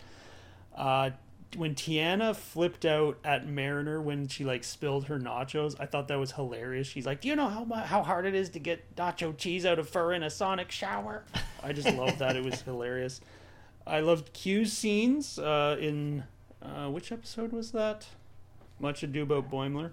Uh, 0.76 1.12
when 1.56 1.76
T'Ana 1.76 2.36
flipped 2.36 2.86
out 2.86 3.18
at 3.24 3.48
Mariner 3.48 4.02
when 4.02 4.28
she 4.28 4.44
like 4.44 4.64
spilled 4.64 5.06
her 5.06 5.20
nachos, 5.20 5.76
I 5.80 5.86
thought 5.86 6.08
that 6.08 6.20
was 6.20 6.34
hilarious. 6.34 6.88
She's 6.88 7.06
like, 7.06 7.22
"Do 7.22 7.28
you 7.28 7.36
know 7.36 7.48
how 7.48 7.66
how 7.84 8.04
hard 8.04 8.26
it 8.26 8.36
is 8.36 8.50
to 8.52 8.60
get 8.60 8.96
nacho 8.96 9.36
cheese 9.38 9.66
out 9.66 9.80
of 9.80 9.90
fur 9.90 10.14
in 10.14 10.24
a 10.24 10.30
sonic 10.30 10.72
shower?" 10.72 11.24
I 11.62 11.74
just 11.74 11.96
love 11.96 12.18
that. 12.20 12.36
It 12.36 12.44
was 12.44 12.62
hilarious. 12.64 13.22
I 13.86 14.00
loved 14.00 14.34
Q's 14.34 14.74
scenes 14.74 15.38
uh, 15.38 15.78
in 15.80 16.24
uh, 16.62 16.90
which 16.90 17.12
episode 17.12 17.52
was 17.52 17.72
that? 17.72 18.08
Much 18.80 19.04
Ado 19.04 19.24
About 19.24 19.52
Boimler, 19.52 19.92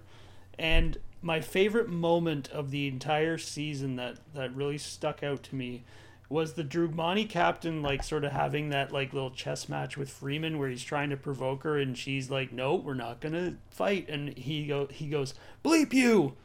and 0.57 0.97
my 1.21 1.39
favorite 1.39 1.87
moment 1.87 2.49
of 2.49 2.71
the 2.71 2.87
entire 2.87 3.37
season 3.37 3.95
that 3.97 4.17
that 4.33 4.55
really 4.55 4.77
stuck 4.77 5.23
out 5.23 5.43
to 5.43 5.55
me 5.55 5.83
was 6.31 6.53
the 6.53 6.63
Drookmani 6.63 7.29
captain 7.29 7.81
like 7.81 8.03
sort 8.03 8.23
of 8.23 8.31
having 8.31 8.69
that 8.69 8.91
like 8.91 9.13
little 9.13 9.31
chess 9.31 9.67
match 9.67 9.97
with 9.97 10.09
Freeman 10.09 10.57
where 10.57 10.69
he's 10.69 10.83
trying 10.83 11.09
to 11.09 11.17
provoke 11.17 11.63
her 11.63 11.77
and 11.77 11.97
she's 11.97 12.31
like, 12.31 12.51
"No, 12.51 12.75
we're 12.75 12.93
not 12.93 13.19
gonna 13.19 13.57
fight," 13.69 14.07
and 14.09 14.37
he 14.37 14.65
go 14.65 14.87
he 14.87 15.07
goes, 15.07 15.33
"Bleep 15.63 15.93
you." 15.93 16.35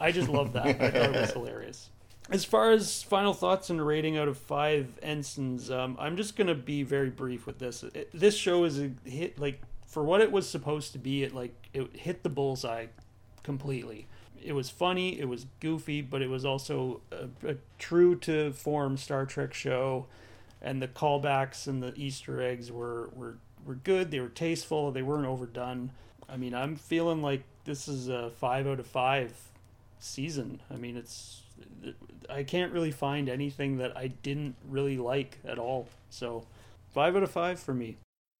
I 0.00 0.12
just 0.12 0.28
love 0.28 0.52
that. 0.54 0.66
I 0.66 0.72
thought 0.72 1.14
it 1.14 1.20
was 1.20 1.30
hilarious. 1.32 1.90
As 2.30 2.44
far 2.44 2.72
as 2.72 3.02
final 3.02 3.32
thoughts 3.32 3.70
and 3.70 3.84
rating 3.84 4.16
out 4.16 4.28
of 4.28 4.36
five 4.36 4.98
ensigns, 5.02 5.70
um, 5.70 5.96
I'm 5.98 6.16
just 6.16 6.36
gonna 6.36 6.54
be 6.54 6.82
very 6.82 7.10
brief 7.10 7.46
with 7.46 7.58
this. 7.58 7.82
It, 7.82 8.10
this 8.12 8.36
show 8.36 8.64
is 8.64 8.80
a 8.80 8.90
hit, 9.04 9.38
like 9.38 9.60
for 9.86 10.02
what 10.02 10.20
it 10.20 10.32
was 10.32 10.48
supposed 10.48 10.92
to 10.92 10.98
be. 10.98 11.22
It 11.22 11.34
like 11.34 11.54
it 11.72 11.94
hit 11.96 12.22
the 12.24 12.28
bullseye 12.28 12.86
completely 13.42 14.06
it 14.42 14.52
was 14.52 14.70
funny, 14.70 15.18
it 15.18 15.28
was 15.28 15.46
goofy, 15.60 16.00
but 16.02 16.22
it 16.22 16.28
was 16.28 16.44
also 16.44 17.00
a, 17.12 17.28
a, 17.48 17.56
true 17.78 18.14
to 18.16 18.52
form 18.52 18.96
Star 18.96 19.26
Trek 19.26 19.54
show, 19.54 20.06
and 20.62 20.80
the 20.80 20.88
callbacks 20.88 21.66
and 21.66 21.82
the 21.82 21.92
Easter 21.96 22.40
eggs 22.40 22.70
were 22.70 23.10
were 23.14 23.36
were 23.64 23.76
good. 23.76 24.10
They 24.10 24.20
were 24.20 24.28
tasteful. 24.28 24.90
They 24.92 25.02
weren't 25.02 25.26
overdone. 25.26 25.90
I 26.28 26.36
mean, 26.36 26.54
I'm 26.54 26.76
feeling 26.76 27.22
like 27.22 27.42
this 27.64 27.88
is 27.88 28.08
a 28.08 28.30
five 28.30 28.66
out 28.66 28.80
of 28.80 28.86
five 28.86 29.32
season. 29.98 30.60
I 30.70 30.76
mean, 30.76 30.96
it's 30.96 31.42
I 32.28 32.42
can't 32.42 32.72
really 32.72 32.92
find 32.92 33.28
anything 33.28 33.78
that 33.78 33.96
I 33.96 34.08
didn't 34.08 34.56
really 34.68 34.96
like 34.96 35.38
at 35.44 35.58
all. 35.58 35.88
So, 36.08 36.46
five 36.92 37.16
out 37.16 37.22
of 37.22 37.30
five 37.30 37.58
for 37.58 37.74
me. 37.74 37.96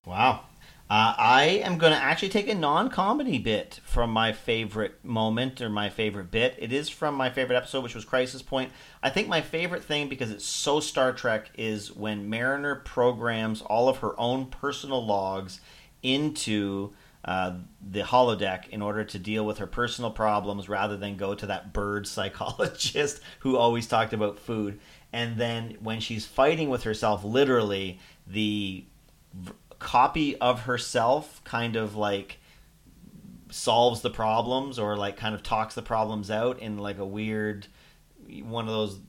Wow. 0.06 0.44
Uh, 0.88 1.14
I 1.18 1.62
am 1.62 1.78
going 1.78 1.92
to 1.92 1.98
actually 1.98 2.30
take 2.30 2.48
a 2.48 2.54
non 2.54 2.88
comedy 2.88 3.38
bit 3.38 3.80
from 3.84 4.10
my 4.10 4.32
favorite 4.32 5.04
moment 5.04 5.60
or 5.60 5.68
my 5.68 5.88
favorite 5.88 6.30
bit. 6.30 6.56
It 6.58 6.72
is 6.72 6.88
from 6.88 7.14
my 7.14 7.30
favorite 7.30 7.56
episode, 7.56 7.82
which 7.84 7.94
was 7.94 8.04
Crisis 8.04 8.42
Point. 8.42 8.72
I 9.02 9.10
think 9.10 9.28
my 9.28 9.40
favorite 9.40 9.84
thing, 9.84 10.08
because 10.08 10.30
it's 10.30 10.44
so 10.44 10.80
Star 10.80 11.12
Trek, 11.12 11.50
is 11.56 11.94
when 11.94 12.28
Mariner 12.30 12.76
programs 12.76 13.62
all 13.62 13.88
of 13.88 13.98
her 13.98 14.18
own 14.18 14.46
personal 14.46 15.04
logs 15.04 15.60
into 16.02 16.92
uh, 17.24 17.52
the 17.86 18.00
holodeck 18.00 18.68
in 18.70 18.80
order 18.80 19.04
to 19.04 19.18
deal 19.18 19.44
with 19.44 19.58
her 19.58 19.66
personal 19.66 20.10
problems 20.10 20.68
rather 20.68 20.96
than 20.96 21.18
go 21.18 21.34
to 21.34 21.46
that 21.46 21.74
bird 21.74 22.06
psychologist 22.08 23.20
who 23.40 23.56
always 23.56 23.86
talked 23.86 24.14
about 24.14 24.38
food. 24.38 24.80
And 25.12 25.36
then 25.36 25.76
when 25.80 26.00
she's 26.00 26.24
fighting 26.24 26.70
with 26.70 26.84
herself, 26.84 27.22
literally, 27.22 28.00
the 28.26 28.86
copy 29.80 30.36
of 30.36 30.62
herself 30.62 31.42
kind 31.42 31.74
of 31.74 31.96
like 31.96 32.38
solves 33.50 34.02
the 34.02 34.10
problems 34.10 34.78
or 34.78 34.96
like 34.96 35.16
kind 35.16 35.34
of 35.34 35.42
talks 35.42 35.74
the 35.74 35.82
problems 35.82 36.30
out 36.30 36.60
in 36.60 36.78
like 36.78 36.98
a 36.98 37.04
weird 37.04 37.66
one 38.44 38.68
of 38.68 38.72
those 38.72 39.00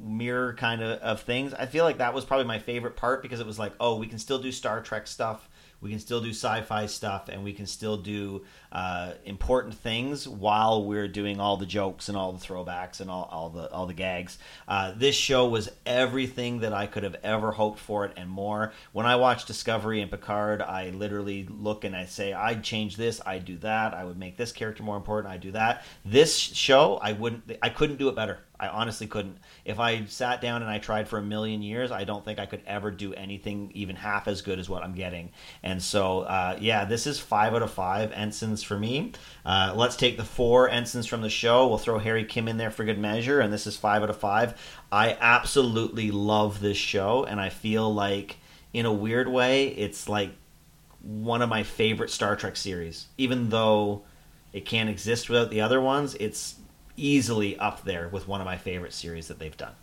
mirror 0.00 0.54
kind 0.54 0.82
of, 0.82 1.00
of 1.00 1.20
things. 1.22 1.52
I 1.54 1.66
feel 1.66 1.84
like 1.84 1.98
that 1.98 2.14
was 2.14 2.24
probably 2.24 2.46
my 2.46 2.60
favorite 2.60 2.94
part 2.94 3.22
because 3.22 3.40
it 3.40 3.46
was 3.46 3.58
like, 3.58 3.72
oh, 3.80 3.96
we 3.96 4.06
can 4.06 4.18
still 4.18 4.38
do 4.38 4.52
Star 4.52 4.80
Trek 4.80 5.08
stuff 5.08 5.48
we 5.80 5.90
can 5.90 5.98
still 6.00 6.20
do 6.20 6.30
sci-fi 6.30 6.86
stuff 6.86 7.28
and 7.28 7.44
we 7.44 7.52
can 7.52 7.66
still 7.66 7.96
do 7.96 8.44
uh, 8.72 9.12
important 9.24 9.74
things 9.74 10.26
while 10.26 10.84
we're 10.84 11.08
doing 11.08 11.40
all 11.40 11.56
the 11.56 11.66
jokes 11.66 12.08
and 12.08 12.18
all 12.18 12.32
the 12.32 12.44
throwbacks 12.44 13.00
and 13.00 13.10
all, 13.10 13.28
all 13.30 13.48
the 13.48 13.70
all 13.70 13.86
the 13.86 13.94
gags. 13.94 14.38
Uh, 14.66 14.92
this 14.96 15.14
show 15.14 15.48
was 15.48 15.70
everything 15.86 16.60
that 16.60 16.72
I 16.72 16.86
could 16.86 17.04
have 17.04 17.16
ever 17.22 17.52
hoped 17.52 17.78
for 17.78 18.04
it 18.04 18.12
and 18.16 18.28
more. 18.28 18.72
When 18.92 19.06
I 19.06 19.16
watch 19.16 19.44
Discovery 19.44 20.00
and 20.00 20.10
Picard, 20.10 20.62
I 20.62 20.90
literally 20.90 21.46
look 21.48 21.84
and 21.84 21.94
I 21.94 22.06
say, 22.06 22.32
I'd 22.32 22.64
change 22.64 22.96
this, 22.96 23.20
I'd 23.24 23.44
do 23.44 23.56
that, 23.58 23.94
I 23.94 24.04
would 24.04 24.18
make 24.18 24.36
this 24.36 24.52
character 24.52 24.82
more 24.82 24.96
important, 24.96 25.32
I'd 25.32 25.40
do 25.40 25.52
that. 25.52 25.84
This 26.04 26.36
show, 26.36 26.98
I 27.02 27.12
wouldn't, 27.12 27.56
I 27.62 27.68
couldn't 27.68 27.96
do 27.96 28.08
it 28.08 28.16
better. 28.16 28.40
I 28.60 28.68
honestly 28.68 29.06
couldn't. 29.06 29.38
If 29.68 29.78
I 29.78 30.06
sat 30.06 30.40
down 30.40 30.62
and 30.62 30.70
I 30.70 30.78
tried 30.78 31.08
for 31.08 31.18
a 31.18 31.22
million 31.22 31.60
years, 31.60 31.90
I 31.90 32.04
don't 32.04 32.24
think 32.24 32.38
I 32.38 32.46
could 32.46 32.62
ever 32.66 32.90
do 32.90 33.12
anything 33.12 33.70
even 33.74 33.96
half 33.96 34.26
as 34.26 34.40
good 34.40 34.58
as 34.58 34.66
what 34.66 34.82
I'm 34.82 34.94
getting. 34.94 35.30
And 35.62 35.82
so, 35.82 36.20
uh, 36.20 36.56
yeah, 36.58 36.86
this 36.86 37.06
is 37.06 37.20
five 37.20 37.52
out 37.52 37.60
of 37.60 37.70
five 37.70 38.10
ensigns 38.12 38.62
for 38.62 38.78
me. 38.78 39.12
Uh, 39.44 39.74
let's 39.76 39.94
take 39.94 40.16
the 40.16 40.24
four 40.24 40.70
ensigns 40.70 41.06
from 41.06 41.20
the 41.20 41.28
show. 41.28 41.68
We'll 41.68 41.76
throw 41.76 41.98
Harry 41.98 42.24
Kim 42.24 42.48
in 42.48 42.56
there 42.56 42.70
for 42.70 42.86
good 42.86 42.98
measure, 42.98 43.40
and 43.40 43.52
this 43.52 43.66
is 43.66 43.76
five 43.76 44.02
out 44.02 44.08
of 44.08 44.16
five. 44.16 44.58
I 44.90 45.18
absolutely 45.20 46.10
love 46.10 46.60
this 46.60 46.78
show, 46.78 47.24
and 47.24 47.38
I 47.38 47.50
feel 47.50 47.92
like, 47.92 48.38
in 48.72 48.86
a 48.86 48.92
weird 48.92 49.28
way, 49.28 49.68
it's 49.68 50.08
like 50.08 50.30
one 51.02 51.42
of 51.42 51.50
my 51.50 51.62
favorite 51.62 52.10
Star 52.10 52.36
Trek 52.36 52.56
series. 52.56 53.08
Even 53.18 53.50
though 53.50 54.02
it 54.54 54.64
can't 54.64 54.88
exist 54.88 55.28
without 55.28 55.50
the 55.50 55.60
other 55.60 55.78
ones, 55.78 56.14
it's 56.14 56.54
easily 56.98 57.58
up 57.58 57.84
there 57.84 58.08
with 58.08 58.28
one 58.28 58.40
of 58.40 58.44
my 58.44 58.56
favorite 58.56 58.92
series 58.92 59.28
that 59.28 59.38
they've 59.38 59.56
done. 59.56 59.74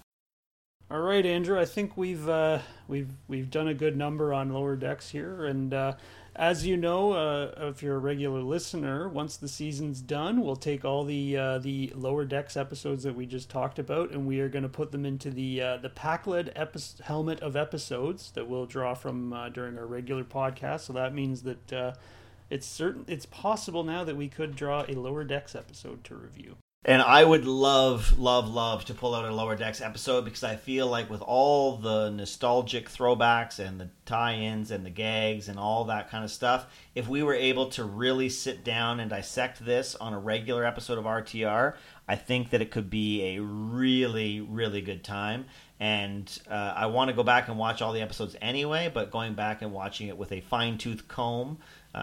All 0.91 1.01
right, 1.01 1.25
Andrew. 1.25 1.59
I 1.59 1.65
think 1.65 1.97
we've 1.97 2.29
uh, 2.29 2.59
we've 2.87 3.09
we've 3.27 3.49
done 3.49 3.67
a 3.67 3.73
good 3.73 3.97
number 3.97 4.31
on 4.31 4.53
lower 4.53 4.75
decks 4.75 5.09
here, 5.09 5.45
and 5.45 5.73
uh, 5.73 5.93
as 6.35 6.63
you 6.63 6.77
know, 6.77 7.13
uh, 7.13 7.69
if 7.69 7.81
you're 7.81 7.95
a 7.95 7.99
regular 7.99 8.41
listener, 8.41 9.09
once 9.09 9.35
the 9.35 9.47
season's 9.47 9.99
done, 9.99 10.43
we'll 10.43 10.55
take 10.55 10.85
all 10.85 11.03
the 11.03 11.35
uh, 11.35 11.57
the 11.57 11.91
lower 11.95 12.23
decks 12.23 12.55
episodes 12.55 13.01
that 13.01 13.15
we 13.15 13.25
just 13.25 13.49
talked 13.49 13.79
about, 13.79 14.11
and 14.11 14.27
we 14.27 14.39
are 14.41 14.47
going 14.47 14.61
to 14.61 14.69
put 14.69 14.91
them 14.91 15.07
into 15.07 15.31
the 15.31 15.59
uh, 15.59 15.77
the 15.77 15.89
Pakled 15.89 16.51
epi- 16.55 17.03
helmet 17.03 17.39
of 17.39 17.55
episodes 17.55 18.29
that 18.35 18.47
we'll 18.47 18.67
draw 18.67 18.93
from 18.93 19.33
uh, 19.33 19.49
during 19.49 19.79
our 19.79 19.87
regular 19.87 20.23
podcast. 20.23 20.81
So 20.81 20.93
that 20.93 21.15
means 21.15 21.41
that 21.41 21.95
it's 22.51 22.67
certain 22.67 23.05
it's 23.07 23.25
possible 23.25 23.83
now 23.83 24.03
that 24.03 24.15
we 24.15 24.27
could 24.27 24.55
draw 24.55 24.85
a 24.87 24.93
lower 24.93 25.23
decks 25.23 25.55
episode 25.55 26.03
to 26.03 26.15
review. 26.15 26.57
And 26.87 27.01
I 27.01 27.23
would 27.23 27.45
love, 27.45 28.19
love, 28.19 28.47
love 28.47 28.85
to 28.85 28.93
pull 28.93 29.15
out 29.15 29.25
a 29.25 29.33
Lower 29.33 29.55
Decks 29.55 29.81
episode 29.81 30.23
because 30.23 30.43
I 30.43 30.55
feel 30.55 30.85
like 30.85 31.09
with 31.09 31.23
all 31.23 31.77
the 31.77 32.11
nostalgic 32.11 32.91
throwbacks 32.91 33.57
and 33.57 33.81
the 33.81 33.89
tie 34.05 34.35
ins 34.35 34.69
and 34.69 34.85
the 34.85 34.91
gags 34.91 35.49
and 35.49 35.57
all 35.57 35.85
that 35.85 36.11
kind 36.11 36.23
of 36.23 36.29
stuff, 36.29 36.67
if 36.93 37.07
we 37.07 37.23
were 37.23 37.33
able 37.33 37.69
to 37.69 37.83
really 37.83 38.29
sit 38.29 38.63
down 38.63 38.99
and 38.99 39.09
dissect 39.09 39.65
this 39.65 39.95
on 39.95 40.13
a 40.13 40.19
regular 40.19 40.63
episode 40.63 40.99
of 40.99 41.05
RTR, 41.05 41.73
I 42.07 42.15
think 42.17 42.51
that 42.51 42.61
it 42.61 42.69
could 42.69 42.91
be 42.91 43.35
a 43.35 43.41
really, 43.41 44.41
really 44.41 44.81
good 44.81 45.03
time. 45.03 45.45
and 45.79 46.39
uh, 46.49 46.73
I 46.75 46.85
want 46.85 47.09
to 47.09 47.15
go 47.15 47.23
back 47.23 47.47
and 47.47 47.57
watch 47.57 47.81
all 47.81 47.93
the 47.93 48.01
episodes 48.01 48.35
anyway. 48.41 48.91
But 48.93 49.09
going 49.09 49.33
back 49.33 49.63
and 49.63 49.73
watching 49.73 50.07
it 50.07 50.17
with 50.17 50.31
a 50.31 50.41
fine 50.41 50.77
tooth 50.77 51.07
comb 51.07 51.57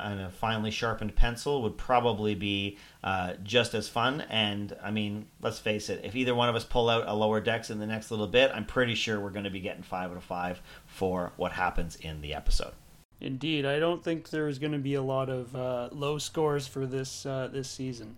and 0.05 0.21
a 0.21 0.31
finely 0.31 0.71
sharpened 0.71 1.15
pencil 1.15 1.63
would 1.63 1.77
probably 1.77 2.35
be 2.35 2.79
uh, 3.05 3.35
just 3.43 3.75
as 3.75 3.89
fun. 3.89 4.23
And 4.23 4.77
I 4.83 4.91
mean, 4.91 5.27
let's 5.41 5.59
face 5.59 5.89
it, 5.89 6.01
if 6.05 6.15
either 6.15 6.35
one 6.35 6.49
of 6.49 6.55
us 6.55 6.65
pull 6.65 6.89
out 6.89 7.05
a 7.07 7.15
lower 7.15 7.41
decks 7.41 7.71
in 7.71 7.79
the 7.79 7.87
next 7.87 8.11
little 8.11 8.27
bit, 8.27 8.51
I'm 8.55 8.65
pretty 8.65 8.95
sure 8.95 9.21
we're 9.21 9.31
going 9.31 9.45
to 9.45 9.51
be 9.51 9.61
getting 9.61 9.83
five 9.83 10.11
out 10.11 10.17
of 10.17 10.25
five 10.25 10.63
for 10.87 11.33
what 11.37 11.53
happens 11.53 11.97
in 11.97 12.21
the 12.21 12.35
episode. 12.35 12.73
Indeed, 13.21 13.65
I 13.65 13.79
don't 13.79 14.03
think 14.03 14.31
there's 14.31 14.59
going 14.59 14.73
to 14.73 14.79
be 14.79 14.95
a 14.95 15.03
lot 15.03 15.29
of 15.29 15.55
uh, 15.55 15.91
low 15.93 16.19
scores 16.19 16.67
for 16.67 16.87
this 16.87 17.25
uh, 17.25 17.49
this 17.53 17.71
season. 17.71 18.17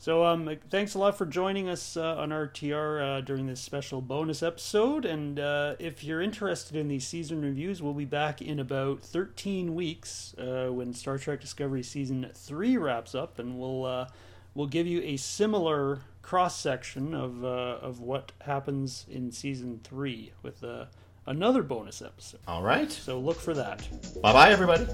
So, 0.00 0.24
um, 0.24 0.56
thanks 0.70 0.94
a 0.94 0.98
lot 0.98 1.18
for 1.18 1.26
joining 1.26 1.68
us 1.68 1.94
uh, 1.94 2.16
on 2.16 2.30
RTR 2.30 3.18
uh, 3.18 3.20
during 3.20 3.46
this 3.46 3.60
special 3.60 4.00
bonus 4.00 4.42
episode. 4.42 5.04
And 5.04 5.38
uh, 5.38 5.74
if 5.78 6.02
you're 6.02 6.22
interested 6.22 6.74
in 6.74 6.88
these 6.88 7.06
season 7.06 7.42
reviews, 7.42 7.82
we'll 7.82 7.92
be 7.92 8.06
back 8.06 8.40
in 8.40 8.58
about 8.60 9.02
13 9.02 9.74
weeks 9.74 10.34
uh, 10.38 10.68
when 10.70 10.94
Star 10.94 11.18
Trek 11.18 11.42
Discovery 11.42 11.82
season 11.82 12.30
three 12.32 12.78
wraps 12.78 13.14
up, 13.14 13.38
and 13.38 13.60
we'll 13.60 13.84
uh, 13.84 14.06
we'll 14.54 14.68
give 14.68 14.86
you 14.86 15.02
a 15.02 15.18
similar 15.18 15.98
cross 16.22 16.58
section 16.58 17.14
of 17.14 17.44
uh, 17.44 17.76
of 17.82 18.00
what 18.00 18.32
happens 18.40 19.04
in 19.10 19.30
season 19.30 19.80
three 19.84 20.32
with 20.42 20.64
another 21.26 21.62
bonus 21.62 22.00
episode. 22.00 22.40
All 22.48 22.62
right. 22.62 22.90
So 22.90 23.20
look 23.20 23.38
for 23.38 23.52
that. 23.52 23.86
Bye 24.22 24.32
bye, 24.32 24.50
everybody. 24.50 24.86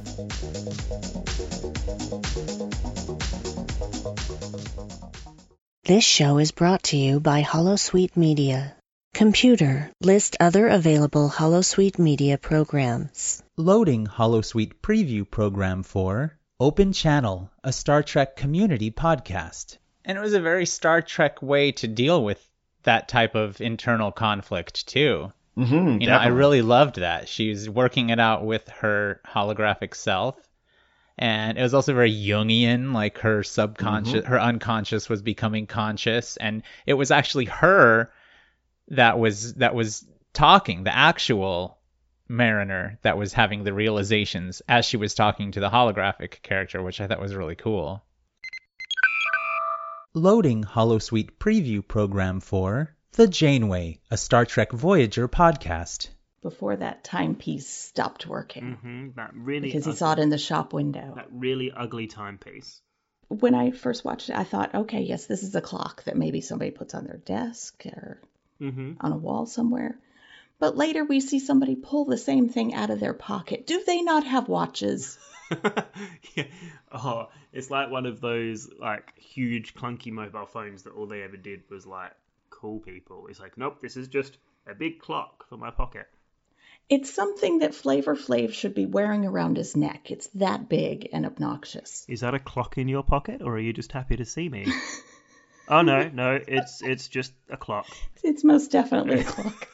This 5.86 6.02
show 6.02 6.38
is 6.38 6.50
brought 6.50 6.82
to 6.90 6.96
you 6.96 7.20
by 7.20 7.44
Holosuite 7.44 8.16
Media. 8.16 8.74
Computer, 9.14 9.88
list 10.00 10.36
other 10.40 10.66
available 10.66 11.30
Holosuite 11.30 12.00
Media 12.00 12.38
programs. 12.38 13.40
Loading 13.56 14.04
Holosuite 14.08 14.80
preview 14.82 15.30
program 15.30 15.84
for 15.84 16.40
Open 16.58 16.92
Channel, 16.92 17.52
a 17.62 17.72
Star 17.72 18.02
Trek 18.02 18.34
community 18.34 18.90
podcast. 18.90 19.78
And 20.04 20.18
it 20.18 20.20
was 20.20 20.34
a 20.34 20.40
very 20.40 20.66
Star 20.66 21.02
Trek 21.02 21.40
way 21.40 21.70
to 21.70 21.86
deal 21.86 22.24
with 22.24 22.44
that 22.82 23.06
type 23.06 23.36
of 23.36 23.60
internal 23.60 24.10
conflict, 24.10 24.88
too. 24.88 25.32
Mm-hmm, 25.56 26.00
you 26.00 26.08
know, 26.08 26.16
I 26.16 26.26
really 26.26 26.62
loved 26.62 26.96
that. 26.96 27.28
She's 27.28 27.70
working 27.70 28.10
it 28.10 28.18
out 28.18 28.44
with 28.44 28.68
her 28.80 29.20
holographic 29.24 29.94
self 29.94 30.34
and 31.18 31.56
it 31.56 31.62
was 31.62 31.74
also 31.74 31.94
very 31.94 32.12
Jungian, 32.12 32.92
like 32.92 33.18
her 33.18 33.42
subconscious, 33.42 34.22
mm-hmm. 34.22 34.30
her 34.30 34.40
unconscious 34.40 35.08
was 35.08 35.22
becoming 35.22 35.66
conscious, 35.66 36.36
and 36.36 36.62
it 36.84 36.94
was 36.94 37.10
actually 37.10 37.46
her 37.46 38.12
that 38.88 39.18
was 39.18 39.54
that 39.54 39.74
was 39.74 40.06
talking, 40.32 40.84
the 40.84 40.94
actual 40.94 41.78
Mariner 42.28 42.98
that 43.02 43.16
was 43.16 43.32
having 43.32 43.64
the 43.64 43.72
realizations 43.72 44.60
as 44.68 44.84
she 44.84 44.96
was 44.96 45.14
talking 45.14 45.52
to 45.52 45.60
the 45.60 45.70
holographic 45.70 46.42
character, 46.42 46.82
which 46.82 47.00
I 47.00 47.06
thought 47.06 47.20
was 47.20 47.34
really 47.34 47.54
cool. 47.54 48.02
Loading 50.12 50.64
Holosuite 50.64 51.32
preview 51.38 51.86
program 51.86 52.40
for 52.40 52.94
The 53.12 53.28
Janeway, 53.28 54.00
a 54.10 54.16
Star 54.16 54.44
Trek 54.44 54.72
Voyager 54.72 55.28
podcast 55.28 56.08
before 56.48 56.76
that 56.76 57.02
timepiece 57.02 57.66
stopped 57.66 58.24
working. 58.24 58.76
Mm-hmm, 58.76 59.08
that 59.16 59.32
really 59.34 59.66
because 59.66 59.82
ugly, 59.82 59.92
he 59.92 59.96
saw 59.96 60.12
it 60.12 60.18
in 60.20 60.28
the 60.30 60.38
shop 60.38 60.72
window. 60.72 61.14
That 61.16 61.26
really 61.32 61.72
ugly 61.72 62.06
timepiece. 62.06 62.80
When 63.26 63.56
I 63.56 63.72
first 63.72 64.04
watched 64.04 64.30
it, 64.30 64.36
I 64.36 64.44
thought, 64.44 64.72
okay, 64.72 65.00
yes, 65.00 65.26
this 65.26 65.42
is 65.42 65.56
a 65.56 65.60
clock 65.60 66.04
that 66.04 66.16
maybe 66.16 66.40
somebody 66.40 66.70
puts 66.70 66.94
on 66.94 67.02
their 67.02 67.16
desk 67.16 67.84
or 67.86 68.20
mm-hmm. 68.60 68.92
on 69.00 69.12
a 69.12 69.16
wall 69.16 69.46
somewhere. 69.46 69.98
But 70.60 70.76
later 70.76 71.04
we 71.04 71.18
see 71.18 71.40
somebody 71.40 71.74
pull 71.74 72.04
the 72.04 72.16
same 72.16 72.48
thing 72.48 72.72
out 72.74 72.90
of 72.90 73.00
their 73.00 73.12
pocket. 73.12 73.66
Do 73.66 73.82
they 73.84 74.02
not 74.02 74.24
have 74.24 74.48
watches? 74.48 75.18
yeah. 76.36 76.44
Oh, 76.92 77.28
it's 77.52 77.72
like 77.72 77.90
one 77.90 78.06
of 78.06 78.20
those 78.20 78.68
like 78.78 79.18
huge 79.18 79.74
clunky 79.74 80.12
mobile 80.12 80.46
phones 80.46 80.84
that 80.84 80.94
all 80.94 81.06
they 81.06 81.24
ever 81.24 81.36
did 81.36 81.64
was 81.68 81.88
like 81.88 82.12
call 82.50 82.78
people. 82.78 83.26
It's 83.26 83.40
like, 83.40 83.58
nope, 83.58 83.80
this 83.82 83.96
is 83.96 84.06
just 84.06 84.38
a 84.64 84.76
big 84.76 85.00
clock 85.00 85.48
for 85.48 85.56
my 85.56 85.72
pocket. 85.72 86.06
It's 86.88 87.12
something 87.12 87.58
that 87.58 87.74
Flavor 87.74 88.14
Flav 88.14 88.52
should 88.52 88.72
be 88.72 88.86
wearing 88.86 89.26
around 89.26 89.56
his 89.56 89.76
neck. 89.76 90.12
It's 90.12 90.28
that 90.34 90.68
big 90.68 91.08
and 91.12 91.26
obnoxious. 91.26 92.06
Is 92.08 92.20
that 92.20 92.34
a 92.34 92.38
clock 92.38 92.78
in 92.78 92.86
your 92.86 93.02
pocket, 93.02 93.42
or 93.42 93.54
are 93.56 93.58
you 93.58 93.72
just 93.72 93.90
happy 93.90 94.16
to 94.16 94.24
see 94.24 94.48
me? 94.48 94.72
oh 95.68 95.82
no, 95.82 96.08
no, 96.08 96.38
it's 96.46 96.82
it's 96.82 97.08
just 97.08 97.32
a 97.50 97.56
clock. 97.56 97.88
It's 98.22 98.44
most 98.44 98.70
definitely 98.70 99.20
a 99.20 99.24
clock. 99.24 99.68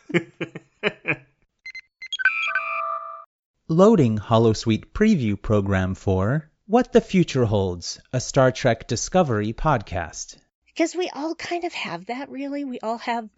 Loading 3.68 4.18
Holosuite 4.18 4.86
preview 4.92 5.40
program 5.40 5.94
for 5.94 6.50
What 6.66 6.94
the 6.94 7.02
Future 7.02 7.44
Holds, 7.44 8.00
a 8.14 8.20
Star 8.20 8.52
Trek 8.52 8.88
Discovery 8.88 9.52
podcast. 9.52 10.38
Because 10.66 10.94
we 10.94 11.10
all 11.10 11.34
kind 11.34 11.64
of 11.64 11.74
have 11.74 12.06
that, 12.06 12.30
really. 12.30 12.64
We 12.64 12.80
all 12.80 12.98
have 12.98 13.28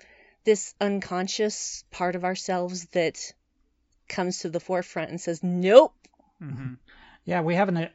this 0.44 0.74
unconscious 0.80 1.82
part 1.90 2.14
of 2.14 2.24
ourselves 2.24 2.84
that 2.92 3.32
comes 4.08 4.40
to 4.40 4.48
the 4.48 4.60
forefront 4.60 5.10
and 5.10 5.20
says, 5.20 5.42
nope. 5.42 5.94
Mm-hmm. 6.42 6.74
Yeah, 7.24 7.40
we 7.40 7.54
have 7.54 7.68
an 7.68 7.88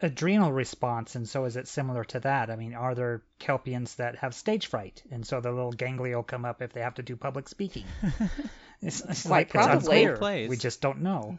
adrenal 0.00 0.52
response, 0.52 1.14
and 1.14 1.28
so 1.28 1.44
is 1.44 1.56
it 1.56 1.68
similar 1.68 2.04
to 2.04 2.20
that? 2.20 2.50
I 2.50 2.56
mean, 2.56 2.74
are 2.74 2.94
there 2.94 3.22
Kelpiens 3.40 3.96
that 3.96 4.16
have 4.16 4.34
stage 4.34 4.66
fright, 4.66 5.02
and 5.10 5.24
so 5.24 5.40
the 5.40 5.52
little 5.52 5.72
ganglia 5.72 6.16
will 6.16 6.22
come 6.24 6.44
up 6.44 6.60
if 6.60 6.72
they 6.72 6.80
have 6.80 6.94
to 6.94 7.02
do 7.02 7.16
public 7.16 7.48
speaking? 7.48 7.84
it's, 8.82 9.00
it's 9.00 9.22
Quite 9.22 9.30
like, 9.30 9.50
probably. 9.50 10.02
It's 10.02 10.50
we 10.50 10.56
just 10.56 10.80
don't 10.80 11.02
know. 11.02 11.38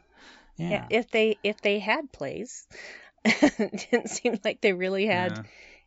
Yeah. 0.57 0.69
yeah. 0.69 0.87
If 0.89 1.11
they 1.11 1.37
if 1.43 1.61
they 1.61 1.79
had 1.79 2.11
plays, 2.11 2.67
it 3.25 3.87
didn't 3.91 4.09
seem 4.09 4.39
like 4.43 4.61
they 4.61 4.73
really 4.73 5.05
had 5.05 5.37
yeah. 5.37 5.43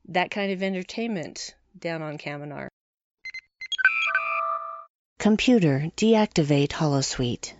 that 0.08 0.30
kind 0.30 0.52
of 0.52 0.62
entertainment 0.62 1.54
down 1.78 2.02
on 2.02 2.18
Kaminar. 2.18 2.68
Computer, 5.18 5.90
deactivate 5.96 6.68
Holosuite. 6.68 7.54